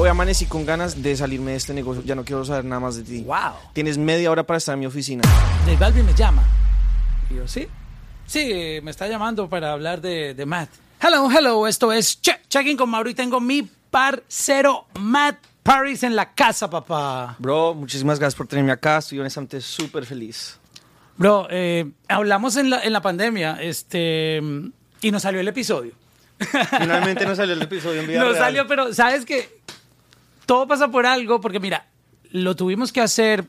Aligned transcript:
Hoy 0.00 0.08
amanecí 0.08 0.46
con 0.46 0.64
ganas 0.64 1.02
de 1.02 1.16
salirme 1.16 1.50
de 1.50 1.56
este 1.56 1.74
negocio. 1.74 2.04
Ya 2.04 2.14
no 2.14 2.24
quiero 2.24 2.44
saber 2.44 2.64
nada 2.64 2.78
más 2.78 2.94
de 2.94 3.02
ti. 3.02 3.24
Wow. 3.24 3.54
Tienes 3.72 3.98
media 3.98 4.30
hora 4.30 4.44
para 4.44 4.58
estar 4.58 4.74
en 4.74 4.78
mi 4.78 4.86
oficina. 4.86 5.24
J 5.66 5.76
Balvin 5.76 6.06
me 6.06 6.14
llama. 6.14 6.44
Y 7.28 7.34
yo, 7.34 7.48
¿sí? 7.48 7.66
Sí, 8.24 8.78
me 8.84 8.92
está 8.92 9.08
llamando 9.08 9.48
para 9.48 9.72
hablar 9.72 10.00
de, 10.00 10.34
de 10.34 10.46
Matt. 10.46 10.70
Hello, 11.00 11.28
hello, 11.28 11.66
esto 11.66 11.92
es 11.92 12.20
che 12.20 12.30
Checking 12.48 12.76
con 12.76 12.88
Mauro 12.88 13.10
y 13.10 13.14
tengo 13.14 13.40
mi 13.40 13.68
parcero 13.90 14.86
Matt 15.00 15.38
Paris 15.64 16.04
en 16.04 16.14
la 16.14 16.32
casa, 16.32 16.70
papá. 16.70 17.34
Bro, 17.40 17.74
muchísimas 17.74 18.20
gracias 18.20 18.36
por 18.36 18.46
tenerme 18.46 18.70
acá. 18.70 18.98
Estoy 18.98 19.18
honestamente 19.18 19.60
súper 19.60 20.06
feliz. 20.06 20.60
Bro, 21.16 21.48
eh, 21.50 21.90
hablamos 22.06 22.56
en 22.56 22.70
la, 22.70 22.84
en 22.84 22.92
la 22.92 23.02
pandemia 23.02 23.58
este, 23.60 24.40
y 25.00 25.10
nos 25.10 25.22
salió 25.22 25.40
el 25.40 25.48
episodio. 25.48 25.92
Finalmente 26.78 27.26
nos 27.26 27.36
salió 27.36 27.54
el 27.54 27.62
episodio 27.62 28.00
en 28.02 28.06
vida 28.06 28.20
Nos 28.20 28.34
real. 28.34 28.44
salió, 28.44 28.66
pero 28.68 28.94
sabes 28.94 29.24
que 29.24 29.58
todo 30.48 30.66
pasa 30.66 30.88
por 30.88 31.04
algo, 31.04 31.42
porque 31.42 31.60
mira, 31.60 31.84
lo 32.30 32.56
tuvimos 32.56 32.90
que 32.90 33.02
hacer 33.02 33.44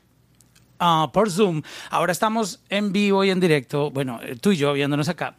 ah, 0.79 1.09
por 1.13 1.31
Zoom. 1.31 1.61
Ahora 1.89 2.11
estamos 2.11 2.59
en 2.69 2.91
vivo 2.91 3.23
y 3.23 3.29
en 3.29 3.39
directo, 3.39 3.89
bueno, 3.89 4.19
eh, 4.21 4.35
tú 4.35 4.51
y 4.51 4.57
yo 4.57 4.73
viéndonos 4.73 5.07
acá, 5.07 5.35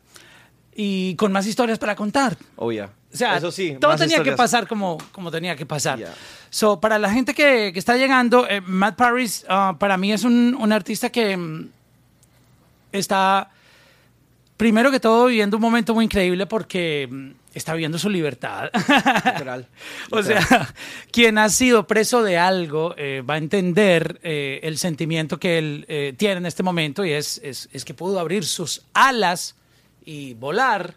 y 0.75 1.15
con 1.17 1.33
más 1.33 1.47
historias 1.47 1.79
para 1.79 1.95
contar. 1.95 2.39
Oh, 2.57 2.73
yeah. 2.73 2.91
O 3.13 3.17
sea, 3.17 3.37
Eso 3.37 3.53
sí, 3.53 3.77
todo 3.79 3.95
tenía 3.97 4.23
que 4.23 4.33
pasar 4.33 4.67
como, 4.67 4.97
como 5.13 5.31
tenía 5.31 5.55
que 5.55 5.67
pasar. 5.67 5.99
Yeah. 5.99 6.15
So, 6.49 6.81
para 6.81 6.99
la 6.99 7.13
gente 7.13 7.35
que, 7.35 7.73
que 7.75 7.79
está 7.79 7.99
llegando, 7.99 8.49
eh, 8.49 8.63
Matt 8.63 8.97
Paris 8.97 9.45
ah, 9.47 9.77
para 9.79 9.99
mí 9.99 10.15
es 10.15 10.25
un, 10.25 10.57
un 10.59 10.73
artista 10.73 11.11
que 11.11 11.37
mm, 11.37 11.69
está, 12.93 13.51
primero 14.61 14.91
que 14.91 15.01
todo, 15.01 15.25
viviendo 15.25 15.57
un 15.57 15.63
momento 15.63 15.95
muy 15.95 16.05
increíble 16.05 16.45
porque 16.45 17.09
mm, 17.11 17.31
está 17.55 17.73
viviendo 17.73 17.99
su 17.99 18.11
libertad. 18.11 18.69
Literal. 19.25 19.67
O 20.11 20.23
sea, 20.23 20.69
quien 21.11 21.39
ha 21.39 21.49
sido 21.49 21.87
preso 21.87 22.23
de 22.23 22.37
algo 22.37 22.95
eh, 22.99 23.23
va 23.23 23.35
a 23.35 23.39
entender 23.39 24.21
eh, 24.23 24.61
el 24.63 24.77
sentimiento 24.77 25.41
que 25.41 25.57
él 25.57 25.87
eh, 25.89 26.13
tiene 26.15 26.37
en 26.37 26.47
este 26.47 26.63
momento 26.63 27.07
y 27.07 27.13
es, 27.13 27.41
es, 27.43 27.71
es 27.73 27.87
que 27.87 27.95
pudo 27.95 28.21
abrir 28.21 28.45
sus 28.45 28.83
alas 28.93 29.57
y 30.05 30.35
volar. 30.35 30.95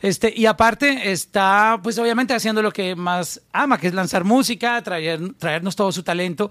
Este, 0.00 0.32
y 0.34 0.46
aparte 0.46 1.12
está, 1.12 1.80
pues 1.82 1.98
obviamente 1.98 2.32
haciendo 2.32 2.62
lo 2.62 2.72
que 2.72 2.96
más 2.96 3.42
ama, 3.52 3.78
que 3.78 3.88
es 3.88 3.92
lanzar 3.92 4.24
música, 4.24 4.80
traer, 4.82 5.34
traernos 5.34 5.76
todo 5.76 5.92
su 5.92 6.02
talento. 6.02 6.50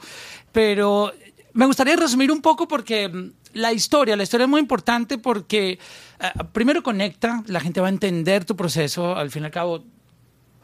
Pero 0.52 1.14
me 1.54 1.66
gustaría 1.66 1.96
resumir 1.96 2.32
un 2.32 2.42
poco 2.42 2.68
porque 2.68 3.08
mm, 3.10 3.32
la 3.54 3.74
historia, 3.74 4.16
la 4.16 4.24
historia 4.24 4.46
es 4.46 4.50
muy 4.50 4.60
importante 4.60 5.18
porque 5.18 5.80
eh, 6.20 6.32
primero 6.52 6.84
conecta, 6.84 7.44
la 7.48 7.60
gente 7.60 7.82
va 7.82 7.88
a 7.88 7.92
entender 7.92 8.46
tu 8.46 8.56
proceso, 8.56 9.16
al 9.16 9.32
fin 9.32 9.44
y 9.44 9.46
al 9.46 9.52
cabo 9.52 9.84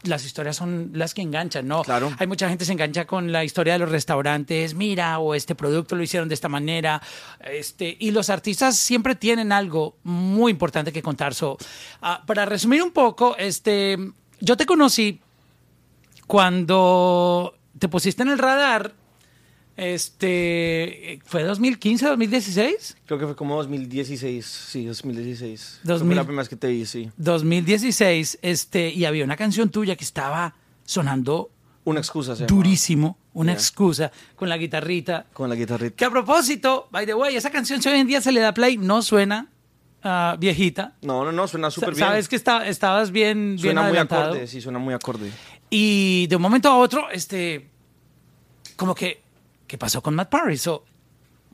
las 0.02 0.24
historias 0.24 0.56
son 0.56 0.92
las 0.94 1.12
que 1.12 1.22
enganchan, 1.22 1.66
¿no? 1.68 1.82
Claro. 1.82 2.12
Hay 2.18 2.26
mucha 2.26 2.48
gente 2.48 2.62
que 2.62 2.66
se 2.66 2.72
engancha 2.72 3.06
con 3.06 3.32
la 3.32 3.44
historia 3.44 3.74
de 3.74 3.80
los 3.80 3.90
restaurantes, 3.90 4.74
mira, 4.74 5.18
o 5.18 5.34
este 5.34 5.54
producto 5.54 5.94
lo 5.94 6.02
hicieron 6.02 6.28
de 6.28 6.34
esta 6.34 6.48
manera, 6.48 7.02
este, 7.40 7.96
y 8.00 8.10
los 8.10 8.30
artistas 8.30 8.76
siempre 8.76 9.14
tienen 9.14 9.52
algo 9.52 9.96
muy 10.02 10.52
importante 10.52 10.92
que 10.92 11.02
contar. 11.02 11.34
So, 11.34 11.58
ah, 12.00 12.22
para 12.26 12.46
resumir 12.46 12.82
un 12.82 12.92
poco, 12.92 13.36
este, 13.36 13.98
yo 14.40 14.56
te 14.56 14.64
conocí 14.64 15.20
cuando 16.26 17.54
te 17.78 17.88
pusiste 17.88 18.22
en 18.22 18.30
el 18.30 18.38
radar, 18.38 18.94
este, 19.80 21.20
¿fue 21.24 21.42
2015, 21.42 22.06
2016? 22.06 22.96
Creo 23.06 23.18
que 23.18 23.26
fue 23.26 23.36
como 23.36 23.56
2016. 23.56 24.44
Sí, 24.46 24.84
2016. 24.84 25.80
2000. 25.82 26.06
Fue 26.06 26.14
la 26.16 26.24
primera 26.24 26.42
vez 26.42 26.48
que 26.48 26.56
te 26.56 26.68
vi, 26.68 26.84
sí. 26.86 27.10
2016, 27.16 28.38
este, 28.42 28.90
y 28.90 29.04
había 29.04 29.24
una 29.24 29.36
canción 29.36 29.70
tuya 29.70 29.96
que 29.96 30.04
estaba 30.04 30.54
sonando 30.84 31.50
Una 31.84 32.00
excusa, 32.00 32.36
se 32.36 32.46
durísimo, 32.46 33.16
una 33.32 33.52
Yeah. 33.52 33.60
excusa 33.60 34.12
con 34.36 34.48
la 34.48 34.56
guitarrita. 34.58 35.26
Con 35.32 35.48
la 35.48 35.54
guitarrita. 35.54 35.96
Que 35.96 36.04
a 36.04 36.10
propósito, 36.10 36.88
by 36.90 37.06
the 37.06 37.14
way, 37.14 37.36
esa 37.36 37.50
canción 37.50 37.80
si 37.82 37.88
hoy 37.88 37.98
en 37.98 38.06
día 38.06 38.20
se 38.20 38.32
le 38.32 38.40
da 38.40 38.52
play, 38.52 38.76
no 38.76 39.00
suena 39.02 39.48
ah, 40.02 40.36
viejita. 40.38 40.96
No, 41.02 41.24
no, 41.24 41.32
no, 41.32 41.48
suena 41.48 41.70
súper 41.70 41.94
bien. 41.94 42.06
Sabes 42.06 42.28
que 42.28 42.36
está- 42.36 42.66
estabas 42.66 43.10
bien, 43.10 43.56
bien 43.56 43.58
Suena 43.60 43.80
muy 43.82 43.88
adelantado. 43.90 44.24
acorde, 44.32 44.46
sí, 44.46 44.60
suena 44.60 44.78
muy 44.78 44.92
acorde. 44.94 45.30
Y 45.70 46.26
de 46.26 46.36
un 46.36 46.42
momento 46.42 46.68
a 46.68 46.76
otro, 46.76 47.10
este, 47.10 47.68
como 48.76 48.94
que, 48.94 49.22
¿qué 49.70 49.78
pasó 49.78 50.02
con 50.02 50.16
Matt 50.16 50.30
Parry? 50.30 50.58
So, 50.58 50.84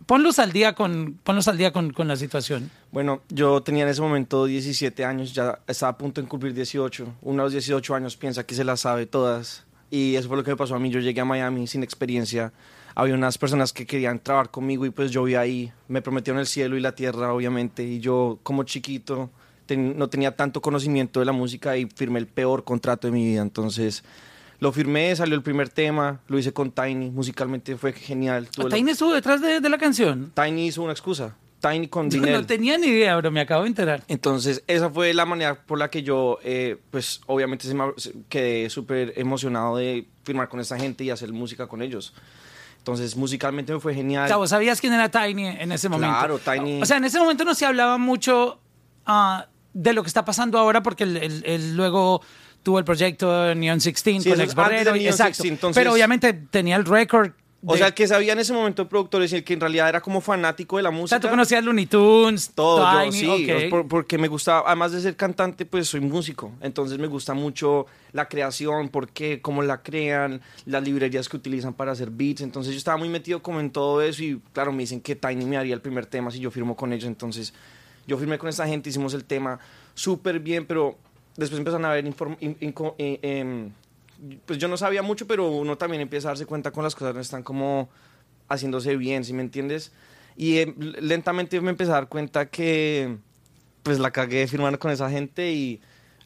ponlos 0.07 0.39
al 0.39 0.51
día 0.51 0.75
con, 0.75 1.21
ponlos 1.23 1.49
al 1.49 1.59
día 1.59 1.71
con, 1.71 1.93
la 1.95 2.17
situación. 2.17 2.71
Bueno, 2.91 3.21
yo 3.29 3.63
tenía 3.63 3.83
en 3.83 3.91
ese 3.91 4.01
momento 4.01 4.47
17 4.47 5.05
años, 5.05 5.35
ya 5.35 5.59
estaba 5.67 5.91
a 5.91 5.99
punto 5.99 6.23
de 6.23 6.27
cumplir 6.27 6.55
18. 6.55 7.17
Uno 7.21 7.43
a 7.43 7.45
los 7.45 7.53
18 7.53 7.95
años 7.95 8.17
piensa 8.17 8.47
que 8.47 8.55
se 8.55 8.65
las 8.65 8.81
sabe 8.81 9.05
todas. 9.05 9.67
Y 9.91 10.15
eso 10.15 10.29
fue 10.29 10.39
lo 10.39 10.45
que 10.45 10.51
me 10.51 10.57
pasó 10.57 10.75
a 10.75 10.79
mí. 10.79 10.89
Yo 10.89 11.01
llegué 11.01 11.21
a 11.21 11.27
Miami 11.27 11.67
sin 11.67 11.83
experiencia. 11.83 12.55
Había 12.95 13.13
unas 13.13 13.37
personas 13.37 13.75
que 13.75 13.85
querían 13.85 14.19
trabajar 14.19 14.51
conmigo 14.51 14.87
y 14.87 14.91
pues 14.91 15.11
yo 15.11 15.23
vi 15.25 15.35
ahí. 15.35 15.71
Me 15.87 16.01
prometieron 16.01 16.41
el 16.41 16.47
cielo 16.47 16.79
y 16.79 16.81
la 16.81 16.93
tierra, 16.93 17.35
obviamente. 17.35 17.85
Y 17.85 18.01
yo, 18.01 18.39
como 18.43 18.63
chiquito, 18.63 19.29
no 19.69 20.09
tenía 20.09 20.35
tanto 20.35 20.63
conocimiento 20.63 21.21
de 21.21 21.27
la 21.27 21.33
música 21.33 21.77
y 21.77 21.85
firmé 21.85 22.19
el 22.19 22.29
peor 22.29 22.65
contrato 22.65 23.09
de 23.09 23.13
mi 23.13 23.27
vida. 23.27 23.43
Entonces, 23.43 24.05
lo 24.61 24.73
firmé, 24.73 25.15
salió 25.17 25.35
el 25.35 25.43
primer 25.43 25.69
tema, 25.69 26.21
lo 26.29 26.39
hice 26.39 26.53
con 26.53 26.71
Tiny. 26.73 27.11
Musicalmente 27.11 27.77
fue 27.77 27.93
genial. 27.93 28.49
Tuve 28.49 28.71
la- 28.71 28.77
¿Tiny 28.77 28.91
estuvo 28.93 29.13
detrás 29.13 29.41
de, 29.41 29.61
de 29.61 29.69
la 29.69 29.79
canción? 29.79 30.33
Tiny 30.35 30.67
hizo 30.69 30.83
una 30.83 30.93
excusa. 30.93 31.37
Tiny 31.61 31.89
con 31.89 32.11
Yo 32.11 32.21
dinero. 32.21 32.41
no 32.41 32.47
tenía 32.47 32.77
ni 32.79 32.87
idea, 32.89 33.17
bro, 33.17 33.31
me 33.31 33.41
acabo 33.41 33.63
de 33.63 33.69
enterar. 33.69 34.03
Entonces, 34.09 34.63
esa 34.67 34.91
fue 34.91 35.15
la 35.15 35.25
manera 35.25 35.55
por 35.63 35.79
la 35.79 35.89
que 35.91 36.03
yo, 36.03 36.39
eh, 36.45 36.77
pues, 36.91 37.21
obviamente 37.27 37.67
se 37.67 37.75
me- 37.75 37.93
quedé 38.29 38.69
súper 38.71 39.15
emocionado 39.17 39.77
de 39.77 40.07
firmar 40.23 40.49
con 40.49 40.61
esta 40.61 40.79
gente 40.79 41.03
y 41.05 41.11
hacer 41.11 41.33
música 41.33 41.67
con 41.67 41.81
ellos. 41.83 42.13
Entonces, 42.79 43.17
musicalmente 43.17 43.73
me 43.73 43.81
fue 43.81 43.95
genial. 43.95 44.27
O 44.27 44.29
sea, 44.29 44.37
vos 44.37 44.51
sabías 44.51 44.81
quién 44.81 44.93
era 44.93 45.09
Tiny 45.11 45.47
en 45.47 45.73
ese 45.73 45.89
momento. 45.89 46.15
Claro, 46.19 46.39
Tiny. 46.39 46.83
O 46.83 46.87
sea, 46.87 46.99
en 46.99 47.05
ese 47.05 47.19
momento 47.19 47.45
no 47.45 47.55
se 47.55 47.67
hablaba 47.67 47.99
mucho 47.99 48.61
ah, 49.07 49.47
de 49.73 49.93
lo 49.93 50.03
que 50.03 50.09
está 50.09 50.25
pasando 50.25 50.59
ahora 50.59 50.83
porque 50.83 51.05
él, 51.05 51.17
él- 51.17 51.43
él 51.47 51.75
luego 51.77 52.21
tuvo 52.67 52.81
el 52.81 52.85
proyecto 52.85 53.55
Neon 53.55 53.79
16 53.79 54.25
Sí, 54.25 54.29
con 54.29 54.41
Ex 54.41 54.53
Barrero. 54.57 54.93
Exacto. 54.97 55.45
16, 55.45 55.53
entonces- 55.53 55.81
Pero 55.81 55.93
obviamente 55.93 56.33
tenía 56.33 56.75
el 56.75 56.85
récord. 56.85 57.31
o 57.65 57.73
de- 57.73 57.79
sea, 57.79 57.87
el 57.89 57.95
que 57.95 58.07
sabía 58.09 58.33
en 58.33 58.41
ese 58.41 58.53
momento 58.53 58.83
de 58.85 58.89
productores 58.91 59.33
y 59.33 59.37
el 59.37 59.45
que 59.45 59.55
en 59.55 59.61
realidad 59.61 59.89
era 59.89 60.01
como 60.01 60.21
fanático 60.21 60.77
de 60.77 60.83
la 60.83 60.89
o 60.89 60.93
música. 60.93 61.11
sea, 61.17 61.21
tú 61.21 61.29
conocías 61.29 61.65
Looney 61.65 61.87
Tunes, 61.87 62.51
Todo, 62.57 62.85
Tiny, 63.03 63.21
yo 63.23 63.37
sí, 63.37 63.51
ok. 63.51 63.71
por- 63.71 63.87
porque 63.89 64.19
me 64.19 64.27
gusta, 64.27 64.65
además 64.67 64.91
de 64.93 65.01
ser 65.01 65.15
cantante, 65.17 65.65
pues 65.65 65.87
soy 65.89 66.01
músico, 66.01 66.53
entonces 66.61 66.99
me 66.99 67.07
gusta 67.07 67.35
mucho 67.35 67.87
la 68.13 68.29
creación, 68.29 68.89
por 68.89 69.09
qué, 69.11 69.41
cómo 69.41 69.63
la 69.63 69.83
crean, 69.83 70.41
las 70.65 70.83
librerías 70.83 71.29
que 71.29 71.37
utilizan 71.37 71.73
para 71.73 71.93
hacer 71.93 72.11
beats, 72.11 72.41
entonces 72.41 72.73
yo 72.73 72.79
estaba 72.79 72.97
muy 72.99 73.09
metido 73.09 73.41
como 73.43 73.61
en 73.61 73.71
todo 73.71 74.03
eso 74.03 74.23
y 74.25 74.41
claro, 74.53 74.73
me 74.73 74.79
dicen 74.83 75.01
que 75.01 75.15
Tiny 75.17 75.45
me 75.45 75.57
haría 75.57 75.75
el 75.75 75.81
primer 75.81 76.07
tema 76.07 76.31
si 76.33 76.41
yo 76.41 76.51
firmo 76.51 76.75
con 76.77 76.93
ellos, 76.93 77.07
entonces 77.07 77.53
yo 78.09 78.17
firmé 78.19 78.39
con 78.39 78.49
esta 78.49 78.67
gente, 78.69 78.91
hicimos 78.91 79.15
el 79.15 79.25
tema 79.25 79.59
súper 79.95 80.39
bien, 80.41 80.67
pero 80.67 80.97
después 81.37 81.59
empezaron 81.59 81.85
a 81.85 81.99
inco- 81.99 82.95
eh, 82.99 83.19
em, 83.23 83.71
pues 84.47 84.59
yo 84.59 84.69
no 84.69 84.77
sabía 84.77 85.03
mucho, 85.03 85.27
pero 85.27 85.49
uno 85.51 85.77
también 85.77 86.01
empieza 86.03 86.29
a 86.29 86.31
darse 86.31 86.47
cuenta 86.47 86.71
con 86.71 86.85
las 86.85 86.95
cosas 86.95 87.15
no 87.15 87.21
están 87.21 87.43
como 87.43 87.89
haciéndose 88.49 88.97
bien, 88.97 89.25
¿sí 89.25 89.33
me 89.33 89.43
entiendes? 89.43 89.93
Y 90.37 90.59
eh, 90.59 90.75
lentamente 91.01 91.61
me 91.61 91.71
empecé 91.71 91.91
a 91.91 91.95
dar 91.95 92.09
cuenta 92.09 92.47
que 92.47 93.17
pues 93.83 93.99
la 93.99 94.11
cagué 94.11 94.47
firmando 94.49 94.79
con 94.79 94.91
esa 94.91 95.09
gente 95.11 95.53
y 95.53 95.81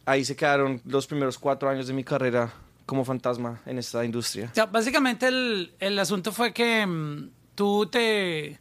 ahí 0.06 0.24
se 0.24 0.34
quedaron 0.36 0.80
los 0.84 1.06
primeros 1.06 1.38
cuatro 1.38 1.68
años 1.68 1.86
de 1.86 1.92
mi 1.92 2.04
carrera 2.04 2.52
como 2.86 3.04
fantasma 3.04 3.60
en 3.66 3.78
esta 3.78 4.04
industria. 4.04 4.48
O 4.50 4.54
sea, 4.54 4.66
básicamente 4.66 5.28
el, 5.28 5.74
el 5.78 5.98
asunto 5.98 6.32
fue 6.32 6.52
que 6.52 6.84
mm, 6.86 7.30
tú 7.54 7.86
te 7.86 8.58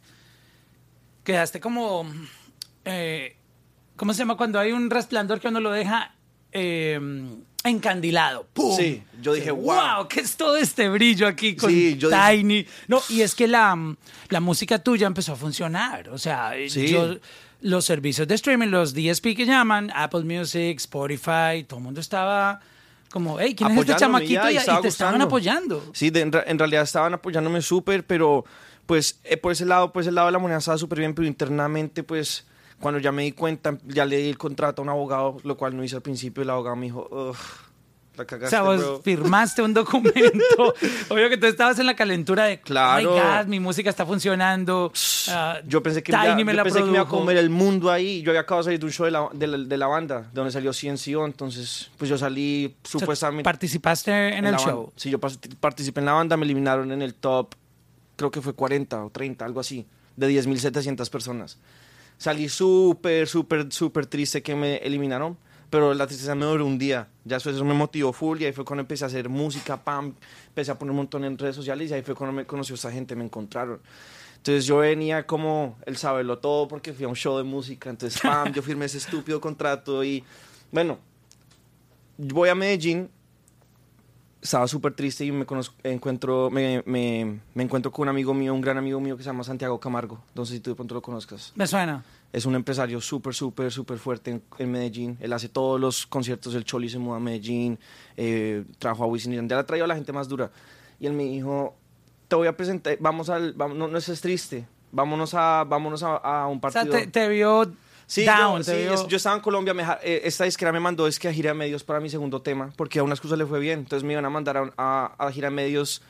quedaste 1.24 1.60
como... 1.60 2.06
eh, 2.84 3.36
¿Cómo 3.96 4.12
se 4.14 4.20
llama? 4.20 4.36
Cuando 4.36 4.58
hay 4.58 4.72
un 4.72 4.88
resplandor 4.88 5.40
que 5.40 5.48
uno 5.48 5.60
lo 5.60 5.70
deja 5.72 6.14
eh, 6.52 6.98
encandilado. 7.64 8.46
¡Pum! 8.52 8.76
Sí, 8.76 9.02
yo 9.20 9.34
dije, 9.34 9.50
wow. 9.50 10.08
¿Qué 10.08 10.20
es 10.20 10.36
todo 10.36 10.56
este 10.56 10.88
brillo 10.88 11.26
aquí 11.26 11.56
con 11.56 11.70
Sí, 11.70 11.96
yo 11.96 12.08
dije- 12.10 12.38
Tiny? 12.38 12.66
No, 12.88 13.02
y 13.08 13.20
es 13.22 13.34
que 13.34 13.46
la, 13.48 13.76
la 14.28 14.40
música 14.40 14.78
tuya 14.78 15.06
empezó 15.06 15.32
a 15.32 15.36
funcionar. 15.36 16.08
O 16.08 16.18
sea, 16.18 16.52
Sí. 16.68 16.88
yo, 16.88 17.16
los 17.60 17.84
servicios 17.84 18.26
de 18.26 18.34
streaming, 18.34 18.68
los 18.68 18.94
DSP 18.94 19.34
que 19.36 19.44
llaman, 19.44 19.90
Apple 19.94 20.24
Music, 20.24 20.78
Spotify, 20.78 21.64
todo 21.66 21.78
el 21.78 21.84
mundo 21.84 22.00
estaba 22.00 22.60
como, 23.10 23.38
hey, 23.40 23.54
¿quién 23.54 23.72
es 23.72 23.78
este 23.80 23.96
chamaquito? 23.96 24.48
Y, 24.50 24.56
te 24.82 24.88
estaban 24.88 25.20
apoyando. 25.20 25.84
Sí, 25.92 26.10
de- 26.10 26.20
en, 26.22 26.58
realidad 26.58 26.82
estaban 26.84 27.12
apoyándome 27.12 27.60
súper, 27.60 28.06
pero 28.06 28.44
pues 28.86 29.20
eh, 29.24 29.36
por 29.36 29.52
ese 29.52 29.66
lado, 29.66 29.92
pues 29.92 30.06
el 30.06 30.14
lado 30.14 30.28
de 30.28 30.32
la 30.32 30.38
moneda 30.38 30.58
estaba 30.58 30.78
súper 30.78 31.00
bien, 31.00 31.14
pero 31.14 31.26
internamente 31.28 32.02
pues 32.02 32.46
cuando 32.80 32.98
ya 33.00 33.12
me 33.12 33.22
di 33.22 33.32
cuenta, 33.32 33.76
ya 33.86 34.04
le 34.04 34.16
di 34.18 34.28
el 34.28 34.38
contrato 34.38 34.80
a 34.80 34.84
un 34.84 34.88
abogado, 34.88 35.36
lo 35.44 35.56
cual 35.56 35.76
no 35.76 35.84
hice 35.84 35.96
al 35.96 36.02
principio, 36.02 36.42
el 36.42 36.50
abogado 36.50 36.76
me 36.76 36.86
dijo, 36.86 37.06
"Ugh, 37.10 37.36
La 38.16 38.24
O 38.24 38.26
cagaste, 38.26 38.50
sea, 38.50 38.62
vos 38.62 38.78
bro. 38.78 39.00
firmaste 39.02 39.62
un 39.62 39.72
documento. 39.72 40.74
Obvio 41.08 41.30
que 41.30 41.38
tú 41.38 41.46
estabas 41.46 41.78
en 41.78 41.86
la 41.86 41.94
calentura 41.94 42.44
de, 42.46 42.60
Claro. 42.60 43.12
oh 43.12 43.14
my 43.14 43.20
God, 43.20 43.46
mi 43.46 43.60
música 43.60 43.88
está 43.88 44.04
funcionando. 44.04 44.92
ah, 45.28 45.60
Yo 45.66 45.82
pensé 45.82 46.02
que, 46.02 46.12
ya- 46.12 46.34
me 46.34 46.44
yo 46.44 46.52
la 46.52 46.64
pensé 46.64 46.80
que 46.80 46.84
me 46.86 46.92
iba 46.94 47.02
a 47.02 47.08
comer 47.08 47.36
el 47.38 47.48
mundo 47.50 47.90
ahí. 47.90 48.20
Yo 48.22 48.32
había 48.32 48.40
acabado 48.42 48.62
de 48.62 48.64
salir 48.64 48.80
de 48.80 48.86
un 48.86 48.92
show 48.92 49.06
de 49.06 49.12
la, 49.12 49.28
de 49.32 49.46
la, 49.46 49.56
de 49.58 49.76
la 49.78 49.86
banda, 49.86 50.20
de 50.22 50.28
donde 50.34 50.50
salió 50.50 50.72
CNCO. 50.72 51.24
Entonces, 51.24 51.90
pues 51.96 52.10
yo 52.10 52.18
salí 52.18 52.66
o 52.84 52.88
sea, 52.88 53.00
supuestamente. 53.00 53.44
Participaste 53.44 54.10
en, 54.36 54.44
el 54.44 54.52
la 54.52 54.58
show. 54.58 54.76
banda. 54.82 54.92
Sí, 54.96 55.08
yo 55.08 55.18
participé 55.18 56.00
en 56.00 56.06
la 56.06 56.12
banda, 56.12 56.36
me 56.36 56.44
eliminaron 56.44 56.90
en 56.92 57.00
el 57.02 57.14
top, 57.14 57.54
creo 58.16 58.30
que 58.30 58.42
fue 58.42 58.52
40 58.54 59.02
o 59.04 59.10
30, 59.10 59.44
algo 59.46 59.60
así, 59.60 59.86
de 60.16 60.28
10.700 60.28 61.08
personas. 61.08 61.58
Salí 62.20 62.50
súper, 62.50 63.26
súper, 63.26 63.72
súper 63.72 64.04
triste 64.04 64.42
que 64.42 64.54
me 64.54 64.76
eliminaron, 64.76 65.38
pero 65.70 65.94
la 65.94 66.06
tristeza 66.06 66.34
me 66.34 66.44
duró 66.44 66.66
un 66.66 66.76
día. 66.76 67.08
Ya 67.24 67.36
después 67.36 67.54
eso 67.54 67.64
me 67.64 67.72
motivó 67.72 68.12
full 68.12 68.42
y 68.42 68.44
ahí 68.44 68.52
fue 68.52 68.62
cuando 68.62 68.82
empecé 68.82 69.04
a 69.04 69.06
hacer 69.06 69.30
música, 69.30 69.82
pam, 69.82 70.14
empecé 70.48 70.70
a 70.70 70.78
poner 70.78 70.90
un 70.90 70.98
montón 70.98 71.24
en 71.24 71.38
redes 71.38 71.56
sociales 71.56 71.90
y 71.90 71.94
ahí 71.94 72.02
fue 72.02 72.14
cuando 72.14 72.34
me 72.34 72.44
conoció 72.44 72.74
esta 72.74 72.92
gente, 72.92 73.16
me 73.16 73.24
encontraron. 73.24 73.80
Entonces 74.36 74.66
yo 74.66 74.76
venía 74.76 75.26
como 75.26 75.78
el 75.86 75.96
saberlo 75.96 76.36
todo 76.36 76.68
porque 76.68 76.92
fui 76.92 77.06
a 77.06 77.08
un 77.08 77.16
show 77.16 77.38
de 77.38 77.44
música, 77.44 77.88
entonces 77.88 78.20
pam, 78.20 78.52
yo 78.52 78.60
firmé 78.60 78.84
ese 78.84 78.98
estúpido 78.98 79.40
contrato 79.40 80.04
y 80.04 80.22
bueno, 80.70 80.98
voy 82.18 82.50
a 82.50 82.54
Medellín 82.54 83.08
estaba 84.42 84.66
súper 84.68 84.94
triste 84.94 85.24
y 85.24 85.32
me, 85.32 85.44
conozco- 85.46 85.74
encuentro, 85.84 86.50
me, 86.50 86.82
me- 86.86 87.40
me 87.54 87.62
encuentro 87.62 87.90
con 87.92 88.04
un 88.04 88.08
amigo 88.08 88.32
mío, 88.34 88.54
un 88.54 88.60
gran 88.60 88.78
amigo 88.78 89.00
mío 89.00 89.16
que 89.16 89.22
se 89.22 89.28
llama 89.28 89.44
Santiago 89.44 89.78
Camargo. 89.80 90.18
No 90.34 90.44
sé 90.46 90.54
si 90.54 90.60
tú 90.60 90.70
de 90.70 90.76
pronto 90.76 90.94
lo 90.94 91.02
conozcas. 91.02 91.52
Me 91.56 91.66
suena. 91.66 92.02
Es 92.32 92.46
un 92.46 92.54
empresario 92.54 93.00
súper, 93.00 93.34
súper, 93.34 93.72
súper 93.72 93.98
fuerte 93.98 94.30
en, 94.30 94.42
en 94.58 94.70
Medellín. 94.70 95.18
Él 95.20 95.32
hace 95.32 95.48
todos 95.48 95.80
los 95.80 96.06
conciertos 96.06 96.52
del 96.52 96.64
Choli, 96.64 96.88
se 96.88 96.98
muda 96.98 97.16
a 97.16 97.20
Medellín, 97.20 97.78
eh, 98.16 98.64
trajo 98.78 99.02
a 99.04 99.06
Wisin 99.06 99.32
y 99.32 99.36
Yandel, 99.36 99.58
ha 99.58 99.66
traído 99.66 99.84
a 99.84 99.88
la 99.88 99.96
gente 99.96 100.12
más 100.12 100.28
dura. 100.28 100.50
Y 101.00 101.06
él 101.06 101.12
me 101.12 101.24
dijo, 101.24 101.74
te 102.28 102.36
voy 102.36 102.46
a 102.46 102.56
presentar, 102.56 102.96
vamos 103.00 103.28
al, 103.30 103.52
vamos, 103.54 103.76
no, 103.76 103.88
no 103.88 103.98
estés 103.98 104.20
triste, 104.20 104.64
vámonos 104.92 105.34
a, 105.34 105.64
vámonos 105.64 106.02
a, 106.04 106.16
a 106.16 106.46
un 106.46 106.60
O 106.62 106.70
sea, 106.70 106.82
partido. 106.84 106.92
te, 106.98 107.06
te 107.08 107.28
vio 107.28 107.72
Sí, 108.10 108.24
down. 108.24 108.58
yo, 108.58 108.64
sí, 108.64 108.72
es- 108.72 109.06
yo 109.06 109.16
estaba 109.16 109.36
en 109.36 109.42
Colombia, 109.42 109.72
me 109.72 109.84
eh, 110.02 110.22
esta 110.24 110.44
disquera 110.44 110.72
me 110.72 110.80
mandó 110.80 111.06
es 111.06 111.18
que 111.18 111.28
a 111.28 111.32
gira 111.32 111.54
medios 111.54 111.84
para 111.84 112.00
mi 112.00 112.10
segundo 112.10 112.42
tema, 112.42 112.72
porque 112.76 112.98
a 112.98 113.02
una 113.04 113.14
excusa 113.14 113.36
le 113.36 113.46
fue 113.46 113.60
bien, 113.60 113.78
entonces 113.80 114.02
me 114.04 114.14
iban 114.14 114.24
a 114.24 114.30
mandar 114.30 114.56
a, 114.56 114.72
a, 114.76 115.14
a 115.26 115.30
gira 115.30 115.48
medios, 115.50 116.02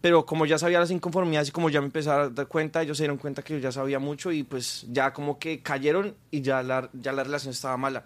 pero 0.00 0.24
como 0.24 0.46
ya 0.46 0.58
sabía 0.58 0.78
las 0.78 0.90
inconformidades 0.92 1.48
y 1.48 1.52
como 1.52 1.68
ya 1.68 1.80
me 1.80 1.86
empecé 1.86 2.08
a 2.10 2.28
dar 2.28 2.46
cuenta, 2.46 2.82
ellos 2.82 2.96
se 2.96 3.02
dieron 3.02 3.18
cuenta 3.18 3.42
que 3.42 3.54
yo 3.54 3.58
ya 3.58 3.72
sabía 3.72 3.98
mucho 3.98 4.30
y 4.30 4.44
pues 4.44 4.86
ya 4.90 5.12
como 5.12 5.38
que 5.40 5.60
cayeron 5.60 6.14
y 6.30 6.40
ya 6.40 6.62
la, 6.62 6.88
ya 6.92 7.10
la 7.12 7.24
relación 7.24 7.50
estaba 7.52 7.76
mala. 7.76 8.04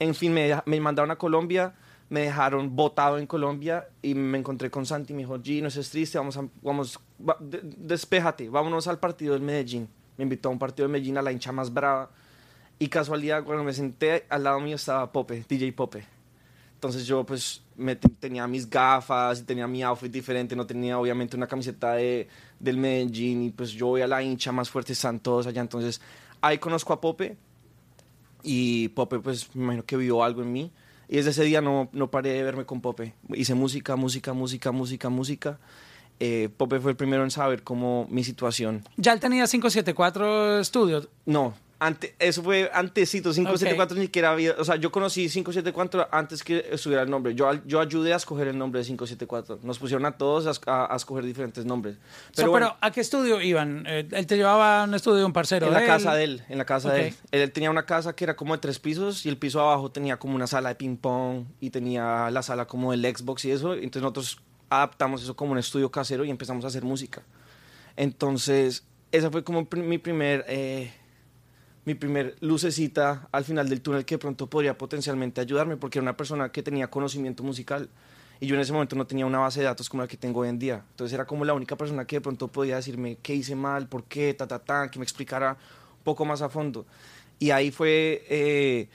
En 0.00 0.14
fin, 0.14 0.34
me, 0.34 0.50
me 0.66 0.80
mandaron 0.80 1.12
a 1.12 1.16
Colombia, 1.16 1.72
me 2.08 2.22
dejaron 2.22 2.74
botado 2.74 3.18
en 3.18 3.26
Colombia 3.28 3.86
y 4.02 4.14
me 4.14 4.36
encontré 4.38 4.68
con 4.68 4.84
Santi, 4.84 5.12
me 5.12 5.20
dijo, 5.20 5.38
G, 5.38 5.62
no 5.62 5.68
estés 5.68 5.90
triste, 5.90 6.18
vamos, 6.18 6.36
a, 6.36 6.44
vamos 6.60 6.98
va- 7.26 7.36
de- 7.38 7.60
despéjate, 7.62 8.48
vámonos 8.48 8.88
al 8.88 8.98
partido 8.98 9.34
del 9.34 9.42
Medellín. 9.42 9.88
Me 10.16 10.24
invitó 10.24 10.48
a 10.48 10.52
un 10.52 10.58
partido 10.58 10.88
de 10.88 10.92
Medellín, 10.92 11.16
a 11.18 11.22
la 11.22 11.30
hincha 11.30 11.52
más 11.52 11.72
brava. 11.72 12.10
Y 12.80 12.88
casualidad, 12.88 13.44
cuando 13.44 13.62
me 13.62 13.72
senté, 13.74 14.24
al 14.30 14.42
lado 14.42 14.58
mío 14.58 14.74
estaba 14.76 15.12
Pope, 15.12 15.44
DJ 15.48 15.72
Pope. 15.74 16.02
Entonces 16.74 17.04
yo 17.06 17.24
pues 17.24 17.62
me 17.76 17.94
te- 17.94 18.08
tenía 18.08 18.46
mis 18.46 18.68
gafas 18.70 19.40
y 19.40 19.42
tenía 19.42 19.66
mi 19.66 19.82
outfit 19.82 20.10
diferente, 20.10 20.56
no 20.56 20.66
tenía 20.66 20.98
obviamente 20.98 21.36
una 21.36 21.46
camiseta 21.46 21.92
de, 21.92 22.26
del 22.58 22.78
Medellín 22.78 23.42
y 23.42 23.50
pues 23.50 23.70
yo 23.72 23.88
voy 23.88 24.00
a 24.00 24.06
la 24.06 24.22
hincha 24.22 24.50
más 24.50 24.70
fuerte, 24.70 24.94
están 24.94 25.20
todos 25.20 25.46
allá. 25.46 25.60
Entonces 25.60 26.00
ahí 26.40 26.56
conozco 26.56 26.94
a 26.94 27.00
Pope 27.02 27.36
y 28.42 28.88
Pope 28.88 29.18
pues 29.18 29.54
me 29.54 29.62
imagino 29.64 29.84
que 29.84 29.96
vio 29.98 30.24
algo 30.24 30.40
en 30.42 30.50
mí. 30.52 30.72
Y 31.06 31.16
desde 31.16 31.30
ese 31.30 31.44
día 31.44 31.60
no, 31.60 31.90
no 31.92 32.10
paré 32.10 32.30
de 32.32 32.42
verme 32.44 32.64
con 32.64 32.80
Pope. 32.80 33.12
Hice 33.34 33.54
música, 33.54 33.96
música, 33.96 34.32
música, 34.32 34.72
música, 34.72 35.08
música. 35.10 35.58
Eh, 36.18 36.48
Pope 36.56 36.80
fue 36.80 36.92
el 36.92 36.96
primero 36.96 37.24
en 37.24 37.30
saber 37.30 37.62
cómo 37.62 38.06
mi 38.10 38.24
situación. 38.24 38.84
Ya 38.96 39.12
él 39.12 39.20
tenía 39.20 39.44
574 39.46 40.60
estudios. 40.60 41.08
No, 41.26 41.52
ante, 41.82 42.14
eso 42.18 42.42
fue 42.42 42.70
antesito, 42.74 43.32
574 43.32 43.96
ni 43.96 44.02
siquiera 44.04 44.30
había, 44.32 44.54
o 44.58 44.64
sea, 44.64 44.76
yo 44.76 44.92
conocí 44.92 45.28
574 45.28 46.08
antes 46.12 46.44
que 46.44 46.64
estuviera 46.70 47.02
el 47.02 47.10
nombre. 47.10 47.34
Yo, 47.34 47.50
yo 47.64 47.80
ayudé 47.80 48.12
a 48.12 48.16
escoger 48.16 48.48
el 48.48 48.58
nombre 48.58 48.80
de 48.80 48.86
574. 48.86 49.60
Nos 49.62 49.78
pusieron 49.78 50.04
a 50.04 50.12
todos 50.12 50.46
a, 50.66 50.70
a- 50.70 50.92
a 50.92 50.96
escoger 50.96 51.24
diferentes 51.24 51.64
nombres. 51.64 51.96
Pero, 51.96 52.34
Pero, 52.36 52.50
bueno, 52.50 52.76
¿a 52.82 52.90
qué 52.90 53.00
estudio 53.00 53.40
iban? 53.40 53.84
Eh, 53.88 54.06
él 54.12 54.26
te 54.26 54.36
llevaba 54.36 54.82
a 54.82 54.84
un 54.84 54.94
estudio 54.94 55.16
de 55.16 55.24
un 55.24 55.32
parcero. 55.32 55.66
en 55.68 55.72
la 55.72 55.80
de 55.80 55.86
casa 55.86 56.12
él. 56.12 56.36
de 56.38 56.44
él, 56.44 56.44
en 56.50 56.58
la 56.58 56.66
casa 56.66 56.92
de 56.92 57.08
él. 57.08 57.14
Él. 57.32 57.40
él 57.40 57.52
tenía 57.52 57.70
una 57.70 57.86
casa 57.86 58.14
que 58.14 58.24
era 58.24 58.36
como 58.36 58.54
de 58.54 58.60
tres 58.60 58.78
pisos 58.78 59.24
y 59.24 59.30
el 59.30 59.38
piso 59.38 59.60
abajo 59.60 59.90
tenía 59.90 60.18
como 60.18 60.34
una 60.36 60.46
sala 60.46 60.68
de 60.68 60.74
ping 60.74 60.96
pong 60.98 61.46
y 61.60 61.70
tenía 61.70 62.30
la 62.30 62.42
sala 62.42 62.66
como 62.66 62.90
del 62.92 63.02
Xbox 63.16 63.46
y 63.46 63.52
eso. 63.52 63.72
Entonces 63.72 64.02
nosotros 64.02 64.38
adaptamos 64.68 65.22
eso 65.22 65.34
como 65.34 65.52
un 65.52 65.58
estudio 65.58 65.90
casero 65.90 66.24
y 66.26 66.30
empezamos 66.30 66.62
a 66.64 66.68
hacer 66.68 66.84
música. 66.84 67.22
Entonces, 67.96 68.84
esa 69.12 69.30
fue 69.30 69.42
como 69.44 69.66
mi 69.76 69.98
primer, 69.98 70.44
eh, 70.48 70.92
mi 71.90 71.94
primer 71.96 72.36
lucecita 72.40 73.28
al 73.32 73.44
final 73.44 73.68
del 73.68 73.80
túnel 73.80 74.04
que 74.04 74.14
de 74.14 74.18
pronto 74.20 74.46
podría 74.48 74.78
potencialmente 74.78 75.40
ayudarme 75.40 75.76
porque 75.76 75.98
era 75.98 76.04
una 76.04 76.16
persona 76.16 76.52
que 76.52 76.62
tenía 76.62 76.88
conocimiento 76.88 77.42
musical 77.42 77.88
y 78.38 78.46
yo 78.46 78.54
en 78.54 78.60
ese 78.60 78.72
momento 78.72 78.94
no 78.94 79.08
tenía 79.08 79.26
una 79.26 79.40
base 79.40 79.58
de 79.58 79.66
datos 79.66 79.88
como 79.88 80.04
la 80.04 80.08
que 80.08 80.16
tengo 80.16 80.40
hoy 80.40 80.48
en 80.48 80.58
día. 80.58 80.84
Entonces 80.92 81.12
era 81.12 81.26
como 81.26 81.44
la 81.44 81.52
única 81.52 81.76
persona 81.76 82.04
que 82.04 82.16
de 82.16 82.20
pronto 82.20 82.46
podía 82.46 82.76
decirme 82.76 83.18
qué 83.20 83.34
hice 83.34 83.56
mal, 83.56 83.88
por 83.88 84.04
qué, 84.04 84.32
ta, 84.34 84.46
ta, 84.46 84.60
ta, 84.60 84.88
que 84.88 85.00
me 85.00 85.02
explicara 85.02 85.56
un 85.98 86.04
poco 86.04 86.24
más 86.24 86.42
a 86.42 86.48
fondo. 86.48 86.86
Y 87.38 87.50
ahí 87.50 87.70
fue... 87.70 88.24
eh, 88.28 88.88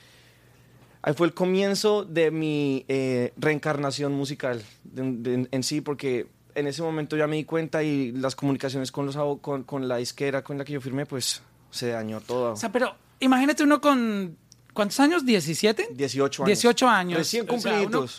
Ahí 1.02 1.14
fue 1.14 1.28
el 1.28 1.36
comienzo 1.36 2.04
de 2.04 2.32
mi 2.32 2.84
eh, 2.88 3.32
reencarnación 3.38 4.12
musical 4.14 4.64
en 4.96 5.62
sí, 5.62 5.82
porque 5.82 6.26
en 6.56 6.66
ese 6.66 6.82
momento 6.82 7.16
ya 7.16 7.28
me 7.28 7.36
di 7.36 7.44
cuenta 7.44 7.84
y 7.84 8.12
las 8.14 8.36
comunicaciones 8.36 8.92
con, 8.92 9.06
los, 9.06 9.16
con, 9.40 9.62
con 9.64 9.88
la 9.88 9.98
disquera 9.98 10.44
con 10.44 10.58
la 10.58 10.66
que 10.66 10.74
yo 10.74 10.82
firmé, 10.82 11.06
pues 11.06 11.44
se 11.76 11.90
dañó 11.90 12.22
todo. 12.22 12.54
O 12.54 12.56
sea, 12.56 12.72
pero 12.72 12.96
imagínate 13.20 13.64
uno 13.64 13.82
con. 13.82 14.38
¿Cuántos 14.74 15.00
años? 15.00 15.24
¿17? 15.24 15.88
18 15.96 16.44
años. 16.44 16.48
18 16.60 16.88
años. 16.90 17.18
Recién 17.20 17.46
O 17.50 17.58
sea, 17.60 17.72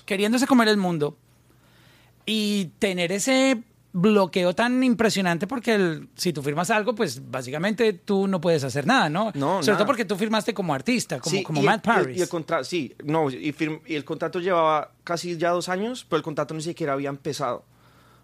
queriéndose 0.06 0.46
comer 0.46 0.68
el 0.68 0.76
mundo. 0.78 1.16
Y 2.24 2.72
tener 2.78 3.12
ese 3.12 3.62
bloqueo 3.92 4.54
tan 4.54 4.82
impresionante 4.82 5.46
porque 5.46 5.74
el- 5.74 6.08
si 6.16 6.32
tú 6.32 6.42
firmas 6.42 6.70
algo, 6.70 6.94
pues 6.94 7.30
básicamente 7.30 7.92
tú 7.94 8.26
no 8.26 8.40
puedes 8.40 8.62
hacer 8.64 8.86
nada, 8.86 9.08
¿no? 9.08 9.26
No, 9.34 9.56
Sobre 9.62 9.66
nada. 9.68 9.76
todo 9.78 9.86
porque 9.86 10.04
tú 10.04 10.16
firmaste 10.16 10.52
como 10.52 10.74
artista, 10.74 11.18
como, 11.20 11.36
Sí, 11.36 11.42
como 11.42 11.62
Matt 11.62 11.84
Paris. 11.84 12.18
Y 12.18 12.20
el, 12.22 12.28
contrato, 12.28 12.64
sí, 12.64 12.94
no, 13.04 13.30
y, 13.30 13.52
firm- 13.52 13.80
y 13.86 13.94
el 13.94 14.04
contrato 14.04 14.38
llevaba 14.40 14.92
casi 15.04 15.36
ya 15.38 15.50
dos 15.50 15.68
años, 15.70 16.04
pero 16.08 16.18
el 16.18 16.22
contrato 16.22 16.52
ni 16.52 16.60
siquiera 16.62 16.92
había 16.92 17.08
empezado, 17.08 17.64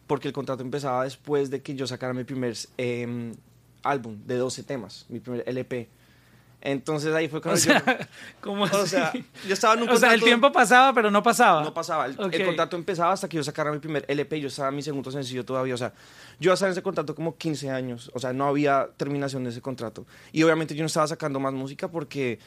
porque 0.06 0.28
el 0.28 0.34
contrato 0.34 0.62
empezaba 0.62 1.04
después 1.04 1.48
de 1.48 1.62
que 1.62 1.74
yo 1.74 1.86
sacara 1.86 2.12
mi 2.12 2.24
primer 2.24 2.54
eh, 2.76 3.32
álbum 3.82 4.18
de 4.26 4.36
12 4.36 4.62
temas, 4.64 5.06
mi 5.08 5.20
primer 5.20 5.42
LP. 5.48 5.88
Entonces 6.64 7.12
ahí 7.12 7.26
fue 7.28 7.40
o 7.40 7.42
cuando 7.42 7.60
sea, 7.60 7.82
yo... 7.84 8.06
¿cómo 8.40 8.62
O 8.64 8.86
sea, 8.86 9.08
así? 9.08 9.24
yo 9.48 9.52
estaba 9.54 9.74
en 9.74 9.82
un 9.82 9.88
O 9.88 9.96
sea, 9.96 10.10
el 10.14 10.20
contrato- 10.20 10.24
tiempo 10.26 10.52
pasaba, 10.52 10.92
pero 10.94 11.10
no 11.10 11.20
pasaba. 11.20 11.64
No 11.64 11.74
pasaba. 11.74 12.06
El, 12.06 12.12
el 12.12 12.20
Ok. 12.20 12.46
contrato 12.46 12.76
empezaba 12.76 13.12
hasta 13.12 13.28
que 13.28 13.36
yo 13.36 13.42
sacara 13.42 13.72
mi 13.72 13.80
primer 13.80 14.04
LP. 14.06 14.40
Yo 14.40 14.46
estaba 14.46 14.68
en 14.68 14.76
mi 14.76 14.82
segundo 14.82 15.10
sencillo 15.10 15.44
todavía. 15.44 15.74
O 15.74 15.76
sea, 15.76 15.92
yo 16.38 16.52
estaba 16.52 16.68
en 16.68 16.72
ese 16.72 16.82
contrato 16.82 17.16
como 17.16 17.36
15 17.36 17.68
años. 17.70 18.12
O 18.14 18.20
sea, 18.20 18.32
no 18.32 18.46
había 18.46 18.88
terminación 18.96 19.42
de 19.42 19.50
ese 19.50 19.60
contrato. 19.60 20.06
Y 20.30 20.44
obviamente 20.44 20.76
yo 20.76 20.82
no 20.84 20.86
estaba 20.86 21.08
sacando 21.08 21.40
más 21.40 21.52
música 21.52 21.88
porque, 21.88 22.38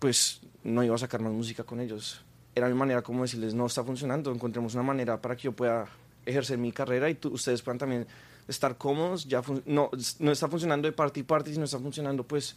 pues, 0.00 0.40
no 0.64 0.82
iba 0.82 0.96
a 0.96 0.98
sacar 0.98 1.20
más 1.22 1.32
música 1.32 1.62
con 1.62 1.78
ellos. 1.80 2.24
Era 2.56 2.66
mi 2.66 2.74
manera 2.74 3.02
como 3.02 3.22
decirles, 3.22 3.54
no 3.54 3.66
está 3.66 3.84
funcionando. 3.84 4.32
Encontremos 4.32 4.74
una 4.74 4.82
manera 4.82 5.20
para 5.22 5.36
que 5.36 5.42
yo 5.44 5.52
pueda 5.52 5.86
ejercer 6.26 6.58
mi 6.58 6.72
carrera 6.72 7.08
y 7.08 7.14
tú- 7.14 7.28
ustedes 7.32 7.62
puedan 7.62 7.78
también 7.78 8.06
estar 8.48 8.76
cómodos. 8.76 9.26
Ya 9.26 9.42
no, 9.66 9.90
no 10.18 10.32
está 10.32 10.48
funcionando 10.48 10.88
de 10.88 10.92
parte 10.92 11.20
y 11.20 11.22
parte. 11.22 11.52
Si 11.52 11.58
no 11.58 11.64
está 11.66 11.78
funcionando, 11.78 12.24
pues, 12.24 12.56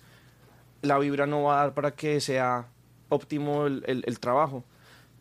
la 0.81 0.97
vibra 0.97 1.27
no 1.27 1.43
va 1.43 1.55
a 1.59 1.63
dar 1.65 1.73
para 1.73 1.91
que 1.91 2.19
sea 2.21 2.67
óptimo 3.09 3.67
el, 3.67 3.83
el- 3.87 4.03
el 4.07 4.19
trabajo. 4.19 4.63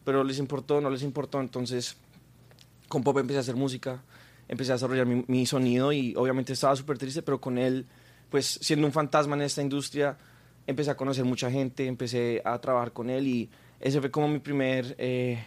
Pero 0.05 0.25
les 0.25 0.39
importó, 0.39 0.81
no 0.81 0.89
les 0.91 1.03
importó. 1.03 1.41
Entonces, 1.41 1.97
con 2.89 3.03
Pop 3.03 3.19
empecé 3.19 3.39
a 3.39 3.41
hacer 3.41 3.57
música, 3.57 4.03
empecé 4.49 4.73
a 4.73 4.75
desarrollar 4.77 5.07
mi, 5.07 5.25
mi 5.29 5.47
sonido 5.47 5.93
y 5.93 6.15
obviamente 6.17 6.53
estaba 6.53 6.75
súper 6.75 6.99
triste, 6.99 7.23
pero 7.23 7.41
con 7.41 7.59
él, 7.59 7.87
pues 8.31 8.47
siendo 8.63 8.87
un 8.87 8.93
fantasma 8.93 9.37
en 9.37 9.43
esta 9.43 9.63
industria, 9.63 10.17
empecé 10.67 10.91
a 10.91 10.97
conocer 10.97 11.25
mucha 11.25 11.51
gente, 11.51 11.87
empecé 11.87 12.43
a 12.45 12.59
trabajar 12.61 12.93
con 12.93 13.11
él 13.11 13.27
y 13.29 13.51
ese 13.81 14.01
fue 14.01 14.11
como 14.11 14.29
mi 14.29 14.39
primer... 14.41 14.95
eh, 14.99 15.45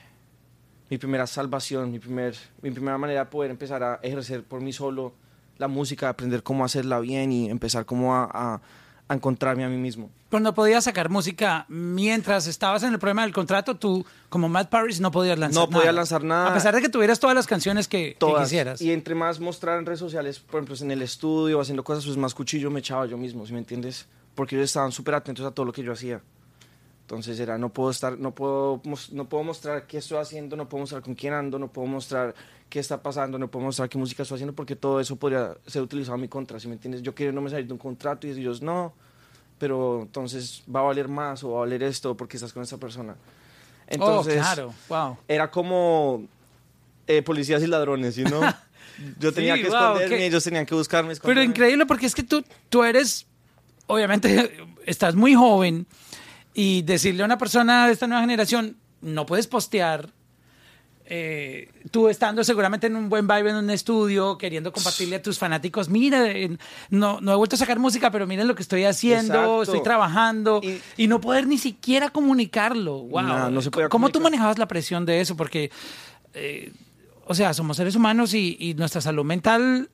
mi 0.94 1.00
primera 1.00 1.26
salvación, 1.26 1.92
mi, 1.92 1.98
primer, 1.98 2.36
mi 2.62 2.70
primera 2.70 3.00
manera 3.00 3.22
de 3.22 3.26
poder 3.26 3.50
empezar 3.50 3.82
a 3.82 4.00
ejercer 4.04 4.44
por 4.44 4.62
mí 4.62 4.72
solo 4.72 5.12
la 5.58 5.68
música, 5.68 6.08
aprender 6.08 6.44
cómo 6.44 6.64
hacerla 6.64 7.00
bien 7.00 7.32
y 7.32 7.50
empezar 7.50 7.84
como 7.86 8.14
a, 8.16 8.30
a- 8.32 8.62
a 9.08 9.14
encontrarme 9.16 9.66
a 9.66 9.70
mí 9.70 9.76
mismo. 9.78 10.10
Cuando 10.30 10.54
podías 10.54 10.84
sacar 10.86 11.10
música 11.10 11.66
mientras 11.68 12.46
estabas 12.48 12.84
en 12.84 12.94
el 12.94 13.00
problema 13.00 13.24
del 13.24 13.34
contrato, 13.34 13.76
tú, 13.76 14.06
como 14.30 14.48
Matt 14.50 14.70
Paris, 14.70 15.02
no 15.02 15.10
podías 15.12 15.38
lanzar 15.38 15.62
No 15.64 15.68
nada. 15.68 15.80
podía 15.80 15.92
lanzar 15.92 16.24
nada. 16.24 16.50
A 16.50 16.54
pesar 16.54 16.74
de 16.76 16.82
que 16.82 16.90
tuvieras 16.90 17.20
todas 17.20 17.36
las 17.36 17.46
canciones 17.48 17.88
que, 17.88 18.12
que 18.14 18.16
Todas. 18.20 18.44
quisieras. 18.44 18.80
Y 18.82 18.92
entre 18.92 19.16
más 19.16 19.40
mostrar 19.40 19.80
en 19.80 19.86
redes 19.88 20.00
sociales, 20.00 20.40
por 20.40 20.60
ejemplo, 20.62 20.76
en 20.86 20.92
el 20.92 21.02
estudio, 21.02 21.60
haciendo 21.60 21.84
cosas, 21.84 22.06
pues 22.06 22.18
más 22.18 22.34
cuchillo 22.36 22.70
me 22.72 22.80
echaba 22.82 23.06
yo 23.08 23.18
mismo, 23.18 23.46
¿sí 23.48 23.52
me 23.52 23.60
entiendes? 23.60 24.06
Porque 24.36 24.56
ellos 24.56 24.70
estaban 24.70 24.92
súper 24.92 25.16
atentos 25.16 25.44
a 25.46 25.52
todo 25.52 25.66
lo 25.66 25.74
que 25.74 25.84
yo 25.84 25.92
hacía. 25.92 26.22
Entonces 27.04 27.40
era, 27.40 27.58
no 27.58 27.70
puedo 27.70 27.92
estar, 27.92 28.18
no 28.18 28.32
puedo, 28.34 28.82
no 29.12 29.26
puedo 29.30 29.44
mostrar 29.44 29.86
qué 29.88 29.98
estoy 29.98 30.18
haciendo, 30.20 30.56
no 30.56 30.70
puedo 30.70 30.82
mostrar 30.84 31.02
con 31.02 31.16
quién 31.16 31.34
ando, 31.34 31.60
no 31.60 31.68
puedo 31.68 31.86
mostrar 31.88 32.34
qué 32.70 32.80
está 32.80 33.02
pasando, 33.04 33.38
no 33.38 33.50
puedo 33.50 33.66
mostrar 33.66 33.90
qué 33.90 33.98
música 33.98 34.24
estoy 34.24 34.38
haciendo 34.38 34.54
porque 34.54 34.76
todo 34.78 35.00
eso 35.02 35.16
podría 35.18 35.56
ser 35.68 35.82
utilizado 35.82 36.16
en 36.16 36.22
mi 36.22 36.28
contra, 36.30 36.60
¿sí 36.60 36.68
me 36.68 36.76
entiendes? 36.76 37.02
Yo 37.02 37.14
quiero 37.14 37.34
no 37.34 37.42
me 37.42 37.50
salir 37.50 37.68
de 37.68 37.74
un 37.74 37.78
contrato 37.80 38.26
y 38.26 38.32
ellos 38.32 38.62
no, 38.62 38.94
pero 39.60 40.02
entonces 40.04 40.64
va 40.74 40.80
a 40.80 40.84
valer 40.84 41.10
más 41.10 41.44
o 41.44 41.52
va 41.52 41.58
a 41.58 41.60
valer 41.62 41.84
esto 41.84 42.16
porque 42.16 42.38
estás 42.38 42.54
con 42.54 42.64
esta 42.64 42.78
persona. 42.78 43.16
Entonces, 43.86 44.38
oh, 44.38 44.40
claro, 44.40 44.74
wow. 44.88 45.18
era 45.28 45.52
como 45.52 46.24
eh, 47.06 47.22
policías 47.22 47.62
y 47.62 47.68
ladrones, 47.68 48.16
¿sí 48.16 48.24
no? 48.24 48.40
Yo 49.20 49.34
tenía 49.34 49.56
Sí, 49.56 49.62
que 49.62 49.68
wow, 49.70 49.78
esconderme, 49.80 50.18
qué- 50.18 50.26
ellos 50.26 50.44
tenían 50.44 50.66
que 50.66 50.74
buscarme. 50.74 51.14
Pero 51.22 51.44
increíble 51.44 51.86
porque 51.86 52.06
es 52.06 52.16
que 52.16 52.24
tú, 52.24 52.44
tú 52.70 52.84
eres, 52.84 53.26
obviamente, 53.88 54.58
estás 54.86 55.16
muy 55.16 55.36
joven 55.36 55.86
y 56.54 56.82
decirle 56.84 57.24
a 57.24 57.26
una 57.26 57.38
persona 57.38 57.88
de 57.88 57.94
esta 57.94 58.08
nueva 58.08 58.22
generación, 58.22 58.78
no 59.02 59.26
puedes 59.26 59.48
postear, 59.48 60.10
eh, 61.06 61.70
tú 61.92 62.08
estando 62.08 62.44
seguramente 62.44 62.88
en 62.88 62.96
un 62.96 63.10
buen 63.10 63.28
vibe 63.28 63.50
en 63.50 63.58
un 63.58 63.70
estudio, 63.70 64.38
queriendo 64.38 64.72
compartirle 64.72 65.18
a 65.18 65.22
tus 65.22 65.38
fanáticos, 65.38 65.90
mira, 65.90 66.26
eh, 66.32 66.58
no, 66.90 67.20
no 67.20 67.34
he 67.34 67.36
vuelto 67.36 67.56
a 67.56 67.60
sacar 67.60 67.78
música, 67.78 68.10
pero 68.10 68.26
miren 68.26 68.48
lo 68.48 68.56
que 68.56 68.62
estoy 68.62 68.86
haciendo, 68.86 69.34
Exacto. 69.34 69.64
estoy 69.64 69.84
trabajando, 69.84 70.62
y, 70.64 70.80
Y- 70.98 71.08
no 71.08 71.20
poder 71.20 71.46
ni 71.48 71.58
siquiera 71.58 72.10
comunicarlo. 72.10 73.00
Wow. 73.00 73.22
No, 73.22 73.50
no 73.50 73.62
se 73.62 73.70
podía 73.70 73.90
¿Cómo 73.90 74.10
tú 74.10 74.22
manejabas 74.22 74.58
la 74.58 74.68
presión 74.68 75.06
de 75.06 75.20
eso? 75.20 75.36
Porque 75.36 75.72
eh, 76.34 76.72
o 77.26 77.36
sea, 77.36 77.54
somos 77.54 77.78
seres 77.78 77.96
humanos 77.96 78.34
y, 78.34 78.58
y 78.60 78.74
nuestra 78.74 79.02
salud 79.02 79.24
mental 79.24 79.90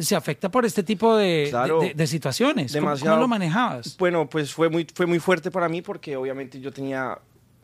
se 0.00 0.16
afecta 0.16 0.50
por 0.50 0.64
este 0.64 0.82
tipo 0.82 1.16
de, 1.16 1.46
Claro. 1.50 1.80
de- 1.80 1.88
de- 1.88 1.94
de 1.94 2.06
situaciones. 2.06 2.72
¿Cómo- 2.72 2.86
Demasiado. 2.88 3.12
¿Cómo, 3.16 3.22
lo 3.22 3.28
manejabas? 3.28 3.96
Bueno, 3.98 4.28
pues 4.28 4.52
fue 4.52 4.68
muy, 4.68 4.86
fue 4.94 5.06
muy 5.06 5.18
fuerte 5.20 5.50
para 5.50 5.68
mí 5.68 5.82
porque 5.82 6.16
obviamente 6.16 6.60
yo 6.60 6.72
tenía 6.72 7.18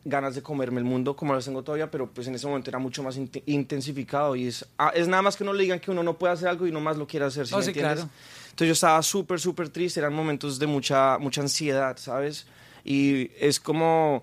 ganas 0.04 0.36
de 0.36 0.42
comerme 0.42 0.78
el 0.78 0.84
mundo 0.84 1.16
como 1.16 1.34
lo 1.34 1.40
tengo 1.42 1.64
todavía, 1.64 1.90
pero 1.90 2.08
pues 2.08 2.28
en 2.28 2.34
ese 2.36 2.46
momento 2.46 2.70
era 2.70 2.78
mucho 2.78 3.02
más 3.02 3.18
int- 3.18 3.42
intensificado 3.46 4.36
y 4.36 4.46
es, 4.46 4.64
ah, 4.78 4.92
es 4.94 5.08
nada 5.08 5.20
más 5.22 5.36
que 5.36 5.42
uno 5.42 5.52
le 5.52 5.64
digan 5.64 5.80
que 5.80 5.90
uno 5.90 6.02
no 6.04 6.16
puede 6.16 6.32
hacer 6.34 6.46
algo 6.46 6.64
y 6.66 6.70
no 6.70 6.80
más 6.80 6.96
lo 6.96 7.08
quiere 7.08 7.26
hacer, 7.26 7.46
¿sí 7.48 7.54
Oh, 7.54 7.58
me 7.58 7.64
sí, 7.64 7.70
entiendes? 7.70 7.94
claro. 8.04 8.10
Entonces 8.50 8.66
yo 8.68 8.72
estaba 8.72 9.02
súper, 9.02 9.40
súper 9.40 9.68
triste, 9.68 9.98
eran 9.98 10.14
momentos 10.14 10.58
de 10.60 10.66
mucha, 10.68 11.18
mucha 11.18 11.40
ansiedad, 11.40 11.96
¿sabes? 11.98 12.46
Y 12.84 13.30
es 13.40 13.58
como 13.58 14.22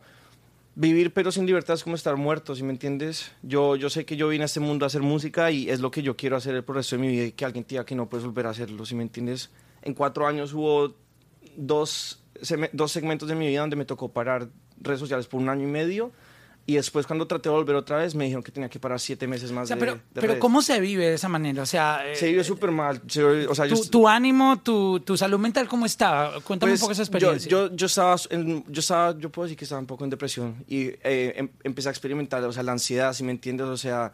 vivir 0.75 1.13
pero 1.13 1.31
sin 1.31 1.45
libertad 1.45 1.75
es 1.75 1.83
como 1.83 1.95
estar 1.95 2.15
muerto, 2.17 2.55
¿sí 2.55 2.63
me 2.63 2.71
entiendes? 2.71 3.31
Yo, 3.41 3.75
yo 3.75 3.89
sé 3.89 4.05
que 4.05 4.15
yo 4.15 4.27
vine 4.27 4.43
a 4.43 4.45
este 4.45 4.59
mundo 4.59 4.85
a 4.85 4.87
hacer 4.87 5.01
música 5.01 5.51
y 5.51 5.69
es 5.69 5.79
lo 5.79 5.91
que 5.91 6.01
yo 6.01 6.15
quiero 6.15 6.35
hacer 6.35 6.55
el 6.55 6.65
resto 6.65 6.95
de 6.95 7.01
mi 7.01 7.07
vida 7.09 7.25
y 7.25 7.31
que 7.31 7.45
alguien 7.45 7.65
diga 7.67 7.85
que 7.85 7.95
no 7.95 8.09
puedes 8.09 8.25
volver 8.25 8.47
a 8.47 8.49
hacerlo, 8.49 8.85
¿sí 8.85 8.95
me 8.95 9.03
entiendes? 9.03 9.51
En 9.81 9.93
cuatro 9.93 10.27
años 10.27 10.53
hubo 10.53 10.95
dos, 11.55 12.23
dos 12.71 12.91
segmentos 12.91 13.27
de 13.29 13.35
mi 13.35 13.47
vida 13.47 13.61
donde 13.61 13.75
me 13.75 13.85
tocó 13.85 14.11
parar 14.11 14.49
redes 14.81 14.99
sociales 14.99 15.27
por 15.27 15.41
un 15.41 15.49
año 15.49 15.67
y 15.67 15.71
medio 15.71 16.11
y 16.65 16.75
después 16.75 17.05
cuando 17.05 17.27
traté 17.27 17.49
de 17.49 17.55
volver 17.55 17.75
otra 17.75 17.97
vez 17.97 18.15
me 18.15 18.23
dijeron 18.23 18.41
que 18.41 18.51
tenía 18.51 18.69
que 18.69 18.79
parar 18.79 18.99
siete 18.99 19.27
meses 19.27 19.51
más 19.51 19.65
O 19.65 19.67
sea, 19.67 19.75
de, 19.75 19.79
pero, 19.81 19.93
de 19.95 19.99
pero 20.13 20.27
redes. 20.27 20.39
¿cómo 20.39 20.61
se 20.61 20.79
vive 20.79 21.05
de 21.07 21.15
esa 21.15 21.27
manera? 21.27 21.61
O 21.61 21.65
sea, 21.65 22.09
eh, 22.09 22.15
Se 22.15 22.27
vive 22.27 22.43
súper 22.43 22.71
mal. 22.71 23.01
se 23.07 23.21
vive- 23.21 23.47
o 23.47 23.53
sea, 23.55 23.65
yo 23.65 23.75
tu, 23.75 23.81
est- 23.81 23.91
tu 23.91 24.07
ánimo, 24.07 24.59
tu, 24.61 24.99
tu 25.01 25.17
salud 25.17 25.39
mental, 25.39 25.67
¿cómo 25.67 25.85
está? 25.85 26.31
Cuéntame 26.45 26.71
Pues, 26.71 26.81
un 26.81 26.85
poco 26.85 26.91
esa 26.93 26.99
yo- 27.03 27.03
experiencia. 27.03 27.49
Yo, 27.49 27.75
yo, 27.75 27.85
estaba, 27.85 28.15
en- 28.29 28.63
yo 28.71 28.79
estaba, 28.79 29.17
yo 29.19 29.29
puedo 29.29 29.45
decir 29.47 29.57
que 29.57 29.65
estaba 29.65 29.79
un 29.81 29.87
poco 29.87 30.05
en 30.05 30.09
depresión 30.09 30.63
y 30.67 30.83
eh, 31.03 31.33
em- 31.35 31.49
empecé 31.65 31.89
a 31.89 31.91
experimentar, 31.91 32.41
o 32.43 32.53
sea, 32.53 32.63
la 32.63 32.71
ansiedad, 32.71 33.11
si 33.13 33.23
me 33.25 33.31
entiendes, 33.31 33.67
o 33.67 33.75
sea, 33.77 34.13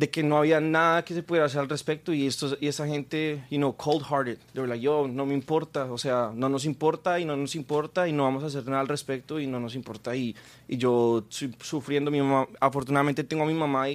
de 0.00 0.08
que 0.08 0.22
no 0.22 0.38
había 0.38 0.62
nada 0.62 1.04
que 1.04 1.12
se 1.12 1.22
pudiera 1.22 1.44
hacer 1.44 1.60
al 1.60 1.68
respecto 1.68 2.14
y 2.14 2.26
estos, 2.26 2.56
y 2.58 2.68
esa 2.68 2.86
gente, 2.86 3.44
you 3.50 3.58
know, 3.58 3.76
cold 3.76 4.02
hearted, 4.02 4.38
de 4.54 4.60
verdad, 4.62 4.76
yo 4.76 5.06
no 5.06 5.26
me 5.26 5.34
importa, 5.34 5.92
o 5.92 5.98
sea, 5.98 6.32
no 6.34 6.48
nos 6.48 6.64
importa 6.64 7.20
y 7.20 7.26
no 7.26 7.36
nos 7.36 7.54
importa 7.54 8.08
y 8.08 8.12
no 8.14 8.22
vamos 8.22 8.42
a 8.42 8.46
hacer 8.46 8.64
nada 8.64 8.80
al 8.80 8.88
respecto 8.88 9.38
y 9.38 9.46
no 9.46 9.60
nos 9.60 9.74
importa 9.74 10.16
y, 10.16 10.34
y 10.68 10.78
yo 10.78 11.26
sufriendo, 11.28 12.10
mi 12.10 12.18
mamá, 12.22 12.48
afortunadamente 12.60 13.24
tengo 13.24 13.42
a 13.42 13.46
mi 13.46 13.52
mamá 13.52 13.88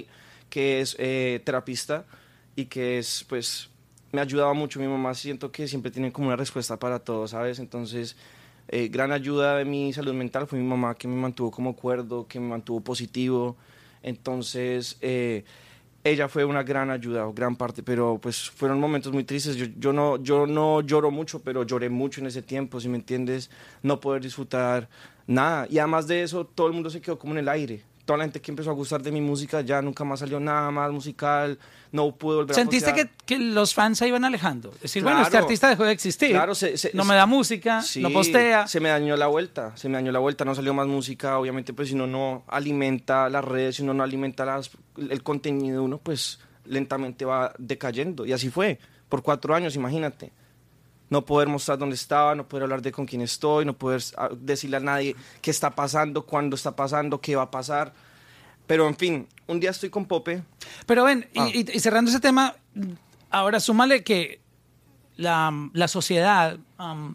que 0.48 0.80
es 0.80 0.94
eh, 1.00 1.40
terapista 1.44 2.04
y 2.54 2.66
que 2.66 2.98
es, 2.98 3.26
pues, 3.28 3.68
me 4.12 4.20
ha 4.20 4.22
ayudado 4.22 4.54
mucho. 4.54 4.78
Mi 4.78 4.86
mamá 4.86 5.12
siento 5.12 5.50
que 5.50 5.66
siempre 5.66 5.90
tiene 5.90 6.12
como 6.12 6.28
una 6.28 6.36
respuesta 6.36 6.78
para 6.78 7.00
todo, 7.00 7.26
¿sabes? 7.26 7.58
Entonces, 7.58 8.14
eh, 8.68 8.86
gran 8.92 9.10
ayuda 9.10 9.56
de 9.56 9.64
mi 9.64 9.92
salud 9.92 10.14
mental 10.14 10.46
fue 10.46 10.60
mi 10.60 10.68
mamá 10.68 10.94
que 10.94 11.08
me 11.08 11.16
mantuvo 11.16 11.50
como 11.50 11.74
cuerdo, 11.74 12.28
que 12.28 12.38
me 12.38 12.46
mantuvo 12.46 12.80
positivo. 12.80 13.56
Entonces, 14.04 14.98
eh, 15.00 15.44
ella 16.06 16.28
fue 16.28 16.44
una 16.44 16.62
gran 16.62 16.90
ayuda, 16.90 17.26
o 17.26 17.32
gran 17.32 17.56
parte, 17.56 17.82
pero 17.82 18.18
pues 18.22 18.48
fueron 18.50 18.78
momentos 18.78 19.12
muy 19.12 19.24
tristes. 19.24 19.56
Yo, 19.56 19.66
yo, 19.76 19.92
no, 19.92 20.22
yo 20.22 20.46
no 20.46 20.80
lloro 20.80 21.10
mucho, 21.10 21.40
pero 21.40 21.64
lloré 21.64 21.90
mucho 21.90 22.20
en 22.20 22.28
ese 22.28 22.42
tiempo, 22.42 22.80
si 22.80 22.88
me 22.88 22.96
entiendes, 22.96 23.50
no 23.82 23.98
poder 23.98 24.22
disfrutar 24.22 24.88
nada. 25.26 25.66
Y 25.68 25.78
además 25.78 26.06
de 26.06 26.22
eso, 26.22 26.44
todo 26.44 26.68
el 26.68 26.74
mundo 26.74 26.90
se 26.90 27.00
quedó 27.00 27.18
como 27.18 27.32
en 27.32 27.38
el 27.40 27.48
aire. 27.48 27.82
Toda 28.06 28.16
la 28.18 28.24
gente 28.24 28.40
que 28.40 28.50
empezó 28.52 28.70
a 28.70 28.72
gustar 28.72 29.02
de 29.02 29.10
mi 29.12 29.20
música 29.20 29.60
ya 29.60 29.82
nunca 29.82 30.04
más 30.04 30.20
salió 30.20 30.40
nada 30.40 30.70
más 30.70 30.90
musical, 30.92 31.58
no 31.92 32.12
pude 32.14 32.36
volver 32.36 32.54
¿Sentiste 32.54 32.90
a 32.90 32.94
que, 32.94 33.10
que 33.26 33.38
los 33.38 33.74
fans 33.74 33.98
se 33.98 34.06
iban 34.08 34.24
alejando? 34.24 34.70
Es 34.76 34.80
decir, 34.82 35.02
bueno, 35.02 35.18
este 35.22 35.36
artista 35.36 35.68
dejó 35.68 35.84
de 35.84 35.92
existir. 35.92 36.30
Claro, 36.30 36.54
se- 36.54 36.78
se- 36.78 36.92
no 36.94 37.04
me 37.04 37.14
da 37.16 37.26
música, 37.26 37.82
Sí, 37.82 38.00
no 38.00 38.10
postea. 38.10 38.66
Se 38.68 38.78
me 38.80 38.88
dañó 38.88 39.16
la 39.16 39.26
vuelta, 39.26 39.76
se 39.76 39.88
me 39.88 39.94
dañó 39.96 40.12
la 40.12 40.20
vuelta, 40.20 40.44
no 40.44 40.54
salió 40.54 40.72
más 40.72 40.86
música, 40.86 41.36
obviamente 41.38 41.72
pues 41.74 41.88
si 41.88 41.94
uno 41.94 42.06
no 42.06 42.44
alimenta 42.46 43.28
las 43.28 43.44
redes, 43.44 43.76
si 43.76 43.82
uno 43.82 43.92
no 43.92 44.02
alimenta 44.04 44.44
las- 44.44 44.70
el 44.96 45.22
contenido, 45.22 45.82
uno 45.82 45.98
pues 45.98 46.38
lentamente 46.64 47.24
va 47.24 47.52
decayendo. 47.58 48.24
Y 48.24 48.32
así 48.32 48.50
fue, 48.50 48.78
por 49.08 49.22
cuatro 49.22 49.54
años, 49.54 49.74
imagínate. 49.76 50.30
No 51.08 51.24
poder 51.24 51.48
mostrar 51.48 51.78
dónde 51.78 51.94
estaba, 51.94 52.34
no 52.34 52.48
poder 52.48 52.64
hablar 52.64 52.82
de 52.82 52.90
con 52.92 53.06
quién 53.06 53.22
estoy, 53.22 53.64
no 53.64 53.74
poder 53.74 54.02
ah, 54.16 54.28
decirle 54.36 54.78
a 54.78 54.80
nadie 54.80 55.14
qué 55.40 55.50
está 55.52 55.70
pasando, 55.70 56.26
cuándo 56.26 56.56
está 56.56 56.74
pasando, 56.74 57.20
qué 57.20 57.36
va 57.36 57.42
a 57.42 57.50
pasar. 57.50 57.92
Pero 58.66 58.88
en 58.88 58.96
fin, 58.96 59.28
un 59.46 59.60
día 59.60 59.70
estoy 59.70 59.88
con 59.90 60.06
Pope. 60.06 60.42
Pero 60.86 61.04
ven, 61.04 61.28
y- 61.32 61.38
Ah. 61.38 61.48
y, 61.54 61.76
y 61.76 61.80
cerrando 61.80 62.10
ese 62.10 62.18
tema, 62.18 62.56
ahora 63.30 63.60
súmale 63.60 64.02
que 64.02 64.40
la, 65.16 65.52
la 65.72 65.86
sociedad, 65.86 66.58
am, 66.76 67.14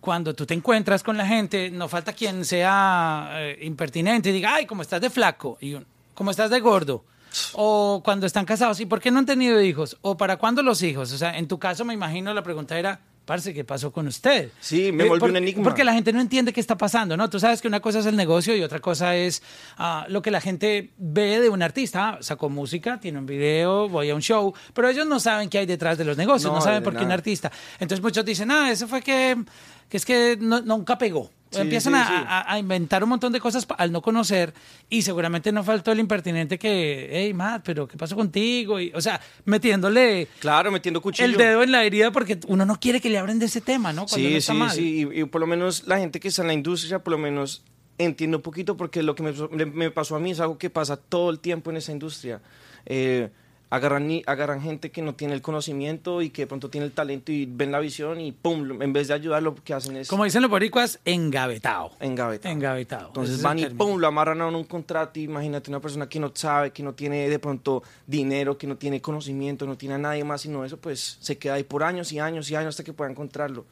cuando 0.00 0.34
tú 0.34 0.46
te 0.46 0.54
encuentras 0.54 1.02
con 1.02 1.16
la 1.16 1.26
gente, 1.26 1.70
no 1.70 1.88
falta 1.88 2.12
quien 2.12 2.44
sea 2.44 3.30
eh, 3.32 3.58
impertinente 3.62 4.28
y 4.30 4.32
diga, 4.32 4.54
ay, 4.54 4.66
como 4.66 4.82
estás 4.82 5.00
de 5.00 5.10
flaco, 5.10 5.58
y 5.60 5.76
como 6.14 6.30
estás 6.30 6.50
de 6.50 6.60
gordo. 6.60 7.04
O 7.54 8.02
cuando 8.04 8.26
están 8.26 8.44
casados, 8.44 8.80
¿y 8.80 8.86
por 8.86 9.00
qué 9.00 9.10
no 9.10 9.18
han 9.18 9.26
tenido 9.26 9.60
hijos? 9.60 9.96
¿O 10.02 10.16
para 10.16 10.36
cuándo 10.36 10.62
los 10.62 10.82
hijos? 10.82 11.12
O 11.12 11.18
sea, 11.18 11.36
en 11.38 11.48
tu 11.48 11.58
caso 11.58 11.84
me 11.84 11.94
imagino 11.94 12.32
la 12.34 12.42
pregunta 12.42 12.78
era, 12.78 13.00
parce, 13.24 13.52
¿qué 13.52 13.62
pasó 13.64 13.92
con 13.92 14.06
usted? 14.06 14.50
Sí, 14.60 14.90
me 14.90 15.04
Eh, 15.04 15.08
volvió 15.08 15.28
un 15.28 15.36
enigma. 15.36 15.62
Porque 15.62 15.84
la 15.84 15.92
gente 15.92 16.12
no 16.14 16.20
entiende 16.20 16.52
qué 16.52 16.60
está 16.60 16.76
pasando, 16.78 17.16
¿no? 17.16 17.28
Tú 17.28 17.38
sabes 17.38 17.60
que 17.60 17.68
una 17.68 17.80
cosa 17.80 17.98
es 17.98 18.06
el 18.06 18.16
negocio 18.16 18.56
y 18.56 18.62
otra 18.62 18.78
cosa 18.80 19.14
es 19.16 19.42
ah, 19.76 20.06
lo 20.08 20.22
que 20.22 20.30
la 20.30 20.40
gente 20.40 20.92
ve 20.96 21.40
de 21.40 21.50
un 21.50 21.62
artista. 21.62 22.08
Ah, 22.08 22.18
sacó 22.22 22.48
música, 22.48 22.98
tiene 23.00 23.18
un 23.18 23.26
video, 23.26 23.88
voy 23.88 24.08
a 24.10 24.14
un 24.14 24.22
show, 24.22 24.54
pero 24.72 24.88
ellos 24.88 25.06
no 25.06 25.20
saben 25.20 25.50
qué 25.50 25.58
hay 25.58 25.66
detrás 25.66 25.98
de 25.98 26.04
los 26.04 26.16
negocios, 26.16 26.50
no, 26.50 26.58
No, 26.58 26.64
saben 26.64 26.82
por 26.82 26.96
qué 26.96 27.04
un 27.04 27.12
artista. 27.12 27.52
Entonces 27.78 28.02
muchos 28.02 28.24
dicen, 28.24 28.50
ah, 28.50 28.70
eso 28.70 28.88
fue 28.88 29.02
que, 29.02 29.36
que 29.90 29.96
es 29.98 30.06
que 30.06 30.38
no- 30.40 30.62
nunca 30.62 30.96
pegó. 30.96 31.30
Sí, 31.50 31.60
Empiezan 31.60 31.94
sí, 31.94 31.98
a, 31.98 32.06
sí. 32.06 32.12
a- 32.26 32.52
a 32.52 32.58
inventar 32.58 33.02
un 33.02 33.08
montón 33.08 33.32
de 33.32 33.40
cosas 33.40 33.66
al 33.78 33.90
no 33.90 34.02
conocer 34.02 34.52
y 34.90 35.00
seguramente 35.02 35.50
no 35.50 35.64
faltó 35.64 35.92
el 35.92 35.98
impertinente 35.98 36.58
que, 36.58 37.08
hey, 37.10 37.32
Matt, 37.32 37.62
pero 37.64 37.88
¿qué 37.88 37.96
pasó 37.96 38.16
contigo? 38.16 38.78
Y, 38.80 38.92
o 38.94 39.00
sea, 39.00 39.18
metiéndole 39.46 40.28
Claro, 40.40 40.70
metiendo 40.70 41.00
cuchillo. 41.00 41.26
el 41.26 41.36
dedo 41.36 41.62
en 41.62 41.72
la 41.72 41.84
herida 41.84 42.10
porque 42.12 42.38
uno 42.48 42.64
no 42.66 42.78
quiere 42.78 43.00
que 43.00 43.10
le 43.10 43.18
abren 43.18 43.38
de 43.38 43.46
ese 43.46 43.60
tema, 43.60 43.92
¿no? 43.92 44.06
Cuando 44.06 44.28
Sí, 44.28 44.32
no 44.32 44.38
está 44.38 44.52
sí, 44.52 44.58
mal. 44.58 44.70
sí. 44.70 45.06
Y, 45.14 45.20
y 45.20 45.24
por 45.24 45.40
lo 45.40 45.46
menos 45.46 45.86
la 45.86 45.98
gente 45.98 46.20
que 46.20 46.28
está 46.28 46.42
en 46.42 46.48
la 46.48 46.54
industria, 46.54 46.98
por 47.02 47.12
lo 47.12 47.18
menos 47.18 47.62
entiende 47.96 48.36
un 48.36 48.42
poquito 48.42 48.76
porque 48.76 49.02
lo 49.02 49.14
que 49.14 49.22
me, 49.22 49.32
me- 49.50 49.66
me 49.66 49.90
pasó 49.90 50.16
a 50.16 50.20
mí 50.20 50.30
es 50.32 50.40
algo 50.40 50.58
que 50.58 50.70
pasa 50.70 50.96
todo 50.96 51.30
el 51.30 51.40
tiempo 51.40 51.70
en 51.70 51.78
esa 51.78 51.92
industria. 51.92 52.40
Eh, 52.86 53.30
agarran, 53.70 54.06
ni- 54.08 54.22
agarran 54.26 54.62
gente 54.62 54.90
que 54.90 55.02
no 55.02 55.14
tiene 55.14 55.34
el 55.34 55.42
conocimiento 55.42 56.22
y 56.22 56.30
que 56.30 56.42
de 56.42 56.46
pronto 56.46 56.70
tiene 56.70 56.86
el 56.86 56.92
talento 56.92 57.30
y 57.32 57.44
ven 57.46 57.70
la 57.70 57.80
visión 57.80 58.20
y 58.20 58.32
pum, 58.32 58.80
en 58.80 58.92
vez 58.92 59.08
de 59.08 59.14
ayudar 59.14 59.42
lo 59.42 59.54
que 59.54 59.74
hacen 59.74 59.96
es 59.96 60.08
Como 60.08 60.24
dicen 60.24 60.40
los 60.42 60.50
boricuas, 60.50 61.00
engavetado. 61.04 61.90
engavetar. 62.00 62.50
Engavetado. 62.50 63.08
Entonces 63.08 63.34
Ese 63.36 63.42
van 63.44 63.58
y 63.58 63.66
pum, 63.66 63.98
lo 64.00 64.06
amarran 64.06 64.40
a 64.40 64.46
uno 64.46 64.58
un 64.58 64.64
contrato. 64.64 65.20
Imagínate 65.20 65.70
una 65.70 65.80
persona 65.80 66.08
que 66.08 66.18
no 66.18 66.32
sabe, 66.34 66.70
que 66.72 66.82
no 66.82 66.94
tiene 66.94 67.28
de 67.28 67.38
pronto 67.38 67.82
dinero, 68.06 68.56
que 68.56 68.66
no 68.66 68.76
tiene 68.76 69.00
conocimiento, 69.02 69.66
no 69.66 69.76
tiene 69.76 69.96
a 69.96 69.98
nadie 69.98 70.24
más 70.24 70.40
sino 70.42 70.64
eso, 70.64 70.78
pues 70.78 71.18
se 71.20 71.36
queda 71.36 71.54
ahí 71.54 71.64
por 71.64 71.82
años 71.82 72.10
y 72.12 72.18
años 72.20 72.50
y 72.50 72.56
años 72.56 72.70
hasta 72.70 72.84
que 72.84 72.92
pueda 72.92 73.10
encontrarlo. 73.10 73.66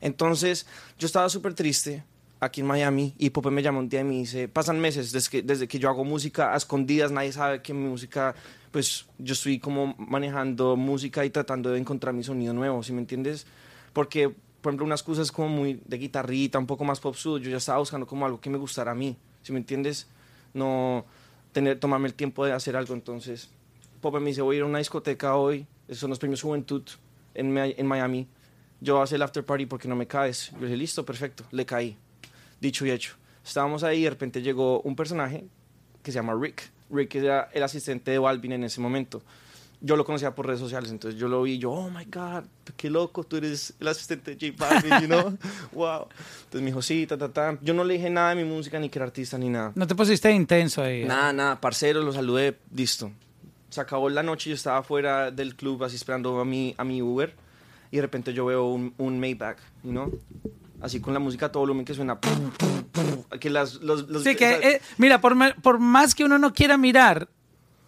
Entonces 0.00 0.66
yo 0.98 1.06
estaba 1.06 1.28
súper 1.28 1.54
triste 1.54 2.02
aquí 2.40 2.60
en 2.60 2.66
Miami 2.66 3.14
y 3.18 3.30
Pope 3.30 3.50
me 3.50 3.62
llamó 3.62 3.78
un 3.78 3.88
día 3.88 4.00
y 4.00 4.04
me 4.04 4.14
dice, 4.14 4.48
pasan 4.48 4.80
meses 4.80 5.12
desde 5.12 5.30
que, 5.30 5.42
desde 5.42 5.68
que 5.68 5.78
yo 5.78 5.88
hago 5.88 6.04
música 6.04 6.52
a 6.52 6.56
escondidas, 6.56 7.10
nadie 7.10 7.32
sabe 7.32 7.62
que 7.62 7.72
mi 7.72 7.88
música, 7.88 8.34
pues 8.70 9.06
yo 9.18 9.32
estoy 9.32 9.58
como 9.58 9.94
manejando 9.98 10.76
música 10.76 11.24
y 11.24 11.30
tratando 11.30 11.70
de 11.70 11.78
encontrar 11.78 12.14
mi 12.14 12.22
sonido 12.22 12.52
nuevo, 12.52 12.82
¿sí 12.82 12.92
me 12.92 13.00
entiendes? 13.00 13.46
Porque, 13.92 14.28
por 14.28 14.70
ejemplo, 14.70 14.84
unas 14.84 15.02
cosas 15.02 15.32
como 15.32 15.48
muy 15.48 15.80
de 15.84 15.98
guitarrita, 15.98 16.58
un 16.58 16.66
poco 16.66 16.84
más 16.84 17.00
pop 17.00 17.14
yo 17.16 17.38
ya 17.38 17.56
estaba 17.56 17.78
buscando 17.78 18.06
como 18.06 18.26
algo 18.26 18.40
que 18.40 18.50
me 18.50 18.58
gustara 18.58 18.92
a 18.92 18.94
mí, 18.94 19.16
¿sí 19.42 19.52
me 19.52 19.58
entiendes? 19.58 20.06
No 20.52 21.04
tener, 21.52 21.78
tomarme 21.80 22.08
el 22.08 22.14
tiempo 22.14 22.44
de 22.44 22.52
hacer 22.52 22.76
algo, 22.76 22.94
entonces 22.94 23.50
Pope 24.00 24.20
me 24.20 24.28
dice, 24.28 24.42
voy 24.42 24.56
a 24.56 24.58
ir 24.58 24.62
a 24.62 24.66
una 24.66 24.78
discoteca 24.78 25.36
hoy, 25.36 25.66
esos 25.88 26.00
son 26.00 26.10
los 26.10 26.18
premios 26.18 26.42
Juventud 26.42 26.82
en, 27.34 27.56
en 27.56 27.86
Miami, 27.86 28.28
yo 28.80 28.94
voy 28.94 29.00
a 29.00 29.04
hacer 29.04 29.16
el 29.16 29.22
after 29.22 29.44
party 29.44 29.66
porque 29.66 29.88
no 29.88 29.96
me 29.96 30.06
caes. 30.06 30.50
Yo 30.52 30.58
le 30.58 30.66
dije, 30.66 30.76
listo, 30.76 31.04
perfecto, 31.04 31.44
le 31.50 31.64
caí. 31.64 31.96
Dicho 32.60 32.86
y 32.86 32.90
hecho. 32.90 33.14
Estábamos 33.44 33.84
ahí 33.84 34.00
y 34.00 34.04
de 34.04 34.10
repente 34.10 34.42
llegó 34.42 34.80
un 34.80 34.96
personaje 34.96 35.44
que 36.02 36.10
se 36.10 36.16
llama 36.16 36.34
Rick. 36.40 36.70
Rick 36.90 37.16
era 37.16 37.48
el 37.52 37.62
asistente 37.62 38.10
de 38.10 38.18
Balvin 38.18 38.52
en 38.52 38.64
ese 38.64 38.80
momento. 38.80 39.22
Yo 39.80 39.96
lo 39.96 40.04
conocía 40.04 40.34
por 40.34 40.46
redes 40.46 40.60
sociales, 40.60 40.90
entonces 40.90 41.20
yo 41.20 41.28
lo 41.28 41.42
vi 41.42 41.52
y 41.52 41.58
yo, 41.58 41.70
oh 41.70 41.90
my 41.90 42.04
God, 42.06 42.44
qué 42.76 42.88
loco, 42.88 43.24
tú 43.24 43.36
eres 43.36 43.74
el 43.78 43.88
asistente 43.88 44.34
de 44.34 44.50
J 44.50 44.56
Balvin, 44.58 45.00
you 45.02 45.06
know? 45.06 45.36
wow. 45.72 46.08
Entonces 46.44 46.60
me 46.62 46.66
dijo, 46.66 46.80
sí, 46.80 47.06
ta, 47.06 47.18
ta, 47.18 47.28
ta. 47.28 47.58
Yo 47.60 47.74
no 47.74 47.84
le 47.84 47.94
dije 47.94 48.08
nada 48.08 48.34
de 48.34 48.42
mi 48.42 48.50
música, 48.50 48.80
ni 48.80 48.88
que 48.88 48.98
era 48.98 49.06
artista, 49.06 49.36
ni 49.36 49.50
nada. 49.50 49.72
No 49.74 49.86
te 49.86 49.94
pusiste 49.94 50.30
intenso 50.30 50.82
ahí. 50.82 51.02
¿eh? 51.02 51.06
Nada, 51.06 51.32
nada, 51.32 51.60
parcero, 51.60 52.00
lo 52.00 52.12
saludé, 52.12 52.56
listo. 52.74 53.12
Se 53.68 53.80
acabó 53.80 54.08
la 54.08 54.22
noche, 54.22 54.48
yo 54.50 54.56
estaba 54.56 54.82
fuera 54.82 55.30
del 55.30 55.54
club 55.54 55.84
así 55.84 55.96
esperando 55.96 56.40
a 56.40 56.44
mi, 56.44 56.74
a 56.78 56.84
mi 56.84 57.02
Uber 57.02 57.34
y 57.90 57.96
de 57.96 58.02
repente 58.02 58.32
yo 58.32 58.46
veo 58.46 58.66
un, 58.66 58.94
un 58.96 59.20
Maybach, 59.20 59.58
you 59.82 59.90
know? 59.90 60.18
Así 60.80 61.00
con 61.00 61.14
la 61.14 61.20
música 61.20 61.46
a 61.46 61.52
todo 61.52 61.60
volumen 61.62 61.84
que 61.84 61.94
suena. 61.94 62.18
que 63.40 63.50
las, 63.50 63.74
los, 63.76 64.08
los- 64.08 64.22
Sí, 64.24 64.36
que, 64.36 64.54
eh, 64.54 64.80
mira, 64.98 65.20
por, 65.20 65.34
por 65.62 65.78
más 65.78 66.14
que 66.14 66.24
uno 66.24 66.38
no 66.38 66.52
quiera 66.52 66.76
mirar 66.76 67.28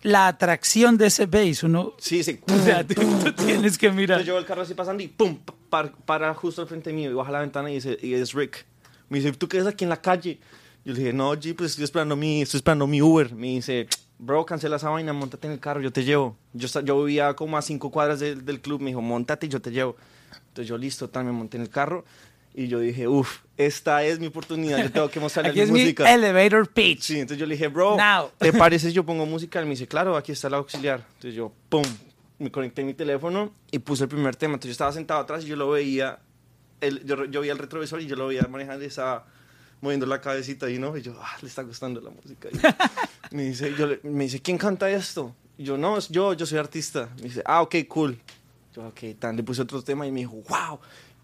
la 0.02 0.28
atracción 0.28 0.96
de 0.96 1.06
ese 1.06 1.26
bass, 1.26 1.62
uno. 1.64 1.92
sí, 1.98 2.22
sí. 2.22 2.40
O 2.48 2.58
sea, 2.64 2.86
tú, 2.86 2.94
tú 3.24 3.32
tienes 3.32 3.76
que 3.78 3.90
mirar. 3.90 4.20
Yo 4.22 4.34
veo 4.34 4.40
el 4.40 4.46
carro 4.46 4.62
así 4.62 4.74
pasando 4.74 5.02
y 5.02 5.08
pum, 5.08 5.36
pa- 5.38 5.54
par- 5.68 5.92
para 6.06 6.32
justo 6.34 6.62
al 6.62 6.68
frente 6.68 6.92
mío 6.92 7.10
y 7.10 7.14
baja 7.14 7.30
la 7.32 7.40
ventana 7.40 7.70
y 7.70 7.74
dice, 7.74 7.98
y 8.00 8.14
es 8.14 8.32
Rick. 8.32 8.64
Me 9.08 9.18
dice, 9.18 9.32
¿tú 9.32 9.48
qué 9.48 9.58
haces 9.58 9.72
aquí 9.72 9.84
en 9.84 9.90
la 9.90 10.00
calle? 10.00 10.38
Yo 10.84 10.92
le 10.92 11.00
dije, 11.00 11.12
no, 11.12 11.34
G, 11.34 11.54
pues 11.56 11.70
estoy 11.72 11.84
esperando 11.84 12.16
mi, 12.16 12.42
estoy 12.42 12.58
esperando 12.58 12.86
mi 12.86 13.02
Uber. 13.02 13.34
Me 13.34 13.48
dice, 13.48 13.86
bro, 14.18 14.46
cancela 14.46 14.76
esa 14.76 14.88
vaina, 14.90 15.12
montate 15.12 15.46
en 15.46 15.54
el 15.54 15.60
carro, 15.60 15.80
yo 15.80 15.92
te 15.92 16.04
llevo. 16.04 16.36
Yo, 16.54 16.68
yo 16.82 17.04
vivía 17.04 17.34
como 17.34 17.58
a 17.58 17.62
cinco 17.62 17.90
cuadras 17.90 18.20
del, 18.20 18.44
del 18.44 18.60
club, 18.60 18.80
me 18.80 18.90
dijo, 18.90 19.02
montate 19.02 19.46
y 19.46 19.48
yo 19.50 19.60
te 19.60 19.70
llevo. 19.72 19.96
Entonces 20.48 20.68
yo, 20.68 20.78
listo, 20.78 21.08
tal, 21.08 21.24
me 21.24 21.32
monté 21.32 21.56
en 21.56 21.64
el 21.64 21.70
carro 21.70 22.04
y 22.54 22.68
yo 22.68 22.80
dije, 22.80 23.06
uff, 23.08 23.38
esta 23.56 24.02
es 24.04 24.18
mi 24.18 24.26
oportunidad, 24.28 24.82
yo 24.82 24.90
tengo 24.92 25.08
que 25.10 25.20
mostrarle 25.20 25.50
Aquí 25.50 25.58
mi 25.60 25.64
es 25.64 25.70
mi 25.70 25.80
música. 25.80 26.12
elevator 26.12 26.68
pitch. 26.68 27.02
Sí, 27.02 27.14
entonces 27.20 27.38
yo 27.38 27.46
le 27.46 27.54
dije, 27.54 27.68
bro, 27.68 27.96
Now. 27.96 28.30
¿te 28.38 28.52
parece 28.52 28.88
si 28.88 28.94
yo 28.94 29.04
pongo 29.04 29.26
música? 29.26 29.58
Él 29.60 29.66
me 29.66 29.70
dice, 29.72 29.86
claro, 29.86 30.16
aquí 30.16 30.32
está 30.32 30.48
el 30.48 30.54
auxiliar. 30.54 31.04
Entonces 31.14 31.34
yo, 31.34 31.52
pum, 31.68 31.84
me 32.38 32.50
conecté 32.50 32.82
mi 32.84 32.94
teléfono 32.94 33.52
y 33.70 33.78
puse 33.80 34.04
el 34.04 34.08
primer 34.08 34.36
tema. 34.36 34.54
Entonces 34.54 34.68
yo 34.70 34.72
estaba 34.72 34.92
sentado 34.92 35.20
atrás 35.20 35.44
y 35.44 35.48
yo 35.48 35.56
lo 35.56 35.70
veía, 35.70 36.18
el, 36.80 37.04
yo, 37.04 37.24
yo 37.26 37.40
veía 37.40 37.52
el 37.52 37.58
retrovisor 37.58 38.00
y 38.00 38.06
yo 38.06 38.16
lo 38.16 38.28
veía 38.28 38.42
manejando 38.48 38.84
y 38.84 38.88
estaba 38.88 39.26
moviendo 39.80 40.06
la 40.06 40.20
cabecita 40.20 40.68
y 40.70 40.78
no, 40.78 40.96
y 40.96 41.02
yo, 41.02 41.14
ah, 41.20 41.36
le 41.40 41.48
está 41.48 41.62
gustando 41.62 42.00
la 42.00 42.10
música. 42.10 42.48
Y 43.30 43.34
me, 43.36 43.42
dice, 43.44 43.72
yo 43.78 43.86
le- 43.86 44.00
me 44.02 44.24
dice, 44.24 44.40
¿quién 44.40 44.58
canta 44.58 44.90
esto? 44.90 45.34
Y 45.56 45.64
yo, 45.64 45.76
no, 45.76 45.98
yo, 46.00 46.32
yo 46.34 46.46
soy 46.46 46.58
artista. 46.58 47.08
Me 47.16 47.22
dice, 47.24 47.42
ah, 47.44 47.62
ok, 47.62 47.76
cool. 47.88 48.18
Yo, 48.74 48.86
ok, 48.86 49.00
tan, 49.18 49.36
le 49.36 49.42
puse 49.42 49.62
otro 49.62 49.82
tema 49.82 50.06
y 50.06 50.12
me 50.12 50.20
dijo, 50.20 50.34
wow, 50.48 50.78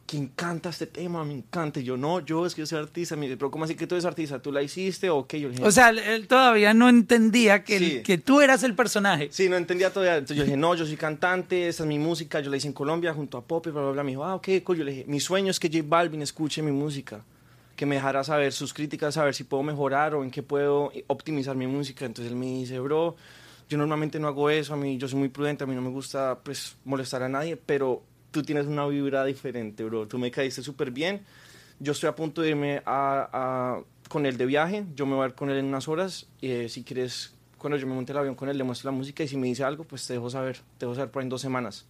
¿quién 0.06 0.28
canta 0.28 0.68
este 0.70 0.86
tema? 0.86 1.24
Me 1.24 1.32
encanta. 1.34 1.80
Y 1.80 1.84
yo, 1.84 1.96
no, 1.96 2.20
yo 2.20 2.46
es 2.46 2.54
que 2.54 2.62
yo 2.62 2.66
soy 2.66 2.78
artista. 2.80 3.16
Me 3.16 3.26
dice, 3.26 3.36
pero 3.36 3.50
¿cómo 3.50 3.64
así 3.64 3.74
que 3.74 3.86
tú 3.86 3.94
eres 3.94 4.04
artista? 4.04 4.40
¿Tú 4.40 4.52
la 4.52 4.62
hiciste 4.62 5.10
o 5.10 5.26
qué? 5.26 5.40
Yo 5.40 5.48
dije, 5.48 5.64
O 5.64 5.70
sea, 5.70 5.90
él, 5.90 6.26
todavía 6.28 6.74
no 6.74 6.88
entendía 6.88 7.64
que, 7.64 7.78
Sí. 7.78 8.02
que 8.02 8.18
tú 8.18 8.40
eras 8.40 8.62
el 8.62 8.74
personaje. 8.74 9.28
Sí, 9.30 9.48
no 9.48 9.56
entendía 9.56 9.92
todavía. 9.92 10.16
Entonces 10.16 10.36
yo 10.36 10.44
dije, 10.44 10.56
no, 10.56 10.74
yo 10.74 10.86
soy 10.86 10.96
cantante, 10.96 11.68
esta 11.68 11.82
es 11.82 11.88
mi 11.88 11.98
música, 11.98 12.40
yo 12.40 12.50
la 12.50 12.56
hice 12.56 12.68
en 12.68 12.72
Colombia 12.74 13.12
junto 13.14 13.38
a 13.38 13.42
Pop 13.44 13.66
y 13.66 13.70
bla, 13.70 13.82
bla, 13.82 13.90
bla. 13.92 14.02
Me 14.04 14.10
dijo, 14.12 14.24
ah, 14.24 14.34
ok, 14.36 14.48
cool. 14.64 14.76
Yo 14.78 14.84
le 14.84 14.92
dije, 14.92 15.04
mi 15.08 15.20
sueño 15.20 15.50
es 15.50 15.58
que 15.60 15.68
J 15.68 15.84
Balvin 15.86 16.22
escuche 16.22 16.62
mi 16.62 16.72
música, 16.72 17.24
que 17.76 17.86
me 17.86 17.96
dejara 17.96 18.22
saber 18.24 18.52
sus 18.52 18.72
críticas, 18.74 19.14
saber 19.14 19.34
si 19.34 19.44
puedo 19.44 19.62
mejorar 19.62 20.14
o 20.14 20.22
en 20.22 20.30
qué 20.30 20.42
puedo 20.42 20.92
optimizar 21.08 21.56
mi 21.56 21.66
música. 21.66 22.04
Entonces 22.04 22.30
él 22.32 22.38
me 22.38 22.46
dice, 22.46 22.78
bro, 22.78 23.16
yo 23.68 23.78
normalmente 23.78 24.20
no 24.20 24.28
hago 24.28 24.50
eso, 24.50 24.74
a 24.74 24.76
mí 24.76 24.98
yo 24.98 25.08
soy 25.08 25.18
muy 25.18 25.28
prudente, 25.30 25.64
a 25.64 25.66
mí 25.66 25.74
no 25.74 25.80
me 25.80 25.88
gusta 25.88 26.38
pues 26.44 26.76
molestar 26.84 27.22
a 27.22 27.28
nadie, 27.28 27.56
pero 27.56 28.02
tú 28.34 28.42
tienes 28.42 28.66
una 28.66 28.84
vibra 28.88 29.24
diferente, 29.24 29.84
bro. 29.84 30.08
Tú 30.08 30.18
me 30.18 30.28
caíste 30.32 30.60
súper 30.60 30.90
bien. 30.90 31.22
Yo 31.78 31.92
estoy 31.92 32.08
a 32.08 32.16
punto 32.16 32.42
de 32.42 32.48
irme 32.50 32.82
a, 32.84 33.28
a- 33.32 33.80
con 34.08 34.26
él 34.26 34.36
de 34.36 34.44
viaje, 34.44 34.84
yo 34.96 35.06
me 35.06 35.14
voy 35.14 35.24
a 35.24 35.28
ir 35.28 35.34
con 35.34 35.50
él 35.50 35.58
en 35.58 35.66
unas 35.66 35.86
horas. 35.86 36.26
Y, 36.40 36.50
eh, 36.50 36.68
si 36.68 36.82
quieres, 36.82 37.32
cuando 37.58 37.76
yo 37.78 37.86
me 37.86 37.94
monte 37.94 38.10
el 38.12 38.18
avión 38.18 38.34
con 38.34 38.48
él, 38.48 38.58
le 38.58 38.64
muestro 38.64 38.90
la 38.90 38.96
música 38.96 39.22
y 39.22 39.28
si 39.28 39.36
me 39.36 39.46
dice 39.46 39.62
algo, 39.62 39.84
pues 39.84 40.04
te 40.06 40.14
dejo 40.14 40.28
saber, 40.30 40.56
te 40.78 40.84
dejo 40.86 40.94
saber 40.96 41.10
por 41.12 41.20
ahí 41.22 41.26
en 41.26 41.30
dos 41.30 41.40
semanas. 41.40 41.86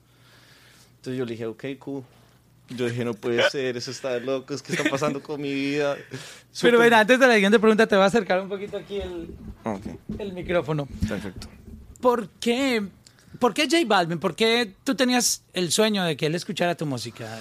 Entonces 0.96 1.18
yo 1.18 1.24
le 1.24 1.32
dije, 1.32 1.46
ok, 1.46 1.64
cool. 1.78 2.02
Yo 2.68 2.86
dije, 2.88 3.04
no 3.06 3.14
puede 3.14 3.42
ser, 3.50 3.76
eso 3.78 3.90
está 3.90 4.12
de 4.12 4.20
locos, 4.20 4.62
¿qué 4.62 4.72
está 4.72 4.88
pasando 4.88 5.22
con 5.22 5.40
mi 5.40 5.52
vida? 5.52 5.96
Pero 6.10 6.18
Súper- 6.52 6.78
ven, 6.78 6.94
antes 6.94 7.18
de 7.18 7.26
la 7.26 7.34
siguiente 7.34 7.58
pregunta, 7.58 7.86
te 7.86 7.94
voy 7.96 8.04
a 8.04 8.06
acercar 8.06 8.40
un 8.42 8.48
poquito 8.50 8.76
aquí 8.76 8.96
el, 9.00 9.34
Ok, 9.64 9.86
el 10.18 10.32
micrófono. 10.34 10.86
perfecto. 11.08 11.48
¿Por 12.00 12.28
qué? 12.40 12.82
¿Por 13.38 13.54
qué 13.54 13.64
J 13.64 13.84
Balvin? 13.86 14.18
¿Por 14.18 14.34
qué 14.34 14.74
tú 14.84 14.94
tenías 14.94 15.42
el 15.52 15.72
sueño 15.72 16.04
de 16.04 16.16
que 16.16 16.26
él 16.26 16.34
escuchara 16.34 16.76
tu 16.76 16.86
música? 16.86 17.38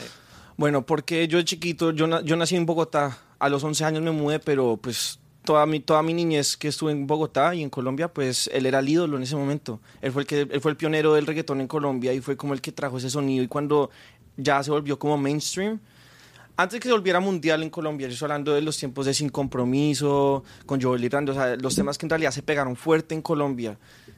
Bueno, 0.58 0.86
porque 0.86 1.28
yo 1.28 1.38
de 1.38 1.46
chiquito, 1.46 1.92
yo, 1.92 2.22
yo 2.22 2.36
nací 2.36 2.56
en 2.56 2.66
Bogotá, 2.66 3.18
a 3.40 3.50
los 3.50 3.64
11 3.64 3.86
años 3.86 4.04
me 4.04 4.12
mudé, 4.12 4.40
pero 4.40 4.78
pues 4.78 5.20
toda 5.44 5.66
mi, 5.66 5.80
toda 5.80 6.02
mi 6.04 6.14
niñez 6.14 6.58
que 6.58 6.70
estuve 6.70 6.92
en 6.92 7.06
Bogotá 7.06 7.54
y 7.54 7.62
en 7.62 7.70
Colombia, 7.70 8.08
pues 8.08 8.50
él 8.54 8.66
era 8.66 8.80
el 8.80 8.90
ídolo 8.90 9.18
en 9.18 9.24
ese 9.24 9.36
momento. 9.36 9.80
Él 10.02 10.12
fue 10.12 10.24
el, 10.24 10.28
que, 10.28 10.42
él 10.42 10.62
fue 10.62 10.72
el 10.72 10.78
pionero 10.78 11.14
del 11.14 11.28
reggaetón 11.28 11.62
en 11.62 11.68
Colombia 11.68 12.14
y 12.14 12.22
fue 12.22 12.38
como 12.38 12.54
el 12.54 12.62
que 12.62 12.72
trajo 12.72 12.98
ese 12.98 13.10
sonido 13.10 13.44
y 13.44 13.48
cuando 13.48 13.90
ya 14.38 14.64
se 14.64 14.72
volvió 14.72 14.98
como 14.98 15.18
mainstream, 15.18 15.80
antes 16.56 16.80
que 16.80 16.88
se 16.88 16.94
volviera 16.94 17.20
mundial 17.20 17.64
en 17.64 17.70
Colombia, 17.70 18.08
yo 18.08 18.14
estoy 18.14 18.26
hablando 18.28 18.54
de 18.54 18.62
los 18.62 18.78
tiempos 18.78 19.06
de 19.06 19.14
Sin 19.14 19.30
Compromiso, 19.30 20.44
con 20.66 20.82
Joel 20.82 21.04
y 21.04 21.10
Randy, 21.10 21.32
o 21.32 21.36
sea, 21.36 21.56
los 21.56 21.76
temas 21.76 21.98
que 21.98 22.06
en 22.06 22.12
realidad 22.12 22.32
se 22.32 22.44
pegaron 22.44 22.76
fuerte 22.76 23.16
en 23.16 23.22
Colombia, 23.22 23.78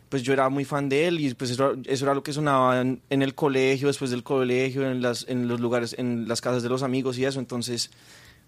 pues 0.10 0.24
yo 0.24 0.34
era 0.34 0.50
muy 0.50 0.65
fan 0.65 0.89
de 0.89 1.08
él 1.08 1.19
y 1.19 1.34
pues 1.34 1.52
eso, 1.52 1.76
eso 1.86 2.06
era 2.06 2.13
lo 2.13 2.24
que 2.24 2.34
sonaba 2.34 2.82
en, 2.82 3.02
en 3.10 3.21
el 3.21 3.36
colegio, 3.36 3.88
después 3.88 4.12
del 4.12 4.24
colegio, 4.24 4.89
en, 4.89 5.02
las, 5.02 5.26
en 5.28 5.48
los 5.48 5.60
lugares, 5.60 5.95
en 5.98 6.28
las 6.28 6.41
casas 6.41 6.63
de 6.63 6.69
los 6.69 6.84
amigos 6.84 7.17
y 7.17 7.26
eso, 7.26 7.39
entonces 7.39 7.91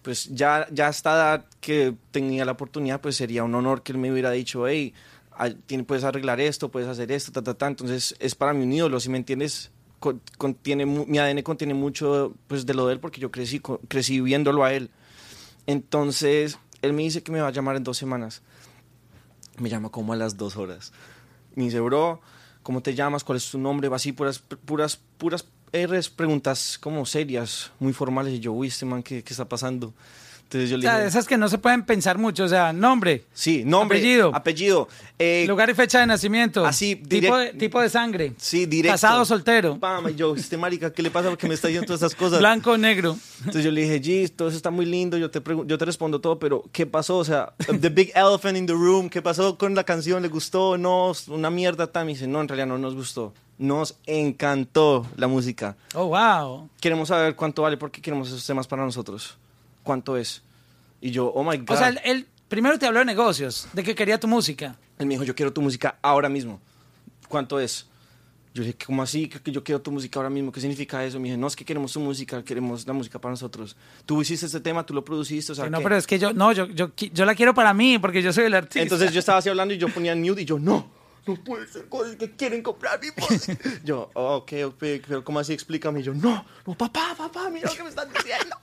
pues 0.01 0.29
ya, 0.33 0.67
ya 0.71 0.87
a 0.87 0.91
edad 0.91 1.45
que 1.59 1.93
tenía 2.11 2.45
la 2.45 2.53
oportunidad, 2.53 3.01
pues 3.01 3.15
sería 3.15 3.43
un 3.43 3.53
honor 3.55 3.83
que 3.83 3.91
él 3.91 3.97
me 3.97 4.11
hubiera 4.11 4.31
dicho, 4.31 4.67
hey, 4.67 4.93
puedes 5.85 6.03
arreglar 6.03 6.39
esto, 6.39 6.69
puedes 6.69 6.87
hacer 6.87 7.11
esto, 7.11 7.31
ta, 7.31 7.41
ta, 7.41 7.53
ta. 7.53 7.67
Entonces 7.67 8.15
es 8.19 8.35
para 8.35 8.53
mí 8.53 8.63
un 8.63 8.71
ídolo, 8.71 8.99
si 8.99 9.09
me 9.09 9.17
entiendes, 9.17 9.71
contiene, 9.99 10.85
mi 10.85 11.17
ADN 11.17 11.41
contiene 11.41 11.73
mucho 11.73 12.33
pues, 12.47 12.65
de 12.65 12.73
lo 12.73 12.87
de 12.87 12.93
él 12.93 12.99
porque 12.99 13.19
yo 13.19 13.31
crecí, 13.31 13.61
crecí 13.87 14.21
viéndolo 14.21 14.63
a 14.63 14.73
él. 14.73 14.89
Entonces 15.65 16.59
él 16.81 16.93
me 16.93 17.03
dice 17.03 17.23
que 17.23 17.31
me 17.31 17.41
va 17.41 17.47
a 17.47 17.51
llamar 17.51 17.75
en 17.75 17.83
dos 17.83 17.97
semanas. 17.97 18.41
Me 19.59 19.69
llama 19.69 19.89
como 19.89 20.13
a 20.13 20.15
las 20.15 20.37
dos 20.37 20.55
horas. 20.55 20.93
Me 21.55 21.65
dice, 21.65 21.79
bro, 21.79 22.21
¿cómo 22.63 22.81
te 22.81 22.93
llamas? 22.93 23.23
¿Cuál 23.23 23.37
es 23.37 23.49
tu 23.49 23.57
nombre? 23.57 23.89
Así, 23.93 24.11
puras, 24.11 24.39
puras, 24.39 24.99
puras 25.17 25.45
R's, 25.73 26.09
preguntas 26.09 26.77
como 26.79 27.05
serias, 27.05 27.71
muy 27.79 27.93
formales. 27.93 28.33
Y 28.33 28.39
yo, 28.39 28.53
uy, 28.53 28.67
este 28.67 28.85
man, 28.85 29.03
¿qué, 29.03 29.23
qué 29.23 29.33
está 29.33 29.45
pasando? 29.45 29.93
Entonces 30.47 30.69
yo 30.69 30.77
O 30.77 30.81
sea, 30.81 30.95
dije, 30.95 31.07
esas 31.09 31.27
que 31.27 31.37
no 31.37 31.49
se 31.49 31.57
pueden 31.57 31.83
pensar 31.83 32.17
mucho. 32.17 32.45
O 32.45 32.47
sea, 32.47 32.71
nombre, 32.71 33.25
sí, 33.33 33.63
nombre, 33.65 33.97
apellido. 33.97 34.33
apellido. 34.33 34.87
eh, 35.19 35.43
lugar 35.45 35.69
y 35.69 35.73
fecha 35.73 35.99
de 35.99 36.07
nacimiento. 36.07 36.65
así, 36.65 36.95
tipo, 36.95 37.35
de, 37.35 37.51
tipo 37.51 37.81
de 37.81 37.89
sangre. 37.89 38.31
sí, 38.37 38.65
directo. 38.65 38.93
Casado 38.93 39.25
soltero. 39.25 39.77
Pam, 39.77 40.07
y 40.07 40.15
yo, 40.15 40.35
este 40.35 40.55
marica, 40.55 40.93
¿qué 40.93 41.01
le 41.03 41.11
pasa? 41.11 41.27
Porque 41.29 41.49
me 41.49 41.53
está 41.53 41.67
diciendo 41.67 41.85
todas 41.85 42.01
esas 42.01 42.15
cosas. 42.15 42.39
Blanco 42.39 42.71
o 42.71 42.77
negro. 42.77 43.17
Entonces 43.39 43.65
yo 43.65 43.71
le 43.71 43.81
dije, 43.81 44.01
G, 44.01 44.31
todo 44.33 44.47
eso 44.47 44.55
está 44.55 44.71
muy 44.71 44.85
lindo, 44.85 45.17
yo 45.17 45.29
te, 45.29 45.41
yo 45.65 45.77
te 45.77 45.83
respondo 45.83 46.21
todo, 46.21 46.39
pero 46.39 46.63
¿qué 46.71 46.85
pasó? 46.85 47.17
O 47.17 47.25
sea, 47.25 47.51
The 47.81 47.89
Big 47.89 48.13
Elephant 48.15 48.57
in 48.57 48.65
the 48.67 48.73
Room, 48.73 49.09
¿qué 49.09 49.21
pasó 49.21 49.57
con 49.57 49.75
la 49.75 49.83
canción? 49.83 50.21
¿Le 50.21 50.29
gustó? 50.29 50.77
No, 50.77 51.11
una 51.27 51.49
mierda. 51.49 51.87
Tal. 51.91 52.05
Me 52.05 52.13
dice, 52.13 52.25
no, 52.25 52.39
en 52.39 52.47
realidad 52.47 52.67
no 52.67 52.77
nos 52.77 52.95
gustó. 52.95 53.33
Nos 53.57 53.97
encantó 54.05 55.05
la 55.17 55.27
música. 55.27 55.75
Oh, 55.93 56.05
wow. 56.07 56.69
Queremos 56.79 57.09
saber 57.09 57.35
cuánto 57.35 57.63
vale 57.63 57.75
porque 57.75 58.01
queremos 58.01 58.27
esos 58.29 58.45
temas 58.45 58.65
para 58.67 58.83
nosotros. 58.85 59.37
¿Cuánto 59.87 60.17
es? 60.17 60.43
Y 60.99 61.11
yo, 61.11 61.27
oh 61.27 61.45
my 61.45 61.57
God. 61.59 61.71
O 61.71 61.77
sea, 61.77 61.87
él, 61.87 62.01
él 62.03 62.27
primero 62.49 62.77
te 62.77 62.85
habló 62.85 62.99
de 62.99 63.05
negocios, 63.05 63.69
de 63.71 63.83
que 63.83 63.95
quería 63.95 64.19
tu 64.19 64.27
música. 64.27 64.75
Él 64.99 65.05
me 65.05 65.13
dijo, 65.13 65.23
yo 65.23 65.33
quiero 65.33 65.53
tu 65.53 65.61
música 65.61 65.97
ahora 66.01 66.27
mismo. 66.27 66.59
¿Cuánto 67.29 67.57
es? 67.57 67.87
Yo 68.53 68.63
dije, 68.63 68.75
¿cómo 68.85 69.01
así? 69.01 69.29
Que 69.29 69.49
yo 69.49 69.63
quiero 69.63 69.81
tu 69.81 69.89
música 69.89 70.19
ahora 70.19 70.29
mismo. 70.29 70.51
¿Qué 70.51 70.59
significa 70.59 71.05
eso? 71.05 71.19
Me 71.21 71.29
dije, 71.29 71.37
no, 71.37 71.47
es 71.47 71.55
que 71.55 71.63
queremos 71.63 71.93
tu 71.93 72.01
música, 72.01 72.43
queremos 72.43 72.85
la 72.85 72.91
música 72.91 73.17
para 73.17 73.31
nosotros. 73.31 73.77
Tú 74.05 74.21
hiciste 74.21 74.45
este 74.45 74.59
tema, 74.59 74.85
tú 74.85 74.93
lo 74.93 75.05
produciste, 75.05 75.53
o 75.53 75.55
sea, 75.55 75.69
no, 75.69 75.77
¿qué? 75.77 75.83
pero 75.85 75.95
es 75.95 76.05
que 76.05 76.19
yo, 76.19 76.33
no, 76.33 76.51
yo, 76.51 76.65
yo, 76.65 76.91
yo 76.95 77.23
la 77.23 77.33
quiero 77.33 77.53
para 77.53 77.73
mí, 77.73 77.97
porque 77.97 78.21
yo 78.21 78.33
soy 78.33 78.43
el 78.43 78.55
artista. 78.55 78.81
Entonces 78.81 79.13
yo 79.13 79.19
estaba 79.19 79.37
así 79.37 79.47
hablando 79.47 79.73
y 79.73 79.77
yo 79.77 79.87
ponía 79.87 80.13
mute 80.17 80.41
y 80.41 80.45
yo, 80.45 80.59
no, 80.59 80.91
no 81.27 81.35
puede 81.43 81.67
ser 81.67 81.87
cosas 81.89 82.15
que 82.15 82.31
quieren 82.31 82.61
comprar 82.63 82.99
mi 82.99 83.07
música. 83.17 83.57
yo, 83.83 84.09
oh, 84.13 84.37
ok, 84.37 84.53
ok, 84.65 84.83
pero 85.07 85.23
¿cómo 85.23 85.39
así? 85.39 85.53
Explícame. 85.53 85.99
Y 85.99 86.03
yo, 86.03 86.13
no, 86.13 86.45
no, 86.65 86.77
papá, 86.77 87.13
papá, 87.17 87.49
mira 87.49 87.69
lo 87.69 87.75
que 87.75 87.83
me 87.83 87.89
están 87.89 88.07
diciendo. 88.11 88.55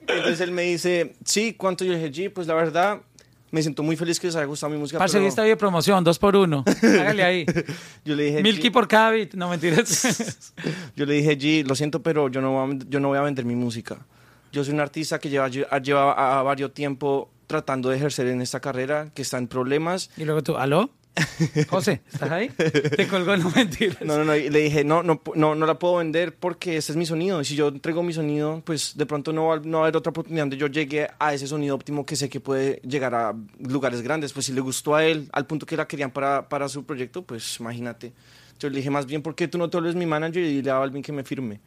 Entonces 0.00 0.40
él 0.40 0.52
me 0.52 0.62
dice, 0.62 1.14
sí, 1.24 1.54
¿cuánto? 1.54 1.84
Yo 1.84 1.92
le 1.92 2.08
dije, 2.08 2.28
G, 2.28 2.32
pues 2.32 2.46
la 2.46 2.54
verdad, 2.54 3.00
me 3.50 3.62
siento 3.62 3.82
muy 3.82 3.96
feliz 3.96 4.18
que 4.18 4.26
les 4.26 4.36
haya 4.36 4.46
gustado 4.46 4.72
mi 4.72 4.78
música. 4.78 4.98
Parce, 4.98 5.16
pero 5.16 5.28
esta 5.28 5.42
de 5.42 5.56
promoción, 5.56 6.02
dos 6.02 6.18
por 6.18 6.34
uno. 6.34 6.64
Hágale 6.82 7.22
ahí. 7.22 7.46
yo 8.04 8.16
le 8.16 8.24
dije, 8.24 8.42
Milky 8.42 8.68
"G, 8.68 8.72
por 8.72 8.88
cada 8.88 9.12
bit. 9.12 9.34
No, 9.34 9.48
mentiras. 9.48 10.52
Yo 10.96 11.06
le 11.06 11.14
dije, 11.14 11.38
G, 11.38 11.66
lo 11.66 11.74
siento, 11.74 12.02
pero 12.02 12.28
yo 12.28 12.40
no, 12.40 12.52
voy 12.52 12.76
a, 12.76 12.78
yo 12.88 13.00
no 13.00 13.08
voy 13.08 13.18
a 13.18 13.22
vender 13.22 13.44
mi 13.44 13.56
música. 13.56 14.06
Yo 14.52 14.62
soy 14.62 14.74
un 14.74 14.80
artista 14.80 15.18
que 15.18 15.28
lleva, 15.28 15.48
lleva 15.48 16.38
a 16.38 16.42
varios 16.42 16.72
tiempo 16.72 17.30
tratando 17.46 17.88
de 17.90 17.96
ejercer 17.96 18.28
en 18.28 18.40
esta 18.40 18.60
carrera, 18.60 19.10
que 19.14 19.22
está 19.22 19.38
en 19.38 19.48
problemas. 19.48 20.10
y 20.16 20.24
luego 20.24 20.42
tú, 20.42 20.56
¿aló? 20.56 20.90
José, 21.68 22.02
¿estás 22.12 22.30
ahí? 22.30 22.48
Te 22.48 23.06
colgó, 23.06 23.36
no 23.36 23.50
mentiras. 23.50 24.00
No, 24.02 24.18
no, 24.18 24.24
no. 24.24 24.34
Le 24.34 24.58
dije, 24.58 24.84
no, 24.84 25.02
no, 25.02 25.20
no, 25.34 25.54
no 25.54 25.66
la 25.66 25.78
puedo 25.78 25.96
vender 25.96 26.34
porque 26.34 26.76
ese 26.76 26.92
es 26.92 26.96
mi 26.96 27.06
sonido. 27.06 27.40
Y 27.40 27.44
si 27.44 27.54
yo 27.54 27.68
entrego 27.68 28.02
mi 28.02 28.12
sonido, 28.12 28.62
pues 28.64 28.96
de 28.96 29.06
pronto 29.06 29.32
no 29.32 29.46
va, 29.46 29.60
no 29.60 29.78
va 29.78 29.84
a 29.84 29.86
haber 29.86 29.96
otra 29.96 30.10
oportunidad 30.10 30.42
donde 30.42 30.56
yo 30.56 30.66
llegue 30.66 31.08
a 31.18 31.32
ese 31.32 31.46
sonido 31.46 31.74
óptimo 31.74 32.04
que 32.04 32.16
sé 32.16 32.28
que 32.28 32.40
puede 32.40 32.80
llegar 32.82 33.14
a 33.14 33.34
lugares 33.60 34.02
grandes. 34.02 34.32
Pues 34.32 34.46
si 34.46 34.52
le 34.52 34.60
gustó 34.60 34.94
a 34.94 35.04
él 35.04 35.28
al 35.32 35.46
punto 35.46 35.66
que 35.66 35.76
la 35.76 35.86
querían 35.86 36.10
para, 36.10 36.48
para 36.48 36.68
su 36.68 36.84
proyecto, 36.84 37.22
pues 37.22 37.60
imagínate. 37.60 38.12
Yo 38.58 38.68
le 38.68 38.76
dije, 38.76 38.90
más 38.90 39.06
bien, 39.06 39.22
¿por 39.22 39.34
qué 39.34 39.46
tú 39.46 39.58
no 39.58 39.70
te 39.70 39.76
vuelves 39.76 39.94
mi 39.94 40.06
manager 40.06 40.42
y 40.42 40.56
dile 40.56 40.70
a 40.70 40.82
Alvin 40.82 41.02
que 41.02 41.12
me 41.12 41.22
firme? 41.22 41.60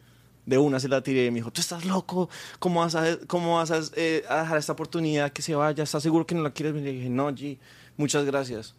De 0.45 0.57
una 0.57 0.79
se 0.79 0.88
la 0.88 1.01
tiré 1.01 1.25
y 1.25 1.31
me 1.31 1.36
dijo, 1.36 1.51
tú 1.51 1.60
estás 1.60 1.83
loco, 1.83 2.29
¿cómo 2.60 2.79
vas 2.79 2.95
a, 2.95 3.17
cómo 3.27 3.57
vas 3.57 3.71
a, 3.71 3.81
eh, 3.97 4.23
a 4.29 4.41
dejar 4.41 4.57
esta 4.57 4.71
oportunidad 4.71 5.31
que 5.31 5.41
se 5.41 5.53
vaya? 5.55 5.83
¿Estás 5.83 6.03
seguro 6.03 6.25
que 6.25 6.36
no 6.36 6.41
la 6.41 6.51
quieres? 6.51 6.73
Y 6.75 6.81
le 6.81 6.91
dije, 6.93 7.10
no, 7.10 7.29
G, 7.31 7.57
muchas 7.97 8.23
gracias. 8.23 8.73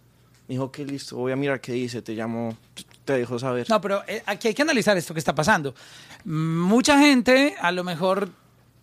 Me 0.49 0.55
dijo, 0.55 0.73
que 0.73 0.85
listo, 0.85 1.17
voy 1.17 1.31
a 1.31 1.37
mirar 1.37 1.61
qué 1.61 1.73
dice, 1.73 2.01
te 2.01 2.15
llamo, 2.15 2.57
te 3.05 3.13
dejo 3.13 3.39
saber. 3.39 3.69
No, 3.69 3.81
pero 3.83 4.03
eh, 4.09 4.23
aquí 4.25 4.49
hay 4.49 4.55
que 4.55 4.63
analizar 4.63 4.97
esto 4.97 5.13
que 5.13 5.21
está 5.21 5.35
pasando. 5.35 5.75
Mucha 6.25 6.99
gente 6.99 7.55
a 7.61 7.71
lo 7.71 7.85
mejor 7.85 8.31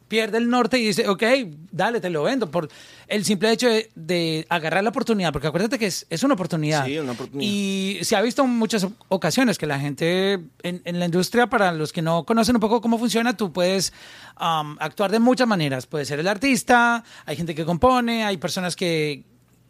pierde 0.08 0.38
el 0.38 0.50
norte 0.50 0.78
y 0.78 0.86
dice, 0.86 1.08
ok, 1.08 1.24
dale, 1.72 2.00
te 2.00 2.10
lo 2.10 2.24
vendo, 2.24 2.52
por 2.52 2.70
el 3.08 3.26
simple 3.26 3.52
hecho 3.52 3.68
de, 3.68 3.90
de 3.96 4.46
agarrar 4.50 4.84
la 4.84 4.92
oportunidad, 4.92 5.32
porque 5.32 5.48
acuérdate 5.48 5.80
que 5.80 5.88
es, 5.88 6.06
es, 6.10 6.24
una 6.24 6.36
oportunidad. 6.36 6.86
Sí, 6.86 6.98
una 7.00 7.14
oportunidad. 7.14 7.52
Y 7.52 8.00
se 8.04 8.16
ha 8.16 8.22
visto 8.22 8.44
en 8.44 8.52
muchas 8.52 8.88
ocasiones 9.08 9.58
que 9.58 9.66
la 9.66 9.80
gente 9.80 10.34
en, 10.62 10.82
en, 10.84 11.00
la 11.00 11.06
industria, 11.06 11.48
para 11.48 11.72
los 11.72 11.92
que 11.92 12.02
no 12.02 12.24
conocen 12.24 12.56
un 12.56 12.62
poco 12.62 12.82
cómo 12.82 13.00
funciona, 13.00 13.36
tú 13.36 13.52
puedes 13.52 13.94
um, 14.40 14.78
actuar 14.80 15.12
de 15.12 15.20
muchas 15.20 15.48
maneras. 15.48 15.88
Puedes 15.88 16.08
ser 16.08 16.20
el 16.20 16.28
artista, 16.28 17.04
hay 17.26 17.36
gente 17.36 17.56
que 17.56 17.66
compone, 17.66 18.24
hay 18.24 18.38
personas 18.38 18.76
que 18.76 19.24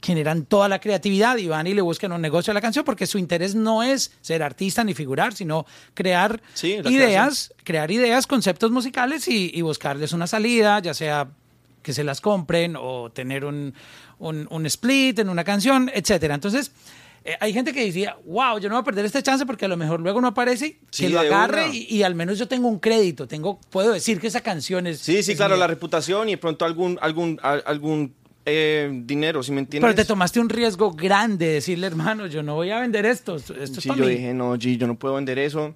generan 0.06 0.46
toda 0.46 0.70
la 0.70 0.80
creatividad 0.80 1.38
y 1.38 1.48
van 1.48 1.66
y 1.68 1.74
le 1.74 1.82
buscan 1.82 2.12
un 2.12 2.22
negocio 2.22 2.52
a 2.52 2.54
la 2.54 2.62
canción 2.62 2.86
porque 2.86 3.08
su 3.08 3.18
interés 3.18 3.56
no 3.56 3.82
es 3.84 4.12
ser 4.22 4.44
artista 4.44 4.84
ni 4.84 4.94
figurar, 4.94 5.34
sino 5.34 5.66
crear 5.94 6.42
Sí, 6.54 6.74
ideas, 6.86 7.54
crear 7.64 7.90
ideas, 7.92 8.28
conceptos 8.28 8.72
musicales 8.72 9.28
y, 9.28 9.52
y 9.54 9.62
buscarles 9.62 10.14
una 10.14 10.28
salida, 10.28 10.80
ya 10.80 10.94
sea 10.94 11.28
que 11.82 11.94
se 11.94 12.04
las 12.04 12.22
compren 12.22 12.76
o 12.78 13.12
tener 13.12 13.46
un, 13.46 13.74
un, 14.20 14.48
un 14.50 14.66
split 14.68 15.20
en 15.20 15.30
una 15.30 15.44
canción, 15.44 15.90
etcétera. 15.94 16.36
Entonces, 16.36 16.72
eh, 17.24 17.36
hay 17.40 17.54
gente 17.54 17.74
que 17.74 17.84
decía, 17.86 18.18
wow, 18.26 18.60
yo 18.60 18.70
no 18.70 18.76
voy 18.76 18.82
a 18.82 18.86
perder 18.86 19.06
esta 19.06 19.22
chance 19.24 19.46
porque 19.46 19.66
a 19.66 19.68
lo 19.68 19.78
mejor 19.78 20.00
luego 20.00 20.22
no 20.22 20.28
aparece, 20.28 20.80
Sí, 20.92 21.04
que 21.06 21.10
lo 21.10 21.20
agarre 21.20 21.70
y, 21.74 21.88
y 21.96 22.04
al 22.04 22.14
menos 22.16 22.38
yo 22.40 22.48
tengo 22.48 22.68
un 22.68 22.80
crédito, 22.80 23.28
tengo, 23.28 23.60
puedo 23.72 23.92
decir 23.94 24.20
que 24.20 24.28
esa 24.28 24.42
canción 24.42 24.86
es... 24.88 25.00
Sí, 25.00 25.24
sí, 25.24 25.32
es 25.32 25.38
claro, 25.38 25.56
mía. 25.56 25.62
la 25.62 25.68
reputación 25.68 26.28
y 26.30 26.34
de 26.34 26.38
pronto 26.38 26.66
algún, 26.66 26.98
algún, 27.02 27.40
al- 27.42 27.64
algún 27.66 28.14
eh, 28.46 28.90
dinero, 29.06 29.42
si 29.44 29.52
me 29.52 29.60
entiendes. 29.62 29.88
Pero 29.92 29.96
te 29.96 30.06
tomaste 30.08 30.40
un 30.40 30.50
riesgo 30.50 30.92
grande 30.92 31.48
de 31.48 31.54
decirle, 31.54 31.88
hermano, 31.88 32.28
yo 32.28 32.44
no 32.44 32.56
voy 32.56 32.72
a 32.72 32.80
vender 32.80 33.06
esto, 33.06 33.36
esto 33.36 33.54
esto 33.56 33.78
es 33.80 33.84
Sí, 33.84 33.90
para 33.90 34.00
yo 34.02 34.06
mí. 34.06 34.12
dije, 34.12 34.34
no, 34.34 34.56
G, 34.56 34.78
yo 34.78 34.88
no 34.88 34.96
puedo 34.98 35.16
vender 35.16 35.40
eso. 35.40 35.76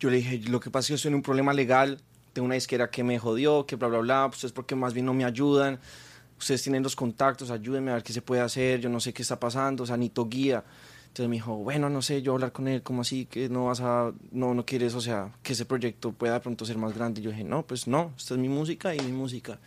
Yo 0.00 0.10
le 0.10 0.18
dije, 0.18 0.38
lo 0.48 0.60
que 0.60 0.70
pasa 0.70 0.84
es 0.84 0.88
que 0.88 0.94
estoy 0.94 1.08
en 1.10 1.16
un 1.16 1.22
problema 1.22 1.52
legal 1.52 2.00
de 2.34 2.40
una 2.40 2.54
disquera 2.54 2.88
que 2.90 3.02
me 3.02 3.18
jodió, 3.18 3.66
que 3.66 3.74
bla, 3.76 3.88
bla, 3.88 3.98
bla, 3.98 4.26
pues 4.30 4.44
es 4.44 4.52
porque 4.52 4.74
más 4.76 4.94
bien 4.94 5.06
no 5.06 5.14
me 5.14 5.24
ayudan. 5.24 5.80
Ustedes 6.38 6.62
tienen 6.62 6.84
los 6.84 6.94
contactos, 6.94 7.50
ayúdenme 7.50 7.90
a 7.90 7.94
ver 7.94 8.02
qué 8.04 8.12
se 8.12 8.22
puede 8.22 8.40
hacer, 8.42 8.80
yo 8.80 8.88
no 8.88 9.00
sé 9.00 9.12
qué 9.12 9.22
está 9.22 9.40
pasando, 9.40 9.82
o 9.82 9.86
sea, 9.86 9.96
necesito 9.96 10.28
guía. 10.28 10.62
Entonces 11.08 11.28
me 11.28 11.34
dijo, 11.36 11.56
bueno, 11.56 11.90
no 11.90 12.00
sé, 12.00 12.22
yo 12.22 12.34
hablar 12.34 12.52
con 12.52 12.68
él, 12.68 12.82
¿cómo 12.82 13.00
así? 13.02 13.26
Que 13.26 13.48
no 13.48 13.64
vas 13.64 13.80
a, 13.80 14.12
no, 14.30 14.54
no 14.54 14.64
quieres, 14.64 14.94
o 14.94 15.00
sea, 15.00 15.32
que 15.42 15.54
ese 15.54 15.64
proyecto 15.64 16.12
pueda 16.12 16.34
de 16.34 16.40
pronto 16.40 16.64
ser 16.64 16.78
más 16.78 16.94
grande. 16.94 17.20
Y 17.20 17.24
yo 17.24 17.30
dije, 17.30 17.42
no, 17.42 17.66
pues 17.66 17.88
no, 17.88 18.12
esta 18.16 18.34
es 18.34 18.40
mi 18.40 18.48
música 18.48 18.94
y 18.94 19.00
mi 19.00 19.10
música. 19.10 19.58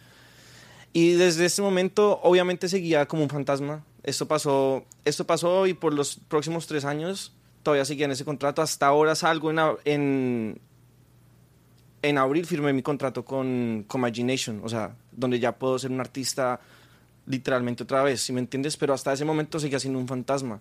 Y 0.94 1.14
desde 1.14 1.46
ese 1.46 1.62
momento, 1.62 2.20
obviamente, 2.24 2.68
seguía 2.68 3.06
como 3.06 3.24
un 3.24 3.30
fantasma. 3.30 3.84
Esto 4.04 4.28
pasó, 4.28 4.84
esto 5.06 5.26
pasó 5.26 5.68
y 5.68 5.74
por 5.74 5.94
los 5.94 6.18
próximos 6.28 6.68
tres 6.68 6.86
años 6.86 7.34
todavía 7.64 7.86
seguía 7.86 8.06
en 8.06 8.12
ese 8.12 8.26
contrato. 8.26 8.62
Hasta 8.62 8.88
ahora 8.88 9.16
salgo 9.16 9.52
en, 9.52 9.60
en, 9.86 10.60
en 12.02 12.18
abril, 12.18 12.46
firmé 12.46 12.74
mi 12.74 12.82
contrato 12.82 13.24
con, 13.24 13.86
con 13.88 14.02
Imagination, 14.02 14.62
o 14.64 14.70
sea, 14.70 14.96
donde 15.12 15.40
ya 15.40 15.54
puedo 15.54 15.78
ser 15.78 15.92
un 15.92 16.00
artista 16.00 16.60
literalmente 17.28 17.84
otra 17.84 18.04
vez, 18.04 18.22
si 18.22 18.34
me 18.34 18.40
entiendes? 18.40 18.76
Pero 18.78 18.94
hasta 18.94 19.14
ese 19.14 19.24
momento 19.26 19.60
seguía 19.60 19.80
siendo 19.80 20.00
un 20.00 20.08
fantasma. 20.08 20.60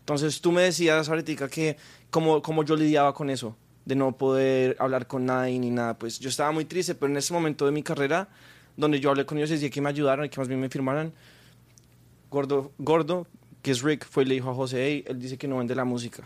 Entonces 0.00 0.40
tú 0.40 0.52
me 0.52 0.62
decías 0.62 1.08
ahorita 1.08 1.48
que 1.48 1.76
cómo, 2.10 2.42
cómo 2.42 2.64
yo 2.64 2.76
lidiaba 2.76 3.14
con 3.14 3.30
eso, 3.30 3.56
de 3.84 3.94
no 3.94 4.16
poder 4.16 4.76
hablar 4.78 5.06
con 5.06 5.26
nadie 5.26 5.58
ni 5.58 5.70
nada. 5.70 5.98
Pues 5.98 6.18
yo 6.18 6.28
estaba 6.28 6.52
muy 6.52 6.64
triste, 6.64 6.94
pero 6.94 7.10
en 7.10 7.16
ese 7.16 7.32
momento 7.32 7.66
de 7.66 7.72
mi 7.72 7.82
carrera, 7.82 8.28
donde 8.76 9.00
yo 9.00 9.10
hablé 9.10 9.24
con 9.26 9.38
ellos 9.38 9.50
y 9.50 9.54
decía 9.54 9.70
que 9.70 9.80
me 9.80 9.88
ayudaran 9.90 10.26
y 10.26 10.28
que 10.28 10.38
más 10.40 10.48
bien 10.48 10.60
me 10.60 10.68
firmaran, 10.68 11.12
Gordo, 12.30 12.72
Gordo 12.78 13.26
que 13.62 13.70
es 13.70 13.82
Rick, 13.82 14.04
fue 14.08 14.24
y 14.24 14.26
le 14.26 14.34
dijo 14.34 14.50
a 14.50 14.54
José, 14.54 14.84
"Ey, 14.86 15.04
él 15.06 15.20
dice 15.20 15.38
que 15.38 15.46
no 15.46 15.58
vende 15.58 15.74
la 15.74 15.84
música. 15.84 16.24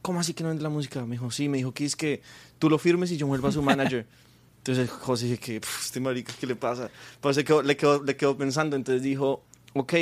¿Cómo 0.00 0.20
así 0.20 0.32
que 0.32 0.42
no 0.42 0.48
vende 0.48 0.62
la 0.62 0.70
música? 0.70 1.04
Me 1.04 1.12
dijo, 1.16 1.30
sí, 1.30 1.48
me 1.48 1.58
dijo 1.58 1.72
que 1.72 1.84
es 1.84 1.96
que 1.96 2.22
tú 2.58 2.70
lo 2.70 2.78
firmes 2.78 3.10
y 3.10 3.16
yo 3.18 3.26
vuelva 3.26 3.50
a 3.50 3.52
su 3.52 3.60
manager. 3.60 4.06
Entonces 4.58 4.88
José 4.90 5.26
dije 5.26 5.38
que, 5.38 5.60
"Pf, 5.60 5.84
este 5.84 6.00
marica, 6.00 6.32
¿qué 6.40 6.46
le 6.46 6.56
pasa? 6.56 6.90
Pues 7.20 7.36
se 7.36 7.44
quedó- 7.44 7.62
le, 7.62 7.76
quedó, 7.76 8.02
le 8.02 8.16
quedó 8.16 8.36
pensando, 8.38 8.74
entonces 8.76 9.02
dijo, 9.02 9.42
ok, 9.74 9.92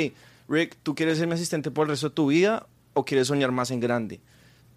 Rick, 0.47 0.77
¿tú 0.83 0.95
quieres 0.95 1.17
ser 1.17 1.27
mi 1.27 1.33
asistente 1.33 1.71
por 1.71 1.85
el 1.87 1.89
resto 1.91 2.09
de 2.09 2.15
tu 2.15 2.27
vida 2.27 2.67
o 2.93 3.03
quieres 3.03 3.27
soñar 3.27 3.51
más 3.51 3.71
en 3.71 3.79
grande? 3.81 4.21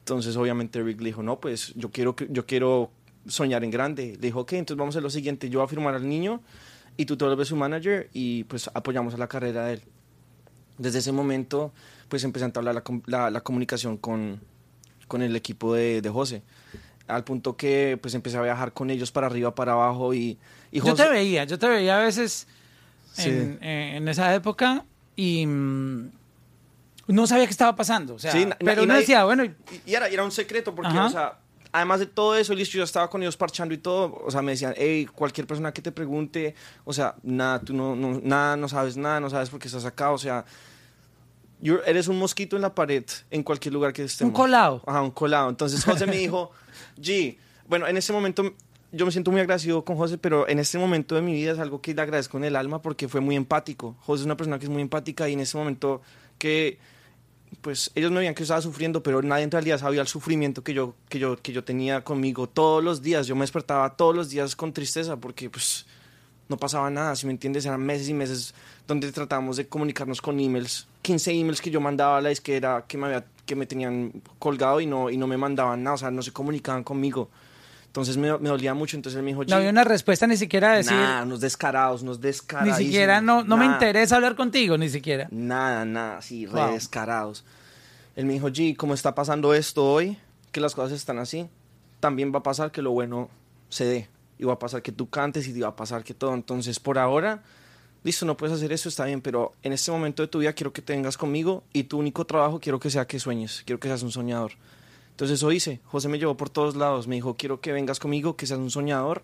Entonces 0.00 0.34
obviamente 0.36 0.82
Rick 0.82 0.98
le 1.00 1.06
dijo, 1.10 1.22
no, 1.22 1.38
pues 1.38 1.72
yo 1.76 1.90
quiero, 1.90 2.16
yo 2.28 2.44
quiero 2.46 2.90
soñar 3.26 3.62
en 3.62 3.70
grande. 3.70 4.12
Le 4.20 4.26
dijo, 4.28 4.40
ok, 4.40 4.54
entonces 4.54 4.78
vamos 4.78 4.94
a 4.94 4.98
hacer 4.98 5.02
lo 5.04 5.10
siguiente, 5.10 5.48
yo 5.48 5.60
voy 5.60 5.66
a 5.66 5.68
firmar 5.68 5.94
al 5.94 6.08
niño 6.08 6.40
y 7.00 7.06
tú 7.06 7.16
te 7.16 7.24
vuelves 7.24 7.48
su 7.48 7.56
manager 7.56 8.08
y 8.12 8.44
pues 8.44 8.70
apoyamos 8.74 9.14
a 9.14 9.16
la 9.16 9.26
carrera 9.28 9.64
de 9.66 9.74
él. 9.74 9.82
Desde 10.78 10.98
ese 11.00 11.12
momento, 11.12 11.72
pues 12.08 12.24
empecé 12.24 12.44
a 12.44 12.46
entablar 12.46 12.74
la, 12.74 12.82
la, 13.06 13.30
la 13.30 13.40
comunicación 13.42 13.96
con, 13.96 14.40
con 15.08 15.22
el 15.22 15.34
equipo 15.36 15.74
de, 15.74 16.00
de 16.02 16.10
José. 16.10 16.42
Al 17.06 17.24
punto 17.24 17.56
que 17.56 17.98
pues 18.00 18.14
empecé 18.14 18.36
a 18.38 18.42
viajar 18.42 18.72
con 18.72 18.90
ellos 18.90 19.10
para 19.12 19.26
arriba, 19.26 19.54
para 19.54 19.72
abajo 19.72 20.14
y, 20.14 20.38
y 20.70 20.78
Yo 20.78 20.82
José- 20.92 21.04
te 21.04 21.08
veía, 21.10 21.44
yo 21.44 21.58
te 21.58 21.68
veía 21.68 21.98
a 21.98 22.02
veces 22.02 22.46
Sí. 23.12 23.28
en, 23.28 23.58
eh, 23.62 23.96
en 23.96 24.06
esa 24.08 24.32
época 24.34 24.84
y 25.16 25.44
mm, 25.46 26.10
no 27.08 27.26
sabía 27.26 27.44
qué 27.46 27.50
estaba 27.50 27.74
pasando. 27.74 28.14
O 28.14 28.18
sea, 28.18 28.30
Sí, 28.32 28.46
pero 28.60 28.86
nadie- 28.86 29.00
decía, 29.00 29.24
bueno, 29.24 29.44
Y, 29.44 29.54
y 29.86 29.94
era, 29.94 30.06
era 30.08 30.22
un 30.24 30.30
secreto 30.30 30.74
porque, 30.74 30.90
Ajá. 30.92 31.06
o 31.06 31.10
sea, 31.10 31.38
además 31.72 32.00
de 32.00 32.06
todo 32.06 32.34
eso, 32.36 32.54
listo, 32.54 32.76
yo 32.78 32.84
estaba 32.84 33.08
con 33.10 33.22
ellos 33.22 33.36
parchando 33.36 33.74
y 33.74 33.78
todo, 33.78 34.20
o 34.24 34.30
sea, 34.30 34.42
me 34.42 34.52
decían, 34.52 34.74
hey, 34.76 35.06
cualquier 35.06 35.46
persona 35.46 35.72
que 35.72 35.82
te 35.82 35.92
pregunte, 35.92 36.54
o 36.84 36.92
sea, 36.92 37.14
nada, 37.22 37.60
tú 37.60 37.72
no, 37.74 37.94
no, 37.96 38.20
nada, 38.22 38.56
no 38.56 38.68
sabes 38.68 38.96
nada, 38.96 39.20
no 39.20 39.30
sabes 39.30 39.50
por 39.50 39.58
qué 39.60 39.68
estás 39.68 39.84
acá, 39.84 40.10
o 40.10 40.18
sea, 40.18 40.44
you're- 41.62 41.82
eres 41.86 42.08
un 42.08 42.18
mosquito 42.18 42.56
en 42.56 42.62
la 42.62 42.74
pared 42.74 43.04
en 43.30 43.42
cualquier 43.42 43.74
lugar 43.74 43.92
que 43.92 44.04
estemos. 44.04 44.30
un 44.32 44.36
colado. 44.36 44.82
Ajá, 44.86 45.02
un 45.02 45.10
colado. 45.10 45.48
Entonces 45.50 45.84
José 45.84 46.06
me 46.06 46.16
dijo, 46.16 46.50
G, 46.98 47.36
bueno, 47.68 47.86
en 47.86 47.96
ese 47.96 48.12
momento 48.12 48.54
yo 48.92 49.06
me 49.06 49.12
siento 49.12 49.30
muy 49.30 49.40
agradecido 49.40 49.84
con 49.84 49.96
José, 49.96 50.18
pero 50.18 50.48
en 50.48 50.58
este 50.58 50.76
momento 50.78 51.14
de 51.14 51.22
mi 51.22 51.32
vida 51.32 51.52
es 51.52 51.58
algo 51.60 51.80
que 51.80 51.94
le 51.94 52.02
agradezco 52.02 52.38
en 52.38 52.44
el 52.44 52.56
alma 52.56 52.82
porque 52.82 53.06
fue 53.08 53.20
muy 53.20 53.36
empático. 53.36 53.94
José 54.00 54.22
es 54.22 54.26
una 54.26 54.36
persona 54.36 54.58
que 54.58 54.64
es 54.64 54.70
muy 54.70 54.82
empática 54.82 55.28
y 55.28 55.34
en 55.34 55.40
ese 55.40 55.56
momento 55.56 56.02
que, 56.38 56.78
pues 57.60 57.90
ellos 57.94 58.10
me 58.10 58.18
veían 58.18 58.34
que 58.34 58.42
estaba 58.42 58.60
sufriendo, 58.60 59.02
pero 59.02 59.22
nadie 59.22 59.44
en 59.44 59.50
realidad 59.50 59.78
sabía 59.78 60.00
el 60.00 60.08
sufrimiento 60.08 60.62
que 60.62 60.74
yo, 60.74 60.94
que 61.08 61.18
yo, 61.18 61.36
que 61.36 61.52
yo 61.52 61.64
tenía 61.64 62.02
conmigo 62.02 62.48
todos 62.48 62.82
los 62.82 63.02
días. 63.02 63.26
Yo 63.26 63.34
me 63.34 63.42
despertaba 63.42 63.96
todos 63.96 64.14
los 64.14 64.30
días 64.30 64.56
con 64.56 64.72
tristeza 64.72 65.16
porque, 65.16 65.50
pues, 65.50 65.86
no 66.48 66.56
pasaba 66.56 66.90
nada, 66.90 67.14
si 67.14 67.26
me 67.26 67.32
entiendes, 67.32 67.64
eran 67.64 67.80
meses 67.80 68.08
y 68.08 68.14
meses 68.14 68.54
donde 68.88 69.12
tratábamos 69.12 69.56
de 69.56 69.68
comunicarnos 69.68 70.20
con 70.20 70.40
emails, 70.40 70.88
15 71.02 71.30
emails 71.32 71.60
que 71.60 71.70
yo 71.70 71.80
mandaba 71.80 72.18
a 72.18 72.20
la 72.20 72.30
disquera 72.30 72.84
que 72.88 72.98
me, 72.98 73.06
había, 73.06 73.24
que 73.46 73.54
me 73.54 73.66
tenían 73.66 74.12
colgado 74.40 74.80
y 74.80 74.86
no, 74.86 75.10
y 75.10 75.16
no 75.16 75.28
me 75.28 75.36
mandaban 75.36 75.84
nada, 75.84 75.94
o 75.94 75.98
sea, 75.98 76.10
no 76.10 76.22
se 76.22 76.32
comunicaban 76.32 76.82
conmigo. 76.82 77.30
Entonces 77.90 78.16
me, 78.16 78.38
me 78.38 78.48
dolía 78.48 78.72
mucho, 78.72 78.96
entonces 78.96 79.16
él 79.18 79.24
me 79.24 79.32
dijo, 79.32 79.42
No 79.44 79.56
había 79.56 79.68
"G, 79.68 79.72
una 79.72 79.82
respuesta 79.82 80.24
ni 80.28 80.36
siquiera 80.36 80.74
a 80.74 80.76
decir, 80.76 80.92
Nah, 80.94 81.24
unos 81.24 81.40
descarados, 81.40 82.02
unos 82.02 82.18
ni 82.18 82.22
descarados. 82.22 82.78
siquiera, 82.78 83.20
no, 83.20 83.42
no 83.42 83.56
me 83.56 83.66
interesa 83.66 84.14
hablar 84.14 84.36
contigo, 84.36 84.78
ni 84.78 84.88
siquiera. 84.88 85.26
Nada, 85.32 85.84
nada, 85.84 86.18
así, 86.18 86.46
re 86.46 86.52
Wow. 86.60 86.74
descarados. 86.74 87.44
Él 88.14 88.26
me 88.26 88.34
dijo, 88.34 88.48
G, 88.48 88.76
como 88.76 88.94
está 88.94 89.14
pasando 89.16 89.54
esto 89.54 89.84
hoy, 89.84 90.16
que 90.52 90.60
las 90.60 90.76
cosas 90.76 90.92
están 90.92 91.18
así, 91.18 91.48
también 91.98 92.32
va 92.32 92.38
a 92.38 92.42
pasar 92.44 92.70
que 92.70 92.80
lo 92.80 92.92
bueno 92.92 93.28
se 93.70 93.84
dé. 93.84 94.08
Y 94.38 94.44
va 94.44 94.52
a 94.52 94.58
pasar 94.60 94.82
que 94.82 94.92
tú 94.92 95.08
cantes 95.10 95.48
y 95.48 95.60
va 95.60 95.68
a 95.68 95.76
pasar 95.76 96.04
que 96.04 96.14
todo. 96.14 96.32
Entonces, 96.32 96.78
por 96.78 96.96
ahora, 96.96 97.42
listo, 98.04 98.24
no 98.24 98.36
puedes 98.36 98.54
hacer 98.56 98.72
eso, 98.72 98.88
está 98.88 99.04
bien, 99.04 99.20
pero 99.20 99.52
en 99.64 99.72
este 99.72 99.90
momento 99.90 100.22
de 100.22 100.28
tu 100.28 100.38
vida 100.38 100.52
quiero 100.52 100.72
que 100.72 100.80
te 100.80 100.92
vengas 100.92 101.18
conmigo 101.18 101.64
y 101.72 101.82
tu 101.84 101.98
único 101.98 102.24
trabajo 102.24 102.60
quiero 102.60 102.78
que 102.78 102.88
sea 102.88 103.06
que 103.06 103.18
sueñes, 103.18 103.62
quiero 103.66 103.80
que 103.80 103.88
seas 103.88 104.02
un 104.04 104.12
soñador. 104.12 104.52
Entonces 105.20 105.38
eso 105.38 105.52
hice. 105.52 105.80
José 105.84 106.08
me 106.08 106.18
llevó 106.18 106.34
por 106.34 106.48
todos 106.48 106.76
lados. 106.76 107.06
Me 107.06 107.16
dijo, 107.16 107.36
quiero 107.36 107.60
que 107.60 107.72
vengas 107.72 107.98
conmigo, 107.98 108.36
que 108.36 108.46
seas 108.46 108.58
un 108.58 108.70
soñador 108.70 109.22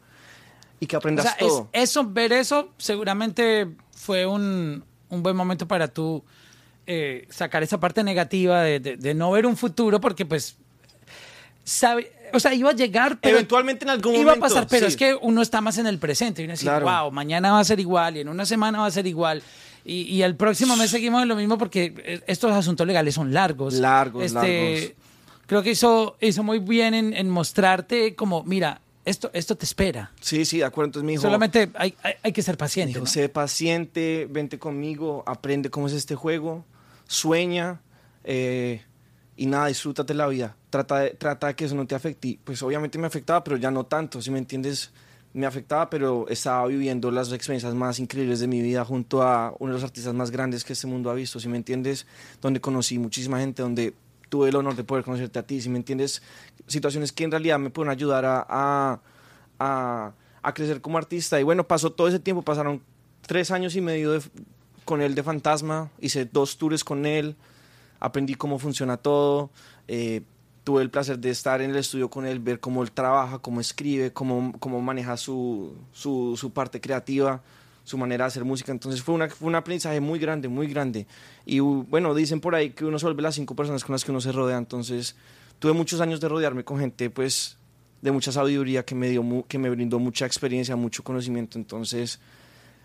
y 0.78 0.86
que 0.86 0.96
O 0.96 0.98
aprendas 0.98 1.24
es- 1.26 1.36
todo. 1.38 1.70
eso, 1.72 2.04
ver 2.04 2.34
eso, 2.34 2.68
seguramente 2.76 3.66
fue 3.92 4.26
un, 4.26 4.84
un 5.08 5.22
buen 5.22 5.34
momento 5.34 5.66
para 5.66 5.88
tú 5.88 6.22
eh, 6.86 7.26
sacar 7.30 7.62
esa 7.62 7.80
parte 7.80 8.04
negativa 8.04 8.60
de, 8.62 8.78
de- 8.78 8.96
de 8.98 9.14
no 9.14 9.30
ver 9.30 9.46
un 9.46 9.56
futuro, 9.56 9.98
porque 9.98 10.26
pues, 10.26 10.56
sabe, 11.64 12.12
o 12.34 12.38
sea, 12.40 12.52
iba 12.54 12.70
a 12.70 12.74
llegar, 12.74 13.18
pero 13.20 13.36
Eventualmente 13.36 13.84
en 13.86 13.90
algún 13.90 14.12
iba 14.16 14.32
a 14.32 14.36
momento, 14.36 14.40
pasar, 14.54 14.66
pero 14.68 14.86
sí. 14.86 14.90
es 14.92 14.96
que 14.96 15.14
uno 15.20 15.40
está 15.42 15.60
más 15.62 15.78
en 15.78 15.86
el 15.86 15.98
presente 15.98 16.42
y 16.42 16.44
uno 16.44 16.52
dice, 16.52 16.64
Claro. 16.66 16.84
wow, 16.86 17.10
mañana 17.10 17.52
va 17.52 17.60
a 17.60 17.64
ser 17.64 17.80
igual 17.80 18.18
y 18.18 18.20
en 18.20 18.28
una 18.28 18.44
semana 18.44 18.80
va 18.80 18.86
a 18.86 18.90
ser 18.90 19.06
igual. 19.06 19.42
Y, 19.84 20.02
y 20.02 20.22
el 20.22 20.36
próximo 20.36 20.76
mes 20.76 20.90
seguimos 20.90 21.22
en 21.22 21.28
lo 21.28 21.36
mismo 21.36 21.56
porque 21.58 21.94
eh, 22.04 22.20
estos 22.26 22.52
asuntos 22.52 22.86
legales 22.86 23.14
son 23.14 23.32
largos. 23.32 23.74
Largos, 23.74 24.24
Este, 24.24 24.34
largos. 24.80 25.05
Creo 25.46 25.62
que 25.62 25.70
hizo, 25.70 26.16
hizo 26.20 26.42
muy 26.42 26.58
bien 26.58 26.94
en, 26.94 27.14
en 27.14 27.30
mostrarte 27.30 28.14
como, 28.14 28.42
mira, 28.44 28.80
esto, 29.06 29.30
esto 29.32 29.56
te 29.56 29.64
espera. 29.64 30.10
Sí, 30.20 30.44
sí, 30.44 30.58
de 30.58 30.64
acuerdo. 30.64 30.88
Entonces 30.88 31.06
me 31.06 31.12
dijo, 31.12 31.22
Solamente 31.22 31.70
hay, 31.74 31.94
hay, 32.02 32.14
hay 32.22 32.32
que 32.32 32.42
ser 32.42 32.56
paciente. 32.58 32.88
dijo, 32.94 33.00
¿no? 33.00 33.06
sé 33.06 33.28
paciente, 33.28 34.26
vente 34.28 34.58
conmigo, 34.58 35.22
aprende 35.26 35.70
cómo 35.70 35.86
es 35.86 35.92
este 35.92 36.16
juego, 36.16 36.64
sueña 37.06 37.80
eh, 38.24 38.82
y 39.36 39.46
nada, 39.46 39.68
disfrútate 39.68 40.12
la 40.12 40.26
vida. 40.26 40.56
Trata 40.70 40.98
de, 40.98 41.10
trata 41.10 41.46
de 41.46 41.54
que 41.54 41.66
eso 41.66 41.76
no 41.76 41.86
te 41.86 41.94
afecte. 41.94 42.38
Pues 42.42 42.60
obviamente 42.62 42.98
me 42.98 43.06
afectaba, 43.06 43.44
pero 43.44 43.56
ya 43.56 43.70
no 43.70 43.86
tanto, 43.86 44.20
si 44.20 44.32
me 44.32 44.38
entiendes, 44.38 44.90
me 45.32 45.46
afectaba, 45.46 45.88
pero 45.88 46.26
estaba 46.28 46.66
viviendo 46.66 47.10
las 47.12 47.30
experiencias 47.30 47.74
más 47.74 48.00
increíbles 48.00 48.40
de 48.40 48.48
mi 48.48 48.60
vida 48.60 48.84
junto 48.84 49.22
a 49.22 49.54
uno 49.60 49.72
de 49.72 49.78
los 49.78 49.84
artistas 49.84 50.14
más 50.14 50.32
grandes 50.32 50.64
que 50.64 50.72
este 50.72 50.88
mundo 50.88 51.10
ha 51.10 51.14
visto, 51.14 51.38
si 51.38 51.48
me 51.48 51.58
entiendes, 51.58 52.06
donde 52.40 52.60
conocí 52.60 52.98
muchísima 52.98 53.38
gente, 53.38 53.62
donde 53.62 53.94
tuve 54.28 54.48
el 54.48 54.56
honor 54.56 54.74
de 54.76 54.84
poder 54.84 55.04
conocerte 55.04 55.38
a 55.38 55.46
ti, 55.46 55.60
si 55.60 55.68
me 55.68 55.78
entiendes, 55.78 56.22
situaciones 56.66 57.12
que 57.12 57.24
en 57.24 57.30
realidad 57.30 57.58
me 57.58 57.70
pueden 57.70 57.90
ayudar 57.90 58.24
a, 58.24 58.44
a, 58.48 59.00
a, 59.58 60.12
a 60.42 60.54
crecer 60.54 60.80
como 60.80 60.98
artista. 60.98 61.38
Y 61.40 61.42
bueno, 61.44 61.66
pasó 61.66 61.92
todo 61.92 62.08
ese 62.08 62.18
tiempo, 62.18 62.42
pasaron 62.42 62.82
tres 63.22 63.50
años 63.50 63.76
y 63.76 63.80
medio 63.80 64.12
de- 64.12 64.22
con 64.84 65.02
él 65.02 65.14
de 65.14 65.22
Fantasma, 65.22 65.90
hice 66.00 66.24
dos 66.26 66.58
tours 66.58 66.84
con 66.84 67.06
él, 67.06 67.34
aprendí 67.98 68.34
cómo 68.34 68.58
funciona 68.58 68.96
todo, 68.96 69.50
eh, 69.88 70.22
tuve 70.62 70.82
el 70.82 70.90
placer 70.90 71.18
de 71.18 71.30
estar 71.30 71.60
en 71.60 71.70
el 71.70 71.76
estudio 71.76 72.08
con 72.10 72.26
él, 72.26 72.38
ver 72.40 72.60
cómo 72.60 72.82
él 72.82 72.90
trabaja, 72.92 73.38
cómo 73.38 73.60
escribe, 73.60 74.12
cómo, 74.12 74.52
cómo 74.58 74.80
maneja 74.80 75.16
su, 75.16 75.76
su, 75.92 76.36
su 76.36 76.50
parte 76.52 76.80
creativa, 76.80 77.42
su 77.86 77.96
manera 77.96 78.24
de 78.24 78.28
hacer 78.28 78.44
música. 78.44 78.72
Entonces 78.72 79.00
fue, 79.00 79.14
una, 79.14 79.28
fue 79.28 79.46
un 79.46 79.54
aprendizaje 79.54 80.00
muy 80.00 80.18
grande, 80.18 80.48
muy 80.48 80.66
grande. 80.66 81.06
Y 81.44 81.60
bueno, 81.60 82.14
dicen 82.16 82.40
por 82.40 82.56
ahí 82.56 82.70
que 82.70 82.84
uno 82.84 82.98
se 82.98 83.06
vuelve 83.06 83.22
las 83.22 83.36
cinco 83.36 83.54
personas 83.54 83.84
con 83.84 83.92
las 83.92 84.04
que 84.04 84.10
uno 84.10 84.20
se 84.20 84.32
rodea. 84.32 84.58
Entonces 84.58 85.14
tuve 85.60 85.72
muchos 85.72 86.00
años 86.00 86.20
de 86.20 86.28
rodearme 86.28 86.64
con 86.64 86.80
gente 86.80 87.08
pues 87.10 87.56
de 88.02 88.10
mucha 88.10 88.32
sabiduría 88.32 88.84
que 88.84 88.96
me, 88.96 89.08
dio 89.08 89.22
que 89.46 89.56
me 89.56 89.70
brindó 89.70 90.00
mucha 90.00 90.26
experiencia, 90.26 90.74
mucho 90.74 91.04
conocimiento. 91.04 91.58
Entonces 91.58 92.18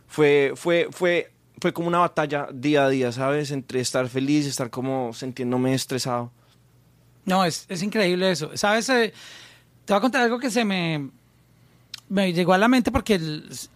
fue, 0.07 0.53
fue, 0.55 0.87
fue, 0.91 1.31
fue 1.59 1.73
como 1.73 1.87
una 1.87 1.97
batalla 1.97 2.47
día 2.53 2.85
a 2.85 2.89
día, 2.89 3.11
¿sabes? 3.11 3.49
Entre 3.49 3.79
estar 3.79 4.07
feliz 4.07 4.45
estar 4.45 4.69
como 4.69 5.13
sintiéndome 5.13 5.73
estresado. 5.73 6.31
No, 7.25 7.43
es, 7.43 7.65
es 7.69 7.81
increíble 7.81 8.29
eso. 8.29 8.55
¿Sabes? 8.55 8.87
Eh, 8.89 9.11
te 9.85 9.93
voy 9.93 9.97
a 9.97 10.01
contar 10.01 10.21
algo 10.21 10.37
que 10.37 10.51
se 10.51 10.63
me, 10.63 11.09
me 12.07 12.33
llegó 12.33 12.53
a 12.53 12.59
la 12.59 12.67
mente 12.67 12.91
porque 12.91 13.19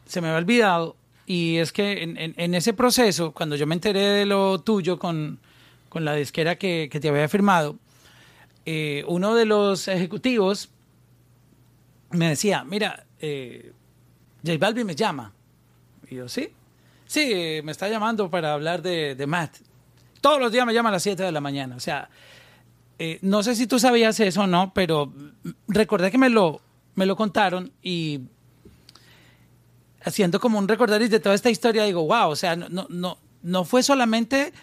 se 0.05 0.21
me 0.21 0.27
había 0.27 0.37
olvidado. 0.37 0.95
Y 1.25 1.57
es 1.57 1.71
que 1.71 2.03
en, 2.03 2.53
ese 2.53 2.73
proceso, 2.73 3.31
cuando 3.31 3.55
yo 3.55 3.65
me 3.65 3.73
enteré 3.73 4.01
de 4.01 4.25
lo 4.25 4.59
tuyo 4.59 4.99
con, 4.99 5.39
con 5.89 6.05
la 6.05 6.13
disquera 6.13 6.55
que, 6.57 6.87
que 6.91 6.99
te 6.99 7.09
había 7.09 7.27
firmado, 7.27 7.77
eh, 8.65 9.03
uno 9.07 9.35
de 9.35 9.45
los 9.45 9.87
ejecutivos 9.87 10.69
me 12.11 12.29
decía, 12.29 12.63
mira, 12.63 13.05
eh, 13.19 13.73
J 14.43 14.57
Balvin 14.57 14.87
me 14.87 14.95
llama. 14.95 15.31
Y 16.09 16.15
yo, 16.15 16.27
¿sí? 16.27 16.49
Sí, 17.05 17.61
me 17.63 17.71
está 17.71 17.87
llamando 17.87 18.29
para 18.29 18.53
hablar 18.53 18.81
de, 18.81 19.23
Matt. 19.27 19.57
Todos 20.21 20.39
los 20.39 20.51
días 20.51 20.65
me 20.65 20.73
llama 20.73 20.89
a 20.89 20.93
las 20.93 21.03
7 21.03 21.21
de 21.21 21.31
la 21.31 21.41
mañana. 21.41 21.75
O 21.75 21.79
sea, 21.79 22.09
eh, 22.97 23.19
no 23.21 23.43
sé 23.43 23.55
si 23.55 23.67
tú 23.67 23.79
sabías 23.79 24.19
eso 24.19 24.41
o 24.41 24.47
no, 24.47 24.73
pero 24.73 25.13
recordé 25.67 26.09
que 26.09 26.17
me 26.17 26.29
lo, 26.29 26.61
me 26.95 27.05
lo 27.05 27.15
contaron 27.15 27.71
y 27.83 28.21
haciendo 30.05 30.39
como 30.39 30.59
un 30.59 30.67
recordaris 30.67 31.09
de 31.09 31.19
toda 31.19 31.35
esta 31.35 31.49
historia, 31.49 31.83
digo, 31.83 32.05
wow, 32.05 32.29
o 32.29 32.35
sea, 32.35 32.55
no, 32.55 32.69
no, 32.69 32.87
no, 32.89 33.17
no 33.41 33.65
fue 33.65 33.83
solamente 33.83 34.53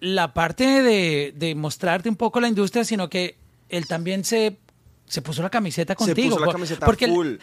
la 0.00 0.34
parte 0.34 0.82
de, 0.82 1.32
de 1.36 1.54
mostrarte 1.54 2.08
un 2.08 2.16
poco 2.16 2.40
la 2.40 2.48
industria, 2.48 2.84
sino 2.84 3.08
que 3.08 3.36
él 3.70 3.86
también 3.86 4.24
se, 4.24 4.58
se 5.06 5.22
puso 5.22 5.42
la 5.42 5.50
camiseta 5.50 5.94
contigo. 5.94 6.16
Se 6.30 6.34
puso 6.36 6.46
la 6.46 6.52
camiseta 6.52 6.86
porque 6.86 7.08
full. 7.08 7.34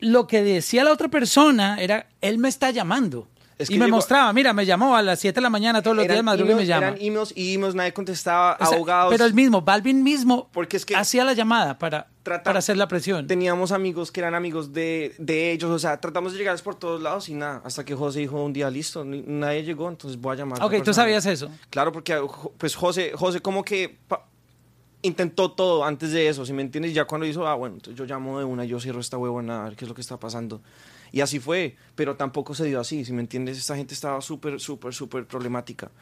lo 0.00 0.26
que 0.26 0.42
decía 0.42 0.82
la 0.84 0.92
otra 0.92 1.08
persona 1.08 1.80
era, 1.80 2.08
él 2.20 2.38
me 2.38 2.48
está 2.48 2.70
llamando. 2.70 3.28
Es 3.58 3.70
y 3.70 3.74
que 3.74 3.78
me 3.78 3.86
llegó- 3.86 3.96
madruga, 3.98 4.32
mira, 4.34 4.52
me 4.52 4.66
llamó 4.66 4.96
a 4.96 5.02
las 5.02 5.18
7 5.20 5.36
de 5.36 5.40
la 5.40 5.48
mañana 5.48 5.80
todos 5.80 5.96
los 5.96 6.06
días, 6.06 6.22
madruga 6.22 6.52
y 6.52 6.56
me 6.56 6.66
llama. 6.66 6.88
eran 6.88 6.98
emails 7.00 7.02
y 7.02 7.06
emails, 7.08 7.32
y 7.36 7.54
emails, 7.54 7.74
nadie 7.74 7.92
contestaba, 7.94 8.56
O 8.60 8.66
sea, 8.66 8.76
abogados. 8.76 9.10
Pero 9.12 9.24
el 9.24 9.32
mismo, 9.32 9.62
Balvin 9.62 10.02
mismo 10.02 10.48
Porque 10.52 10.76
es 10.76 10.84
que- 10.84 10.94
hacía 10.96 11.24
la 11.24 11.32
llamada 11.32 11.78
para, 11.78 12.08
Trata- 12.26 12.42
para 12.44 12.58
hacer 12.58 12.76
la 12.76 12.88
presión. 12.88 13.26
Teníamos 13.28 13.70
amigos 13.70 14.10
que 14.10 14.18
eran 14.20 14.34
amigos 14.34 14.72
de, 14.72 15.14
de 15.18 15.52
ellos, 15.52 15.70
o 15.70 15.78
sea, 15.78 16.00
tratamos 16.00 16.32
de 16.32 16.38
llegar 16.38 16.60
por 16.62 16.74
todos 16.74 17.00
lados 17.00 17.28
y 17.28 17.34
nada, 17.34 17.62
hasta 17.64 17.84
que 17.84 17.94
José 17.94 18.18
dijo 18.20 18.42
un 18.42 18.52
día, 18.52 18.68
listo, 18.68 19.04
ni- 19.04 19.22
nadie 19.22 19.62
llegó, 19.62 19.88
entonces 19.88 20.20
voy 20.20 20.34
a 20.34 20.38
llamar. 20.40 20.60
a 20.60 20.66
ok, 20.66 20.72
esa 20.72 20.80
tú 20.82 20.84
persona". 20.86 21.02
sabías 21.04 21.26
eso. 21.26 21.50
Claro, 21.70 21.92
porque 21.92 22.20
pues 22.58 22.74
José, 22.74 23.12
José 23.14 23.40
como 23.40 23.62
que 23.64 23.98
intentó 25.02 25.52
todo 25.52 25.84
antes 25.84 26.10
de 26.10 26.26
eso, 26.28 26.44
si 26.44 26.52
me 26.52 26.62
entiendes, 26.62 26.92
ya 26.92 27.04
cuando 27.04 27.26
hizo, 27.26 27.46
ah, 27.46 27.54
bueno, 27.54 27.76
entonces 27.76 27.96
yo 27.96 28.04
llamo 28.06 28.40
de 28.40 28.44
una, 28.44 28.64
yo 28.64 28.80
cierro 28.80 28.98
esta 29.00 29.16
huevona, 29.18 29.60
a 29.60 29.64
ver 29.68 29.76
qué 29.76 29.84
es 29.84 29.88
lo 29.88 29.94
que 29.94 30.00
está 30.00 30.18
pasando. 30.18 30.60
Y 31.12 31.20
así 31.20 31.38
fue, 31.38 31.76
pero 31.94 32.16
tampoco 32.16 32.54
se 32.54 32.64
dio 32.64 32.80
así, 32.80 33.04
si 33.04 33.12
me 33.12 33.20
entiendes, 33.20 33.56
esta 33.56 33.76
gente 33.76 33.94
estaba 33.94 34.20
súper, 34.20 34.58
súper, 34.58 34.92
súper 34.92 35.24
problemática. 35.26 35.92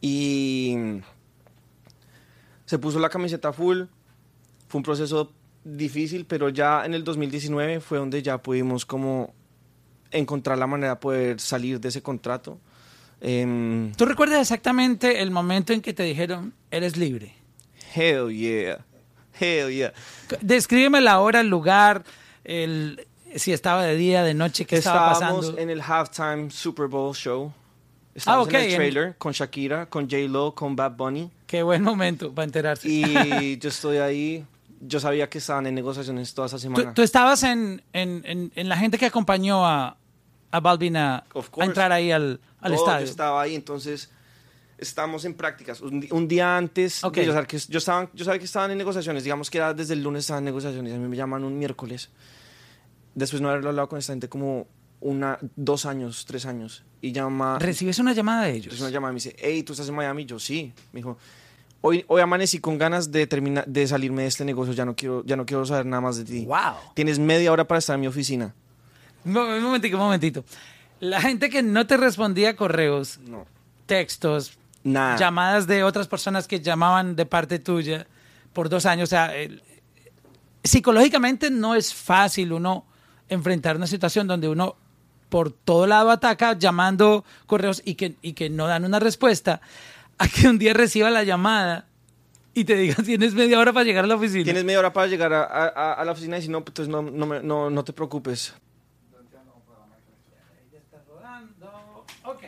Y 0.00 0.76
se 2.66 2.78
puso 2.78 3.00
la 3.00 3.08
camiseta 3.08 3.52
full, 3.52 3.82
fue 4.68 4.78
un 4.78 4.82
proceso 4.84 5.32
difícil, 5.64 6.24
pero 6.26 6.48
ya 6.48 6.84
en 6.84 6.94
el 6.94 7.04
2019 7.04 7.80
fue 7.80 7.98
donde 7.98 8.22
ya 8.22 8.38
pudimos 8.38 8.84
como 8.86 9.34
encontrar 10.10 10.58
la 10.58 10.66
manera 10.66 10.94
de 10.94 11.00
poder 11.00 11.40
salir 11.40 11.80
de 11.80 11.88
ese 11.88 12.02
contrato. 12.02 12.58
Em, 13.20 13.92
¿Tú 13.92 14.06
recuerdas 14.06 14.40
exactamente 14.40 15.20
el 15.20 15.30
momento 15.30 15.72
en 15.72 15.80
que 15.82 15.92
te 15.92 16.02
dijeron, 16.02 16.54
eres 16.70 16.96
libre? 16.96 17.34
Hell 17.94 18.30
yeah. 18.30 18.84
Hell 19.38 19.70
yeah. 19.70 19.92
Descríbeme 20.40 21.00
la 21.00 21.20
hora, 21.20 21.40
el 21.40 21.48
lugar, 21.48 22.04
el, 22.44 23.06
si 23.36 23.52
estaba 23.52 23.84
de 23.84 23.96
día, 23.96 24.22
de 24.24 24.34
noche, 24.34 24.64
qué 24.64 24.76
estaba 24.76 25.12
Estábamos 25.12 25.40
pasando. 25.46 25.60
en 25.62 25.70
el 25.70 25.80
halftime 25.82 26.50
Super 26.50 26.86
Bowl 26.86 27.14
show. 27.14 27.52
Estábamos 28.14 28.48
ok, 28.48 28.54
en 28.54 28.60
el 28.60 28.70
en- 28.70 28.76
trailer 28.76 29.16
con 29.18 29.32
Shakira, 29.32 29.86
con 29.86 30.04
J-Lo, 30.10 30.54
con 30.54 30.74
Bad 30.74 30.92
Bunny. 30.96 31.30
Qué 31.46 31.62
buen 31.62 31.82
momento 31.82 32.32
para 32.34 32.44
enterarse. 32.44 32.88
Y 32.88 33.58
yo 33.60 33.68
estoy 33.68 33.98
ahí. 33.98 34.44
Yo 34.80 34.98
sabía 34.98 35.28
que 35.28 35.38
estaban 35.38 35.66
en 35.66 35.74
negociaciones 35.74 36.32
toda 36.32 36.46
esa 36.46 36.56
¿Tú, 36.56 36.62
semana. 36.62 36.94
tú 36.94 37.02
estabas 37.02 37.42
en, 37.42 37.82
en, 37.92 38.22
en- 38.24 38.52
en 38.54 38.68
la 38.68 38.76
gente 38.78 38.96
que 38.98 39.06
acompañó 39.06 39.66
a, 39.66 39.96
a 40.50 40.60
Balvin 40.60 40.96
a, 40.96 41.24
entrar 41.58 41.92
ahí 41.92 42.10
al, 42.10 42.40
al 42.60 42.72
Todo, 42.72 42.80
estadio? 42.84 43.04
Yo 43.06 43.10
estaba 43.10 43.42
ahí, 43.42 43.54
entonces 43.54 44.10
estamos 44.78 45.26
en 45.26 45.34
prácticas. 45.34 45.82
Un, 45.82 46.26
día 46.28 46.56
antes, 46.56 47.04
Ok. 47.04 47.16
de 47.16 47.26
yo, 47.26 47.34
yo, 47.68 47.78
estaba, 47.78 48.10
yo 48.14 48.24
sabía 48.24 48.38
que 48.38 48.46
estaban 48.46 48.70
en 48.70 48.78
negociaciones. 48.78 49.22
Digamos 49.22 49.50
que 49.50 49.58
era 49.58 49.74
desde 49.74 49.92
el 49.92 50.02
lunes 50.02 50.20
estaban 50.24 50.40
en 50.42 50.46
negociaciones. 50.46 50.94
A 50.94 50.96
mí 50.96 51.06
me 51.08 51.16
llaman 51.16 51.44
un 51.44 51.58
miércoles. 51.58 52.08
Después 53.14 53.40
de 53.40 53.42
no 53.42 53.50
haber 53.50 53.66
hablado 53.66 53.88
con 53.88 53.98
esta 53.98 54.14
gente 54.14 54.28
como 54.30 54.66
una, 55.00 55.38
dos 55.56 55.84
años, 55.84 56.24
tres 56.26 56.46
años. 56.46 56.84
Y 57.02 57.12
llama... 57.12 57.58
¿Recibes 57.58 57.98
una 57.98 58.12
llamada 58.14 58.44
de 58.44 58.50
ellos? 58.52 58.64
Entonces 58.66 58.80
una 58.82 58.90
llamada 58.90 59.12
me 59.12 59.16
dice, 59.16 59.36
hey, 59.38 59.62
¿tú 59.62 59.72
estás 59.74 59.88
en 59.88 59.94
Miami? 59.94 60.24
Yo, 60.24 60.38
sí. 60.38 60.72
Me 60.92 60.98
dijo, 61.00 61.18
hoy, 61.80 62.04
hoy 62.08 62.20
amanecí 62.20 62.58
con 62.58 62.78
ganas 62.78 63.10
de, 63.12 63.26
terminar, 63.26 63.66
de 63.66 63.86
salirme 63.86 64.22
de 64.22 64.28
este 64.28 64.44
negocio. 64.44 64.72
Ya 64.74 64.84
no, 64.84 64.94
quiero, 64.96 65.24
ya 65.24 65.36
no 65.36 65.46
quiero 65.46 65.64
saber 65.66 65.86
nada 65.86 66.00
más 66.00 66.16
de 66.16 66.24
ti. 66.24 66.44
¡Wow! 66.46 66.74
Tienes 66.94 67.18
media 67.18 67.52
hora 67.52 67.64
para 67.66 67.78
estar 67.78 67.94
en 67.94 68.00
mi 68.02 68.06
oficina. 68.06 68.54
Un 69.24 69.32
mo- 69.32 69.42
un 69.44 69.62
momentito, 69.62 69.96
un 69.96 70.02
momentito. 70.02 70.44
La 71.00 71.20
gente 71.20 71.48
que 71.50 71.62
no 71.62 71.86
te 71.86 71.96
respondía 71.96 72.50
a 72.50 72.56
correos, 72.56 73.18
No. 73.26 73.46
textos, 73.86 74.58
Nada. 74.84 75.16
llamadas 75.16 75.66
de 75.66 75.82
otras 75.82 76.08
personas 76.08 76.46
que 76.46 76.60
llamaban 76.60 77.16
de 77.16 77.26
parte 77.26 77.58
tuya 77.58 78.06
por 78.52 78.68
dos 78.68 78.86
años. 78.86 79.08
O 79.08 79.10
sea, 79.10 79.34
el- 79.34 79.62
psicológicamente 80.62 81.50
no 81.50 81.74
es 81.74 81.94
fácil 81.94 82.52
uno 82.52 82.84
enfrentar 83.28 83.76
una 83.76 83.86
situación 83.86 84.26
donde 84.26 84.48
uno 84.48 84.76
por 85.28 85.52
todo 85.52 85.86
lado 85.86 86.10
ataca 86.10 86.58
llamando 86.58 87.24
correos 87.46 87.80
y 87.84 87.94
que, 87.94 88.16
y 88.20 88.32
que 88.32 88.50
no 88.50 88.66
dan 88.66 88.84
una 88.84 88.98
respuesta, 88.98 89.60
a 90.20 90.28
que 90.28 90.46
un 90.48 90.58
día 90.58 90.72
reciba 90.74 91.10
la 91.10 91.24
llamada 91.24 91.86
y 92.54 92.64
te 92.64 92.74
digan 92.76 93.04
tienes 93.04 93.32
media 93.34 93.58
hora 93.58 93.72
para 93.72 93.84
llegar 93.84 94.04
a 94.04 94.06
la 94.06 94.16
oficina. 94.16 94.44
Tienes 94.44 94.64
media 94.64 94.78
hora 94.78 94.92
para 94.92 95.06
llegar 95.06 95.32
a, 95.32 95.42
a- 95.44 95.92
a- 95.94 96.04
la 96.04 96.12
oficina 96.12 96.36
y 96.38 96.42
si 96.42 96.48
no, 96.48 96.60
pues 96.64 96.78
entonces 96.78 96.88
no, 96.92 97.02
no, 97.02 97.26
me- 97.26 97.40
no, 97.42 97.70
no 97.70 97.84
te 97.84 97.92
preocupes. 97.92 98.52
Ok. 102.24 102.42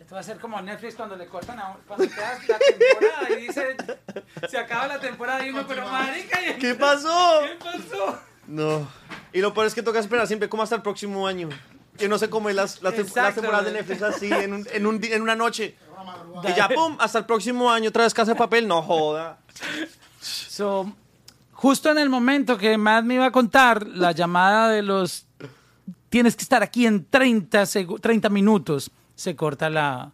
Esto 0.00 0.14
va 0.14 0.20
a 0.20 0.24
ser 0.24 0.38
como 0.38 0.60
Netflix 0.60 0.94
cuando 0.94 1.16
le 1.16 1.26
cortan 1.26 1.58
a 1.58 1.76
cuando 1.86 2.06
te 2.06 2.14
das 2.20 2.48
la 2.48 2.58
temporada 2.58 3.30
y 3.30 3.42
dice 3.46 3.76
se 4.48 4.58
acaba 4.58 4.86
la 4.86 5.00
temporada 5.00 5.46
y 5.46 5.50
uno, 5.50 5.66
pero 5.66 5.86
marica, 5.88 6.38
¿y 6.50 6.58
¿Qué 6.58 6.74
pasó? 6.74 7.40
¿Qué 7.42 7.56
pasó? 7.64 8.18
No. 8.46 8.88
Y 9.32 9.40
lo 9.40 9.52
peor 9.54 9.66
es 9.66 9.74
que 9.74 9.82
toca 9.82 9.98
esperar 9.98 10.26
siempre 10.26 10.48
como 10.48 10.62
hasta 10.62 10.76
el 10.76 10.82
próximo 10.82 11.26
año. 11.26 11.48
Que 11.96 12.08
no 12.08 12.18
se 12.18 12.28
come 12.28 12.52
las, 12.52 12.82
las, 12.82 12.96
las 12.96 13.06
Exacto. 13.06 13.40
temporadas 13.40 13.66
de 13.66 13.72
Netflix 13.72 14.02
así 14.02 14.30
en, 14.32 14.52
un, 14.52 14.66
en, 14.72 14.86
un 14.86 15.02
en 15.04 15.22
una 15.22 15.36
noche. 15.36 15.76
Y 16.48 16.54
ya, 16.54 16.68
pum, 16.68 16.96
hasta 17.00 17.18
el 17.18 17.24
próximo 17.26 17.70
año, 17.70 17.88
otra 17.88 18.04
vez 18.04 18.12
casa 18.14 18.32
de 18.32 18.38
papel. 18.38 18.66
No 18.68 18.82
joda. 18.82 19.38
So, 20.20 20.92
justo 21.52 21.90
en 21.90 21.98
el 21.98 22.08
momento 22.08 22.56
que 22.58 22.76
Matt 22.78 23.04
me 23.04 23.14
iba 23.14 23.26
a 23.26 23.30
contar 23.32 23.86
la 23.86 24.12
llamada 24.12 24.68
de 24.68 24.82
los 24.82 25.26
tienes 26.08 26.36
que 26.36 26.42
estar 26.42 26.62
aquí 26.62 26.86
en 26.86 27.04
30, 27.06 27.62
segu- 27.64 28.00
30 28.00 28.28
minutos 28.28 28.90
se 29.16 29.34
corta 29.34 29.68
la, 29.68 30.12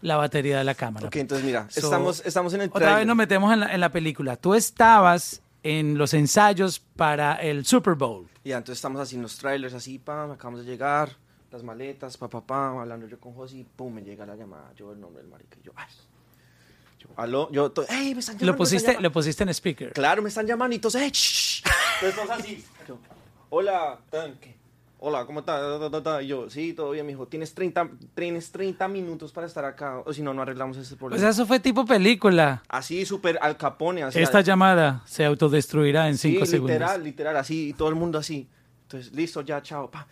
la 0.00 0.16
batería 0.16 0.58
de 0.58 0.64
la 0.64 0.74
cámara. 0.74 1.06
Ok, 1.08 1.16
entonces 1.16 1.44
mira, 1.44 1.66
So, 1.70 1.80
estamos, 1.80 2.22
estamos 2.24 2.54
en 2.54 2.62
el 2.62 2.68
Otra 2.68 2.80
trailer. 2.80 2.98
vez 3.00 3.06
nos 3.06 3.16
metemos 3.16 3.52
en 3.52 3.60
la, 3.60 3.74
en 3.74 3.80
la 3.80 3.90
película. 3.90 4.36
Tú 4.36 4.54
estabas 4.54 5.42
en 5.62 5.96
los 5.98 6.14
ensayos 6.14 6.78
para 6.80 7.34
el 7.36 7.64
Super 7.66 7.94
Bowl. 7.94 8.26
Ya, 8.44 8.56
entonces 8.58 8.78
estamos 8.78 9.00
así 9.00 9.16
en 9.16 9.22
los 9.22 9.36
trailers, 9.38 9.72
así, 9.74 9.98
pam, 9.98 10.30
acabamos 10.30 10.60
de 10.64 10.66
llegar, 10.70 11.10
las 11.54 11.62
maletas, 11.62 12.16
pa, 12.16 12.28
pa, 12.28 12.40
pa, 12.40 12.80
hablando 12.80 13.06
yo 13.06 13.18
con 13.20 13.32
José 13.32 13.58
y 13.58 13.64
pum, 13.64 13.94
me 13.94 14.02
llega 14.02 14.26
la 14.26 14.34
llamada, 14.34 14.72
yo 14.74 14.90
el 14.92 15.00
nombre 15.00 15.22
del 15.22 15.30
marica, 15.30 15.56
y 15.62 15.64
yo, 15.64 15.70
ay. 15.76 15.86
Yo, 16.98 17.08
aló, 17.16 17.48
yo, 17.52 17.70
to- 17.70 17.86
ey, 17.88 18.12
me 18.12 18.18
están 18.20 18.34
llamando. 18.34 18.46
Lo 18.52 18.56
pusiste, 18.56 18.88
llamando". 18.88 19.08
lo 19.08 19.12
pusiste 19.12 19.42
en 19.44 19.48
speaker. 19.50 19.92
Claro, 19.92 20.20
me 20.20 20.30
están 20.30 20.46
llamando 20.48 20.72
y 20.74 20.76
entonces, 20.78 21.00
ey, 21.02 21.10
shh. 21.12 21.62
Entonces 22.02 22.16
todos 22.20 22.30
así. 22.40 22.64
Yo, 22.88 22.98
Hola, 23.50 24.00
tan, 24.10 24.34
¿qué? 24.38 24.56
Hola, 24.98 25.24
¿cómo 25.26 25.40
estás? 25.40 26.22
Y 26.24 26.26
yo, 26.26 26.50
sí, 26.50 26.72
todo 26.72 26.90
bien, 26.90 27.06
me 27.06 27.12
dijo, 27.12 27.28
tienes 27.28 27.54
30, 27.54 27.88
tienes 28.16 28.50
30 28.50 28.88
minutos 28.88 29.30
para 29.32 29.46
estar 29.46 29.64
acá, 29.64 30.00
o 30.04 30.12
si 30.12 30.22
no, 30.22 30.34
no 30.34 30.42
arreglamos 30.42 30.76
este 30.76 30.94
O 30.94 30.98
problema. 30.98 31.20
sea, 31.20 31.28
eso 31.28 31.46
fue 31.46 31.60
tipo 31.60 31.84
película. 31.84 32.64
así, 32.68 33.06
súper 33.06 33.38
al 33.40 33.56
capone, 33.56 34.02
así. 34.02 34.18
Esta 34.20 34.40
llamada 34.40 35.02
se 35.06 35.24
autodestruirá 35.24 36.08
en 36.08 36.18
Sí, 36.18 36.32
cinco 36.32 36.46
segundos. 36.46 36.72
literal, 36.72 37.04
literal, 37.04 37.36
así, 37.36 37.68
y 37.68 37.72
todo 37.74 37.90
el 37.90 37.94
mundo 37.94 38.18
así. 38.18 38.48
Entonces, 38.82 39.12
listo, 39.12 39.40
ya, 39.40 39.62
chao, 39.62 39.90
pa. 39.90 40.06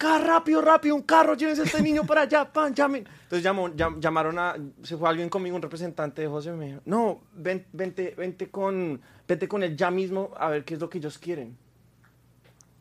Carro, 0.00 0.24
rápido, 0.24 0.62
rápido, 0.62 0.94
un 0.96 1.02
carro, 1.02 1.34
llévense 1.34 1.60
a 1.60 1.64
este 1.66 1.82
niño 1.82 2.04
para 2.06 2.22
allá, 2.22 2.50
pan, 2.50 2.74
llamen. 2.74 3.06
Entonces 3.24 3.42
llamó, 3.42 3.68
llam- 3.68 4.00
llamaron 4.00 4.38
a, 4.38 4.56
se 4.82 4.96
fue 4.96 5.06
alguien 5.10 5.28
conmigo, 5.28 5.56
un 5.56 5.60
representante 5.62 6.22
de 6.22 6.28
José, 6.28 6.52
me 6.52 6.68
dijo, 6.68 6.80
no, 6.86 7.20
ven, 7.34 7.66
vente, 7.74 8.14
vente 8.16 8.48
con, 8.48 8.98
vente 9.28 9.46
con 9.46 9.62
él 9.62 9.76
ya 9.76 9.90
mismo 9.90 10.30
a 10.38 10.48
ver 10.48 10.64
qué 10.64 10.72
es 10.72 10.80
lo 10.80 10.88
que 10.88 10.96
ellos 10.96 11.18
quieren. 11.18 11.54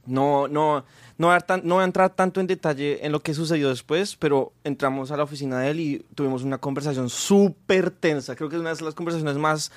No, 0.06 0.48
no, 0.48 0.86
no 1.18 1.28
voy, 1.28 1.36
a, 1.36 1.40
tan- 1.42 1.62
no 1.66 1.76
voy 1.76 1.82
a 1.82 1.86
entrar 1.86 2.10
tanto 2.16 2.40
en 2.40 2.48
detalle 2.48 3.06
en 3.06 3.12
lo 3.12 3.20
que 3.20 3.34
sucedió 3.34 3.68
después, 3.68 4.16
pero 4.16 4.54
entramos 4.64 5.12
a 5.12 5.18
la 5.18 5.24
oficina 5.24 5.60
de 5.60 5.70
él 5.72 5.80
y 5.82 6.06
tuvimos 6.16 6.44
una 6.44 6.58
conversación 6.58 7.10
súper 7.10 7.92
tensa. 7.92 8.36
Creo 8.36 8.48
que 8.50 8.56
es 8.56 8.62
una 8.62 8.74
de 8.74 8.82
las 8.82 8.96
conversaciones 8.96 9.38
más 9.38 9.72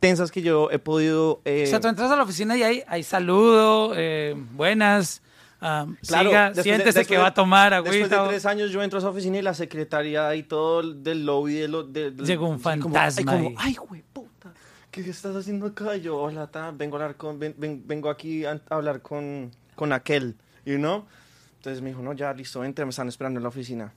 tensas 0.00 0.30
que 0.32 0.42
yo 0.42 0.68
he 0.72 0.78
podido... 0.80 1.40
eh, 1.44 1.62
O 1.64 1.70
sea, 1.70 1.78
tú 1.80 1.86
entras 1.88 2.10
a 2.10 2.16
la 2.16 2.24
oficina 2.24 2.56
y 2.56 2.64
hay, 2.64 2.82
hay 2.88 3.02
saludo, 3.04 3.92
eh, 3.96 4.34
buenas, 4.52 5.22
ah, 5.60 5.86
Claro, 6.06 6.28
siga, 6.30 6.44
después 6.46 6.56
de- 6.56 6.62
siéntese 6.62 6.84
después 6.86 7.06
que 7.08 7.14
de- 7.14 7.20
va 7.20 7.26
a 7.28 7.34
tomar 7.34 7.72
Después 7.72 7.96
agüita. 7.96 8.22
de 8.22 8.28
tres 8.28 8.46
años 8.46 8.70
yo 8.70 8.82
entro 8.82 8.98
a 8.98 9.00
esa 9.00 9.08
oficina 9.10 9.38
y 9.38 9.42
la 9.42 9.54
secretaria 9.54 10.34
y 10.34 10.42
todo 10.44 10.80
el- 10.80 11.02
del 11.02 11.24
lobby 11.26 11.54
de 11.54 11.68
lo, 11.68 11.82
de, 11.84 12.10
Llegó 12.12 12.48
un 12.48 12.54
así 12.64 12.80
como, 12.80 12.94
fantasma 12.94 13.32
ay, 13.32 13.38
como, 13.44 13.54
ay, 13.60 13.74
güey, 13.74 14.02
puta, 14.12 14.52
¿qué 14.90 15.00
estás 15.08 15.34
haciendo 15.36 15.66
acá? 15.66 15.96
Y 15.96 16.02
yo, 16.02 16.16
hola, 16.18 16.46
ta, 16.46 16.70
vengo 16.70 16.96
a 16.96 17.02
hablar 17.02 17.16
con, 17.16 17.38
ven- 17.38 17.54
ven- 17.58 17.82
vengo 17.86 18.08
aquí 18.10 18.44
a, 18.44 18.60
hablar 18.70 19.02
con, 19.02 19.50
con 19.74 19.92
aquel, 19.92 20.36
you 20.64 20.76
know? 20.76 21.04
Entonces 21.56 21.82
me 21.82 21.88
dijo, 21.90 22.02
no, 22.02 22.12
ya, 22.12 22.32
listo, 22.32 22.60
vente, 22.60 22.84
me 22.84 22.90
están 22.90 23.08
esperando 23.08 23.38
en 23.38 23.42
la 23.42 23.48
oficina. 23.48 23.92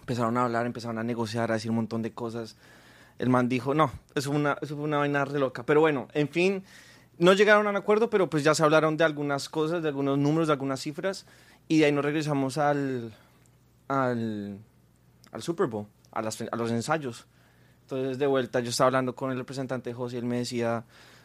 Empezaron 0.00 0.36
a 0.36 0.44
hablar, 0.44 0.66
empezaron 0.66 0.98
a 0.98 1.02
negociar, 1.02 1.50
a 1.50 1.54
decir 1.54 1.70
un 1.70 1.76
montón 1.76 2.02
de 2.02 2.12
cosas. 2.12 2.56
El 3.18 3.30
man 3.30 3.48
dijo, 3.48 3.74
no, 3.74 3.90
eso 4.14 4.30
fue 4.30 4.38
una, 4.40 4.58
eso 4.60 4.74
fue 4.76 4.84
una 4.84 4.98
vaina 4.98 5.24
re 5.24 5.38
loca. 5.38 5.64
Pero 5.64 5.80
bueno, 5.80 6.08
en 6.12 6.28
fin, 6.28 6.64
no 7.18 7.32
llegaron 7.32 7.66
a 7.66 7.70
un 7.70 7.76
acuerdo, 7.76 8.10
pero 8.10 8.28
pues 8.28 8.42
ya 8.44 8.54
se 8.54 8.62
hablaron 8.62 8.96
de 8.96 9.04
algunas 9.04 9.48
cosas, 9.48 9.82
de 9.82 9.88
algunos 9.88 10.18
números, 10.18 10.48
de 10.48 10.52
algunas 10.54 10.80
cifras. 10.80 11.26
Y 11.68 11.78
de 11.78 11.86
ahí 11.86 11.92
nos 11.92 12.04
regresamos 12.04 12.58
al, 12.58 13.12
al, 13.88 14.58
al 15.32 15.42
Super 15.42 15.66
Bowl, 15.66 15.86
a, 16.12 16.22
las- 16.22 16.40
a 16.42 16.56
los 16.56 16.70
ensayos. 16.70 17.26
Entonces, 17.82 18.18
de 18.18 18.26
vuelta, 18.26 18.60
yo 18.60 18.70
estaba 18.70 18.86
hablando 18.88 19.14
con 19.14 19.30
el 19.30 19.38
representante 19.38 19.92
José 19.92 20.16
y 20.16 20.18
él 20.20 20.24
me 20.24 20.38
decía, 20.38 20.84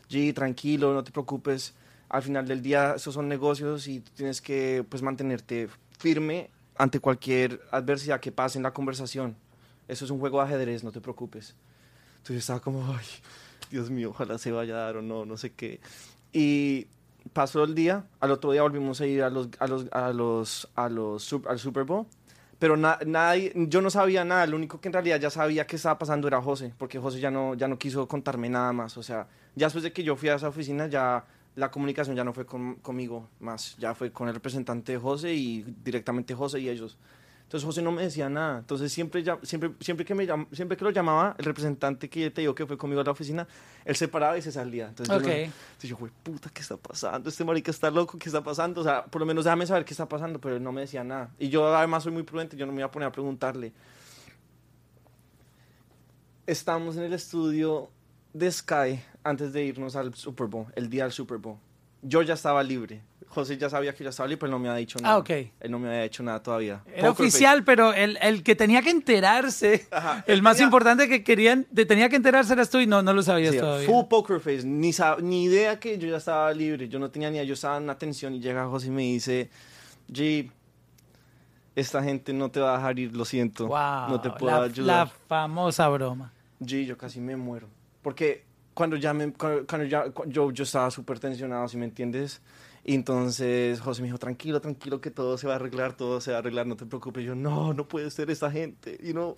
G, 0.10 0.34
tranquilo, 0.34 0.93
no 0.93 1.04
te 1.04 1.12
preocupes. 1.12 1.73
Al 2.10 2.21
final 2.23 2.47
del 2.47 2.62
día, 2.62 2.93
esos 2.95 3.13
son 3.13 3.28
negocios 3.28 3.88
y 3.88 3.99
tú 4.02 4.12
tienes 4.15 4.41
que 4.41 4.84
pues, 4.88 5.02
mantenerte 5.02 5.69
firme 5.97 6.49
ante 6.78 6.99
cualquier 6.99 7.62
adversidad 7.71 8.19
que 8.19 8.32
pase 8.32 8.58
en 8.58 8.63
la 8.63 8.71
conversación. 8.73 9.36
Eso 9.88 10.06
es 10.06 10.12
un 10.12 10.19
juego 10.19 10.39
de 10.39 10.45
ajedrez, 10.45 10.84
no 10.84 10.91
te 10.91 11.02
preocupes. 11.02 11.56
Entonces 12.17 12.36
yo 12.36 12.39
estaba 12.39 12.60
como, 12.60 12.86
ay, 12.93 13.06
Dios 13.69 13.89
mío, 13.89 14.10
ojalá 14.12 14.38
se 14.38 14.51
vaya 14.51 14.75
a 14.75 14.79
dar 14.86 14.97
o 14.97 15.01
no, 15.01 15.25
no 15.25 15.38
sé 15.38 15.51
qué. 15.51 15.79
Y 16.34 16.88
pasó 17.34 17.63
el 17.63 17.75
día, 17.75 18.05
al 18.19 18.32
otro 18.32 18.51
día 18.51 18.62
volvimos 18.63 18.99
a 19.01 19.05
ir 19.08 19.21
a 19.23 19.29
los, 19.29 19.49
a 19.60 19.67
los, 19.67 19.86
a 19.91 20.12
los, 20.13 20.69
a 20.75 20.89
los, 20.89 21.36
al 21.47 21.60
Super 21.60 21.84
Bowl. 21.84 22.05
Pero 22.58 22.75
na- 22.75 22.99
nadie, 23.05 23.53
yo 23.55 23.82
no 23.82 23.89
sabía 23.89 24.25
nada, 24.25 24.45
lo 24.45 24.58
único 24.58 24.82
que 24.82 24.89
en 24.89 24.93
realidad 24.93 25.19
ya 25.19 25.29
sabía 25.29 25.65
que 25.65 25.77
estaba 25.77 25.97
pasando 25.97 26.27
era 26.27 26.41
José, 26.41 26.73
porque 26.77 26.99
José 26.99 27.19
ya 27.21 27.32
no, 27.32 27.53
ya 27.53 27.67
no 27.69 27.77
quiso 27.77 28.08
contarme 28.08 28.49
nada 28.49 28.73
más. 28.73 28.97
O 28.97 29.03
sea, 29.03 29.27
ya 29.55 29.67
después 29.67 29.84
de 29.84 29.93
que 29.93 30.03
yo 30.03 30.15
fui 30.17 30.27
a 30.29 30.36
esa 30.36 30.49
oficina, 30.49 30.88
ya 30.88 31.23
la 31.55 31.71
comunicación 31.71 32.15
ya 32.17 32.23
no 32.23 32.34
fue 32.34 32.45
con- 32.45 32.75
conmigo 32.75 33.29
más, 33.39 33.77
ya 33.77 33.93
fue 33.95 34.12
con 34.12 34.27
el 34.27 34.34
representante 34.34 34.91
de 34.93 34.97
José 34.97 35.34
y 35.34 35.63
directamente 35.84 36.34
José 36.36 36.60
y 36.60 36.69
ellos. 36.69 36.97
Entonces 37.50 37.66
José 37.66 37.82
no 37.82 37.92
me 37.92 38.04
decía 38.04 38.30
nada. 38.30 38.60
Entonces 38.60 38.92
siempre, 38.94 39.24
siempre, 39.42 39.72
siempre, 39.80 40.06
que 40.06 40.14
me 40.14 40.28
llam- 40.28 40.46
siempre 40.52 40.78
que 40.78 40.84
lo 40.84 40.92
llamaba, 40.92 41.36
el 41.40 41.46
representante 41.46 42.08
que 42.08 42.30
te 42.30 42.42
digo 42.42 42.54
que 42.54 42.68
fue 42.68 42.78
conmigo 42.78 43.02
a 43.02 43.04
la 43.04 43.10
oficina, 43.10 43.48
él 43.86 43.96
se 43.96 44.08
paraba 44.08 44.38
y 44.38 44.44
se 44.44 44.52
salía. 44.52 44.90
Entonces 44.90 45.16
yo, 45.16 45.22
entonces 45.46 45.90
yo, 45.90 45.98
güey, 45.98 46.12
puta, 46.22 46.52
¿qué 46.54 46.62
está 46.62 46.78
pasando? 46.78 47.28
Este 47.28 47.44
marica 47.44 47.72
está 47.72 47.90
loco, 47.90 48.20
¿qué 48.20 48.30
está 48.30 48.44
pasando? 48.44 48.82
O 48.82 48.84
sea, 48.84 49.04
por 49.04 49.20
lo 49.20 49.26
menos 49.26 49.46
déjame 49.46 49.66
saber 49.66 49.84
qué 49.84 49.96
está 49.96 50.08
pasando, 50.08 50.40
pero 50.40 50.58
él 50.58 50.64
no 50.64 50.72
me 50.72 50.82
decía 50.82 51.04
nada. 51.04 51.32
Y 51.40 51.50
yo 51.50 51.76
además 51.76 52.04
soy 52.04 52.12
muy 52.12 52.22
prudente, 52.22 52.56
yo 52.56 52.68
no 52.68 52.72
me 52.72 52.82
iba 52.82 52.86
a 52.88 52.92
poner 52.92 53.08
a 53.08 53.12
preguntarle. 53.12 53.74
Estamos 56.46 56.98
en 56.98 57.04
el 57.06 57.14
estudio 57.14 57.90
de 58.34 58.52
Sky 58.52 59.02
antes 59.24 59.54
de 59.54 59.64
irnos 59.66 59.96
al 59.96 60.14
Super 60.14 60.46
Bowl, 60.46 60.68
el 60.76 60.88
día 60.88 61.04
del 61.04 61.12
Super 61.14 61.40
Bowl. 61.40 61.58
Yo 62.02 62.22
ya 62.22 62.34
estaba 62.36 62.64
libre. 62.64 63.02
José 63.28 63.58
ya 63.58 63.70
sabía 63.70 63.94
que 63.94 64.04
yo 64.04 64.10
estaba 64.10 64.28
libre, 64.28 64.40
pero 64.40 64.48
él 64.48 64.52
no 64.54 64.60
me 64.60 64.70
había 64.70 64.80
dicho 64.80 64.98
nada. 65.00 65.14
Ah, 65.16 65.18
ok. 65.20 65.30
Él 65.30 65.70
no 65.70 65.78
me 65.78 65.88
había 65.90 66.04
hecho 66.04 66.24
nada 66.24 66.42
todavía. 66.42 66.82
Era 66.88 67.10
Poker 67.10 67.26
oficial, 67.28 67.64
pero 67.64 67.94
el, 67.94 68.18
el 68.22 68.42
que 68.42 68.56
tenía 68.56 68.82
que 68.82 68.90
enterarse, 68.90 69.88
Ajá, 69.92 70.24
el 70.26 70.42
más 70.42 70.56
tenía- 70.58 70.66
importante 70.66 71.08
que 71.08 71.24
querían, 71.24 71.68
de, 71.70 71.86
tenía 71.86 72.10
que 72.10 72.16
enterarse 72.16 72.54
eras 72.54 72.70
tú 72.72 72.80
y 72.80 72.88
no, 72.88 73.04
no 73.04 73.14
lo 73.14 73.22
sabías 73.22 73.54
Sí, 73.54 73.60
todavía. 73.60 73.86
full 73.88 74.06
poker 74.10 74.40
face. 74.40 74.66
Ni, 74.66 74.92
ni 75.22 75.44
idea 75.44 75.80
que 75.80 76.00
yo 76.00 76.08
ya 76.08 76.18
estaba 76.18 76.52
libre. 76.54 76.90
Yo 76.90 76.98
no 76.98 77.12
tenía 77.12 77.30
ni 77.30 77.36
idea. 77.36 77.44
Yo 77.46 77.54
estaba 77.54 77.78
en 77.78 77.90
atención 77.92 78.34
y 78.34 78.40
llega 78.40 78.66
José 78.66 78.88
y 78.88 78.92
me 78.92 79.04
dice, 79.04 79.50
G, 80.12 80.50
esta 81.76 82.04
gente 82.04 82.34
no 82.34 82.50
te 82.50 82.60
va 82.60 82.74
a 82.74 82.78
dejar 82.78 82.98
ir, 83.00 83.16
lo 83.16 83.26
siento. 83.26 83.68
Wow, 83.68 84.10
no 84.10 84.20
te 84.22 84.32
puedo 84.32 84.58
la, 84.58 84.64
ayudar. 84.66 85.08
la 85.08 85.14
famosa 85.28 85.88
broma. 85.90 86.34
G, 86.62 86.86
yo 86.86 86.98
casi 86.98 87.20
me 87.22 87.36
muero. 87.36 87.68
Porque 88.02 88.44
cuando 88.80 88.96
ya 88.96 89.13
me, 89.13 89.34
cuando, 89.34 89.68
cuando 89.68 89.86
ya, 89.86 90.06
yo, 90.28 90.52
yo 90.52 90.63
estaba 90.63 90.89
súper 90.89 91.20
tensionado, 91.20 91.68
si 91.68 91.76
me 91.76 91.84
entiendes. 91.84 92.42
Y 92.86 92.96
entonces 92.96 93.82
José 93.82 94.02
me 94.02 94.08
dijo, 94.08 94.18
tranquilo, 94.18 94.62
tranquilo, 94.62 95.02
que 95.02 95.12
todo 95.12 95.38
se 95.38 95.48
va 95.48 95.54
a 95.54 95.56
arreglar, 95.58 95.98
todo 95.98 96.22
se 96.22 96.32
va 96.32 96.38
a 96.38 96.39
arreglar, 96.39 96.65
no 96.65 96.78
te 96.78 96.86
preocupes. 96.86 97.24
Y 97.24 97.26
yo, 97.28 97.36
no, 97.36 97.74
no 97.74 97.89
puede 97.89 98.10
ser 98.10 98.32
esta 98.32 98.50
gente, 98.50 98.98
y 99.04 99.12
no. 99.12 99.34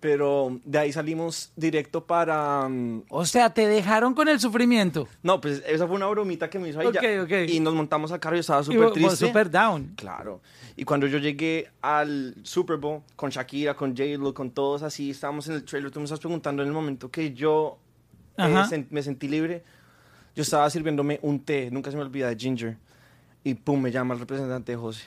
Pero 0.00 0.60
de 0.64 0.78
ahí 0.80 0.92
salimos 0.92 1.52
directo 1.54 2.04
para... 2.04 2.68
mm, 2.68 3.04
O 3.08 3.24
sea, 3.24 3.54
te 3.54 3.68
dejaron 3.68 4.14
con 4.14 4.28
el 4.28 4.40
sufrimiento. 4.40 5.06
No, 5.22 5.40
pues 5.40 5.62
esa 5.64 5.86
fue 5.86 5.94
una 5.94 6.08
bromita 6.08 6.50
que 6.50 6.58
me 6.58 6.70
hizo 6.70 6.80
ahí. 6.80 6.88
Ok, 6.88 7.00
ya. 7.00 7.22
ok. 7.22 7.48
Y 7.48 7.60
nos 7.60 7.72
montamos 7.72 8.10
al 8.10 8.18
carro 8.18 8.34
y 8.36 8.40
estaba 8.40 8.64
súper 8.64 8.90
triste. 8.90 9.28
Super 9.28 9.48
down. 9.48 9.92
Claro. 9.94 10.40
Y 10.76 10.84
cuando 10.84 11.06
yo 11.06 11.18
llegué 11.18 11.70
al 11.82 12.34
Super 12.42 12.78
Bowl 12.78 13.02
con 13.14 13.30
Shakira, 13.30 13.74
con 13.74 13.96
J-Lo, 13.96 14.34
con 14.34 14.50
todos 14.50 14.82
así, 14.82 15.10
estábamos 15.10 15.46
en 15.46 15.54
el 15.54 15.64
trailer, 15.64 15.92
tú 15.92 16.00
me 16.00 16.04
estás 16.04 16.18
preguntando 16.18 16.62
en 16.62 16.68
el 16.68 16.74
momento 16.74 17.12
que 17.12 17.32
yo 17.32 17.78
eh, 18.36 18.52
sen- 18.64 18.86
me 18.90 19.02
sentí 19.02 19.28
libre, 19.28 19.62
yo 20.34 20.42
estaba 20.42 20.68
sirviéndome 20.70 21.18
un 21.22 21.40
té, 21.44 21.70
nunca 21.70 21.90
se 21.90 21.96
me 21.96 22.02
olvida, 22.02 22.28
de 22.28 22.36
ginger. 22.36 22.76
Y 23.44 23.54
pum, 23.54 23.80
me 23.80 23.90
llama 23.90 24.14
el 24.14 24.20
representante 24.20 24.72
de 24.72 24.78
José, 24.78 25.04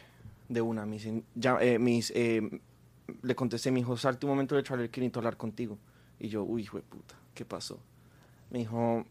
de 0.48 0.62
una, 0.62 0.86
me 0.86 0.98
ya, 1.36 1.58
eh, 1.60 1.80
mis, 1.80 2.12
eh, 2.16 2.62
le 3.24 3.36
contesté, 3.36 3.72
me 3.72 3.80
dijo, 3.80 3.98
salte 3.98 4.26
un 4.26 4.32
momento 4.32 4.56
del 4.56 4.64
trailer, 4.64 4.90
quiero 4.90 5.12
hablar 5.20 5.38
contigo. 5.38 5.78
Y 6.20 6.30
yo, 6.30 6.44
uy, 6.44 6.64
hijo 6.64 6.78
de 6.78 6.84
puta, 6.84 7.16
¿qué 7.34 7.46
pasó? 7.46 7.80
Me 8.52 8.60
dijo, 8.60 9.06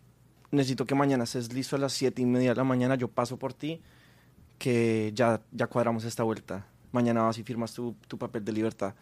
necesito 0.51 0.85
que 0.87 0.95
mañana 0.95 1.25
estés 1.25 1.53
listo 1.53 1.77
a 1.77 1.79
las 1.79 1.93
siete 1.93 2.23
y 2.23 2.27
media 2.27 2.51
de 2.51 2.57
la 2.57 2.65
mañana, 2.65 2.95
yo 2.95 3.09
paso 3.09 3.37
por 3.37 3.53
ti, 3.53 3.81
que 4.59 5.13
ya, 5.15 5.41
ya 5.53 5.67
cuadramos 5.67 6.05
esta 6.05 6.23
vuelta. 6.23 6.67
Mañana 6.93 7.23
vas 7.23 7.37
y 7.39 7.43
firmas 7.43 7.75
tu, 7.75 7.95
tu 8.09 8.17
papel 8.17 8.45
de 8.45 8.53
libertad. 8.53 8.95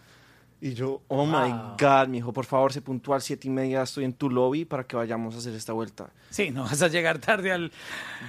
Y 0.64 0.72
yo, 0.72 1.02
oh 1.08 1.26
my 1.26 1.32
Wow. 1.52 1.76
God, 1.78 2.06
me 2.08 2.12
dijo, 2.16 2.32
por 2.32 2.46
favor, 2.46 2.72
sé 2.72 2.80
puntual, 2.80 3.20
siete 3.20 3.48
y 3.48 3.50
media, 3.50 3.82
estoy 3.82 4.04
en 4.04 4.14
tu 4.14 4.30
lobby 4.30 4.64
para 4.64 4.84
que 4.84 4.96
vayamos 4.96 5.34
a 5.34 5.38
hacer 5.38 5.52
esta 5.52 5.74
vuelta. 5.74 6.08
Sí, 6.30 6.50
no 6.50 6.62
vas 6.62 6.80
a 6.80 6.88
llegar 6.88 7.18
tarde 7.18 7.52
al... 7.52 7.70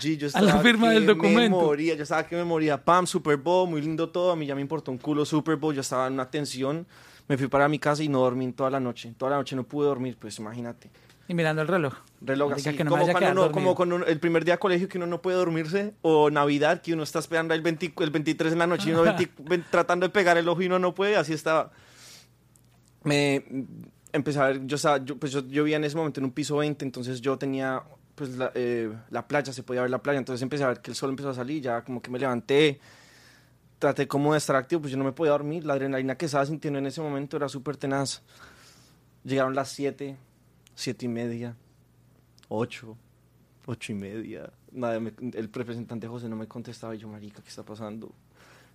G, 0.02 0.18
yo 0.18 0.28
A 0.34 0.42
la 0.42 0.58
firma 0.60 0.90
del 0.90 1.06
documento. 1.06 1.40
Me 1.40 1.64
moría, 1.64 1.96
yo 1.96 2.04
estaba 2.04 2.28
que 2.28 2.36
me 2.36 2.44
moría. 2.44 2.84
Pam, 2.84 3.08
Super 3.08 3.38
Bowl, 3.38 3.70
muy 3.70 3.80
lindo 3.82 4.10
todo. 4.10 4.34
A 4.34 4.36
mí 4.36 4.46
ya 4.46 4.54
me 4.54 4.60
importó 4.60 4.92
un 4.92 4.98
culo 4.98 5.24
Super 5.24 5.56
Bowl. 5.56 5.74
Yo 5.74 5.80
estaba 5.80 6.08
en 6.08 6.14
una 6.16 6.30
tensión. 6.30 6.86
Me 7.30 7.38
fui 7.38 7.48
para 7.48 7.70
mi 7.70 7.80
casa 7.80 8.04
y 8.04 8.10
no 8.10 8.20
dormí 8.20 8.52
toda 8.52 8.70
la 8.70 8.82
noche. 8.82 9.14
Toda 9.18 9.32
la 9.32 9.38
noche 9.38 9.56
no 9.56 9.64
pude 9.64 9.88
dormir, 9.88 10.18
pues 10.20 10.38
imagínate. 10.38 10.92
Y 11.30 11.34
mirando 11.36 11.62
el 11.62 11.70
reloj. 11.70 11.94
Reloj 12.20 12.52
así, 12.52 12.74
que 12.76 12.84
no 12.84 12.92
como, 12.92 13.08
cuando 13.08 13.32
uno- 13.32 13.52
como 13.54 13.76
con 13.76 13.94
un- 13.94 14.04
el 14.06 14.20
primer 14.20 14.44
día 14.44 14.56
de 14.56 14.60
colegio 14.60 14.90
que 14.90 14.98
uno 14.98 15.08
no 15.08 15.22
puede 15.22 15.38
dormirse, 15.38 15.94
o 16.02 16.30
Navidad 16.30 16.82
que 16.82 16.94
uno 16.94 17.04
está 17.04 17.20
esperando 17.20 17.54
el, 17.54 17.62
20 17.62 17.94
el 17.98 18.10
23 18.12 18.52
en 18.54 18.60
la 18.60 18.68
noche 18.68 18.90
y 18.90 18.92
uno 18.92 19.04
20 19.04 19.32
ven- 19.40 19.64
tratando 19.72 20.06
de 20.06 20.10
pegar 20.12 20.38
el 20.38 20.50
ojo 20.50 20.62
y 20.62 20.66
uno 20.66 20.80
no 20.80 20.94
puede, 20.94 21.16
así 21.16 21.32
estaba. 21.32 21.72
Me 23.06 23.46
empecé 24.12 24.40
a 24.40 24.48
ver, 24.48 24.66
yo, 24.66 24.76
estaba, 24.76 25.04
yo, 25.04 25.18
pues 25.18 25.32
yo, 25.32 25.42
yo 25.48 25.64
vivía 25.64 25.78
en 25.78 25.84
ese 25.84 25.96
momento 25.96 26.20
en 26.20 26.26
un 26.26 26.32
piso 26.32 26.58
20, 26.58 26.84
entonces 26.84 27.22
yo 27.22 27.38
tenía 27.38 27.84
pues 28.16 28.38
la, 28.38 28.52
eh, 28.56 28.92
la 29.10 29.28
playa, 29.28 29.52
se 29.52 29.64
podía 29.64 29.82
ver 29.82 29.90
la 29.90 30.02
playa, 30.02 30.20
entonces 30.20 30.42
empecé 30.42 30.64
a 30.64 30.68
ver 30.68 30.82
que 30.82 30.92
el 30.92 30.96
sol 30.96 31.10
empezó 31.10 31.30
a 31.30 31.34
salir, 31.34 31.62
ya 31.62 31.84
como 31.84 32.02
que 32.02 32.10
me 32.10 32.18
levanté, 32.18 32.80
traté 33.80 34.08
como 34.08 34.32
de 34.32 34.38
estar 34.38 34.56
activo, 34.56 34.82
pues 34.82 34.92
yo 34.92 34.98
no 34.98 35.04
me 35.04 35.12
podía 35.12 35.32
dormir. 35.32 35.66
La 35.66 35.74
adrenalina 35.74 36.18
que 36.18 36.26
estaba 36.26 36.46
sintiendo 36.46 36.80
en 36.80 36.88
ese 36.88 37.02
momento 37.02 37.38
era 37.38 37.50
súper 37.50 37.78
tenaz. 37.78 38.24
Llegaron 39.24 39.56
las 39.56 39.70
7, 39.70 40.18
7 40.76 41.06
y 41.06 41.10
media, 41.10 41.56
8, 42.48 42.98
8 43.66 43.92
y 43.92 43.96
media. 43.96 44.54
Nada, 44.72 44.98
el 44.98 45.50
representante 45.52 46.08
José 46.08 46.30
no 46.30 46.36
me 46.36 46.48
contestaba 46.48 46.96
yo, 46.96 47.08
marica, 47.08 47.42
¿qué 47.42 47.50
está 47.50 47.64
pasando? 47.64 48.14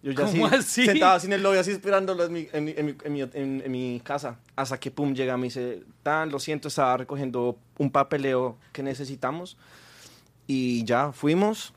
Yo 0.03 0.13
ya 0.13 0.25
¿Cómo 0.25 0.47
así, 0.47 0.57
así? 0.57 0.87
sentado 0.87 1.21
en 1.25 1.33
el 1.35 1.43
lobby, 1.43 1.59
así 1.59 1.73
esperándolo 1.73 2.25
en 2.25 2.33
mi, 2.33 2.49
en, 2.53 2.69
en 3.05 3.63
en 3.65 3.71
mi- 3.71 4.01
casa. 4.01 4.39
Hasta 4.57 4.79
que, 4.81 4.91
pum, 4.91 5.13
llega, 5.15 5.37
me 5.37 5.45
dice, 5.45 5.83
tan, 6.03 6.31
lo 6.31 6.39
siento, 6.39 6.69
estaba 6.69 6.97
recogiendo 6.97 7.59
un 7.79 7.91
papeleo 7.91 8.57
que 8.73 8.83
necesitamos. 8.83 9.59
Y 10.47 10.85
ya, 10.85 11.13
fuimos, 11.13 11.75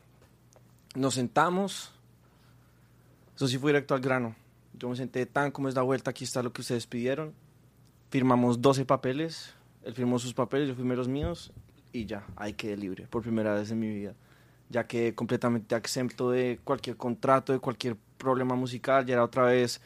nos 0.94 1.14
sentamos. 1.14 1.92
Eso 3.36 3.46
sí 3.48 3.58
fue 3.58 3.72
directo 3.72 3.94
al 3.94 4.00
grano. 4.00 4.34
Yo 4.78 4.88
me 4.88 4.96
senté 4.96 5.26
tan 5.26 5.50
como 5.50 5.68
es 5.68 5.74
la 5.74 5.82
vuelta, 5.82 6.10
aquí 6.10 6.24
está 6.24 6.42
lo 6.42 6.52
que 6.52 6.62
ustedes 6.62 6.86
pidieron. 6.86 7.32
Firmamos 8.10 8.60
12 8.62 8.84
papeles, 8.84 9.52
él 9.84 9.94
firmó 9.94 10.18
sus 10.18 10.34
papeles, 10.34 10.68
yo 10.68 10.74
firmé 10.74 10.94
los 10.96 11.08
míos 11.08 11.52
y 11.92 12.06
ya, 12.06 12.24
ahí 12.36 12.54
quedé 12.54 12.76
libre 12.76 13.06
por 13.08 13.22
primera 13.22 13.54
vez 13.54 13.70
en 13.70 13.80
mi 13.80 13.88
vida. 13.88 14.14
Ya 14.70 14.86
quedé 14.86 15.14
completamente 15.14 15.74
exento 15.76 16.30
de 16.30 16.58
cualquier 16.64 16.96
contrato, 16.96 17.52
de 17.52 17.58
cualquier 17.58 17.96
problema 18.24 18.56
musical, 18.56 19.06
ya 19.06 19.14
era 19.14 19.24
otra 19.24 19.44
vez 19.44 19.80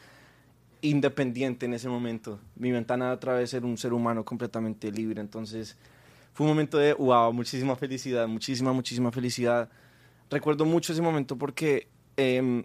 independiente 0.81 1.65
en 1.65 1.73
ese 1.73 1.89
momento. 1.89 2.39
Mi 2.55 2.71
ventana 2.71 3.05
era 3.05 3.13
otra 3.13 3.33
vez 3.33 3.49
ser 3.49 3.65
un 3.65 3.77
ser 3.77 3.93
humano 3.93 4.25
completamente 4.25 4.91
libre, 4.91 5.21
entonces 5.21 5.77
fue 6.33 6.45
un 6.45 6.51
momento 6.51 6.77
de 6.77 6.93
wow, 6.93 7.33
muchísima 7.33 7.75
felicidad, 7.75 8.27
muchísima, 8.27 8.73
muchísima 8.73 9.11
felicidad. 9.11 9.69
Recuerdo 10.29 10.65
mucho 10.65 10.93
ese 10.93 11.01
momento 11.01 11.37
porque, 11.37 11.87
em, 12.15 12.63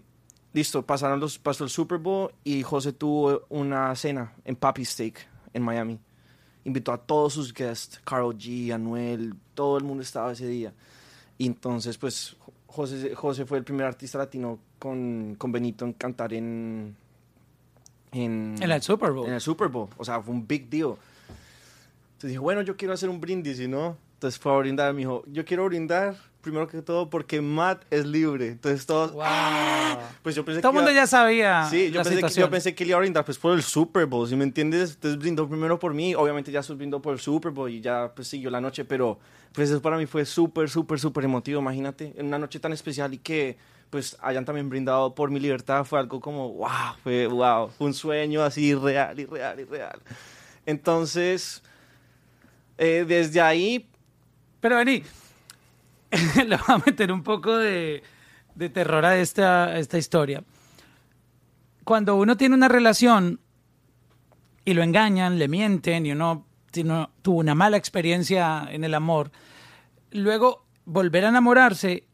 listo, 0.53 0.85
pasaron 0.85 1.19
los, 1.19 1.37
pasó 1.37 1.63
el 1.63 1.69
Super 1.69 1.97
Bowl 1.97 2.31
y 2.43 2.63
José 2.63 2.93
tuvo 2.93 3.41
una 3.49 3.93
cena 3.95 4.33
en 4.45 4.55
Papi 4.55 4.85
Steak 4.85 5.27
en 5.53 5.63
Miami. 5.63 5.99
Invitó 6.63 6.93
a 6.93 6.97
todos 6.97 7.33
sus 7.33 7.53
guests, 7.53 7.99
Carol 8.03 8.35
G, 8.37 8.71
Anuel, 8.71 9.35
todo 9.53 9.77
el 9.77 9.83
mundo 9.83 10.03
estaba 10.03 10.31
ese 10.31 10.47
día. 10.47 10.73
Y 11.37 11.47
entonces, 11.47 11.97
pues, 11.97 12.37
José, 12.67 13.13
José 13.13 13.45
fue 13.45 13.57
el 13.57 13.63
primer 13.63 13.85
artista 13.85 14.17
latino 14.17 14.59
con, 14.89 15.33
con 15.39 15.51
Benito 15.51 15.83
en 15.83 15.93
cantar 15.93 16.31
en... 16.33 16.95
En, 18.11 18.55
En 18.61 18.71
el 18.71 18.81
Super 18.83 19.11
Bowl. 19.11 19.27
en 19.27 19.33
el 19.33 19.41
Super 19.41 19.67
Bowl. 19.67 19.89
O 19.97 20.05
sea, 20.05 20.21
fue 20.21 20.31
un 20.33 20.47
big 20.47 20.69
deal. 20.69 20.93
Entonces 22.13 22.29
dije, 22.29 22.37
bueno, 22.39 22.61
yo 22.61 22.77
quiero 22.77 22.93
hacer 22.93 23.09
un 23.09 23.19
brindis, 23.19 23.59
¿y 23.59 23.67
no? 23.67 23.97
Entonces 24.13 24.39
fue 24.39 24.53
a 24.53 24.57
brindar, 24.57 24.93
me 24.93 24.99
dijo, 24.99 25.23
yo 25.27 25.43
quiero 25.43 25.65
brindar 25.65 26.15
primero 26.41 26.67
que 26.67 26.81
todo 26.83 27.09
porque 27.09 27.41
Matt 27.41 27.83
es 27.89 28.05
libre. 28.05 28.49
Entonces 28.49 28.85
todos, 28.85 29.11
Wow. 29.11 29.23
pues 30.21 30.35
yo 30.35 30.45
pensé 30.45 30.61
Todo 30.61 30.71
el 30.71 30.75
mundo 30.75 30.91
iba- 30.91 31.01
ya 31.01 31.07
sabía 31.07 31.67
Sí, 31.69 31.87
yo 31.91 31.97
la 31.97 32.03
pensé, 32.03 32.21
que, 32.21 32.39
yo 32.41 32.49
pensé 32.51 32.75
que 32.75 32.83
él 32.83 32.89
iba 32.91 32.97
a 32.97 33.01
brindar 33.01 33.25
pues 33.25 33.39
por 33.39 33.53
el 33.53 33.63
Super 33.63 34.05
Bowl, 34.05 34.27
¿sí 34.29 34.35
me 34.35 34.43
entiendes? 34.43 34.91
Entonces 34.93 35.17
brindó 35.19 35.49
primero 35.49 35.79
por 35.79 35.93
mí, 35.95 36.13
obviamente 36.13 36.51
ya 36.51 36.61
se 36.61 36.73
brindó 36.75 37.01
por 37.01 37.13
el 37.13 37.19
Super 37.19 37.51
Bowl 37.51 37.69
y 37.71 37.81
ya 37.81 38.11
pues 38.15 38.27
siguió 38.27 38.51
la 38.51 38.61
noche, 38.61 38.85
pero 38.85 39.17
pues 39.51 39.69
eso 39.71 39.81
para 39.81 39.97
mí 39.97 40.05
fue 40.05 40.23
súper, 40.25 40.69
súper, 40.69 40.99
súper 40.99 41.23
emotivo, 41.25 41.59
imagínate, 41.59 42.13
en 42.15 42.27
una 42.27 42.37
noche 42.39 42.59
tan 42.59 42.71
especial 42.73 43.13
y 43.13 43.17
que 43.17 43.57
pues 43.89 44.17
hayan 44.21 44.45
también 44.45 44.69
brindado 44.69 45.15
por 45.15 45.31
mi 45.31 45.39
libertad, 45.39 45.85
fue 45.85 45.99
algo 45.99 46.19
como, 46.19 46.49
wow, 46.53 46.69
fue 47.03 47.27
wow, 47.27 47.69
fue 47.69 47.87
un 47.87 47.93
sueño 47.93 48.43
así 48.43 48.73
real 48.75 49.19
y 49.19 49.25
real. 49.25 49.99
Entonces, 50.65 51.63
eh, 52.77 53.05
desde 53.07 53.39
ahí, 53.41 53.87
Pero 54.59 54.77
vení, 54.77 55.03
le 56.45 56.57
voy 56.57 56.65
a 56.67 56.77
meter 56.85 57.11
un 57.11 57.21
poco 57.23 57.55
de, 57.57 58.01
de 58.55 58.69
terror 58.69 59.05
a 59.05 59.17
esta, 59.17 59.77
esta 59.77 59.97
historia. 59.97 60.43
Cuando 61.83 62.15
uno 62.15 62.35
tiene 62.35 62.55
una 62.55 62.67
relación 62.67 63.39
y 64.63 64.73
lo 64.73 64.81
engañan, 64.81 65.37
le 65.37 65.47
mienten 65.47 66.05
y 66.07 66.11
uno 66.13 66.47
tiene- 66.71 67.07
tuvo 67.21 67.39
una 67.39 67.53
mala 67.53 67.77
experiencia 67.77 68.67
en 68.71 68.83
el 68.83 68.95
amor, 68.95 69.31
luego 70.11 70.65
volver 70.85 71.25
a 71.25 71.29
enamorarse 71.29 72.05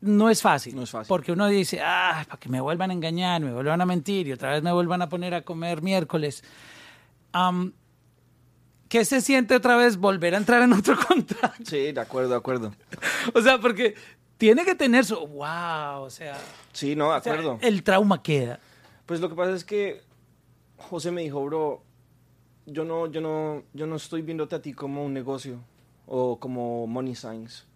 no 0.00 0.30
es 0.30 0.40
fácil. 0.42 0.74
No 0.74 0.82
es 0.82 0.90
fácil. 0.90 1.08
Porque 1.08 1.32
uno 1.32 1.46
dice, 1.48 1.80
ah, 1.82 2.24
para 2.28 2.38
que 2.40 2.48
me 2.48 2.60
vuelvan 2.60 2.90
a 2.90 2.94
engañar, 2.94 3.40
me 3.40 3.52
vuelvan 3.52 3.80
a 3.80 3.86
mentir 3.86 4.26
y 4.28 4.32
otra 4.32 4.50
vez 4.52 4.62
me 4.62 4.72
vuelvan 4.72 5.02
a 5.02 5.08
poner 5.08 5.34
a 5.34 5.42
comer 5.42 5.82
miércoles. 5.82 6.42
¿Qué 8.88 9.04
se 9.04 9.20
siente 9.20 9.54
otra 9.54 9.76
vez 9.76 9.96
volver 9.98 10.34
a 10.34 10.38
entrar 10.38 10.62
en 10.62 10.72
otro 10.72 10.96
contrato? 11.08 11.54
sí, 11.64 11.92
de 11.92 12.00
acuerdo, 12.00 12.30
de 12.30 12.36
acuerdo. 12.36 12.72
O 13.34 13.40
sea, 13.40 13.58
porque 13.60 13.94
tiene 14.38 14.64
que 14.64 14.74
tener 14.74 15.04
su. 15.04 15.14
¡Wow! 15.16 16.02
O 16.02 16.10
sea, 16.10 16.36
Sí, 16.72 16.96
no, 16.96 17.12
de 17.12 17.18
o 17.18 17.22
sea, 17.22 17.32
acuerdo. 17.34 17.58
el 17.60 17.82
trauma 17.82 18.22
queda. 18.22 18.58
Pues 19.06 19.20
lo 19.20 19.28
que 19.28 19.34
pasa 19.34 19.52
es 19.52 19.64
que 19.64 20.00
José 20.78 21.10
me 21.12 21.20
dijo, 21.22 21.44
bro, 21.44 21.82
yo 22.66 22.84
no, 22.84 23.06
yo 23.06 23.20
no, 23.20 23.62
yo 23.74 23.86
no 23.86 23.96
estoy 23.96 24.22
viéndote 24.22 24.56
a 24.56 24.62
ti 24.62 24.72
como 24.72 25.04
un 25.04 25.12
negocio 25.12 25.60
o 26.06 26.38
como 26.40 26.86
money 26.86 27.14
signs. 27.14 27.66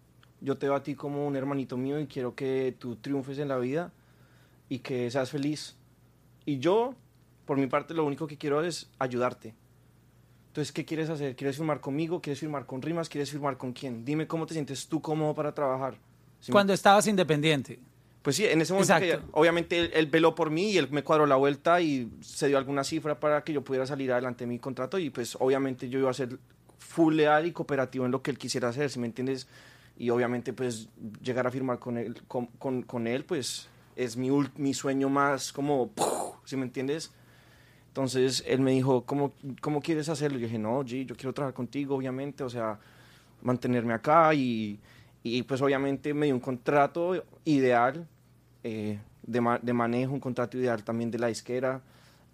Yo 0.44 0.58
te 0.58 0.66
veo 0.66 0.74
a 0.76 0.82
ti 0.82 0.94
como 0.94 1.26
un 1.26 1.36
hermanito 1.36 1.76
mío 1.76 1.98
y 1.98 2.06
quiero 2.06 2.34
que 2.34 2.74
tú 2.78 2.96
triunfes 2.96 3.38
en 3.38 3.48
la 3.48 3.56
vida 3.56 3.92
y 4.68 4.80
que 4.80 5.10
seas 5.10 5.30
feliz. 5.30 5.74
Y 6.44 6.58
yo, 6.58 6.94
por 7.46 7.56
mi 7.56 7.66
parte, 7.66 7.94
lo 7.94 8.04
único 8.04 8.26
que 8.26 8.36
quiero 8.36 8.62
es 8.62 8.88
ayudarte. 8.98 9.54
Entonces, 10.48 10.70
¿qué 10.70 10.84
quieres 10.84 11.08
hacer? 11.08 11.34
¿Quieres 11.34 11.56
firmar 11.56 11.80
conmigo? 11.80 12.20
¿Quieres 12.20 12.38
firmar 12.40 12.66
con 12.66 12.82
Rimas? 12.82 13.08
¿Quieres 13.08 13.30
firmar 13.30 13.56
con 13.56 13.72
quién? 13.72 14.04
Dime 14.04 14.26
cómo 14.26 14.46
te 14.46 14.54
sientes 14.54 14.86
tú 14.86 15.00
cómodo 15.00 15.34
para 15.34 15.52
trabajar. 15.52 15.94
¿Sí 16.40 16.50
me- 16.50 16.52
Cuando 16.52 16.72
estabas 16.74 17.06
independiente. 17.06 17.80
pues 18.22 18.36
sí, 18.36 18.44
en 18.46 18.60
ese 18.60 18.72
momento, 18.72 18.94
que- 19.00 19.18
obviamente 19.32 19.78
él, 19.78 19.90
él 19.94 20.06
veló 20.06 20.34
por 20.34 20.50
mí 20.50 20.70
y 20.72 20.78
él 20.78 20.88
me 20.90 21.02
cuadró 21.02 21.26
la 21.26 21.36
vuelta 21.36 21.80
y 21.80 22.10
se 22.20 22.48
dio 22.48 22.56
alguna 22.58 22.84
cifra 22.84 23.18
para 23.18 23.42
que 23.44 23.52
yo 23.52 23.62
pudiera 23.62 23.86
salir 23.86 24.12
adelante 24.12 24.44
de 24.44 24.48
mi 24.48 24.58
contrato 24.58 24.98
y 24.98 25.10
pues 25.10 25.36
obviamente 25.40 25.88
yo 25.88 25.98
iba 25.98 26.10
a 26.10 26.14
ser 26.14 26.38
full 26.78 27.14
leal 27.16 27.46
y 27.46 27.52
cooperativo 27.52 28.04
en 28.06 28.12
lo 28.12 28.22
que 28.22 28.30
él 28.30 28.38
quisiera 28.38 28.68
hacer, 28.68 28.88
si 28.90 28.98
me 28.98 29.06
entiendes? 29.06 29.46
Y 29.96 30.10
obviamente 30.10 30.52
pues 30.52 30.88
llegar 31.22 31.46
a 31.46 31.50
firmar 31.50 31.78
con 31.78 31.98
él, 31.98 32.22
con, 32.26 32.46
con- 32.58 32.82
con 32.82 33.06
él 33.06 33.24
pues 33.24 33.68
es 33.96 34.16
mi, 34.16 34.28
mi 34.56 34.74
sueño 34.74 35.08
más 35.08 35.52
como, 35.52 35.90
si 36.44 36.56
me 36.56 36.64
entiendes? 36.64 37.12
Entonces 37.88 38.42
él 38.46 38.60
me 38.60 38.72
dijo, 38.72 39.04
¿cómo, 39.04 39.32
¿cómo 39.60 39.80
quieres 39.80 40.08
hacerlo? 40.08 40.38
Y 40.38 40.42
yo 40.42 40.46
dije, 40.48 40.58
no, 40.58 40.82
G, 40.82 41.06
yo 41.06 41.14
quiero 41.14 41.32
trabajar 41.32 41.54
contigo, 41.54 41.94
obviamente, 41.94 42.42
o 42.42 42.50
sea, 42.50 42.78
mantenerme 43.42 43.94
acá 43.94 44.34
y, 44.34 44.80
y 45.22 45.42
pues 45.44 45.62
obviamente 45.62 46.12
me 46.12 46.26
dio 46.26 46.34
un 46.34 46.40
contrato 46.40 47.24
ideal 47.44 48.06
eh, 48.64 48.98
de, 49.22 49.40
ma- 49.40 49.58
de 49.62 49.72
manejo, 49.72 50.12
un 50.12 50.20
contrato 50.20 50.58
ideal 50.58 50.82
también 50.82 51.10
de 51.10 51.18
la 51.20 51.28
disquera 51.28 51.82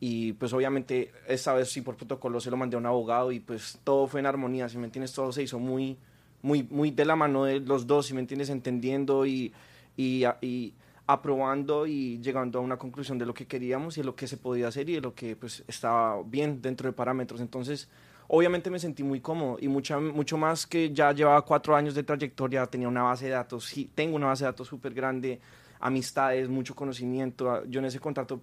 y 0.01 0.33
pues 0.35 0.53
obviamente 0.55 1.13
esta 1.29 1.53
vez 1.53 1.71
sí 1.71 1.83
por 1.83 1.95
protocolo 1.97 2.41
se 2.41 2.51
lo 2.51 2.57
mandé 2.57 2.77
a 2.77 2.79
un 2.79 2.87
abogado 2.87 3.31
y 3.33 3.41
pues 3.41 3.79
todo 3.85 4.07
fue 4.07 4.21
en 4.21 4.27
armonía, 4.27 4.67
si 4.69 4.79
me 4.79 4.87
entiendes, 4.87 5.13
todo 5.13 5.31
se 5.31 5.43
hizo 5.43 5.59
muy, 5.59 5.99
muy, 6.43 6.63
muy 6.71 6.91
de 6.91 7.05
la 7.05 7.17
mano 7.17 7.45
de 7.45 7.61
los 7.61 7.87
dos, 7.87 8.07
si 8.07 8.15
me 8.15 8.21
entiendes, 8.21 8.49
entendiendo 8.51 9.27
y, 9.27 9.53
y, 9.97 10.25
y 10.41 10.75
aprobando 11.07 11.87
y 11.87 12.19
llegando 12.21 12.59
a 12.59 12.63
una 12.63 12.77
conclusión 12.77 13.19
de 13.19 13.27
lo 13.27 13.35
que 13.35 13.47
queríamos 13.47 13.97
y 13.97 14.01
de 14.01 14.05
lo 14.07 14.15
que 14.15 14.27
se 14.29 14.37
podía 14.37 14.69
hacer 14.69 14.89
y 14.89 14.95
de 14.95 15.01
lo 15.01 15.15
que 15.15 15.37
pues 15.37 15.65
estaba 15.67 16.23
bien 16.23 16.63
dentro 16.63 16.89
de 16.89 16.93
parámetros. 16.93 17.41
Entonces, 17.41 17.89
obviamente 18.29 18.71
me 18.71 18.79
sentí 18.79 19.03
muy 19.03 19.21
cómodo 19.21 19.57
y 19.61 19.67
mucha, 19.69 19.99
mucho 19.99 20.39
más 20.39 20.67
que 20.67 20.93
ya 20.93 21.13
llevaba 21.13 21.43
cuatro 21.45 21.75
años 21.75 21.95
de 21.95 22.05
trayectoria, 22.05 22.65
tenía 22.67 22.89
una 22.89 23.03
base 23.03 23.25
de 23.27 23.33
datos, 23.33 23.65
sí, 23.65 23.91
tengo 23.95 24.15
una 24.17 24.27
base 24.29 24.45
de 24.45 24.51
datos 24.53 24.69
súper 24.69 24.95
grande, 24.95 25.41
amistades, 25.81 26.49
mucho 26.49 26.75
conocimiento. 26.77 27.51
Ah, 27.51 27.63
Yo 27.69 27.81
en 27.81 27.87
ese 27.87 27.99
contrato, 27.99 28.41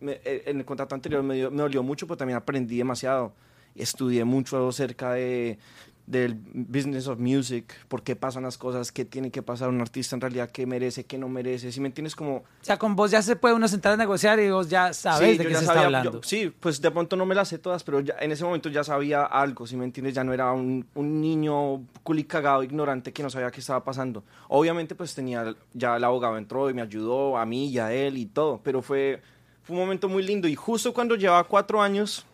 me- 0.00 0.20
eh, 0.24 0.44
en 0.46 0.58
el 0.58 0.64
contrato 0.64 0.94
anterior 0.94 1.22
me, 1.22 1.34
dio- 1.34 1.50
me 1.50 1.58
dolió 1.62 1.82
mucho, 1.82 2.06
pero 2.06 2.16
también 2.16 2.36
aprendí 2.38 2.78
demasiado. 2.78 3.34
Estudié 3.74 4.24
mucho 4.24 4.68
acerca 4.68 5.12
de, 5.12 5.58
del 6.06 6.34
business 6.52 7.06
of 7.06 7.18
music, 7.20 7.72
por 7.88 8.02
qué 8.02 8.16
pasan 8.16 8.42
las 8.42 8.58
cosas, 8.58 8.90
qué 8.90 9.04
tiene 9.04 9.30
que 9.30 9.40
pasar 9.40 9.68
un 9.68 9.80
artista 9.80 10.16
en 10.16 10.20
realidad, 10.20 10.50
qué 10.50 10.66
merece, 10.66 11.04
qué 11.04 11.16
no 11.16 11.28
merece. 11.28 11.70
Si 11.70 11.80
me 11.80 11.86
entiendes, 11.86 12.16
como 12.16 12.38
O 12.38 12.44
sea, 12.60 12.76
con 12.78 12.96
vos 12.96 13.10
ya 13.12 13.22
se 13.22 13.36
puede 13.36 13.54
uno 13.54 13.68
sentar 13.68 13.92
a 13.92 13.96
negociar 13.96 14.40
y 14.40 14.50
vos 14.50 14.68
ya 14.68 14.92
sabes 14.92 15.32
Sí, 15.32 15.38
de 15.38 15.44
qué 15.46 15.54
se 15.54 15.64
sabía- 15.64 15.72
está 15.72 15.84
hablando. 15.86 16.12
yo- 16.12 16.20
sí, 16.24 16.52
pues 16.58 16.80
de 16.82 16.90
pronto 16.90 17.14
no 17.16 17.24
me 17.24 17.34
las 17.36 17.48
sé 17.48 17.58
todas, 17.58 17.84
pero 17.84 18.00
ya, 18.00 18.14
en 18.20 18.32
ese 18.32 18.42
momento 18.44 18.68
ya 18.68 18.82
sabía 18.82 19.22
algo, 19.24 19.66
si 19.66 19.76
me 19.76 19.84
entiendes, 19.84 20.12
ya 20.14 20.24
no 20.24 20.32
era 20.32 20.50
un, 20.52 20.84
un 20.94 21.20
niño 21.20 21.84
culicagado, 22.02 22.62
ignorante, 22.64 23.12
que 23.12 23.22
no 23.22 23.30
sabía 23.30 23.50
qué 23.52 23.60
estaba 23.60 23.84
pasando. 23.84 24.24
Obviamente, 24.48 24.94
pues 24.96 25.14
tenía, 25.14 25.54
ya 25.72 25.96
el 25.96 26.04
abogado 26.04 26.36
entró 26.36 26.68
y 26.68 26.74
me 26.74 26.82
ayudó 26.82 27.38
a 27.38 27.46
mí 27.46 27.68
y 27.68 27.78
a 27.78 27.92
él 27.92 28.18
y 28.18 28.26
todo, 28.26 28.60
pero 28.64 28.82
fue, 28.82 29.22
fue 29.62 29.76
un 29.76 29.82
momento 29.82 30.08
muy 30.08 30.24
lindo. 30.24 30.48
Y 30.48 30.56
justo 30.56 30.92
cuando 30.92 31.14
llevaba 31.14 31.44
cuatro 31.44 31.80
años 31.80 32.26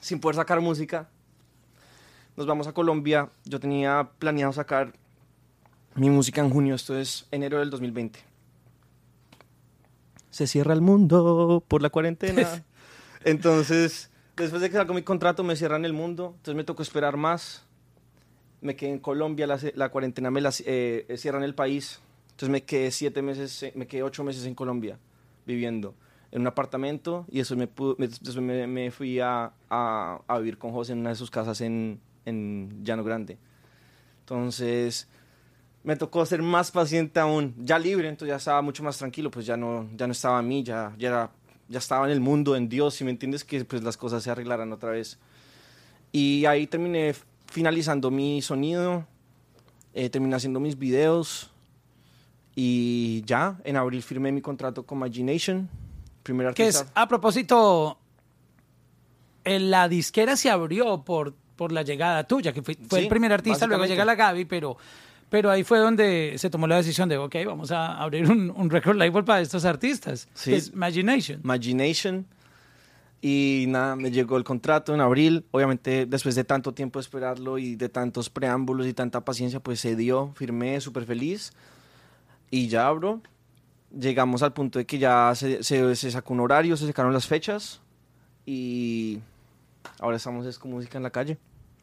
sin 0.00 0.20
poder 0.20 0.36
sacar 0.36 0.60
música, 0.60 1.08
nos 2.36 2.46
vamos 2.46 2.66
a 2.66 2.72
Colombia. 2.72 3.28
Yo 3.44 3.60
tenía 3.60 4.08
planeado 4.18 4.52
sacar 4.52 4.92
mi 5.94 6.10
música 6.10 6.40
en 6.40 6.50
junio, 6.50 6.74
esto 6.74 6.98
es 6.98 7.26
enero 7.30 7.58
del 7.60 7.70
2020 7.70 8.18
se 10.30 10.48
cierra 10.48 10.74
el 10.74 10.80
mundo 10.80 11.62
por 11.68 11.80
la 11.80 11.90
cuarentena. 11.90 12.64
Entonces, 13.24 14.10
después 14.36 14.60
de 14.62 14.68
que 14.68 14.76
saco 14.76 14.92
mi 14.92 15.02
contrato, 15.02 15.44
me 15.44 15.54
cierran 15.54 15.84
el 15.84 15.92
mundo. 15.92 16.32
Entonces 16.38 16.56
me 16.56 16.64
tocó 16.64 16.82
esperar 16.82 17.16
más. 17.16 17.64
Me 18.60 18.74
quedé 18.74 18.90
en 18.90 18.98
Colombia, 18.98 19.46
la, 19.46 19.60
la 19.76 19.90
cuarentena 19.90 20.32
me 20.32 20.40
la 20.40 20.50
eh, 20.66 21.06
cierran 21.18 21.44
el 21.44 21.54
país. 21.54 22.00
Entonces 22.32 22.48
me 22.48 22.64
quedé 22.64 22.90
siete 22.90 23.22
meses, 23.22 23.62
eh, 23.62 23.72
me 23.76 23.86
quedé 23.86 24.02
ocho 24.02 24.24
meses 24.24 24.44
en 24.46 24.56
Colombia 24.56 24.98
viviendo 25.46 25.94
en 26.32 26.40
un 26.40 26.48
apartamento 26.48 27.26
y 27.30 27.38
después 27.38 27.56
me, 27.56 27.68
pude- 27.68 27.94
me- 27.96 28.40
me, 28.40 28.66
me 28.66 28.90
fui 28.90 29.20
a, 29.20 29.52
a, 29.70 30.20
a 30.26 30.38
vivir 30.38 30.58
con 30.58 30.72
José 30.72 30.94
en 30.94 30.98
una 30.98 31.10
de 31.10 31.14
sus 31.16 31.30
casas 31.30 31.60
en, 31.60 32.00
en 32.24 32.84
Llano 32.84 33.04
Grande. 33.04 33.38
Entonces 34.20 35.08
me 35.84 35.96
tocó 35.96 36.24
ser 36.24 36.40
más 36.42 36.70
paciente 36.70 37.20
aún, 37.20 37.54
ya 37.58 37.78
libre, 37.78 38.08
entonces 38.08 38.32
ya 38.32 38.36
estaba 38.36 38.62
mucho 38.62 38.82
más 38.82 38.96
tranquilo, 38.96 39.30
pues 39.30 39.44
ya 39.44 39.56
no, 39.56 39.86
ya 39.94 40.06
no 40.06 40.12
estaba 40.12 40.38
a 40.38 40.42
mí, 40.42 40.62
ya, 40.62 40.94
ya, 40.98 41.08
era, 41.08 41.30
ya 41.68 41.78
estaba 41.78 42.06
en 42.06 42.12
el 42.12 42.20
mundo, 42.20 42.56
en 42.56 42.70
Dios, 42.70 42.94
si 42.94 43.04
me 43.04 43.10
entiendes, 43.10 43.44
que 43.44 43.64
pues 43.66 43.82
las 43.82 43.98
cosas 43.98 44.22
se 44.22 44.30
arreglaran 44.30 44.72
otra 44.72 44.90
vez. 44.90 45.18
Y 46.10 46.46
ahí 46.46 46.66
terminé 46.66 47.14
finalizando 47.46 48.10
mi 48.10 48.40
sonido, 48.40 49.06
eh, 49.92 50.08
terminé 50.08 50.34
haciendo 50.36 50.58
mis 50.58 50.78
videos 50.78 51.50
y 52.56 53.22
ya, 53.26 53.60
en 53.64 53.76
abril 53.76 54.02
firmé 54.02 54.32
mi 54.32 54.40
contrato 54.40 54.84
con 54.86 54.98
Imagination, 54.98 55.68
primer 56.22 56.54
Que 56.54 56.64
artista. 56.64 56.84
es, 56.84 56.92
a 56.94 57.06
propósito, 57.06 57.98
eh, 59.44 59.60
la 59.60 59.88
disquera 59.88 60.36
se 60.36 60.50
abrió 60.50 61.04
por, 61.04 61.34
por 61.56 61.72
la 61.72 61.82
llegada 61.82 62.24
tuya, 62.24 62.52
que 62.52 62.62
fue, 62.62 62.74
fue 62.88 62.98
Sí, 63.00 63.04
el 63.04 63.08
primer 63.08 63.32
artista, 63.32 63.66
luego 63.66 63.84
llega 63.86 64.04
la 64.04 64.14
Gaby, 64.14 64.44
pero, 64.44 64.76
pero 65.30 65.50
ahí 65.50 65.64
fue 65.64 65.78
donde 65.78 66.34
se 66.36 66.50
tomó 66.50 66.66
la 66.66 66.76
decisión 66.76 67.08
de, 67.08 67.16
ok, 67.18 67.36
vamos 67.46 67.70
a 67.70 67.96
abrir 68.00 68.30
un, 68.30 68.50
un 68.50 68.70
record 68.70 68.96
label 68.96 69.24
para 69.24 69.40
estos 69.40 69.64
artistas, 69.64 70.28
Sí. 70.34 70.50
que 70.50 70.56
es 70.56 70.68
Imagination. 70.68 71.40
Imagination. 71.44 72.26
Y 73.20 73.64
nada, 73.68 73.96
me 73.96 74.10
llegó 74.10 74.36
el 74.36 74.44
contrato 74.44 74.92
en 74.94 75.00
abril. 75.00 75.46
Obviamente, 75.50 76.04
después 76.04 76.34
de 76.34 76.44
tanto 76.44 76.74
tiempo 76.74 76.98
de 76.98 77.02
esperarlo 77.04 77.56
y 77.56 77.74
de 77.74 77.88
tantos 77.88 78.28
preámbulos 78.28 78.86
y 78.86 78.92
tanta 78.92 79.24
paciencia, 79.24 79.60
pues 79.60 79.80
se 79.80 79.96
dio, 79.96 80.32
firmé, 80.36 80.78
súper 80.82 81.06
feliz. 81.06 81.52
Y 82.50 82.68
ya, 82.68 82.90
bro, 82.90 83.22
llegamos 83.98 84.42
al 84.42 84.52
punto 84.52 84.78
de 84.78 84.84
que 84.84 84.98
ya 84.98 85.32
se, 85.34 85.62
se, 85.62 85.96
se 85.96 86.10
sacó 86.10 86.34
un 86.34 86.40
horario, 86.40 86.76
se 86.76 86.86
sacaron 86.86 87.14
las 87.14 87.26
fechas. 87.26 87.80
Y 88.44 89.20
ahora 90.00 90.16
estamos 90.16 90.46
es 90.46 90.58
con 90.58 90.70
música 90.72 90.96
en 90.98 91.02
la 91.04 91.10
calle. 91.10 91.38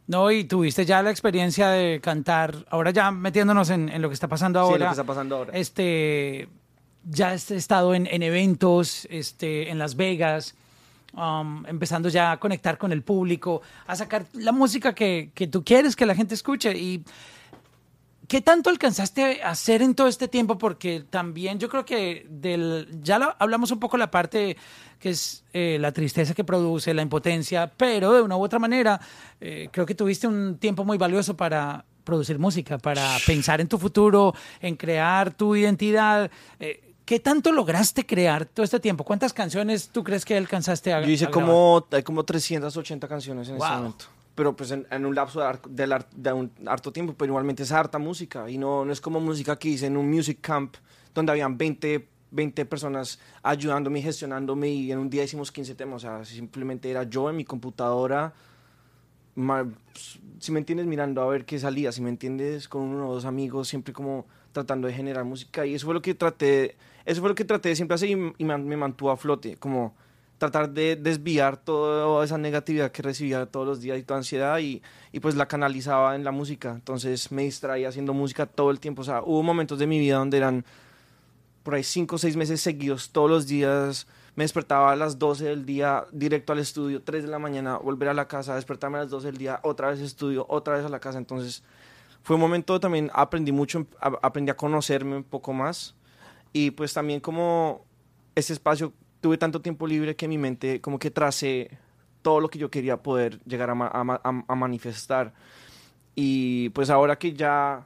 No, 0.07 0.29
y 0.31 0.43
tuviste 0.43 0.85
ya 0.85 1.01
la 1.03 1.11
experiencia 1.11 1.69
de 1.69 2.01
cantar, 2.01 2.65
ahora 2.69 2.91
ya 2.91 3.11
metiéndonos 3.11 3.69
en, 3.69 3.87
en 3.89 4.01
lo 4.01 4.09
que 4.09 4.13
está 4.15 4.27
pasando 4.27 4.59
Sí, 4.59 4.71
ahora. 4.71 4.79
lo 4.79 4.85
que 4.85 4.91
está 4.91 5.03
pasando 5.03 5.35
ahora. 5.37 5.53
Este, 5.57 6.49
ya 7.09 7.31
has 7.31 7.49
estado 7.51 7.93
en, 7.95 8.07
en 8.07 8.21
eventos, 8.23 9.07
este, 9.09 9.69
en 9.69 9.77
Las 9.77 9.95
Vegas, 9.95 10.55
um, 11.13 11.65
empezando 11.65 12.09
ya 12.09 12.31
a 12.33 12.39
conectar 12.39 12.77
con 12.77 12.91
el 12.91 13.03
público, 13.03 13.61
a 13.87 13.95
sacar 13.95 14.25
la 14.33 14.51
música 14.51 14.93
que, 14.93 15.31
que 15.33 15.47
tú 15.47 15.63
quieres 15.63 15.95
que 15.95 16.05
la 16.05 16.15
gente 16.15 16.33
escuche. 16.33 16.75
Y 16.77 17.03
¿Qué 18.27 18.39
tanto 18.41 18.69
alcanzaste 18.69 19.41
a 19.43 19.49
hacer 19.49 19.81
en 19.81 19.93
todo 19.95 20.07
este 20.07 20.27
tiempo? 20.27 20.57
Porque 20.57 21.03
también 21.09 21.59
yo 21.59 21.67
creo 21.67 21.83
que 21.85 22.25
del, 22.29 22.87
ya 23.01 23.19
lo- 23.19 23.35
hablamos 23.39 23.71
un 23.71 23.79
poco 23.79 23.97
la 23.97 24.09
parte 24.09 24.55
que 24.99 25.09
es 25.09 25.43
eh, 25.53 25.77
la 25.81 25.91
tristeza 25.91 26.33
que 26.33 26.43
produce, 26.43 26.93
la 26.93 27.01
impotencia, 27.01 27.71
pero 27.75 28.13
de 28.13 28.21
una 28.21 28.37
u 28.37 28.43
otra 28.43 28.59
manera 28.59 29.01
eh, 29.41 29.67
creo 29.71 29.85
que 29.85 29.95
tuviste 29.95 30.27
un 30.27 30.57
tiempo 30.59 30.85
muy 30.85 30.97
valioso 30.97 31.35
para 31.35 31.83
producir 32.03 32.39
música, 32.39 32.77
para 32.77 33.17
pensar 33.25 33.59
en 33.61 33.67
tu 33.67 33.77
futuro, 33.77 34.33
en 34.61 34.75
crear 34.75 35.33
tu 35.33 35.55
identidad. 35.55 36.29
Eh, 36.59 36.93
¿Qué 37.03 37.19
tanto 37.19 37.51
lograste 37.51 38.05
crear 38.05 38.45
todo 38.45 38.63
este 38.63 38.79
tiempo? 38.79 39.03
¿Cuántas 39.03 39.33
canciones 39.33 39.89
tú 39.89 40.03
crees 40.03 40.23
que 40.23 40.37
alcanzaste 40.37 40.93
a 40.93 41.01
Yo 41.01 41.09
hice 41.09 41.25
a 41.25 41.31
como, 41.31 41.85
hay 41.91 42.03
como 42.03 42.23
380 42.23 43.07
canciones 43.07 43.49
en 43.49 43.55
este 43.55 43.67
Wow. 43.67 43.77
momento. 43.77 44.05
Pero 44.35 44.55
pues 44.55 44.71
en, 44.71 44.87
en 44.91 45.05
un 45.05 45.13
lapso 45.15 45.39
de, 45.41 45.45
ar- 45.83 46.09
de 46.15 46.33
un 46.33 46.51
harto 46.65 46.91
tiempo, 46.91 47.13
pero 47.17 47.31
igualmente 47.31 47.63
es 47.63 47.71
harta 47.71 47.99
música. 47.99 48.49
Y 48.49 48.57
no, 48.57 48.85
no 48.85 48.91
es 48.93 49.01
como 49.01 49.19
música 49.19 49.57
que 49.57 49.69
hice 49.69 49.87
en 49.87 49.97
un 49.97 50.09
music 50.09 50.39
camp 50.41 50.75
donde 51.13 51.31
habían 51.33 51.57
20, 51.57 52.07
20 52.31 52.65
personas 52.65 53.19
ayudándome 53.43 53.99
y 53.99 54.01
gestionándome 54.03 54.69
y 54.69 54.91
en 54.91 54.99
un 54.99 55.09
día 55.09 55.23
hicimos 55.23 55.51
15 55.51 55.75
temas. 55.75 55.97
O 56.03 56.07
sea, 56.07 56.25
simplemente 56.25 56.89
era 56.89 57.03
yo 57.03 57.29
en 57.29 57.35
mi 57.35 57.43
computadora, 57.45 58.33
ma- 59.35 59.67
si 60.39 60.51
me 60.51 60.59
entiendes, 60.59 60.87
mirando 60.87 61.21
a 61.21 61.27
ver 61.27 61.45
qué 61.45 61.59
salía, 61.59 61.91
si 61.91 62.01
me 62.01 62.09
entiendes, 62.09 62.67
con 62.67 62.81
uno 62.83 63.09
o 63.09 63.13
dos 63.13 63.25
amigos, 63.25 63.67
siempre 63.67 63.93
como 63.93 64.25
tratando 64.51 64.87
de 64.87 64.93
generar 64.93 65.23
música. 65.25 65.65
Y 65.65 65.75
eso 65.75 65.85
fue 65.85 65.93
lo 65.93 66.01
que 66.01 66.13
traté, 66.15 66.75
eso 67.05 67.21
fue 67.21 67.29
lo 67.29 67.35
que 67.35 67.45
traté 67.45 67.69
de 67.69 67.75
siempre 67.75 67.95
hacer 67.95 68.09
y, 68.09 68.33
y 68.37 68.45
me, 68.45 68.57
me 68.57 68.77
mantuvo 68.77 69.11
a 69.11 69.17
flote, 69.17 69.57
como 69.57 69.95
tratar 70.41 70.71
de 70.71 70.95
desviar 70.95 71.55
toda 71.55 72.25
esa 72.25 72.35
negatividad 72.35 72.91
que 72.91 73.03
recibía 73.03 73.45
todos 73.45 73.67
los 73.67 73.79
días 73.79 73.99
y 73.99 74.01
toda 74.01 74.17
ansiedad 74.17 74.57
y, 74.57 74.81
y 75.11 75.19
pues 75.19 75.35
la 75.35 75.47
canalizaba 75.47 76.15
en 76.15 76.23
la 76.23 76.31
música. 76.31 76.71
Entonces 76.71 77.31
me 77.31 77.43
distraía 77.43 77.89
haciendo 77.89 78.11
música 78.15 78.47
todo 78.47 78.71
el 78.71 78.79
tiempo. 78.79 79.03
O 79.03 79.05
sea, 79.05 79.21
hubo 79.21 79.43
momentos 79.43 79.77
de 79.77 79.85
mi 79.85 79.99
vida 79.99 80.15
donde 80.17 80.37
eran 80.37 80.65
por 81.61 81.75
ahí 81.75 81.83
cinco 81.83 82.15
o 82.15 82.17
seis 82.17 82.35
meses 82.35 82.59
seguidos, 82.59 83.11
todos 83.11 83.29
los 83.29 83.45
días. 83.45 84.07
Me 84.35 84.43
despertaba 84.43 84.91
a 84.91 84.95
las 84.95 85.19
12 85.19 85.45
del 85.45 85.63
día, 85.63 86.05
directo 86.11 86.53
al 86.53 86.59
estudio, 86.59 87.03
3 87.03 87.21
de 87.21 87.29
la 87.29 87.37
mañana, 87.37 87.77
volver 87.77 88.09
a 88.09 88.15
la 88.15 88.27
casa, 88.27 88.55
despertarme 88.55 88.97
a 88.97 89.01
las 89.01 89.11
12 89.11 89.27
del 89.27 89.37
día, 89.37 89.59
otra 89.61 89.91
vez 89.91 89.99
estudio, 89.99 90.47
otra 90.49 90.77
vez 90.77 90.83
a 90.83 90.89
la 90.89 90.99
casa. 90.99 91.19
Entonces 91.19 91.61
fue 92.23 92.35
un 92.35 92.39
momento 92.41 92.79
también, 92.79 93.11
aprendí 93.13 93.51
mucho, 93.51 93.85
aprendí 93.99 94.49
a 94.49 94.57
conocerme 94.57 95.17
un 95.17 95.23
poco 95.23 95.53
más. 95.53 95.93
Y 96.51 96.71
pues 96.71 96.95
también 96.95 97.19
como 97.19 97.85
ese 98.33 98.53
espacio, 98.53 98.91
tuve 99.21 99.37
tanto 99.37 99.61
tiempo 99.61 99.87
libre 99.87 100.15
que 100.15 100.27
mi 100.27 100.37
mente 100.37 100.81
como 100.81 100.99
que 100.99 101.11
tracé 101.11 101.69
todo 102.21 102.39
lo 102.39 102.49
que 102.49 102.59
yo 102.59 102.69
quería 102.69 102.97
poder 102.97 103.39
llegar 103.45 103.69
a, 103.69 103.75
ma- 103.75 103.87
a 103.93 104.03
ma- 104.03 104.21
a- 104.23 104.43
a 104.47 104.55
manifestar. 104.55 105.33
Y 106.15 106.69
pues 106.69 106.89
ahora 106.89 107.17
que 107.17 107.33
ya, 107.33 107.85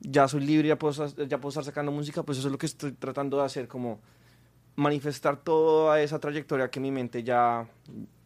ya 0.00 0.28
soy 0.28 0.40
libre, 0.46 0.68
ya 0.68 0.78
puedo, 0.78 1.06
ya 1.26 1.38
puedo 1.38 1.48
estar 1.50 1.64
sacando 1.64 1.92
música, 1.92 2.22
pues 2.22 2.38
eso 2.38 2.48
es 2.48 2.52
lo 2.52 2.58
que 2.58 2.66
estoy 2.66 2.92
tratando 2.92 3.38
de 3.38 3.44
hacer, 3.44 3.68
como 3.68 4.00
manifestar 4.76 5.36
toda 5.36 6.00
esa 6.00 6.18
trayectoria 6.18 6.70
que 6.70 6.80
mi 6.80 6.90
mente 6.90 7.22
ya, 7.22 7.66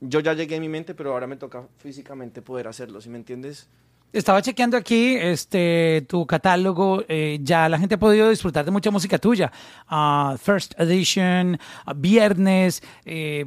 yo 0.00 0.20
ya 0.20 0.32
llegué 0.34 0.56
en 0.56 0.62
mi 0.62 0.68
mente, 0.68 0.94
pero 0.94 1.12
ahora 1.12 1.26
me 1.26 1.36
toca 1.36 1.66
físicamente 1.78 2.40
poder 2.42 2.68
hacerlo, 2.68 3.00
¿sí 3.00 3.08
me 3.08 3.18
entiendes? 3.18 3.68
Estaba 4.12 4.40
chequeando 4.40 4.76
aquí 4.76 5.16
este, 5.16 6.06
tu 6.08 6.26
catálogo. 6.26 7.04
eh, 7.08 7.38
ya 7.42 7.68
la 7.68 7.78
gente 7.78 7.96
ha 7.96 7.98
podido 7.98 8.30
disfrutar 8.30 8.64
de 8.64 8.70
mucha 8.70 8.90
música 8.90 9.18
tuya. 9.18 9.52
Ah, 9.88 10.36
First 10.42 10.74
Edition, 10.78 11.58
ah, 11.84 11.92
Viernes. 11.94 12.82
eh, 13.04 13.44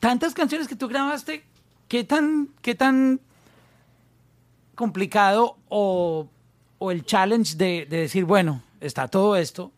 tantas 0.00 0.32
canciones 0.32 0.68
que 0.68 0.76
tú 0.76 0.88
grabaste. 0.88 1.44
¿Qué 1.88 2.02
tan, 2.04 2.48
qué 2.62 2.74
tan 2.74 3.20
complicado 4.74 5.58
o, 5.68 6.28
o 6.78 6.90
el 6.90 7.04
challenge 7.04 7.56
de, 7.56 7.86
de 7.88 7.98
decir, 7.98 8.24
bueno, 8.24 8.62
está 8.80 9.06
todo 9.08 9.36
esto, 9.36 9.70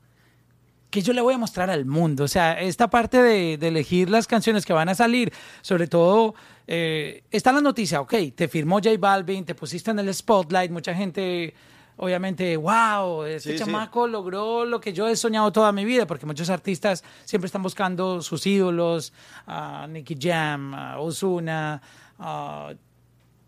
que 0.96 1.02
yo 1.02 1.12
le 1.12 1.20
voy 1.20 1.34
a 1.34 1.38
mostrar 1.38 1.68
al 1.68 1.84
mundo. 1.84 2.24
O 2.24 2.28
sea, 2.28 2.58
esta 2.58 2.88
parte 2.88 3.22
de, 3.22 3.58
de 3.58 3.68
elegir 3.68 4.08
las 4.08 4.26
canciones 4.26 4.64
que 4.64 4.72
van 4.72 4.88
a 4.88 4.94
salir, 4.94 5.30
sobre 5.60 5.86
todo, 5.88 6.34
eh, 6.66 7.22
está 7.30 7.52
la 7.52 7.60
noticia, 7.60 8.00
ok, 8.00 8.14
te 8.34 8.48
firmó 8.48 8.76
J 8.76 8.92
Balvin, 8.98 9.44
te 9.44 9.54
pusiste 9.54 9.90
en 9.90 9.98
el 9.98 10.14
spotlight, 10.14 10.70
mucha 10.70 10.94
gente, 10.94 11.52
obviamente, 11.98 12.56
wow, 12.56 13.24
este 13.24 13.52
Sí, 13.52 13.58
sí. 13.58 13.64
chamaco 13.66 14.06
logró 14.06 14.64
lo 14.64 14.80
que 14.80 14.94
yo 14.94 15.06
he 15.06 15.16
soñado 15.16 15.52
toda 15.52 15.70
mi 15.70 15.84
vida, 15.84 16.06
porque 16.06 16.24
muchos 16.24 16.48
artistas 16.48 17.04
siempre 17.26 17.44
están 17.44 17.62
buscando 17.62 18.22
sus 18.22 18.46
ídolos, 18.46 19.12
a 19.46 19.86
Nicky 19.90 20.16
Jam, 20.18 20.72
a 20.72 20.98
Ozuna, 20.98 21.82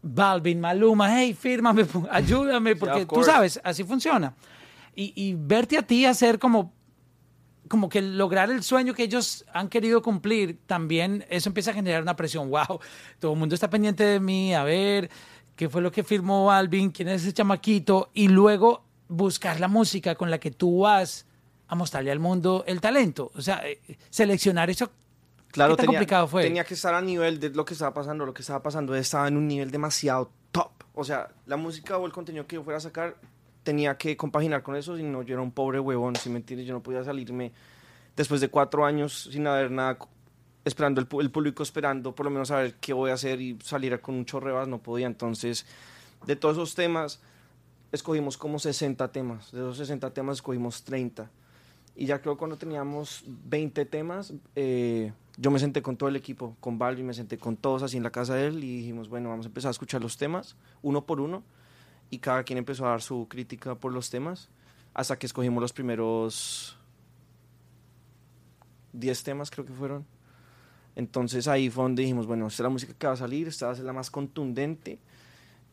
Balvin, 0.03 0.61
Maluma, 0.61 1.19
hey, 1.19 1.33
fírmame, 1.33 1.87
ayúdame, 2.11 2.77
porque 2.77 3.07
tú 3.07 3.25
sabes, 3.25 3.59
así 3.65 3.85
funciona. 3.85 4.35
Y, 4.95 5.15
y 5.17 5.35
verte 5.35 5.79
a 5.79 5.83
ti 5.83 6.05
hacer 6.05 6.39
como 6.39 6.77
como 7.69 7.89
que 7.89 8.03
lograr 8.03 8.51
el 8.51 8.63
sueño 8.63 8.95
que 8.95 9.05
ellos 9.05 9.45
han 9.53 9.69
querido 9.69 10.03
cumplir, 10.03 10.59
también 10.67 11.25
eso 11.29 11.49
empieza 11.49 11.71
a 11.71 11.75
generar 11.75 12.03
una 12.03 12.17
presión. 12.17 12.51
Wow, 12.51 12.81
todo 13.19 13.33
el 13.33 13.39
mundo 13.39 13.55
está 13.55 13.71
pendiente 13.71 14.05
de 14.05 14.21
mí, 14.21 14.55
a 14.55 14.65
ver 14.65 15.11
qué 15.57 15.69
fue 15.69 15.83
lo 15.83 15.91
que 15.91 16.05
firmó 16.05 16.53
Alvin, 16.53 16.91
quién 16.91 17.09
es 17.09 17.23
ese 17.23 17.33
chamaquito, 17.33 18.11
y 18.15 18.29
luego 18.29 18.85
buscar 19.09 19.59
la 19.59 19.67
música 19.69 20.15
con 20.15 20.31
la 20.31 20.39
que 20.39 20.51
tú 20.51 20.81
vas 20.81 21.27
a 21.67 21.75
mostrarle 21.75 22.11
al 22.13 22.21
mundo 22.21 22.65
el 22.67 22.81
talento. 22.81 23.31
O 23.35 23.43
sea, 23.43 23.61
eh, 23.67 23.81
seleccionar 24.09 24.71
eso. 24.71 24.91
Claro, 25.51 25.73
¿Qué 25.73 25.79
tan 25.79 25.87
tenía, 25.87 25.99
complicado 25.99 26.29
fue? 26.29 26.45
tenía 26.45 26.65
que 26.65 26.75
estar 26.75 26.95
a 26.95 27.01
nivel 27.01 27.41
de 27.41 27.51
lo 27.51 27.65
que 27.65 27.75
estaba 27.75 27.93
pasando. 27.93 28.25
Lo 28.25 28.35
que 28.35 28.43
estaba 28.43 28.63
pasando 28.63 28.95
estaba 28.95 29.29
en 29.29 29.37
un 29.37 29.49
nivel 29.49 29.71
demasiado 29.71 30.31
top. 30.53 30.71
O 30.95 31.05
sea, 31.05 31.29
la 31.47 31.57
música 31.57 31.97
o 31.99 32.07
el 32.07 32.13
contenido 32.13 32.47
que 32.47 32.57
yo 32.57 32.63
fuera 32.63 32.79
a 32.79 32.81
sacar 32.81 33.17
tenía 33.69 33.99
que 33.99 34.17
compaginar 34.17 34.63
con 34.63 34.77
eso. 34.77 34.97
Si 34.97 35.03
no, 35.03 35.21
yo 35.21 35.35
era 35.35 35.43
un 35.43 35.53
pobre 35.53 35.79
huevón, 35.79 36.17
si 36.17 36.31
me 36.31 36.39
entiendes. 36.39 36.67
Yo 36.67 36.73
no 36.73 36.83
podía 36.83 37.05
salirme 37.05 37.53
después 38.17 38.41
de 38.41 38.49
cuatro 38.49 38.87
años 38.87 39.29
sin 39.31 39.47
haber 39.47 39.71
nada, 39.71 39.99
esperando 40.65 41.03
el, 41.03 41.09
el 41.21 41.31
público 41.31 41.63
esperando, 41.63 42.15
por 42.15 42.25
lo 42.25 42.31
menos 42.31 42.49
saber 42.49 42.77
qué 42.81 42.95
voy 42.95 43.11
a 43.11 43.13
hacer 43.13 43.43
y 43.43 43.59
salir 43.63 44.01
con 44.01 44.15
un 44.15 44.25
chorrebas, 44.25 44.69
no 44.69 44.79
podía. 44.79 45.07
Entonces, 45.07 45.67
de 46.25 46.35
todos 46.35 46.57
esos 46.57 46.75
temas, 46.75 47.21
escogimos 47.93 48.39
como 48.39 48.59
60 48.59 49.13
temas. 49.13 49.53
De 49.53 49.59
esos 49.59 49.77
60 49.77 50.15
temas 50.15 50.39
escogimos 50.39 50.83
30. 50.85 51.31
Y 51.95 52.07
ya 52.07 52.23
creo 52.23 52.39
cuando 52.39 52.57
teníamos 52.57 53.23
20 53.27 53.85
temas, 53.85 54.33
eh, 54.57 55.13
yo 55.37 55.51
me 55.51 55.59
senté 55.59 55.83
con 55.83 55.99
todo 55.99 56.09
el 56.09 56.17
equipo, 56.17 56.57
con 56.61 56.79
Balvin, 56.79 57.05
me 57.05 57.13
senté 57.13 57.37
con 57.37 57.59
todos 57.59 57.83
así 57.83 57.99
en 57.99 58.03
la 58.03 58.11
casa 58.13 58.35
de 58.35 58.47
él 58.47 58.65
y 58.65 58.79
dijimos, 58.79 59.11
bueno, 59.11 59.29
vamos 59.29 59.45
a 59.45 59.49
empezar 59.49 59.69
a 59.69 59.73
escuchar 59.73 60.01
los 60.01 60.17
temas, 60.17 60.57
uno 60.81 61.05
por 61.05 61.21
uno, 61.21 61.43
y 62.11 62.19
cada 62.19 62.43
quien 62.45 62.59
empezó 62.59 62.87
a 62.87 62.91
dar 62.91 63.03
su 63.03 63.27
crítica 63.29 63.75
por 63.75 63.93
los 63.93 64.11
temas. 64.11 64.49
hasta 64.95 65.17
que 65.17 65.27
escogimos 65.27 65.61
los 65.61 65.73
primeros 65.73 66.77
10 68.93 69.23
temas, 69.23 69.51
creo 69.51 69.65
que 69.65 69.73
fueron. 69.73 70.05
Entonces 70.97 71.47
ahí 71.47 71.71
fue 71.71 71.85
donde 71.85 72.03
dijimos, 72.03 72.27
bueno, 72.27 72.49
esta 72.49 72.63
es 72.63 72.65
la 72.65 72.71
música 72.71 72.93
que 72.99 73.07
va 73.07 73.13
a 73.13 73.17
salir, 73.17 73.47
esta 73.47 73.67
va 73.67 73.73
a 73.73 73.77
ser 73.77 73.85
la 73.85 73.93
más 73.93 74.11
contundente 74.11 74.99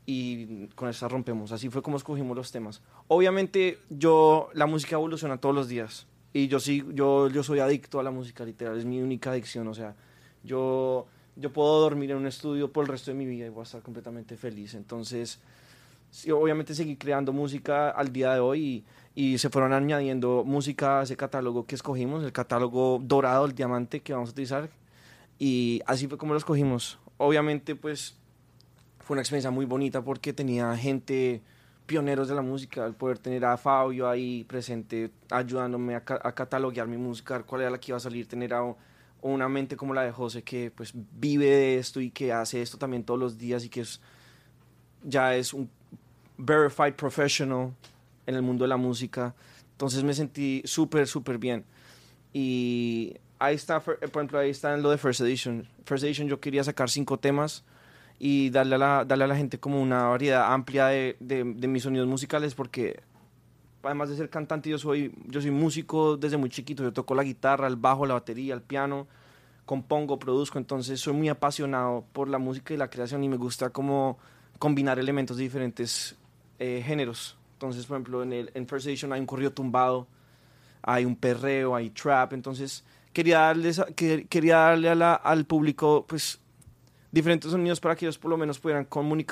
y 0.06 0.68
con 0.76 0.90
esta 0.90 1.08
rompemos. 1.08 1.52
Así 1.52 1.70
fue 1.70 1.82
como 1.82 1.98
escogimos 1.98 2.38
los 2.38 2.52
temas. 2.52 2.82
Obviamente 3.08 3.80
yo, 3.90 4.50
la 4.54 4.68
música 4.68 4.96
evoluciona 4.96 5.38
todos 5.38 5.56
los 5.56 5.68
días 5.68 6.06
y 6.32 6.48
yo 6.48 6.60
sí, 6.60 6.84
yo, 6.94 7.30
yo 7.30 7.42
soy 7.42 7.60
adicto 7.60 8.00
a 8.00 8.04
la 8.04 8.12
música 8.12 8.46
literal, 8.46 8.78
es 8.78 8.86
mi 8.86 9.02
única 9.02 9.32
adicción, 9.32 9.68
o 9.68 9.74
sea, 9.74 9.96
yo, 10.44 11.08
yo 11.36 11.52
puedo 11.52 11.80
dormir 11.80 12.12
en 12.12 12.18
un 12.18 12.28
estudio 12.28 12.72
por 12.72 12.84
el 12.84 12.90
resto 12.90 13.10
de 13.10 13.18
mi 13.18 13.26
vida 13.26 13.48
y 13.48 13.50
voy 13.50 13.62
a 13.62 13.64
estar 13.64 13.82
completamente 13.82 14.38
feliz. 14.38 14.76
Entonces, 14.76 15.40
obviamente 16.32 16.74
seguí 16.76 16.96
creando 16.96 17.34
música 17.34 17.90
al 17.90 18.12
día 18.12 18.34
de 18.34 18.40
hoy 18.40 18.86
y, 19.16 19.38
se 19.38 19.50
fueron 19.50 19.74
añadiendo 19.74 20.44
música 20.46 21.00
a 21.00 21.04
ese 21.04 21.16
catálogo 21.16 21.66
que 21.66 21.76
escogimos, 21.76 22.24
el 22.24 22.32
catálogo 22.32 23.00
dorado, 23.02 23.46
el 23.46 23.56
diamante 23.56 24.02
que 24.02 24.14
vamos 24.14 24.30
a 24.30 24.32
utilizar 24.32 24.70
y 25.40 25.82
así 25.86 26.08
fue 26.08 26.18
como 26.18 26.34
lo 26.34 26.38
escogimos. 26.38 27.00
Obviamente, 27.18 27.76
pues 27.76 28.18
fue 29.00 29.16
una 29.16 29.22
experiencia 29.22 29.52
muy 29.52 29.66
bonita 29.66 30.04
porque 30.04 30.34
tenía 30.34 30.76
gente, 30.76 31.42
pioneros 31.86 32.28
de 32.28 32.36
la 32.36 32.42
música, 32.42 32.86
el 32.86 32.96
poder 32.96 33.20
tener 33.20 33.46
a 33.46 33.58
Fabio 33.58 34.10
ahí 34.10 34.44
presente, 34.46 35.12
ayudándome 35.30 35.96
a, 35.96 36.04
ca 36.04 36.20
a 36.24 36.34
cataloguear 36.34 36.88
mi 36.88 36.98
música, 36.98 37.44
cuál 37.44 37.62
era 37.62 37.70
la 37.70 37.80
que 37.80 37.92
iba 37.92 37.98
a 37.98 38.02
salir, 38.02 38.28
tener 38.28 38.54
a 38.54 38.76
una 39.22 39.50
mente 39.50 39.76
como 39.76 39.94
la 39.94 40.04
de 40.04 40.12
José 40.12 40.44
que 40.44 40.72
pues 40.72 40.94
vive 40.94 41.46
de 41.46 41.78
esto 41.78 42.00
y 42.02 42.12
que 42.12 42.32
hace 42.32 42.62
esto 42.62 42.78
también 42.78 43.04
todos 43.04 43.20
los 43.20 43.38
días 43.38 43.64
y 43.64 43.70
que 43.70 43.82
es, 43.82 44.02
ya 45.04 45.36
es 45.36 45.54
un 45.54 45.70
verified 46.38 46.94
professional 46.94 47.74
en 48.26 48.36
el 48.36 48.42
mundo 48.42 48.64
de 48.64 48.70
la 48.70 48.78
música. 48.78 49.36
Entonces 49.72 50.04
me 50.04 50.14
sentí 50.14 50.62
súper, 50.66 51.08
súper 51.08 51.38
bien. 51.38 51.66
Y 52.34 53.16
ahí 53.40 53.56
está, 53.56 53.80
por 53.82 53.98
ejemplo, 54.02 54.40
ahí 54.40 54.50
está 54.50 54.74
en 54.74 54.82
lo 54.82 54.90
de 54.90 54.98
First 54.98 55.22
Edition. 55.22 55.68
First 55.86 56.04
Edition 56.04 56.28
yo 56.28 56.40
quería 56.40 56.64
sacar 56.64 56.90
cinco 56.90 57.20
temas 57.20 57.64
y 58.20 58.50
darle 58.50 58.76
a 58.76 58.78
la, 58.78 59.06
darle 59.06 59.26
a 59.26 59.28
la 59.28 59.36
gente 59.36 59.60
como 59.60 59.82
una 59.82 60.04
variedad 60.04 60.54
amplia 60.54 60.88
de, 60.88 61.18
de, 61.20 61.44
de 61.44 61.68
mis 61.68 61.84
sonidos 61.84 62.08
musicales 62.08 62.56
porque 62.56 63.02
además 63.84 64.10
de 64.10 64.16
ser 64.16 64.30
cantante 64.30 64.70
yo 64.70 64.78
soy, 64.78 65.14
yo 65.28 65.42
soy 65.42 65.52
músico 65.52 66.18
desde 66.18 66.38
muy 66.38 66.50
chiquito. 66.50 66.84
Yo 66.84 66.94
toco 66.94 67.16
la 67.16 67.24
guitarra, 67.24 67.68
el 67.68 67.76
bajo, 67.76 68.06
la 68.06 68.16
batería, 68.16 68.54
el 68.54 68.62
piano, 68.62 69.08
compongo, 69.66 70.20
produzco. 70.20 70.58
Entonces 70.58 71.00
soy 71.00 71.14
muy 71.14 71.30
apasionado 71.30 72.06
por 72.14 72.30
la 72.30 72.38
música 72.38 72.74
y 72.74 72.78
la 72.78 72.90
creación 72.90 73.24
y 73.24 73.30
me 73.30 73.38
gusta 73.38 73.70
como 73.70 74.18
combinar 74.60 75.00
elementos 75.00 75.38
de 75.38 75.44
diferentes 75.44 76.16
eh, 76.60 76.84
géneros. 76.86 77.38
Entonces, 77.54 77.86
por 77.86 77.96
ejemplo, 77.96 78.24
en, 78.24 78.34
el, 78.34 78.52
en 78.54 78.68
First 78.68 78.88
Edition 78.88 79.14
hay 79.14 79.20
un 79.20 79.26
corrido 79.26 79.52
tumbado, 79.52 80.08
hay 80.82 81.06
un 81.06 81.16
perreo, 81.16 81.76
hay 81.76 81.90
trap. 81.90 82.34
Entonces 82.34 82.84
quería, 83.14 83.40
darles, 83.40 83.82
que, 83.96 84.26
quería 84.28 84.58
darle 84.58 84.90
a 84.90 84.96
la, 84.96 85.14
al 85.16 85.46
público 85.46 86.06
pues 86.08 86.40
diferentes 87.12 87.50
sonidos 87.50 87.80
para 87.80 87.96
que 87.96 88.06
ellos 88.06 88.18
por 88.18 88.30
lo 88.30 88.38
menos 88.38 88.60
pudieran 88.60 88.88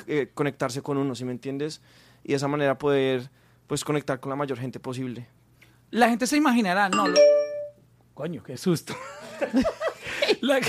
eh, 0.06 0.30
conectarse 0.32 0.80
con 0.80 0.96
uno, 0.96 1.14
¿sí 1.14 1.24
me 1.24 1.32
entiendes? 1.32 1.82
Y 2.24 2.30
de 2.30 2.36
esa 2.36 2.48
manera 2.48 2.78
poder 2.78 3.30
pues 3.66 3.84
conectar 3.84 4.20
con 4.20 4.30
la 4.30 4.36
mayor 4.36 4.58
gente 4.58 4.80
posible. 4.80 5.26
La 5.90 6.08
gente 6.08 6.26
se 6.26 6.36
imaginará, 6.36 6.88
no, 6.88 7.08
lo... 7.08 7.18
coño, 8.14 8.42
qué 8.42 8.56
susto. 8.56 8.94
la, 10.40 10.60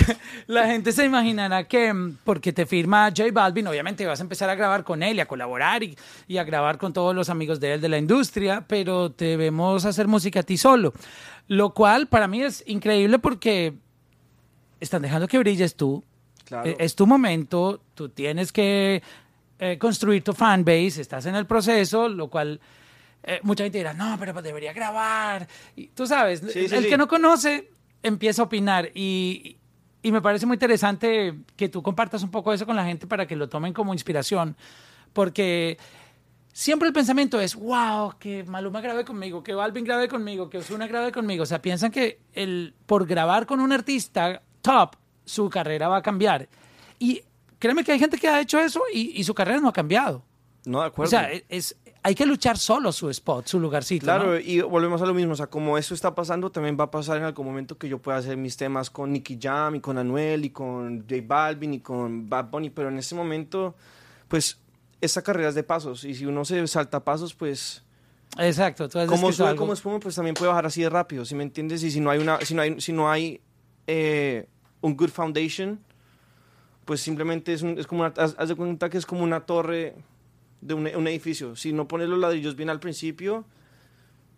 la, 0.46 0.66
gente 0.66 0.92
se 0.92 1.04
imaginará 1.04 1.64
que 1.64 1.92
mm, 1.92 2.18
porque 2.24 2.52
te 2.52 2.66
firma 2.66 3.08
J 3.08 3.24
Balvin, 3.32 3.66
obviamente 3.66 4.06
vas 4.06 4.20
a 4.20 4.22
empezar 4.22 4.50
a 4.50 4.54
grabar 4.54 4.84
con 4.84 5.02
él 5.02 5.16
y 5.16 5.20
a 5.20 5.26
colaborar 5.26 5.82
y, 5.82 5.96
y, 6.28 6.38
a 6.38 6.44
grabar 6.44 6.78
con 6.78 6.92
todos 6.92 7.14
los 7.14 7.28
amigos 7.28 7.60
de 7.60 7.74
él 7.74 7.80
de 7.80 7.88
la 7.88 7.98
industria, 7.98 8.64
pero 8.66 9.10
te 9.12 9.36
vemos 9.36 9.84
hacer 9.84 10.08
música 10.08 10.40
a 10.40 10.42
ti 10.42 10.56
solo. 10.56 10.92
Lo 11.48 11.74
cual 11.74 12.08
para 12.08 12.26
mí 12.26 12.42
es 12.42 12.64
increíble 12.66 13.18
porque 13.18 13.74
están 14.80 15.02
dejando 15.02 15.28
que 15.28 15.38
brilles 15.38 15.76
tú. 15.76 16.02
Claro. 16.44 16.74
Es 16.78 16.94
tu 16.94 17.06
momento, 17.06 17.80
tú 17.94 18.08
tienes 18.08 18.52
que 18.52 19.02
eh, 19.58 19.78
construir 19.78 20.22
tu 20.22 20.32
fanbase, 20.32 21.00
estás 21.00 21.26
en 21.26 21.34
el 21.34 21.46
proceso, 21.46 22.08
lo 22.08 22.28
cual 22.28 22.60
eh, 23.22 23.40
mucha 23.42 23.64
gente 23.64 23.78
dirá, 23.78 23.92
no, 23.92 24.16
pero 24.18 24.40
debería 24.40 24.72
grabar. 24.72 25.48
Y, 25.74 25.88
tú 25.88 26.06
sabes, 26.06 26.40
Sí, 26.40 26.68
sí, 26.68 26.74
el 26.74 26.84
sí. 26.84 26.88
que 26.88 26.96
no 26.96 27.08
conoce 27.08 27.70
empieza 28.06 28.42
a 28.42 28.44
opinar 28.44 28.90
y, 28.94 29.56
y 30.02 30.12
me 30.12 30.22
parece 30.22 30.46
muy 30.46 30.54
interesante 30.54 31.34
que 31.56 31.68
tú 31.68 31.82
compartas 31.82 32.22
un 32.22 32.30
poco 32.30 32.52
eso 32.52 32.66
con 32.66 32.76
la 32.76 32.84
gente 32.84 33.06
para 33.06 33.26
que 33.26 33.36
lo 33.36 33.48
tomen 33.48 33.72
como 33.72 33.92
inspiración, 33.92 34.56
porque 35.12 35.78
siempre 36.52 36.86
el 36.86 36.94
pensamiento 36.94 37.40
es, 37.40 37.56
wow, 37.56 38.14
que 38.18 38.44
Maluma 38.44 38.80
grabe 38.80 39.04
conmigo, 39.04 39.42
que 39.42 39.54
Balvin 39.54 39.84
grabe 39.84 40.08
conmigo, 40.08 40.48
que 40.48 40.58
Ozuna 40.58 40.86
grabe 40.86 41.10
conmigo. 41.10 41.42
O 41.42 41.46
sea, 41.46 41.60
piensan 41.60 41.90
que 41.90 42.20
el, 42.32 42.74
por 42.86 43.06
grabar 43.06 43.46
con 43.46 43.60
un 43.60 43.72
artista 43.72 44.42
top, 44.62 44.96
su 45.24 45.50
carrera 45.50 45.88
va 45.88 45.98
a 45.98 46.02
cambiar. 46.02 46.48
Y 46.98 47.22
créeme 47.58 47.82
que 47.82 47.92
hay 47.92 47.98
gente 47.98 48.18
que 48.18 48.28
ha 48.28 48.40
hecho 48.40 48.60
eso 48.60 48.82
y, 48.92 49.20
y 49.20 49.24
su 49.24 49.34
carrera 49.34 49.60
no 49.60 49.68
ha 49.68 49.72
cambiado. 49.72 50.22
No, 50.64 50.80
de 50.80 50.86
acuerdo. 50.86 51.08
O 51.08 51.10
sea, 51.10 51.30
es, 51.48 51.76
hay 52.06 52.14
que 52.14 52.24
luchar 52.24 52.56
solo 52.56 52.92
su 52.92 53.10
spot, 53.10 53.46
su 53.48 53.58
lugarcito. 53.58 54.04
Claro, 54.04 54.34
¿no? 54.34 54.38
y 54.38 54.60
volvemos 54.60 55.02
a 55.02 55.06
lo 55.06 55.12
mismo, 55.12 55.32
o 55.32 55.36
sea, 55.36 55.48
como 55.48 55.76
eso 55.76 55.92
está 55.92 56.14
pasando, 56.14 56.50
también 56.50 56.76
va 56.78 56.84
a 56.84 56.90
pasar 56.92 57.16
en 57.16 57.24
algún 57.24 57.44
momento 57.46 57.76
que 57.78 57.88
yo 57.88 57.98
pueda 57.98 58.18
hacer 58.18 58.36
mis 58.36 58.56
temas 58.56 58.90
con 58.90 59.12
Nicky 59.12 59.38
Jam 59.42 59.74
y 59.74 59.80
con 59.80 59.98
Anuel 59.98 60.44
y 60.44 60.50
con 60.50 61.00
J 61.00 61.16
Balvin 61.26 61.74
y 61.74 61.80
con 61.80 62.28
Bad 62.28 62.46
Bunny, 62.50 62.70
pero 62.70 62.90
en 62.90 62.98
ese 62.98 63.16
momento, 63.16 63.74
pues, 64.28 64.58
esta 65.00 65.20
carrera 65.22 65.48
es 65.48 65.56
de 65.56 65.64
pasos, 65.64 66.04
y 66.04 66.14
si 66.14 66.26
uno 66.26 66.44
se 66.44 66.64
salta 66.68 67.02
pasos, 67.02 67.34
pues, 67.34 67.82
Exacto. 68.38 68.88
Tú 68.88 68.98
has 69.00 69.08
como 69.08 69.32
sube 69.32 69.48
algo. 69.48 69.58
como 69.60 69.72
espuma, 69.72 69.98
pues 69.98 70.14
también 70.14 70.34
puede 70.34 70.48
bajar 70.48 70.66
así 70.66 70.82
de 70.82 70.90
rápido, 70.90 71.24
¿sí 71.24 71.34
me 71.34 71.42
entiendes? 71.42 71.82
Y 71.82 71.90
si 71.90 71.98
no 72.00 72.10
hay 72.10 72.20
una, 72.20 72.38
si 72.40 72.54
no 72.54 72.62
hay, 72.62 72.80
si 72.80 72.92
no 72.92 73.10
hay 73.10 73.40
eh, 73.88 74.46
un 74.80 74.96
good 74.96 75.10
foundation, 75.10 75.80
pues 76.84 77.00
simplemente 77.00 77.52
es, 77.52 77.62
un- 77.62 77.78
es 77.78 77.86
como 77.88 78.02
una, 78.02 78.12
haz, 78.16 78.36
haz 78.38 78.48
de 78.48 78.54
cuenta 78.54 78.88
que 78.90 78.98
es 78.98 79.06
como 79.06 79.22
una 79.24 79.40
torre 79.40 79.94
de 80.60 80.74
un, 80.74 80.86
un 80.94 81.06
edificio. 81.08 81.56
Si 81.56 81.72
no 81.72 81.86
pones 81.88 82.08
los 82.08 82.18
ladrillos 82.18 82.56
bien 82.56 82.70
al 82.70 82.80
principio, 82.80 83.44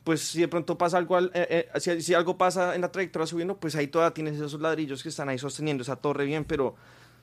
pues 0.04 0.20
si 0.22 0.40
de 0.40 0.48
pronto 0.48 0.78
pasa 0.78 0.96
algo, 0.98 1.16
al- 1.16 1.30
eh, 1.34 1.68
eh, 1.74 1.80
si, 1.80 2.00
si 2.00 2.14
algo 2.14 2.38
pasa 2.38 2.74
en 2.74 2.80
la 2.80 2.90
trayectoria 2.90 3.26
subiendo, 3.26 3.56
pues 3.58 3.76
ahí 3.76 3.88
todavía 3.88 4.14
tienes 4.14 4.34
esos 4.36 4.60
ladrillos 4.60 5.02
que 5.02 5.10
están 5.10 5.28
ahí 5.28 5.38
sosteniendo 5.38 5.82
esa 5.82 5.96
torre 5.96 6.24
bien, 6.24 6.44
pero 6.44 6.74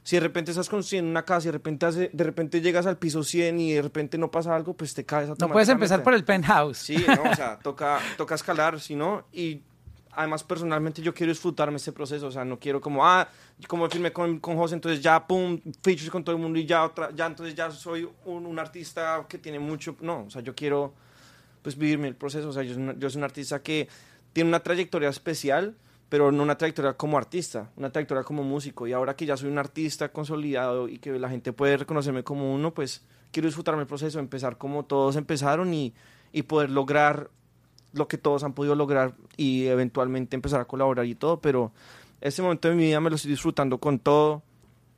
si 0.03 0.15
de 0.17 0.19
repente 0.19 0.51
estás 0.51 0.69
construyendo 0.69 1.09
una 1.09 1.25
casa 1.25 1.45
y 1.45 1.47
de 1.47 1.51
repente, 1.53 1.85
hace- 1.87 2.09
de 2.13 2.23
repente 2.23 2.61
llegas 2.61 2.85
al 2.85 2.97
piso 2.97 3.23
100 3.23 3.59
y 3.59 3.73
de 3.73 3.81
repente 3.81 4.17
no 4.19 4.29
pasa 4.29 4.55
algo, 4.55 4.75
pues 4.75 4.93
te 4.93 5.03
caes 5.03 5.29
No 5.39 5.47
puedes 5.49 5.67
empezar 5.69 6.03
por 6.03 6.13
el 6.13 6.23
penthouse. 6.23 6.77
Sí, 6.77 7.03
no, 7.07 7.31
o 7.31 7.35
sea, 7.35 7.57
toca, 7.59 7.99
toca 8.17 8.35
escalar, 8.35 8.79
si 8.79 8.95
no, 8.95 9.25
y 9.33 9.61
además 10.15 10.43
personalmente 10.43 11.01
yo 11.01 11.13
quiero 11.13 11.31
disfrutarme 11.31 11.77
este 11.77 11.91
proceso, 11.91 12.27
o 12.27 12.31
sea, 12.31 12.45
no 12.45 12.59
quiero 12.59 12.81
como, 12.81 13.05
ah, 13.05 13.27
como 13.67 13.89
firmé 13.89 14.11
con, 14.11 14.39
con 14.39 14.55
José, 14.55 14.75
entonces 14.75 15.01
ya, 15.01 15.25
pum, 15.25 15.59
features 15.83 16.09
con 16.09 16.23
todo 16.23 16.35
el 16.35 16.41
mundo 16.41 16.57
y 16.59 16.65
ya, 16.65 16.83
otra, 16.83 17.11
ya 17.15 17.25
entonces 17.25 17.55
ya 17.55 17.69
soy 17.71 18.07
un, 18.25 18.45
un 18.45 18.59
artista 18.59 19.25
que 19.27 19.37
tiene 19.37 19.59
mucho, 19.59 19.95
no, 20.01 20.25
o 20.25 20.29
sea, 20.29 20.41
yo 20.41 20.55
quiero, 20.55 20.93
pues, 21.61 21.77
vivirme 21.77 22.07
el 22.07 22.15
proceso, 22.15 22.49
o 22.49 22.53
sea, 22.53 22.63
yo, 22.63 22.75
yo 22.93 23.09
soy 23.09 23.19
un 23.19 23.23
artista 23.23 23.61
que 23.61 23.87
tiene 24.33 24.49
una 24.49 24.61
trayectoria 24.61 25.09
especial, 25.09 25.75
pero 26.09 26.31
no 26.31 26.43
una 26.43 26.57
trayectoria 26.57 26.93
como 26.93 27.17
artista, 27.17 27.71
una 27.75 27.89
trayectoria 27.89 28.23
como 28.23 28.43
músico, 28.43 28.87
y 28.87 28.93
ahora 28.93 29.15
que 29.15 29.25
ya 29.25 29.37
soy 29.37 29.49
un 29.49 29.57
artista 29.57 30.09
consolidado 30.09 30.87
y 30.87 30.99
que 30.99 31.17
la 31.19 31.29
gente 31.29 31.53
puede 31.53 31.77
reconocerme 31.77 32.23
como 32.23 32.53
uno, 32.53 32.73
pues, 32.73 33.03
quiero 33.31 33.47
disfrutarme 33.47 33.81
el 33.81 33.87
proceso, 33.87 34.19
empezar 34.19 34.57
como 34.57 34.85
todos 34.85 35.15
empezaron 35.15 35.73
y, 35.73 35.93
y 36.31 36.43
poder 36.43 36.69
lograr 36.69 37.31
lo 37.95 38.07
que 38.07 38.17
todos 38.17 38.43
han 38.43 38.53
podido 38.53 38.75
lograr 38.75 39.13
y 39.37 39.65
eventualmente 39.65 40.35
empezar 40.35 40.61
a 40.61 40.65
colaborar 40.65 41.05
y 41.05 41.15
todo, 41.15 41.39
pero 41.39 41.71
este 42.21 42.41
momento 42.41 42.67
de 42.67 42.75
mi 42.75 42.83
vida 42.83 42.99
me 42.99 43.09
lo 43.09 43.15
estoy 43.15 43.31
disfrutando 43.31 43.77
con 43.77 43.99
todo. 43.99 44.43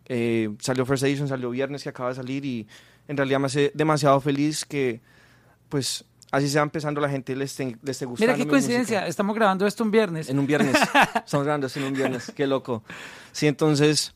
Eh, 0.05 0.49
salió 0.59 0.85
First 0.85 1.03
Edition, 1.03 1.27
salió 1.27 1.49
viernes 1.49 1.83
que 1.83 1.89
acaba 1.89 2.09
de 2.09 2.15
salir 2.15 2.45
y 2.45 2.67
en 3.07 3.17
realidad 3.17 3.39
me 3.39 3.47
hace 3.47 3.71
demasiado 3.73 4.19
feliz 4.21 4.65
que 4.65 5.01
pues 5.69 6.05
así 6.31 6.49
sea 6.49 6.61
empezando 6.61 7.01
la 7.01 7.09
gente 7.09 7.35
le 7.35 7.45
esté, 7.45 7.77
le 7.81 7.91
esté 7.91 8.05
gustando. 8.05 8.33
Mira 8.33 8.43
qué 8.43 8.49
coincidencia, 8.49 8.99
música. 8.99 9.07
estamos 9.07 9.35
grabando 9.35 9.65
esto 9.67 9.83
un 9.83 9.91
viernes. 9.91 10.29
En 10.29 10.39
un 10.39 10.47
viernes. 10.47 10.75
Estamos 11.25 11.45
grabando 11.45 11.67
esto 11.67 11.79
en 11.79 11.85
un 11.85 11.93
viernes. 11.93 12.31
Qué 12.35 12.47
loco. 12.47 12.83
Sí, 13.31 13.47
entonces, 13.47 14.15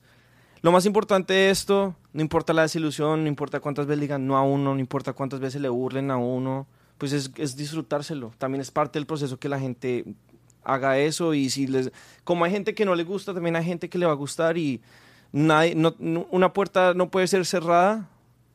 lo 0.61 0.71
más 0.71 0.85
importante 0.85 1.33
de 1.33 1.49
esto, 1.49 1.95
no 2.13 2.21
importa 2.21 2.53
la 2.53 2.63
desilusión, 2.63 3.23
no 3.23 3.27
importa 3.27 3.59
cuántas 3.59 3.85
veces 3.85 4.01
digan 4.01 4.27
no 4.27 4.37
a 4.37 4.43
uno, 4.43 4.73
no 4.73 4.79
importa 4.79 5.13
cuántas 5.13 5.39
veces 5.39 5.61
le 5.61 5.69
burlen 5.69 6.11
a 6.11 6.17
uno, 6.17 6.67
pues 7.01 7.13
es, 7.13 7.55
disfrutárselo. 7.55 8.31
También 8.37 8.61
es 8.61 8.69
parte 8.69 8.99
del 8.99 9.07
proceso 9.07 9.39
que 9.39 9.49
la 9.49 9.59
gente 9.59 10.05
haga 10.63 10.99
eso 10.99 11.33
y 11.33 11.49
si 11.49 11.65
les... 11.65 11.91
Como 12.23 12.45
hay 12.45 12.51
gente 12.51 12.75
que 12.75 12.85
no 12.85 12.93
le 12.93 13.03
gusta, 13.03 13.33
también 13.33 13.55
hay 13.55 13.65
gente 13.65 13.89
que 13.89 13.97
le 13.97 14.05
va 14.05 14.11
a 14.11 14.15
gustar 14.15 14.55
y 14.55 14.81
nadie, 15.31 15.73
no, 15.73 15.95
no- 15.97 16.27
una 16.29 16.53
puerta 16.53 16.93
no 16.93 17.09
puede 17.09 17.25
ser 17.25 17.43
cerrada. 17.47 18.07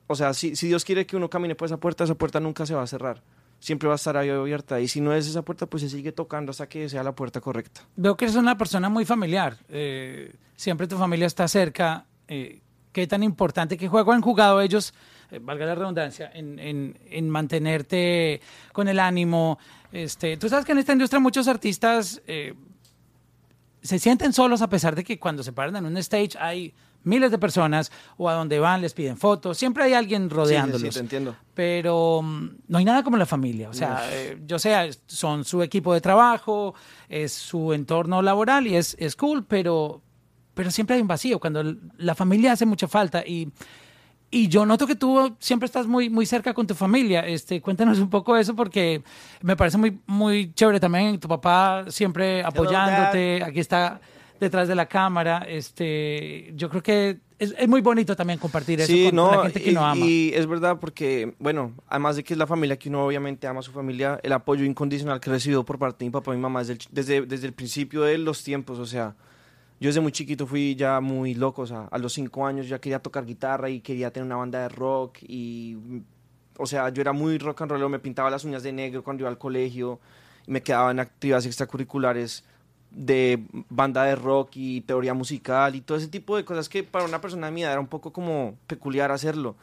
O 0.07 0.15
sea, 0.15 0.33
si, 0.33 0.55
si 0.55 0.69
Dios 0.69 0.85
quiere 0.85 1.07
que 1.07 1.17
uno 1.17 1.29
camine 1.29 1.57
por 1.57 1.67
esa 1.67 1.79
puerta, 1.79 2.05
esa 2.05 2.15
puerta 2.15 2.39
nunca 2.39 2.65
se 2.67 2.75
va 2.77 2.83
a 2.83 2.87
cerrar. 2.87 3.21
Siempre 3.59 3.89
va 3.89 3.95
a 3.95 3.97
estar 3.97 4.17
ahí 4.17 4.29
abierta. 4.31 4.81
Y 4.81 4.87
si 4.87 5.01
no 5.01 5.13
es 5.13 5.27
esa 5.27 5.43
puerta, 5.43 5.67
pues 5.67 5.83
se 5.83 5.89
sigue 5.89 6.13
tocando 6.13 6.51
hasta 6.53 6.69
que 6.69 6.89
sea 6.89 7.03
la 7.03 7.17
puerta 7.17 7.41
correcta. 7.41 7.81
Veo 7.97 8.17
que 8.17 8.27
eres 8.27 8.37
una 8.37 8.57
persona 8.57 8.89
muy 8.89 9.05
familiar. 9.05 9.59
eh, 9.69 10.33
siempre 10.55 10.87
tu 10.87 10.97
familia 10.97 11.27
está 11.27 11.49
cerca. 11.49 12.07
eh, 12.29 12.61
qué 12.93 13.07
tan 13.09 13.23
importante, 13.25 13.77
qué 13.77 13.89
juego 13.89 14.13
han 14.13 14.23
jugado 14.23 14.61
ellos, 14.63 14.95
valga 15.41 15.67
la 15.67 15.75
redundancia, 15.75 16.31
en, 16.35 16.59
en, 16.59 16.99
en, 17.11 17.31
mantenerte 17.31 18.41
con 18.73 18.89
el 18.89 18.99
ánimo. 18.99 19.59
Este, 19.93 20.37
tú 20.37 20.49
sabes 20.49 20.65
que 20.65 20.73
en 20.73 20.79
esta 20.79 20.93
industria 20.93 21.21
muchos 21.21 21.49
artistas 21.49 22.23
eh, 22.27 22.55
se 23.83 23.99
sienten 23.99 24.33
solos 24.33 24.63
a 24.63 24.69
pesar 24.69 24.95
de 24.95 25.05
que 25.05 25.19
cuando 25.19 25.43
se 25.43 25.53
paran 25.53 25.77
en 25.77 25.87
un 25.87 25.97
stage 25.97 26.31
hay 26.39 26.75
miles 27.07 27.31
de 27.31 27.39
personas 27.39 27.93
o 28.17 28.29
a 28.29 28.35
donde 28.35 28.59
van 28.59 28.83
les 28.83 28.93
piden 28.93 29.17
fotos, 29.17 29.57
siempre 29.57 29.85
hay 29.85 29.95
alguien 29.95 30.29
rodeándolos. 30.29 30.83
Sí, 30.83 30.89
sí, 30.89 30.95
te 30.95 31.01
entiendo. 31.01 31.37
Pero 31.55 32.21
mm, 32.23 32.49
no 32.69 32.79
hay 32.79 32.85
nada 32.85 33.03
como 33.03 33.17
la 33.17 33.27
familia, 33.27 33.71
o 33.71 33.75
sea, 33.75 34.03
eh, 34.11 34.39
yo 34.45 34.59
sé, 34.59 34.91
son 35.07 35.45
su 35.45 35.63
equipo 35.63 35.95
de 35.95 36.01
trabajo, 36.01 36.75
es 37.09 37.33
su 37.33 37.73
entorno 37.73 38.21
laboral 38.23 38.67
y 38.67 38.77
es, 38.77 38.97
es 38.99 39.15
cool, 39.15 39.45
pero, 39.45 40.03
pero 40.55 40.71
siempre 40.71 40.97
hay 40.97 41.03
un 41.03 41.09
vacío 41.09 41.39
cuando 41.39 41.77
la 41.97 42.15
familia 42.15 42.53
hace 42.53 42.67
mucha 42.67 42.89
falta 42.89 43.25
y 43.25 43.49
y 44.31 44.49
yo 44.49 44.67
noto 44.67 44.87
que 44.87 44.97
tú 44.97 45.37
siempre 45.39 45.67
estás 45.67 45.87
muy, 45.87 46.11
muy 46.11 46.27
cerca 46.27 46.53
con 46.53 46.67
tu 46.67 46.75
familia. 46.75 47.27
Este, 47.27 47.61
cuéntanos 47.61 47.99
un 47.99 48.11
poco 48.11 48.37
eso 48.37 48.57
porque 48.57 49.03
me 49.41 49.57
parece 49.57 49.79
muy, 49.79 50.01
muy 50.07 50.53
chévere 50.53 50.81
también. 50.81 51.19
Tu 51.21 51.29
papá 51.29 51.85
siempre 51.89 52.43
apoyándote. 52.43 53.43
Aquí 53.45 53.61
está 53.61 54.01
detrás 54.41 54.67
de 54.67 54.75
la 54.75 54.87
cámara. 54.87 55.47
Este, 55.49 56.53
yo 56.57 56.69
creo 56.69 56.83
que 56.83 57.19
es, 57.39 57.55
es 57.57 57.69
muy 57.69 57.81
bonito 57.83 58.17
también 58.17 58.39
compartir 58.39 58.81
eso 58.81 58.93
con, 59.11 59.31
la 59.31 59.43
gente 59.45 59.63
que 59.63 59.71
y, 59.71 59.73
uno 59.73 59.87
ama. 59.87 60.05
Y 60.05 60.33
es 60.35 60.47
verdad 60.47 60.79
porque, 60.81 61.35
bueno, 61.39 61.73
además 61.89 62.17
de 62.17 62.25
que 62.25 62.35
es 62.35 62.39
la 62.39 62.49
familia 62.49 62.77
que 62.79 62.89
uno 62.89 63.07
obviamente 63.07 63.47
ama 63.47 63.61
a 63.61 63.63
su 63.63 63.73
familia, 63.73 64.19
el 64.25 64.33
apoyo 64.33 64.65
incondicional 64.65 65.21
que 65.21 65.31
he 65.31 65.33
recibido 65.33 65.65
por 65.65 65.79
parte 65.79 66.01
de 66.01 66.07
mi 66.07 66.11
papá 66.11 66.33
y 66.33 66.37
mi 66.37 66.43
mamá 66.43 66.61
desde 66.61 66.73
el, 66.73 66.79
desde, 66.91 67.23
desde 67.23 67.47
el 67.47 67.53
principio 67.53 68.03
de 68.03 68.19
los 68.19 68.43
tiempos, 68.43 68.81
o 68.81 68.87
sea 68.87 69.15
yo 69.79 69.89
desde 69.89 70.01
muy 70.01 70.13
chiquito 70.13 70.47
fui 70.47 70.75
ya 70.75 71.01
muy 71.01 71.35
loco, 71.35 71.63
o 71.63 71.67
sea, 71.67 71.89
a 71.91 71.99
los 71.99 72.13
cinco 72.13 72.47
años 72.47 72.69
ya 72.69 72.81
quería 72.81 72.99
tocar 73.01 73.27
guitarra 73.27 73.69
y 73.69 73.81
quería 73.81 74.11
tener 74.11 74.27
una 74.27 74.37
banda 74.37 74.61
de 74.61 74.69
rock 74.71 75.19
y, 75.23 75.77
o 76.57 76.67
sea, 76.67 76.89
yo 76.89 77.03
era 77.03 77.13
muy 77.13 77.39
rock 77.39 77.63
and 77.63 77.73
roll, 77.73 77.91
me 77.91 77.99
pintaba 77.99 78.31
las 78.31 78.45
uñas 78.45 78.63
de 78.63 78.73
negro 78.73 79.05
cuando 79.05 79.23
iba 79.23 79.29
al 79.29 79.39
colegio 79.39 80.01
y 80.47 80.51
me 80.51 80.63
quedaba 80.63 80.91
en 80.91 81.01
actividades 81.01 81.47
extracurriculares 81.47 82.45
de 82.91 83.45
banda 83.69 84.05
de 84.05 84.17
rock 84.17 84.53
y 84.55 84.81
teoría 84.81 85.13
musical 85.13 85.75
y 85.75 85.83
todo 85.83 85.99
ese 85.99 86.09
tipo 86.09 86.37
de 86.37 86.45
cosas 86.45 86.69
que 86.69 86.83
para 86.83 87.05
una 87.05 87.21
persona 87.21 87.49
edad 87.49 87.73
era 87.73 87.81
un 87.81 87.89
poco 87.89 88.13
como 88.13 88.57
peculiar 88.67 89.11
hacerlo. 89.13 89.57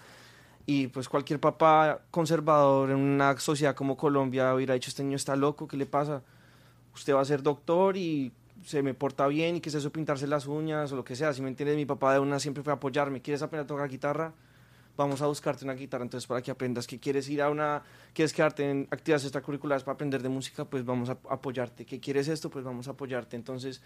Y 0.66 0.88
pues 0.88 1.10
cualquier 1.10 1.40
papá 1.40 2.02
conservador 2.12 2.92
en 2.92 2.98
una 2.98 3.38
sociedad 3.40 3.76
como 3.76 3.98
Colombia 3.98 4.54
hubiera 4.54 4.76
dicho, 4.76 4.90
este 4.90 5.04
niño 5.04 5.16
está 5.16 5.36
loco, 5.36 5.68
¿qué 5.68 5.76
le 5.76 5.86
pasa? 5.86 6.22
Usted 6.94 7.16
va 7.16 7.22
a 7.22 7.26
ser 7.26 7.42
doctor 7.42 7.98
y 7.98 8.32
se 8.64 8.84
me 8.84 8.94
porta 8.94 9.28
bien 9.28 9.58
y 9.58 9.62
que 9.62 9.70
se 9.70 9.78
eso 9.78 9.92
pintarse 9.92 10.28
las 10.28 10.48
uñas 10.48 10.92
o 10.92 10.96
lo 10.96 11.04
que 11.04 11.16
sea. 11.16 11.34
Si 11.34 11.42
me 11.42 11.50
entiendes, 11.50 11.76
mi 11.76 11.86
papá 11.86 12.14
de 12.14 12.20
una 12.20 12.40
siempre 12.40 12.64
fue 12.64 12.74
a 12.74 12.76
apoyarme. 12.76 13.22
¿Quieres 13.22 13.42
aprender 13.42 13.66
a 13.66 13.68
tocar 13.68 13.90
guitarra? 13.90 14.34
Vamos 14.96 15.22
a 15.22 15.28
buscarte 15.28 15.66
una 15.66 15.74
guitarra 15.74 16.04
entonces 16.04 16.28
para 16.28 16.42
que 16.42 16.52
aprendas. 16.52 16.88
¿Que 16.88 17.00
quieres 17.00 17.28
ir 17.30 17.42
a 17.42 17.50
una, 17.50 17.84
quieres 18.14 18.34
quedarte 18.34 18.70
en 18.70 18.88
actividades 18.92 19.24
extracurriculares 19.24 19.84
para 19.84 19.96
aprender 19.96 20.22
de 20.22 20.30
música? 20.30 20.66
Pues 20.66 20.86
vamos 20.86 21.10
a 21.10 21.18
apoyarte. 21.30 21.86
¿Que 21.86 22.00
quieres 22.00 22.28
esto? 22.28 22.50
Pues 22.50 22.64
vamos 22.64 22.88
a 22.88 22.92
apoyarte. 22.92 23.36
Entonces, 23.36 23.82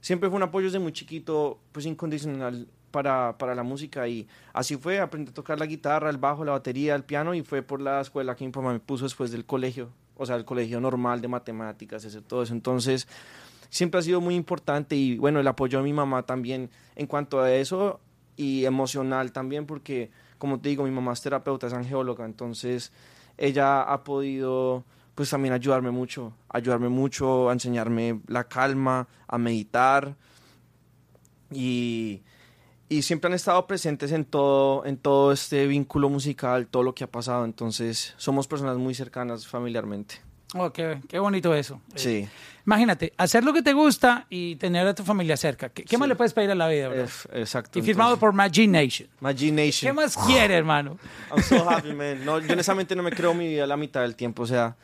siempre 0.00 0.28
fue 0.28 0.36
un 0.36 0.42
apoyo 0.42 0.66
desde 0.66 0.78
muy 0.78 0.92
chiquito, 0.92 1.58
pues 1.72 1.86
incondicional 1.86 2.68
para, 2.90 3.36
para 3.36 3.54
la 3.54 3.62
música 3.62 4.08
y 4.08 4.26
así 4.52 4.76
fue, 4.76 5.00
aprendí 5.00 5.30
a 5.30 5.34
tocar 5.34 5.58
la 5.58 5.66
guitarra, 5.66 6.10
el 6.10 6.16
bajo, 6.16 6.44
la 6.44 6.52
batería, 6.52 6.94
el 6.94 7.04
piano 7.04 7.34
y 7.34 7.42
fue 7.42 7.62
por 7.62 7.80
la 7.80 8.00
escuela 8.00 8.34
que 8.34 8.44
mi 8.44 8.52
papá 8.52 8.72
me 8.72 8.80
puso 8.80 9.04
después 9.04 9.30
del 9.30 9.44
colegio, 9.44 9.90
o 10.16 10.24
sea, 10.24 10.36
el 10.36 10.44
colegio 10.44 10.80
normal 10.80 11.20
de 11.20 11.28
matemáticas, 11.28 12.04
ese, 12.04 12.22
todo 12.22 12.42
eso. 12.42 12.54
Entonces, 12.54 13.06
siempre 13.70 14.00
ha 14.00 14.02
sido 14.02 14.20
muy 14.20 14.34
importante 14.34 14.96
y 14.96 15.18
bueno, 15.18 15.40
el 15.40 15.48
apoyo 15.48 15.78
de 15.78 15.84
mi 15.84 15.92
mamá 15.92 16.24
también 16.24 16.70
en 16.94 17.06
cuanto 17.06 17.40
a 17.40 17.52
eso 17.52 18.00
y 18.36 18.64
emocional 18.64 19.32
también 19.32 19.66
porque 19.66 20.10
como 20.38 20.60
te 20.60 20.68
digo, 20.68 20.84
mi 20.84 20.90
mamá 20.90 21.12
es 21.12 21.22
terapeuta, 21.22 21.66
es 21.66 21.72
angeóloga, 21.72 22.24
entonces 22.24 22.92
ella 23.38 23.82
ha 23.82 24.04
podido 24.04 24.84
pues 25.14 25.30
también 25.30 25.54
ayudarme 25.54 25.90
mucho, 25.90 26.34
ayudarme 26.48 26.90
mucho 26.90 27.48
a 27.48 27.52
enseñarme 27.52 28.20
la 28.26 28.44
calma, 28.44 29.08
a 29.26 29.38
meditar 29.38 30.14
y, 31.50 32.22
y 32.90 33.02
siempre 33.02 33.28
han 33.28 33.34
estado 33.34 33.66
presentes 33.66 34.12
en 34.12 34.26
todo, 34.26 34.84
en 34.84 34.98
todo 34.98 35.32
este 35.32 35.66
vínculo 35.66 36.10
musical, 36.10 36.66
todo 36.66 36.82
lo 36.82 36.94
que 36.94 37.04
ha 37.04 37.10
pasado, 37.10 37.46
entonces 37.46 38.14
somos 38.18 38.46
personas 38.46 38.76
muy 38.76 38.94
cercanas 38.94 39.46
familiarmente. 39.46 40.25
Oh, 40.54 40.72
qué, 40.72 40.98
qué 41.08 41.18
bonito 41.18 41.54
eso. 41.54 41.80
Sí. 41.94 42.08
Eh, 42.10 42.28
imagínate, 42.64 43.12
hacer 43.16 43.44
lo 43.44 43.52
que 43.52 43.62
te 43.62 43.72
gusta 43.72 44.26
y 44.30 44.56
tener 44.56 44.86
a 44.86 44.94
tu 44.94 45.02
familia 45.02 45.36
cerca. 45.36 45.68
¿Qué, 45.70 45.84
qué 45.84 45.98
más 45.98 46.08
le 46.08 46.14
puedes 46.16 46.32
pedir 46.32 46.50
a 46.50 46.54
la 46.54 46.68
vida, 46.68 46.88
bro? 46.88 47.04
Exacto. 47.32 47.78
y 47.78 47.82
firmado 47.82 48.10
entonces- 48.10 48.20
por 48.20 48.32
Magic 48.32 48.68
Nation. 48.70 49.08
Magic 49.20 49.52
Nation. 49.52 49.88
¿Qué 49.88 49.92
más 49.92 50.16
quiere, 50.16 50.54
hermano? 50.54 50.98
I'm 51.34 51.42
so 51.42 51.56
happy, 51.70 51.92
man. 51.92 52.24
No, 52.24 52.38
yo 52.40 52.52
honestamente 52.52 52.94
no 52.94 53.02
me 53.02 53.10
creo 53.10 53.34
mi 53.34 53.48
vida 53.48 53.66
la 53.66 53.76
mitad 53.76 54.02
del 54.02 54.14
tiempo. 54.14 54.44
O 54.44 54.46
sea, 54.46 54.76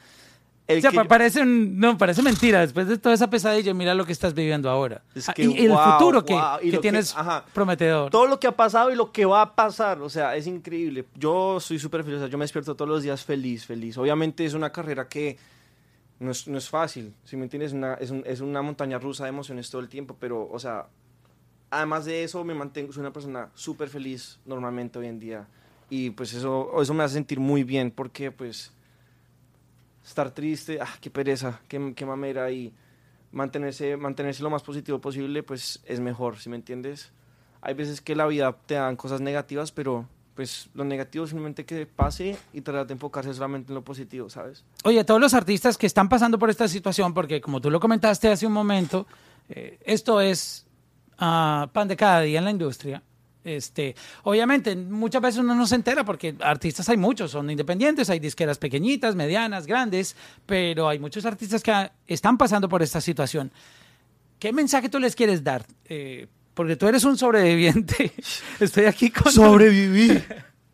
el 0.69 0.79
O 0.79 0.81
sea, 0.81 0.91
que 0.91 1.05
parece, 1.05 1.41
un- 1.43 1.79
no, 1.79 1.99
parece 1.99 2.23
mentira. 2.23 2.61
Después 2.61 2.87
de 2.89 2.97
toda 2.97 3.15
esa 3.15 3.29
pesadilla, 3.29 3.75
mira 3.75 3.95
lo 3.95 4.05
que 4.07 4.13
estás 4.13 4.33
viviendo 4.33 4.71
ahora. 4.71 5.03
Es 5.15 5.29
Ah, 5.29 5.33
que, 5.35 5.43
y, 5.45 5.53
y 5.63 5.65
el 5.67 5.73
futuro 5.77 6.25
que, 6.25 6.35
wow. 6.35 6.43
Y 6.63 6.67
que 6.67 6.77
lo 6.77 6.79
que- 6.79 6.83
tienes 6.83 7.15
ajá. 7.17 7.45
prometedor. 7.53 8.11
todo 8.11 8.27
lo 8.27 8.39
que 8.41 8.47
ha 8.47 8.57
pasado 8.57 8.91
y 8.93 8.95
lo 8.97 9.11
que 9.13 9.25
va 9.25 9.43
a 9.43 9.55
pasar, 9.55 10.01
o 10.01 10.09
sea, 10.09 10.37
es 10.37 10.47
increíble. 10.47 11.05
Yo 11.17 11.59
soy 11.61 11.79
súper 11.79 12.05
feliz, 12.05 12.19
o 12.19 12.21
sea, 12.21 12.29
yo 12.29 12.39
me 12.39 12.45
despierto 12.45 12.75
todos 12.75 12.89
los 12.89 13.03
días 13.03 13.25
feliz, 13.25 13.67
feliz. 13.67 13.99
Obviamente 13.99 14.45
es 14.45 14.55
una 14.55 14.71
carrera 14.71 15.09
que 15.09 15.37
no 16.21 16.31
es, 16.31 16.47
no 16.47 16.57
es 16.57 16.69
fácil, 16.69 17.13
si 17.25 17.37
me 17.37 17.43
entiendes, 17.45 17.73
Una- 17.73 17.95
es, 17.95 18.11
un- 18.11 18.23
es 18.25 18.41
una 18.41 18.63
montaña 18.63 18.99
rusa 18.99 19.25
de 19.25 19.31
emociones 19.31 19.69
todo 19.69 19.81
el 19.81 19.89
tiempo, 19.89 20.17
pero, 20.21 20.49
o 20.49 20.59
sea, 20.61 20.87
además 21.71 22.05
de 22.05 22.23
eso 22.23 22.45
me 22.45 22.55
mantengo, 22.55 22.93
soy 22.93 23.01
una 23.01 23.13
persona 23.13 23.49
súper 23.55 23.89
feliz 23.89 24.39
normalmente 24.47 24.99
hoy 25.01 25.07
en 25.09 25.19
día. 25.19 25.49
Y 25.91 26.11
pues 26.11 26.33
eso, 26.35 26.71
eso 26.81 26.95
me 26.95 27.03
hace 27.03 27.15
sentir 27.15 27.41
muy 27.41 27.65
bien, 27.65 27.91
porque 27.91 28.31
pues 28.31 28.73
estar 30.13 30.31
triste, 30.31 30.79
ah, 30.81 30.89
qué 31.01 31.11
pereza, 31.11 31.61
qué, 31.69 31.93
qué 31.97 32.07
mamera 32.07 32.51
y 32.51 32.73
mantenerse, 33.33 33.97
mantenerse 33.97 34.43
lo 34.43 34.51
más 34.51 34.63
positivo 34.63 35.01
posible, 35.01 35.43
pues 35.43 35.81
es 35.87 36.01
mejor, 36.01 36.39
¿sí 36.39 36.49
me 36.49 36.57
entiendes? 36.57 37.13
Hay 37.61 37.75
veces 37.75 38.01
que 38.01 38.15
la 38.15 38.27
vida 38.27 38.57
te 38.67 38.75
dan 38.75 38.97
cosas 38.97 39.21
negativas, 39.21 39.73
pero 39.73 40.07
pues 40.35 40.69
lo 40.75 40.85
negativo 40.85 41.27
simplemente 41.27 41.65
que 41.65 41.87
pase 41.87 42.37
y 42.53 42.61
tratar 42.63 42.87
de 42.87 42.95
enfocarse 42.95 43.33
solamente 43.35 43.71
en 43.71 43.75
lo 43.75 43.83
positivo, 43.83 44.31
¿sabes? 44.31 44.65
Oye, 44.85 45.05
todos 45.05 45.21
los 45.21 45.35
artistas 45.35 45.77
que 45.77 45.87
están 45.87 46.09
pasando 46.09 46.39
por 46.39 46.51
esta 46.51 46.69
situación, 46.69 47.13
porque 47.13 47.41
como 47.41 47.61
tú 47.61 47.71
lo 47.71 47.81
comentaste 47.81 48.29
hace 48.29 48.47
un 48.47 48.53
momento, 48.53 49.07
eh, 49.49 49.79
esto 49.85 50.21
es 50.21 50.67
ah, 51.19 51.69
pan 51.73 51.89
de 51.89 51.97
cada 51.97 52.21
día 52.23 52.39
en 52.39 52.45
la 52.45 52.51
industria. 52.51 53.03
Este, 53.45 53.97
obviamente, 54.23 54.77
muchas 54.77 55.21
veces 55.21 55.41
uno 55.41 55.55
no 55.55 55.67
se 55.67 55.75
entera 55.75 56.05
porque 56.05 56.37
artistas 56.41 56.89
hay 56.89 56.97
muchos, 56.97 57.33
son 57.33 57.51
independientes, 57.51 58.09
hay 58.09 58.21
disqueras 58.21 58.59
pequeñitas, 58.59 59.15
medianas, 59.15 59.67
grandes, 59.67 60.15
pero 60.47 60.89
hay 60.89 60.99
muchos 60.99 61.25
artistas 61.27 61.63
que 61.63 61.91
están 62.07 62.39
pasando 62.39 62.69
por 62.69 62.83
esta 62.83 63.01
situación. 63.01 63.51
¿Qué 64.39 64.53
mensaje 64.53 64.89
tú 64.89 64.99
les 64.99 65.17
quieres 65.17 65.43
dar? 65.43 65.65
Eh, 65.89 66.29
porque 66.55 66.77
tú 66.77 66.87
eres 66.87 67.05
un 67.05 67.17
sobreviviente. 67.17 68.13
Estoy 68.61 68.85
aquí 68.85 69.11
con, 69.11 69.33
Sobrevivir. 69.33 70.25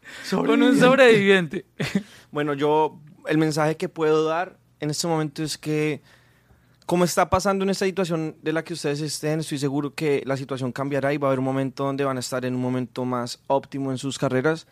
con 0.31 0.63
un 0.63 0.79
sobreviviente. 0.79 1.65
Bueno, 2.31 2.55
yo 2.55 3.01
el 3.27 3.39
mensaje 3.39 3.77
que 3.77 3.89
puedo 3.89 4.25
dar 4.25 4.59
en 4.81 4.91
este 4.91 5.07
momento 5.07 5.43
es 5.43 5.59
que 5.59 6.03
como 6.89 7.05
está 7.05 7.29
pasando 7.29 7.65
en 7.65 7.69
esta 7.69 7.85
situación 7.85 8.37
de 8.41 8.51
la 8.51 8.65
que 8.65 8.73
ustedes 8.73 9.03
estén, 9.03 9.41
estoy 9.41 9.59
seguro 9.59 9.93
que 9.93 10.23
la 10.25 10.39
situación 10.39 10.73
cambiará 10.73 11.13
y 11.13 11.19
va 11.19 11.29
a 11.29 11.31
haber 11.33 11.41
un 11.41 11.45
momento 11.45 11.85
donde 11.85 12.03
van 12.03 12.17
a 12.17 12.21
estar 12.21 12.47
en 12.47 12.55
un 12.55 12.63
momento 12.63 13.05
más 13.05 13.43
óptimo 13.47 13.91
en 13.91 13.99
sus 13.99 14.19
carreras. 14.19 14.67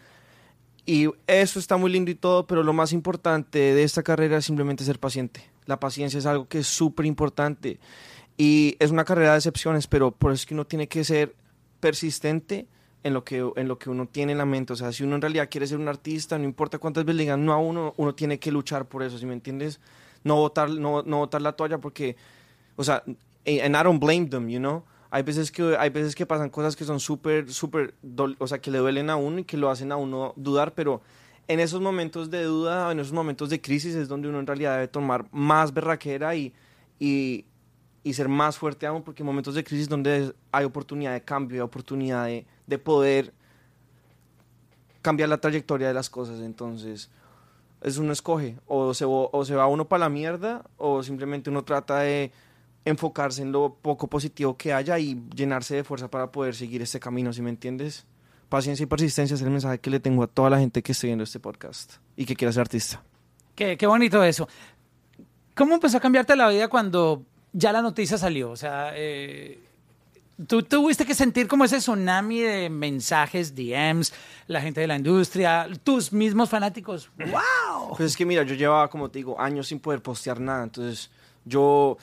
Y 0.86 1.10
eso 1.26 1.58
está 1.58 1.76
muy 1.76 1.92
lindo 1.92 2.10
y 2.10 2.14
todo, 2.14 2.46
pero 2.46 2.62
lo 2.62 2.72
más 2.72 2.94
importante 2.94 3.58
de 3.58 3.82
esta 3.82 4.02
carrera 4.02 4.38
es 4.38 4.46
simplemente 4.46 4.82
ser 4.82 4.98
paciente. 4.98 5.44
La 5.66 5.78
paciencia 5.78 6.16
es 6.16 6.24
algo 6.24 6.48
que 6.48 6.60
es 6.60 6.66
súper 6.66 7.04
importante 7.04 7.78
y 8.38 8.76
es 8.78 8.90
una 8.90 9.04
carrera 9.04 9.32
de 9.32 9.36
excepciones, 9.36 9.86
pero 9.86 10.10
por 10.10 10.32
eso 10.32 10.40
es 10.40 10.46
que 10.46 10.54
uno 10.54 10.64
tiene 10.64 10.88
que 10.88 11.04
ser 11.04 11.34
persistente 11.80 12.66
en 13.02 13.12
lo 13.12 13.24
que, 13.24 13.46
en 13.56 13.68
lo 13.68 13.78
que 13.78 13.90
uno 13.90 14.08
tiene 14.08 14.32
en 14.32 14.38
la 14.38 14.46
mente. 14.46 14.72
O 14.72 14.76
sea, 14.76 14.90
si 14.90 15.04
uno 15.04 15.16
en 15.16 15.20
realidad 15.20 15.50
quiere 15.50 15.66
ser 15.66 15.76
un 15.76 15.88
artista, 15.88 16.38
no 16.38 16.44
importa 16.44 16.78
cuántas 16.78 17.04
veces 17.04 17.16
le 17.16 17.22
digan 17.24 17.44
no 17.44 17.52
a 17.52 17.58
uno, 17.58 17.92
uno 17.98 18.14
tiene 18.14 18.38
que 18.38 18.50
luchar 18.50 18.88
por 18.88 19.02
eso, 19.02 19.18
¿sí 19.18 19.26
me 19.26 19.34
entiendes? 19.34 19.80
No 20.27 20.35
botar, 20.37 20.68
no, 20.68 21.05
no 21.05 21.18
botar 21.18 21.41
la 21.41 21.53
toalla 21.53 21.79
porque, 21.79 22.16
o 22.74 22.83
sea, 22.83 23.05
and 23.07 23.77
I 23.77 23.83
don't 23.85 24.01
blame 24.01 24.27
them, 24.27 24.49
you 24.49 24.59
know? 24.59 24.83
Hay 25.11 25.22
veces 25.22 25.53
que, 25.53 25.77
hay 25.79 25.91
veces 25.91 26.16
que 26.16 26.27
pasan 26.27 26.51
cosas 26.51 26.74
que 26.74 26.85
son 26.85 26.99
súper, 26.99 27.53
súper, 27.53 27.95
o 28.41 28.47
sea, 28.49 28.59
que 28.59 28.72
le 28.72 28.79
duelen 28.79 29.09
a 29.09 29.14
uno 29.14 29.39
y 29.39 29.45
que 29.45 29.57
lo 29.57 29.70
hacen 29.70 29.93
a 29.93 29.97
uno 29.97 30.33
dudar, 30.37 30.74
pero 30.74 31.01
en 31.47 31.61
esos 31.61 31.81
momentos 31.81 32.29
de 32.29 32.43
duda, 32.43 32.91
en 32.91 32.99
esos 32.99 33.12
momentos 33.12 33.51
de 33.51 33.61
crisis 33.61 33.95
es 33.95 34.09
donde 34.09 34.29
uno 34.29 34.41
en 34.41 34.49
realidad 34.49 34.74
debe 34.74 34.89
tomar 34.89 35.27
más 35.31 35.72
berraquera 35.72 36.35
y, 36.35 36.53
y, 36.99 37.45
y 38.03 38.14
ser 38.14 38.29
más 38.29 38.59
fuerte 38.59 38.85
aún, 38.85 39.05
porque 39.05 39.22
en 39.22 39.27
momentos 39.27 39.55
de 39.55 39.62
crisis 39.62 39.89
donde 39.89 40.35
hay 40.51 40.64
oportunidad 40.64 41.12
de 41.12 41.22
cambio, 41.22 41.62
hay 41.62 41.64
oportunidad 41.64 42.27
de, 42.27 42.45
de 42.66 42.79
poder 42.79 43.33
cambiar 45.03 45.29
la 45.29 45.39
trayectoria 45.39 45.87
de 45.87 45.95
las 45.95 46.11
cosas, 46.11 46.41
entonces 46.41 47.11
es 47.87 47.99
uno 47.99 48.12
escoge, 48.12 48.59
o 48.66 48.93
se, 48.95 49.05
o 49.07 49.45
se 49.45 49.55
va 49.55 49.68
uno 49.68 49.87
para 49.87 50.01
la 50.01 50.09
mierda, 50.09 50.64
o 50.76 51.05
simplemente 51.05 51.51
uno 51.51 51.62
trata 51.62 52.01
de 52.01 52.32
enfocarse 52.84 53.43
en 53.43 53.53
lo 53.53 53.76
poco 53.80 54.09
positivo 54.09 54.57
que 54.57 54.72
haya 54.72 54.99
y 54.99 55.22
llenarse 55.32 55.76
de 55.76 55.84
fuerza 55.84 56.11
para 56.11 56.32
poder 56.32 56.57
seguir 56.57 56.82
este 56.82 56.99
camino, 56.99 57.32
¿sí 57.32 57.43
me 57.43 57.51
entiendes? 57.51 58.05
Paciencia 58.49 58.82
y 58.82 58.87
persistencia 58.87 59.34
es 59.34 59.43
el 59.43 59.51
mensaje 59.51 59.78
que 59.78 59.91
le 59.91 60.01
tengo 60.01 60.24
a 60.24 60.26
toda 60.26 60.51
la 60.51 60.59
gente 60.59 60.82
que 60.82 60.93
esté 60.93 61.07
viendo 61.07 61.22
este 61.22 61.39
podcast 61.39 61.95
y 62.16 62.26
que 62.26 62.34
quiera 62.34 62.51
ser 62.51 62.62
artista. 62.62 63.05
Qué, 63.55 63.76
qué 63.76 63.87
bonito 63.87 64.22
eso. 64.24 64.49
¿Cómo 65.55 65.74
empezó 65.74 65.99
a 65.99 66.01
cambiarte 66.01 66.34
la 66.34 66.49
vida 66.49 66.66
cuando 66.66 67.24
ya 67.53 67.70
la 67.70 67.82
noticia 67.82 68.18
salió? 68.18 68.51
O 68.51 68.57
sea, 68.57 68.91
eh, 68.97 69.61
tú 70.47 70.62
tuviste 70.62 71.05
que 71.07 71.14
sentir 71.14 71.49
como 71.49 71.64
ese 71.64 71.78
tsunami 71.78 72.41
de 72.41 72.68
mensajes, 72.70 73.55
DMs, 73.55 74.12
la 74.47 74.61
gente 74.61 74.80
de 74.80 74.87
la 74.87 74.97
industria, 74.97 75.68
tus 75.82 76.12
mismos 76.12 76.49
fanáticos. 76.51 77.11
¡Wow! 77.18 77.89
Pues 77.97 78.11
es 78.11 78.16
que 78.16 78.26
mira, 78.26 78.43
yo 78.43 78.55
llevaba, 78.55 78.89
como 78.91 79.09
te 79.11 79.18
digo, 79.20 79.41
años 79.41 79.68
sin 79.68 79.78
poder 79.78 80.03
postear 80.03 80.41
nada. 80.41 80.64
Entonces, 80.64 81.11
yo 81.45 81.97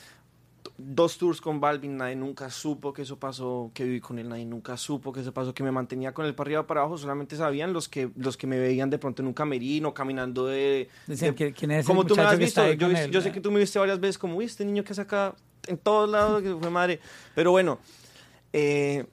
dos 0.77 1.17
tours 1.17 1.39
con 1.41 1.59
Balvin, 1.59 1.97
nadie 1.97 2.15
nunca 2.15 2.49
supo 2.49 2.93
que 2.93 3.01
eso 3.03 3.17
pasó, 3.19 3.69
que 3.73 3.83
viví 3.83 3.99
con 3.99 4.17
él, 4.17 4.29
nadie 4.29 4.45
nunca 4.45 4.75
supo 4.77 5.11
que 5.13 5.19
eso 5.19 5.33
pasó, 5.33 5.53
que 5.53 5.61
me 5.61 5.71
mantenía 5.71 6.13
con 6.13 6.25
él 6.25 6.33
para 6.33 6.47
arriba 6.47 6.65
para 6.67 6.81
abajo, 6.81 6.97
solamente 6.97 7.35
sabían 7.35 7.73
los 7.73 7.87
que 7.89 8.09
los 8.15 8.37
que 8.37 8.47
me 8.47 8.57
veían 8.57 8.89
de 8.89 8.97
pronto 8.97 9.21
en 9.21 9.27
un 9.27 9.33
camerino, 9.33 9.93
caminando 9.93 10.45
de... 10.47 10.89
Decían, 11.05 11.35
de- 11.35 11.53
¿quién 11.53 11.71
es 11.71 11.85
Como 11.85 12.05
tú 12.05 12.15
me 12.15 12.23
has 12.23 12.37
visto, 12.37 12.71
yo, 12.73 12.87
él? 12.87 13.11
yo 13.11 13.21
sé 13.21 13.31
que 13.31 13.41
tú 13.41 13.51
me 13.51 13.59
viste 13.59 13.77
varias 13.77 13.99
veces 13.99 14.17
como, 14.17 14.37
uy, 14.37 14.45
este 14.45 14.65
niño 14.65 14.83
que 14.83 14.93
saca 14.93 15.35
en 15.67 15.77
todos 15.77 16.09
lados, 16.09 16.41
que 16.41 16.55
fue 16.55 16.69
madre. 16.69 16.99
Pero 17.35 17.51
bueno, 17.51 17.77
eh, 18.53 19.05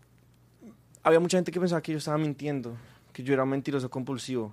había 1.03 1.21
mucha 1.21 1.39
gente 1.39 1.51
que 1.51 1.59
pensaba 1.61 1.81
que 1.81 1.93
yo 1.93 1.99
estaba 1.99 2.19
mintiendo, 2.19 2.77
que 3.13 3.23
yo 3.23 3.33
era 3.35 3.43
un 3.45 3.51
mentiroso 3.51 3.89
compulsivo. 3.91 4.53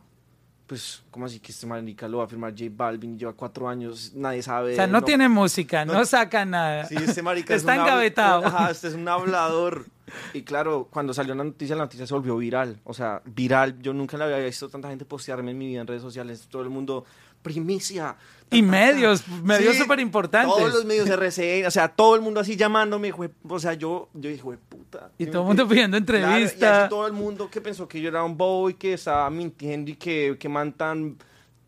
Pues, 0.66 1.02
¿cómo 1.12 1.26
así 1.26 1.40
que 1.40 1.54
este 1.54 1.66
marica 1.66 2.10
lo 2.10 2.18
va 2.18 2.26
a 2.26 2.28
firmar 2.28 2.52
J 2.52 2.66
Balvin? 2.70 3.18
Lleva 3.18 3.32
cuatro 3.32 3.70
años, 3.70 4.12
nadie 4.14 4.42
sabe. 4.44 4.74
O 4.74 4.76
sea, 4.76 4.86
no, 4.88 5.02
tiene 5.02 5.30
música, 5.30 5.86
no, 5.86 5.94
no- 5.94 6.06
saca 6.06 6.44
nada. 6.44 6.84
Sí, 6.86 6.96
este 6.96 7.22
marica 7.22 7.54
es 7.56 7.62
Está 7.62 7.74
un 7.76 7.80
habl- 7.80 7.84
engavetado. 7.84 8.46
Ajá, 8.46 8.72
este 8.72 8.90
es 8.90 8.94
un 8.94 9.08
hablador. 9.08 9.86
Y 10.34 10.42
claro, 10.42 10.88
cuando 10.92 11.14
salió 11.14 11.36
la 11.36 11.44
noticia, 11.46 11.74
la 11.78 11.84
noticia 11.84 12.06
se 12.06 12.14
volvió 12.14 12.36
viral. 12.36 12.80
O 12.84 12.94
sea, 12.94 13.22
viral. 13.26 13.80
Yo 13.82 13.94
nunca 13.94 14.18
la 14.18 14.26
había 14.26 14.40
visto 14.40 14.68
tanta 14.68 14.90
gente 14.90 15.06
postearme 15.06 15.52
en 15.52 15.58
mi 15.58 15.68
vida 15.68 15.82
en 15.82 15.88
redes 15.88 16.02
sociales. 16.02 16.48
Todo 16.50 16.64
el 16.64 16.70
mundo, 16.70 17.06
primicia. 17.48 18.16
Y 18.50 18.62
medios, 18.62 19.28
medios 19.44 19.74
Sí, 19.76 19.82
súper 19.82 20.00
importantes. 20.00 20.56
Todos 20.56 20.74
los 20.74 20.86
medios 20.86 21.10
RCN, 21.10 21.66
o 21.68 21.72
sea, 21.72 21.90
todo 21.90 22.16
el 22.16 22.22
mundo 22.22 22.40
así 22.40 22.56
llamándome. 22.56 23.12
jue- 23.14 23.32
O 23.48 23.60
sea, 23.60 23.74
yo, 23.74 24.08
yo 24.14 24.30
dije, 24.30 24.42
"Jue 24.42 24.58
puta. 24.58 25.12
Y 25.18 25.26
¿Sí 25.26 25.32
todo 25.32 25.42
el 25.42 25.48
mundo 25.50 25.68
pidiendo 25.68 25.98
Claro, 26.06 26.40
y 26.40 26.44
así 26.44 26.90
todo 26.90 27.08
el 27.08 27.14
mundo 27.14 27.50
que 27.50 27.60
pensó 27.60 27.88
que 27.90 28.00
yo 28.00 28.08
era 28.08 28.24
un 28.24 28.38
bobo 28.38 28.70
y 28.70 28.76
que 28.76 28.94
estaba 28.94 29.30
mintiendo 29.30 29.92
y 29.92 29.96
que, 29.96 30.38
que 30.40 30.48
man 30.48 30.72
tan, 30.72 31.18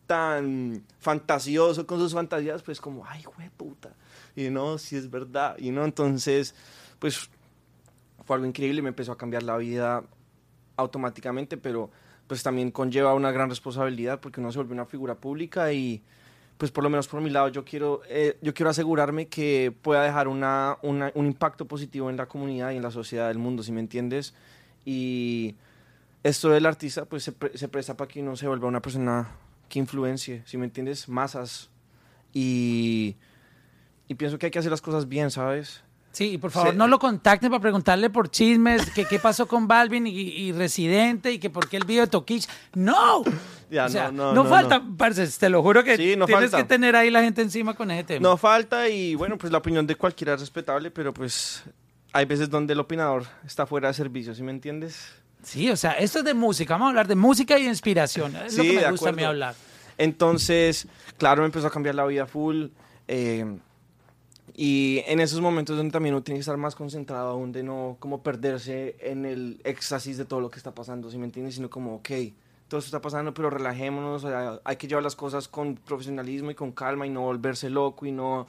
tan 0.06 0.82
fantasioso 0.98 1.86
con 1.86 1.98
sus 1.98 2.14
fantasías, 2.14 2.62
pues 2.62 2.80
como, 2.80 3.04
ay, 3.06 3.24
güey, 3.36 3.50
puta. 3.50 3.90
Y 4.34 4.48
no, 4.48 4.78
si 4.78 4.96
es 4.96 5.10
verdad. 5.10 5.56
Y 5.58 5.70
no, 5.72 5.84
entonces, 5.84 6.54
pues 6.98 7.28
fue 8.24 8.36
algo 8.36 8.46
increíble, 8.46 8.80
me 8.80 8.88
empezó 8.88 9.12
a 9.12 9.18
cambiar 9.18 9.42
la 9.42 9.56
vida 9.58 10.02
automáticamente, 10.76 11.58
pero 11.58 11.90
pues 12.30 12.44
también 12.44 12.70
conlleva 12.70 13.12
una 13.12 13.32
gran 13.32 13.50
responsabilidad 13.50 14.20
porque 14.20 14.38
uno 14.38 14.52
se 14.52 14.58
vuelve 14.58 14.72
una 14.72 14.86
figura 14.86 15.16
pública 15.16 15.72
y 15.72 16.00
pues 16.58 16.70
por 16.70 16.84
lo 16.84 16.88
menos 16.88 17.08
por 17.08 17.20
mi 17.20 17.28
lado 17.28 17.48
yo 17.48 17.64
quiero, 17.64 18.02
eh, 18.08 18.38
yo 18.40 18.54
quiero 18.54 18.70
asegurarme 18.70 19.26
que 19.26 19.74
pueda 19.82 20.04
dejar 20.04 20.28
una, 20.28 20.78
un 20.80 21.26
impacto 21.26 21.64
positivo 21.66 22.08
en 22.08 22.16
la 22.16 22.26
comunidad 22.26 22.70
y 22.70 22.76
en 22.76 22.84
la 22.84 22.92
sociedad 22.92 23.26
del 23.26 23.38
mundo, 23.38 23.64
si 23.64 23.72
me 23.72 23.80
entiendes. 23.80 24.32
Y 24.84 25.56
esto 26.22 26.50
del 26.50 26.66
artista 26.66 27.04
pues 27.04 27.24
se 27.24 27.68
presta 27.68 27.96
para 27.96 28.06
que 28.06 28.22
uno 28.22 28.36
se 28.36 28.46
vuelva 28.46 28.68
una 28.68 28.80
persona 28.80 29.28
que 29.68 29.80
influencie, 29.80 30.44
si 30.46 30.56
me 30.56 30.66
entiendes, 30.66 31.08
masas. 31.08 31.68
Y, 32.32 33.16
y 34.06 34.14
pienso 34.14 34.38
que 34.38 34.46
hay 34.46 34.52
que 34.52 34.60
hacer 34.60 34.70
las 34.70 34.82
cosas 34.82 35.08
bien, 35.08 35.32
¿sabes? 35.32 35.82
Sí, 36.12 36.32
y 36.32 36.38
por 36.38 36.50
favor, 36.50 36.72
Sí. 36.72 36.76
no 36.76 36.88
lo 36.88 36.98
contacten 36.98 37.50
para 37.50 37.62
preguntarle 37.62 38.10
por 38.10 38.28
chismes, 38.30 38.90
que 38.90 39.04
qué 39.04 39.20
pasó 39.20 39.46
con 39.46 39.68
Balvin 39.68 40.06
y, 40.08 40.10
y 40.10 40.52
Residente 40.52 41.30
y 41.32 41.38
que 41.38 41.50
por 41.50 41.68
qué 41.68 41.76
el 41.76 41.84
video 41.84 42.02
de 42.02 42.08
Toquich. 42.10 42.48
¡No! 42.74 43.22
Ya, 43.70 43.84
o 43.86 43.88
sea, 43.88 44.10
no, 44.10 44.34
no, 44.34 44.42
no, 44.42 44.44
falta, 44.50 44.80
no. 44.80 44.96
parce, 44.96 45.24
te 45.38 45.48
lo 45.48 45.62
juro 45.62 45.84
que 45.84 45.96
Sí, 45.96 46.02
tienes 46.16 46.28
falta. 46.28 46.56
que 46.56 46.64
tener 46.64 46.96
ahí 46.96 47.10
la 47.10 47.22
gente 47.22 47.42
encima 47.42 47.74
con 47.74 47.92
ese 47.92 48.02
tema. 48.02 48.28
No 48.28 48.36
falta 48.36 48.88
y 48.88 49.14
bueno, 49.14 49.38
pues 49.38 49.52
la 49.52 49.58
opinión 49.58 49.86
de 49.86 49.94
cualquiera 49.94 50.34
es 50.34 50.40
respetable, 50.40 50.90
pero 50.90 51.14
pues 51.14 51.62
hay 52.12 52.24
veces 52.24 52.50
donde 52.50 52.72
el 52.72 52.80
opinador 52.80 53.24
está 53.46 53.64
fuera 53.66 53.86
de 53.86 53.94
servicio, 53.94 54.34
¿sí 54.34 54.42
me 54.42 54.50
entiendes? 54.50 55.12
Sí, 55.44 55.70
o 55.70 55.76
sea, 55.76 55.92
esto 55.92 56.18
es 56.18 56.24
de 56.24 56.34
música, 56.34 56.74
vamos 56.74 56.86
a 56.86 56.88
hablar 56.90 57.06
de 57.06 57.14
música 57.14 57.56
y 57.56 57.62
de 57.62 57.68
inspiración. 57.68 58.34
Es 58.34 58.56
lo 58.56 58.64
Sí, 58.64 58.70
que 58.70 58.80
me 58.80 58.90
gusta 58.90 59.10
a 59.10 59.12
mí 59.12 59.22
acuerdo. 59.22 59.28
hablar. 59.28 59.54
Entonces, 59.96 60.88
claro, 61.18 61.42
me 61.42 61.46
empezó 61.46 61.68
a 61.68 61.70
cambiar 61.70 61.94
la 61.94 62.04
vida 62.06 62.26
full. 62.26 62.66
eh, 63.06 63.44
y 64.54 65.02
en 65.06 65.20
esos 65.20 65.40
momentos 65.40 65.76
donde 65.76 65.92
también 65.92 66.14
uno 66.14 66.22
tiene 66.22 66.38
que 66.38 66.42
estar 66.42 66.56
más 66.56 66.74
concentrado 66.74 67.30
aún 67.30 67.52
de 67.52 67.62
no 67.62 67.96
como 67.98 68.22
perderse 68.22 68.96
en 69.00 69.24
el 69.24 69.60
éxtasis 69.64 70.16
de 70.16 70.24
todo 70.24 70.40
lo 70.40 70.50
que 70.50 70.58
está 70.58 70.74
pasando, 70.74 71.10
¿sí 71.10 71.18
me 71.18 71.24
entiendes? 71.24 71.54
Sino 71.54 71.70
como, 71.70 71.96
ok, 71.96 72.08
todo 72.68 72.78
esto 72.78 72.88
está 72.88 73.00
pasando, 73.00 73.34
pero 73.34 73.50
relajémonos, 73.50 74.24
hay 74.64 74.76
que 74.76 74.86
llevar 74.86 75.02
las 75.02 75.16
cosas 75.16 75.48
con 75.48 75.74
profesionalismo 75.76 76.50
y 76.50 76.54
con 76.54 76.72
calma 76.72 77.06
y 77.06 77.10
no 77.10 77.22
volverse 77.22 77.68
loco 77.68 78.06
y 78.06 78.12
no, 78.12 78.46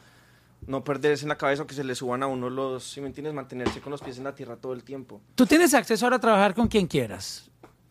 no 0.68 0.84
perderse 0.84 1.26
en 1.26 1.30
la 1.30 1.38
cabeza 1.38 1.64
o 1.64 1.68
que 1.68 1.74
se 1.74 1.84
le 1.84 1.96
suban 1.96 2.24
a 2.24 2.28
uno 2.28 2.50
los, 2.50 2.84
¿sí 2.84 3.02
me 3.02 3.08
entiendes? 3.08 3.34
Mantenerse 3.34 3.82
con 3.82 3.92
los 3.92 4.02
pies 4.02 4.18
en 4.18 4.24
la 4.24 4.36
tierra 4.36 4.58
todo 4.58 4.74
el 4.74 4.84
tiempo. 4.84 5.22
Tú 5.36 5.46
tienes 5.46 5.74
acceso 5.74 6.06
ahora 6.06 6.18
a 6.18 6.20
trabajar 6.20 6.54
con 6.54 6.68
quien 6.68 6.88
quieras. 6.88 7.50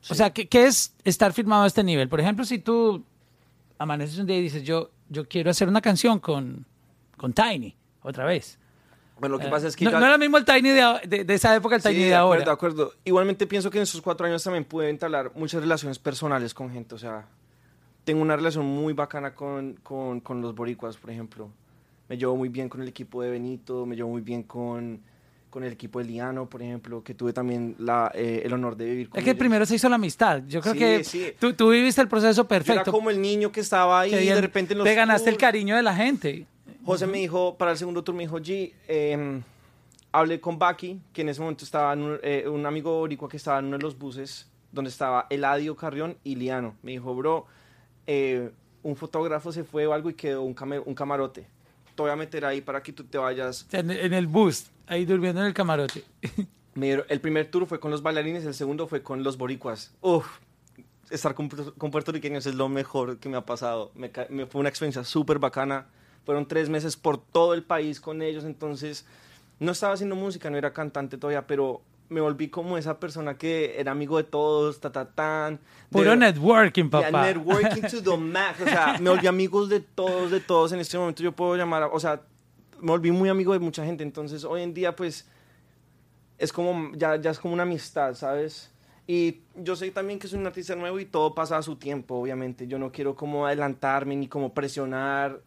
O 0.08 0.14
sea, 0.14 0.30
¿qué, 0.30 0.48
qué 0.48 0.66
es 0.66 0.94
estar 1.04 1.32
firmado 1.32 1.64
a 1.64 1.66
este 1.66 1.84
nivel? 1.84 2.08
Por 2.08 2.20
ejemplo, 2.20 2.44
si 2.44 2.58
tú 2.58 3.04
amaneces 3.76 4.18
un 4.18 4.26
día 4.26 4.38
y 4.38 4.42
dices, 4.42 4.62
yo, 4.62 4.90
yo 5.08 5.28
quiero 5.28 5.50
hacer 5.50 5.68
una 5.68 5.80
canción 5.80 6.20
con, 6.20 6.64
con 7.16 7.32
Tiny, 7.32 7.76
otra 8.02 8.24
vez. 8.24 8.58
Bueno, 9.18 9.34
lo 9.36 9.38
que 9.40 9.48
Eh, 9.48 9.50
pasa 9.50 9.68
es 9.68 9.76
que 9.76 9.84
no, 9.84 9.90
ya- 9.90 10.00
no 10.00 10.06
era 10.06 10.16
mismo 10.16 10.38
el 10.38 10.44
Tiny 10.46 10.70
de, 10.70 11.00
de- 11.06 11.24
de 11.24 11.34
esa 11.34 11.54
época, 11.54 11.76
el 11.76 11.82
Tiny 11.82 11.94
Sí, 11.94 12.00
de, 12.02 12.06
de 12.08 12.14
ahora. 12.14 12.40
acuerdo, 12.40 12.50
de 12.50 12.82
acuerdo. 12.84 12.94
Igualmente 13.04 13.46
pienso 13.46 13.70
que 13.70 13.76
en 13.78 13.82
esos 13.82 14.00
cuatro 14.00 14.26
años 14.26 14.42
también 14.42 14.64
pude 14.64 14.88
entablar 14.88 15.32
muchas 15.34 15.60
relaciones 15.60 15.98
personales 15.98 16.54
con 16.54 16.70
gente. 16.70 16.94
O 16.94 16.98
sea, 16.98 17.26
tengo 18.04 18.22
una 18.22 18.34
relación 18.36 18.64
muy 18.64 18.94
bacana 18.94 19.34
con, 19.34 19.74
con, 19.82 20.20
con 20.20 20.40
los 20.40 20.54
boricuas, 20.54 20.96
por 20.96 21.10
ejemplo. 21.10 21.50
Me 22.08 22.16
llevo 22.16 22.34
muy 22.34 22.48
bien 22.48 22.68
con 22.70 22.80
el 22.80 22.88
equipo 22.88 23.22
de 23.22 23.30
Benito, 23.30 23.84
me 23.84 23.94
llevo 23.94 24.08
muy 24.08 24.22
bien 24.22 24.42
con, 24.42 25.00
con 25.50 25.64
el 25.64 25.72
equipo 25.72 25.98
de 25.98 26.06
Liano, 26.06 26.46
por 26.48 26.62
ejemplo, 26.62 27.04
que 27.04 27.12
tuve 27.14 27.34
también 27.34 27.76
la, 27.78 28.10
eh, 28.14 28.40
el 28.44 28.52
honor 28.54 28.74
de 28.74 28.86
vivir 28.86 29.10
con 29.10 29.18
Es 29.18 29.24
que 29.24 29.30
ellos. 29.32 29.38
primero 29.38 29.66
se 29.66 29.74
hizo 29.74 29.88
la 29.90 29.96
amistad. 29.96 30.42
Yo 30.48 30.62
creo 30.62 30.72
Sí, 30.72 30.78
que 30.78 31.04
sí. 31.04 31.26
tú, 31.38 31.52
tú 31.52 31.68
viviste 31.70 32.00
el 32.00 32.08
proceso 32.08 32.32
Yo 32.36 32.40
era 32.40 32.48
perfecto. 32.64 32.90
como 32.90 33.10
el 33.10 33.20
niño 33.20 33.52
que 33.52 33.60
estaba 33.60 34.00
ahí 34.00 34.14
y 34.14 34.26
de 34.28 34.40
repente 34.40 34.72
en 34.72 34.78
los 34.78 34.86
te 34.86 34.94
ganaste 34.94 35.28
el 35.28 35.36
cariño 35.36 35.76
de 35.76 35.82
la 35.82 35.94
gente. 35.94 36.46
José 36.90 37.06
me 37.06 37.18
dijo, 37.18 37.56
para 37.56 37.72
el 37.72 37.76
segundo 37.78 38.02
tour 38.04 38.14
me 38.16 38.22
dijo, 38.24 38.38
G, 38.38 38.72
eh, 38.88 39.40
hablé 40.12 40.40
con 40.40 40.58
Baki, 40.58 41.00
que 41.12 41.22
en 41.22 41.28
ese 41.28 41.40
momento 41.40 41.64
estaba 41.64 41.92
en 41.92 42.02
un, 42.02 42.18
eh, 42.22 42.48
un 42.48 42.66
amigo 42.66 42.98
boricua 42.98 43.28
que 43.28 43.36
estaba 43.36 43.58
en 43.58 43.66
uno 43.66 43.76
de 43.78 43.82
los 43.82 43.98
buses 43.98 44.48
donde 44.72 44.88
estaba 44.90 45.26
Eladio 45.30 45.74
Carrión 45.76 46.16
y 46.24 46.36
Liano. 46.36 46.76
Me 46.82 46.92
dijo, 46.92 47.14
bro, 47.14 47.46
eh, 48.06 48.50
un 48.82 48.96
fotógrafo 48.96 49.52
se 49.52 49.64
fue 49.64 49.86
o 49.86 49.92
algo 49.92 50.10
y 50.10 50.14
quedó 50.14 50.42
un, 50.42 50.54
came- 50.54 50.82
un 50.84 50.94
camarote. 50.94 51.46
Te 51.94 52.02
voy 52.02 52.10
a 52.10 52.16
meter 52.16 52.44
ahí 52.44 52.60
para 52.60 52.82
que 52.82 52.92
tú 52.92 53.04
te 53.04 53.18
vayas. 53.18 53.66
En, 53.72 53.90
en 53.90 54.12
el 54.14 54.26
bus, 54.26 54.66
ahí 54.86 55.04
durmiendo 55.04 55.40
en 55.40 55.48
el 55.48 55.54
camarote. 55.54 56.04
Me 56.74 56.92
el 56.92 57.20
primer 57.20 57.50
tour 57.50 57.66
fue 57.66 57.80
con 57.80 57.90
los 57.90 58.00
bailarines, 58.00 58.44
el 58.44 58.54
segundo 58.54 58.86
fue 58.86 59.02
con 59.02 59.24
los 59.24 59.36
boricuas. 59.36 59.92
Uf, 60.00 60.26
estar 61.10 61.34
con, 61.34 61.48
con 61.48 61.90
puertorriqueños 61.90 62.46
es 62.46 62.54
lo 62.54 62.68
mejor 62.68 63.18
que 63.18 63.28
me 63.28 63.36
ha 63.36 63.44
pasado. 63.44 63.90
Me, 63.96 64.10
me 64.30 64.46
fue 64.46 64.60
una 64.60 64.68
experiencia 64.68 65.02
súper 65.02 65.40
bacana. 65.40 65.88
Fueron 66.24 66.46
tres 66.46 66.68
meses 66.68 66.96
por 66.96 67.18
todo 67.18 67.54
el 67.54 67.62
país 67.62 68.00
con 68.00 68.22
ellos, 68.22 68.44
entonces 68.44 69.06
no 69.58 69.72
estaba 69.72 69.94
haciendo 69.94 70.14
música, 70.16 70.48
no 70.50 70.56
era 70.58 70.72
cantante 70.72 71.16
todavía, 71.18 71.46
pero 71.46 71.82
me 72.08 72.20
volví 72.20 72.48
como 72.48 72.76
esa 72.76 72.98
persona 72.98 73.36
que 73.38 73.78
era 73.80 73.92
amigo 73.92 74.16
de 74.16 74.24
todos, 74.24 74.80
ta, 74.80 74.90
ta, 74.90 75.06
tan. 75.10 75.60
Puro 75.90 76.10
de- 76.10 76.16
networking, 76.16 76.84
Yeah, 76.90 76.90
papá. 77.10 77.22
networking 77.26 77.82
to 77.82 78.02
the 78.02 78.16
max. 78.16 78.60
O 78.60 78.64
sea, 78.64 78.98
me 79.00 79.10
volví 79.10 79.26
amigos 79.26 79.68
de 79.68 79.80
todos, 79.80 80.30
de 80.30 80.40
todos. 80.40 80.72
En 80.72 80.80
este 80.80 80.98
momento 80.98 81.22
yo 81.22 81.32
puedo 81.32 81.56
llamar, 81.56 81.84
a- 81.84 81.86
o 81.88 82.00
sea, 82.00 82.20
me 82.80 82.90
volví 82.90 83.10
muy 83.12 83.28
amigo 83.28 83.52
de 83.52 83.58
mucha 83.60 83.84
gente. 83.84 84.02
Entonces, 84.02 84.42
hoy 84.44 84.62
en 84.62 84.74
día, 84.74 84.96
pues, 84.96 85.28
es 86.38 86.52
como, 86.52 86.92
ya, 86.96 87.16
ya 87.16 87.30
es 87.30 87.38
como 87.38 87.54
una 87.54 87.62
amistad, 87.64 88.14
¿sabes? 88.14 88.70
Y 89.06 89.40
yo 89.56 89.76
sé 89.76 89.90
también 89.90 90.18
que 90.18 90.28
soy 90.28 90.38
un 90.38 90.46
artista 90.46 90.74
nuevo 90.76 90.98
y 91.00 91.04
todo 91.04 91.34
pasa 91.34 91.58
a 91.58 91.62
su 91.62 91.76
tiempo, 91.76 92.14
obviamente. 92.16 92.66
Yo 92.66 92.78
no 92.78 92.90
quiero 92.92 93.14
como 93.14 93.46
adelantarme 93.46 94.16
ni 94.16 94.26
como 94.28 94.54
presionar 94.54 95.40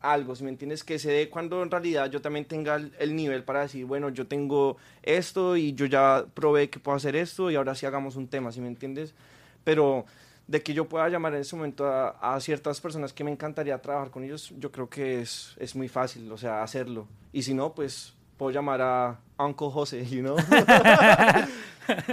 algo, 0.00 0.34
si 0.34 0.44
me 0.44 0.50
entiendes, 0.50 0.84
que 0.84 0.98
se 0.98 1.10
dé 1.10 1.28
cuando 1.28 1.62
en 1.62 1.70
realidad 1.70 2.10
yo 2.10 2.20
también 2.20 2.44
tenga 2.44 2.76
el, 2.76 2.92
el 2.98 3.16
nivel 3.16 3.42
para 3.44 3.62
decir, 3.62 3.84
bueno, 3.84 4.08
yo 4.10 4.26
tengo 4.26 4.76
esto 5.02 5.56
y 5.56 5.72
yo 5.74 5.86
ya 5.86 6.24
probé 6.34 6.70
que 6.70 6.78
puedo 6.78 6.96
hacer 6.96 7.16
esto 7.16 7.50
y 7.50 7.56
ahora 7.56 7.74
sí 7.74 7.86
hagamos 7.86 8.16
un 8.16 8.28
tema, 8.28 8.52
si 8.52 8.60
me 8.60 8.68
entiendes. 8.68 9.14
Pero 9.64 10.06
de 10.48 10.62
que 10.62 10.72
yo 10.72 10.88
pueda 10.88 11.08
llamar 11.08 11.34
en 11.34 11.42
ese 11.42 11.54
momento 11.54 11.86
a, 11.86 12.40
ciertas 12.40 12.80
personas 12.80 13.12
que 13.12 13.22
me 13.22 13.30
encantaría 13.30 13.80
trabajar 13.80 14.10
con 14.10 14.24
ellos, 14.24 14.52
yo 14.58 14.72
creo 14.72 14.88
que 14.88 15.20
es, 15.20 15.54
es 15.58 15.76
muy 15.76 15.88
fácil, 15.88 16.32
o 16.32 16.38
sea, 16.38 16.62
hacerlo. 16.62 17.06
Y 17.32 17.42
si 17.42 17.52
no, 17.52 17.74
pues 17.74 18.14
puedo 18.38 18.50
llamar 18.50 18.80
a 18.80 19.18
Uncle 19.38 19.70
José, 19.70 20.06
you 20.08 20.22
know. 20.22 20.36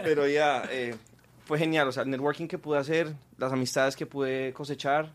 Pero 0.03 0.27
ya, 0.27 0.63
eh, 0.69 0.95
fue 1.45 1.57
genial, 1.57 1.87
o 1.87 1.91
sea, 1.93 2.03
el 2.03 2.09
networking 2.09 2.47
que 2.47 2.57
pude 2.57 2.77
hacer, 2.77 3.15
las 3.37 3.53
amistades 3.53 3.95
que 3.95 4.05
pude 4.05 4.51
cosechar, 4.51 5.13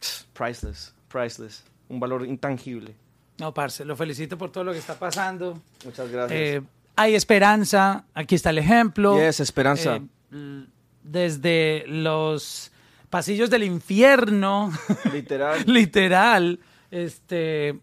priceless, 0.34 0.94
priceless, 1.10 1.64
un 1.88 1.98
valor 2.00 2.24
intangible. 2.26 2.94
No, 3.38 3.52
parce, 3.54 3.84
lo 3.84 3.96
felicito 3.96 4.36
por 4.38 4.50
todo 4.52 4.64
lo 4.64 4.72
que 4.72 4.78
está 4.78 4.98
pasando. 4.98 5.60
Muchas 5.84 6.10
gracias. 6.10 6.38
Eh, 6.40 6.62
hay 6.96 7.14
esperanza, 7.14 8.04
aquí 8.14 8.34
está 8.34 8.50
el 8.50 8.58
ejemplo. 8.58 9.16
yes, 9.18 9.40
esperanza. 9.40 10.00
Eh, 10.32 10.64
desde 11.02 11.84
los 11.86 12.70
pasillos 13.08 13.48
del 13.50 13.64
infierno, 13.64 14.70
Literal. 15.12 15.64
literal, 15.66 16.60
este, 16.90 17.78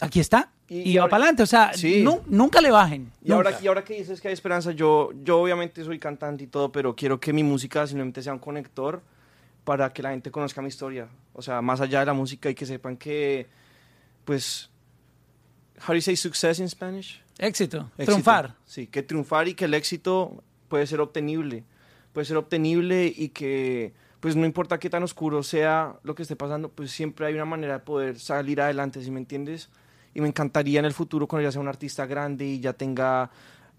aquí 0.00 0.20
está. 0.20 0.50
Y- 0.68 0.82
Y, 0.82 0.92
y 0.92 0.96
va 0.96 1.02
ahora- 1.02 1.10
para 1.10 1.22
adelante. 1.24 1.42
O 1.42 1.46
sea, 1.46 1.72
Sí. 1.74 2.02
nu- 2.04 2.22
nunca 2.26 2.60
le 2.60 2.70
bajen. 2.70 3.10
Y 3.24 3.32
ahora, 3.32 3.58
y 3.60 3.66
ahora 3.66 3.82
que 3.82 3.94
dices 3.94 4.20
que 4.20 4.28
hay 4.28 4.34
esperanza, 4.34 4.70
yo, 4.70 5.10
yo 5.24 5.40
obviamente 5.40 5.82
soy 5.82 5.98
cantante 5.98 6.44
y 6.44 6.46
todo, 6.46 6.70
pero 6.70 6.94
quiero 6.94 7.18
que 7.18 7.32
mi 7.32 7.42
música 7.42 7.86
simplemente 7.86 8.22
sea 8.22 8.32
un 8.34 8.38
conector 8.38 9.02
para 9.70 9.92
que 9.92 10.02
la 10.02 10.10
gente 10.10 10.32
conozca 10.32 10.60
mi 10.60 10.66
historia. 10.66 11.06
O 11.32 11.42
sea, 11.42 11.62
más 11.62 11.80
allá 11.80 12.00
de 12.00 12.06
la 12.06 12.12
música 12.12 12.50
y 12.50 12.56
que 12.56 12.66
sepan 12.66 12.96
que, 12.96 13.46
pues, 14.24 14.68
how 15.78 15.90
do 15.90 15.94
you 15.94 16.00
say 16.00 16.16
success 16.16 16.58
in 16.58 16.68
Spanish? 16.68 17.22
Éxito, 17.38 17.88
Éxito. 17.96 18.06
triunfar. 18.06 18.56
Sí, 18.64 18.88
que 18.88 19.04
triunfar 19.04 19.46
y 19.46 19.54
que 19.54 19.66
el 19.66 19.74
éxito 19.74 20.42
puede 20.66 20.88
ser 20.88 21.00
obtenible. 21.00 21.62
Puede 22.12 22.24
ser 22.24 22.36
obtenible 22.36 23.14
y 23.16 23.28
que, 23.28 23.94
pues 24.18 24.34
no 24.34 24.44
importa 24.44 24.80
qué 24.80 24.90
tan 24.90 25.04
oscuro 25.04 25.44
sea 25.44 25.94
lo 26.02 26.16
que 26.16 26.22
esté 26.22 26.34
pasando, 26.34 26.68
pues 26.68 26.90
siempre 26.90 27.26
hay 27.26 27.34
una 27.34 27.44
manera 27.44 27.74
de 27.74 27.84
poder 27.84 28.18
salir 28.18 28.60
adelante, 28.60 29.00
¿sí 29.04 29.12
me 29.12 29.20
entiendes? 29.20 29.68
Y 30.14 30.20
me 30.20 30.26
encantaría 30.26 30.80
en 30.80 30.86
el 30.86 30.94
futuro 30.94 31.28
cuando 31.28 31.46
ya 31.46 31.52
sea 31.52 31.60
un 31.60 31.68
artista 31.68 32.06
grande 32.06 32.44
y 32.44 32.58
ya 32.58 32.72
tenga 32.72 33.30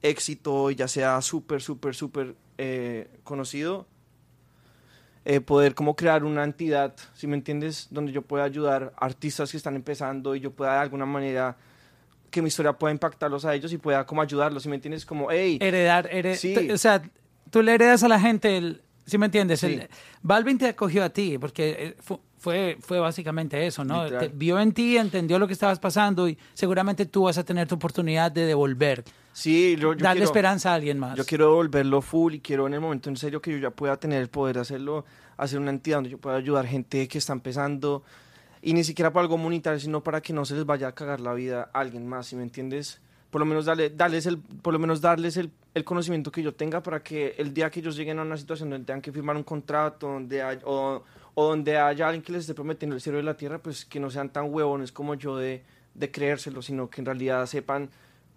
éxito 0.01 0.71
y 0.71 0.75
ya 0.75 0.87
sea 0.87 1.21
súper, 1.21 1.61
súper, 1.61 1.95
súper 1.95 2.35
eh, 2.57 3.09
conocido, 3.25 3.87
eh, 5.26 5.39
poder 5.41 5.76
como 5.76 5.95
crear 5.95 6.24
una 6.24 6.43
entidad, 6.43 6.93
¿sí 7.13 7.28
me 7.28 7.36
entiendes? 7.36 7.88
Donde 7.91 8.11
yo 8.11 8.22
pueda 8.24 8.43
ayudar 8.43 8.93
a 8.97 9.05
artistas 9.05 9.51
que 9.51 9.57
están 9.57 9.76
empezando 9.76 10.36
y 10.36 10.39
yo 10.39 10.51
pueda 10.51 10.74
de 10.74 10.80
alguna 10.80 11.05
manera 11.05 11.55
que 12.32 12.41
mi 12.41 12.47
historia 12.47 12.74
pueda 12.74 12.91
impactarlos 12.93 13.45
a 13.45 13.53
ellos 13.53 13.72
y 13.74 13.78
pueda 13.78 14.05
como 14.05 14.22
ayudarlos, 14.22 14.63
¿sí 14.63 14.69
me 14.69 14.76
entiendes? 14.76 15.05
Como, 15.05 15.30
hey, 15.30 15.57
Heredar, 15.61 16.09
hered- 16.09 16.36
Sí. 16.36 16.69
o 16.72 16.78
sea, 16.78 17.01
tú 17.49 17.61
le 17.61 17.74
heredas 17.74 18.03
a 18.03 18.07
la 18.07 18.19
gente, 18.19 18.57
el, 18.57 18.82
¿sí 19.05 19.17
me 19.17 19.25
entiendes? 19.27 19.59
Sí. 19.59 19.67
El- 19.67 19.89
Balvin 20.21 20.57
te 20.57 20.67
acogió 20.67 21.03
a 21.03 21.09
ti, 21.09 21.37
porque 21.37 21.75
eh, 21.79 21.95
fu- 21.99 22.19
fue, 22.37 22.77
fue 22.81 22.99
básicamente 22.99 23.65
eso, 23.67 23.83
¿no? 23.83 24.05
Te 24.07 24.27
vio 24.29 24.59
en 24.59 24.71
ti, 24.71 24.97
entendió 24.97 25.37
lo 25.39 25.47
que 25.47 25.53
estabas 25.53 25.79
pasando 25.79 26.27
y 26.27 26.37
seguramente 26.53 27.05
tú 27.05 27.23
vas 27.23 27.37
a 27.37 27.43
tener 27.43 27.67
tu 27.67 27.75
oportunidad 27.75 28.31
de 28.31 28.45
devolver, 28.45 29.03
sí, 29.33 29.75
yo, 29.75 29.93
yo 29.93 29.95
darle 30.03 30.19
quiero- 30.21 30.25
esperanza 30.25 30.71
a 30.71 30.75
alguien 30.75 30.97
más. 30.99 31.17
Yo 31.17 31.25
quiero 31.25 31.53
volverlo 31.53 32.01
full 32.01 32.33
y 32.35 32.39
quiero 32.39 32.67
en 32.67 32.73
el 32.73 32.81
momento 32.81 33.09
en 33.09 33.17
serio 33.17 33.41
que 33.41 33.51
yo 33.51 33.57
ya 33.57 33.69
pueda 33.71 33.97
tener 33.97 34.21
el 34.21 34.29
poder 34.29 34.55
de 34.55 34.61
hacerlo, 34.61 35.05
hacer 35.37 35.59
una 35.59 35.69
entidad 35.71 35.97
donde 35.97 36.09
yo 36.09 36.17
pueda 36.17 36.35
ayudar 36.37 36.65
gente 36.67 37.07
que 37.07 37.17
está 37.17 37.33
empezando 37.33 38.03
y 38.63 38.73
ni 38.73 38.83
siquiera 38.83 39.11
para 39.11 39.23
algo 39.23 39.37
monetario, 39.37 39.79
sino 39.79 40.03
para 40.03 40.21
que 40.21 40.33
no 40.33 40.45
se 40.45 40.53
les 40.55 40.65
vaya 40.65 40.87
a 40.87 40.91
cagar 40.93 41.19
la 41.19 41.33
vida 41.33 41.69
a 41.73 41.79
alguien 41.79 42.07
más, 42.07 42.27
¿sí 42.27 42.35
me 42.35 42.43
entiendes? 42.43 43.01
Por 43.32 43.39
lo 43.39 43.45
menos 43.45 43.65
darle, 43.65 43.89
darles 43.89 44.25
el, 44.25 44.38
por 44.39 44.73
lo 44.73 44.79
menos 44.79 45.01
darles 45.01 45.38
el, 45.38 45.49
el 45.73 45.84
conocimiento 45.84 46.32
que 46.32 46.43
yo 46.43 46.53
tenga 46.53 46.84
para 46.84 47.01
que 47.01 47.34
el 47.38 47.53
día 47.53 47.69
que 47.71 47.79
ellos 47.79 47.95
lleguen 47.95 48.19
a 48.19 48.23
una 48.23 48.36
situación 48.38 48.69
donde 48.69 48.86
tengan 48.86 49.01
que 49.01 49.11
firmar 49.11 49.36
un 49.38 49.43
contrato, 49.43 50.07
donde 50.07 50.41
hay- 50.43 50.59
o, 50.65 51.01
o 51.34 51.47
donde 51.47 51.77
haya 51.77 52.07
alguien 52.07 52.21
que 52.21 52.34
les 52.34 52.41
esté 52.41 52.53
prometiendo 52.53 52.93
el 52.95 53.01
cielo 53.01 53.19
y 53.19 53.23
la 53.23 53.36
tierra, 53.38 53.57
pues 53.59 53.86
que 53.86 53.99
no 54.01 54.09
sean 54.11 54.29
tan 54.32 54.53
huevones 54.53 54.91
como 54.91 55.15
yo 55.15 55.38
de, 55.38 55.63
de 55.95 56.11
creérselo, 56.11 56.61
sino 56.61 56.89
que 56.89 56.99
en 57.01 57.05
realidad 57.05 57.45
sepan 57.45 57.89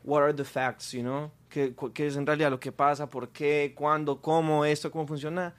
what 0.05 0.23
are 0.23 0.33
the 0.35 0.45
facts, 0.45 0.93
you 0.93 1.01
know? 1.01 1.31
¿Qué, 1.49 1.73
cu- 1.75 1.93
qué 1.93 2.07
es 2.07 2.17
en 2.17 2.25
realidad 2.27 2.51
lo 2.51 2.61
que 2.61 2.71
pasa? 2.73 3.11
¿Por 3.11 3.31
qué? 3.31 3.73
¿Cuándo? 3.75 4.21
¿Cómo? 4.21 4.65
¿Esto? 4.65 4.91
¿Cómo 4.93 5.07
funciona? 5.09 5.55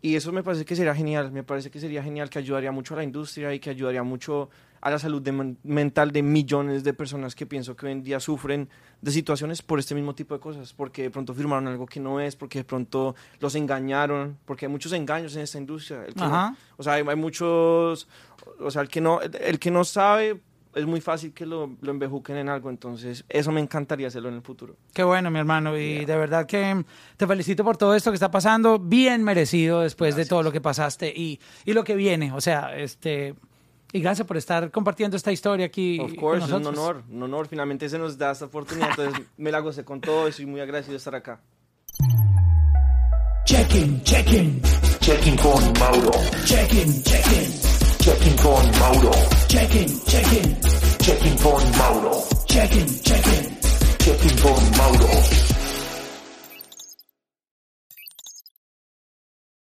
Y 0.00 0.16
eso 0.16 0.32
me 0.32 0.42
parece 0.42 0.64
que 0.64 0.74
sería 0.76 0.94
genial, 0.94 1.30
me 1.30 1.42
parece 1.42 1.70
que 1.70 1.78
sería 1.78 2.02
genial, 2.02 2.30
que 2.30 2.38
ayudaría 2.38 2.72
mucho 2.72 2.94
a 2.94 2.96
la 2.98 3.04
industria 3.04 3.52
y 3.54 3.60
que 3.60 3.70
ayudaría 3.70 4.02
mucho 4.02 4.48
a 4.82 4.90
la 4.90 4.98
salud 4.98 5.22
de 5.22 5.32
mental 5.62 6.10
de 6.12 6.22
millones 6.22 6.84
de 6.84 6.92
personas 6.92 7.34
que 7.34 7.46
pienso 7.46 7.74
que 7.76 7.86
hoy 7.86 7.92
en 7.92 8.02
día 8.02 8.20
sufren 8.20 8.68
de 9.00 9.10
situaciones 9.12 9.62
por 9.62 9.78
este 9.78 9.94
mismo 9.94 10.14
tipo 10.14 10.34
de 10.34 10.40
cosas, 10.40 10.72
porque 10.74 11.02
de 11.02 11.10
pronto 11.10 11.32
firmaron 11.34 11.66
algo 11.68 11.86
que 11.86 12.00
no 12.00 12.20
es, 12.20 12.36
porque 12.36 12.58
de 12.58 12.64
pronto 12.64 13.14
los 13.40 13.54
engañaron, 13.54 14.36
porque 14.44 14.66
hay 14.66 14.72
muchos 14.72 14.92
engaños 14.92 15.34
en 15.36 15.42
esta 15.42 15.56
industria. 15.58 16.04
El 16.06 16.14
que 16.14 16.20
no- 16.20 16.26
Ajá. 16.26 16.56
o 16.76 16.82
sea, 16.82 16.94
hay, 16.94 17.04
hay 17.08 17.16
muchos, 17.16 18.08
o 18.60 18.70
sea, 18.70 18.82
el 18.82 18.88
que 18.88 19.00
no, 19.00 19.20
el 19.22 19.58
que 19.58 19.70
no 19.70 19.84
sabe 19.84 20.40
es 20.74 20.86
muy 20.86 21.00
fácil 21.00 21.32
que 21.32 21.44
lo, 21.46 21.76
lo 21.80 21.90
embejuquen 21.90 22.36
en 22.38 22.48
algo, 22.48 22.70
entonces 22.70 23.24
eso 23.28 23.52
me 23.52 23.60
encantaría 23.60 24.08
hacerlo 24.08 24.30
en 24.30 24.36
el 24.36 24.42
futuro. 24.42 24.74
Qué 24.94 25.02
bueno, 25.04 25.30
mi 25.30 25.38
hermano. 25.38 25.76
Y 25.78 25.96
Yeah. 25.98 26.06
de 26.06 26.16
verdad 26.16 26.46
que 26.46 26.84
te 27.16 27.26
felicito 27.26 27.62
por 27.62 27.76
todo 27.76 27.94
esto 27.94 28.10
que 28.10 28.14
está 28.16 28.30
pasando. 28.30 28.78
Bien 28.78 29.22
merecido 29.22 29.82
después 29.82 30.16
de 30.16 30.24
todo 30.26 30.42
lo 30.42 30.50
que 30.50 30.60
pasaste 30.62 31.12
y, 31.14 31.38
y 31.66 31.72
lo 31.74 31.84
que 31.84 31.94
viene. 31.94 32.32
O 32.32 32.40
sea, 32.40 32.74
este. 32.76 33.34
Y 33.92 34.00
gracias 34.00 34.26
por 34.26 34.36
estar 34.38 34.70
compartiendo 34.70 35.16
esta 35.16 35.30
historia 35.32 35.66
aquí. 35.66 35.98
Of 36.00 36.12
con 36.14 36.16
course, 36.16 36.46
es 36.46 36.52
un 36.52 36.66
honor, 36.66 37.02
un 37.10 37.22
honor. 37.22 37.46
Finalmente 37.46 37.88
se 37.88 37.98
nos 37.98 38.16
da 38.16 38.32
esta 38.32 38.46
oportunidad, 38.46 38.90
entonces 38.90 39.26
me 39.36 39.50
la 39.52 39.60
gocé 39.60 39.84
con 39.84 40.00
todo 40.00 40.28
y 40.28 40.32
soy 40.32 40.46
muy 40.46 40.60
agradecido 40.60 40.92
de 40.92 40.98
estar 40.98 41.14
acá. 41.14 41.40
Checking, 43.44 44.02
checking, 44.04 44.62
Checking 45.00 45.36
con 45.36 45.72
Mauro. 45.78 46.10
checking, 46.46 47.02
checking, 47.02 47.60
Checking 47.98 48.36
con 48.36 48.70
Mauro. 48.80 49.10
checking, 49.48 50.00
checking, 50.06 50.56
Checking 50.98 51.36
con 51.38 51.70
Mauro. 51.76 52.22
checking, 52.46 52.86
checking. 53.02 53.58
Checking 53.98 54.38
con 54.38 54.76
Mauro. 54.78 55.51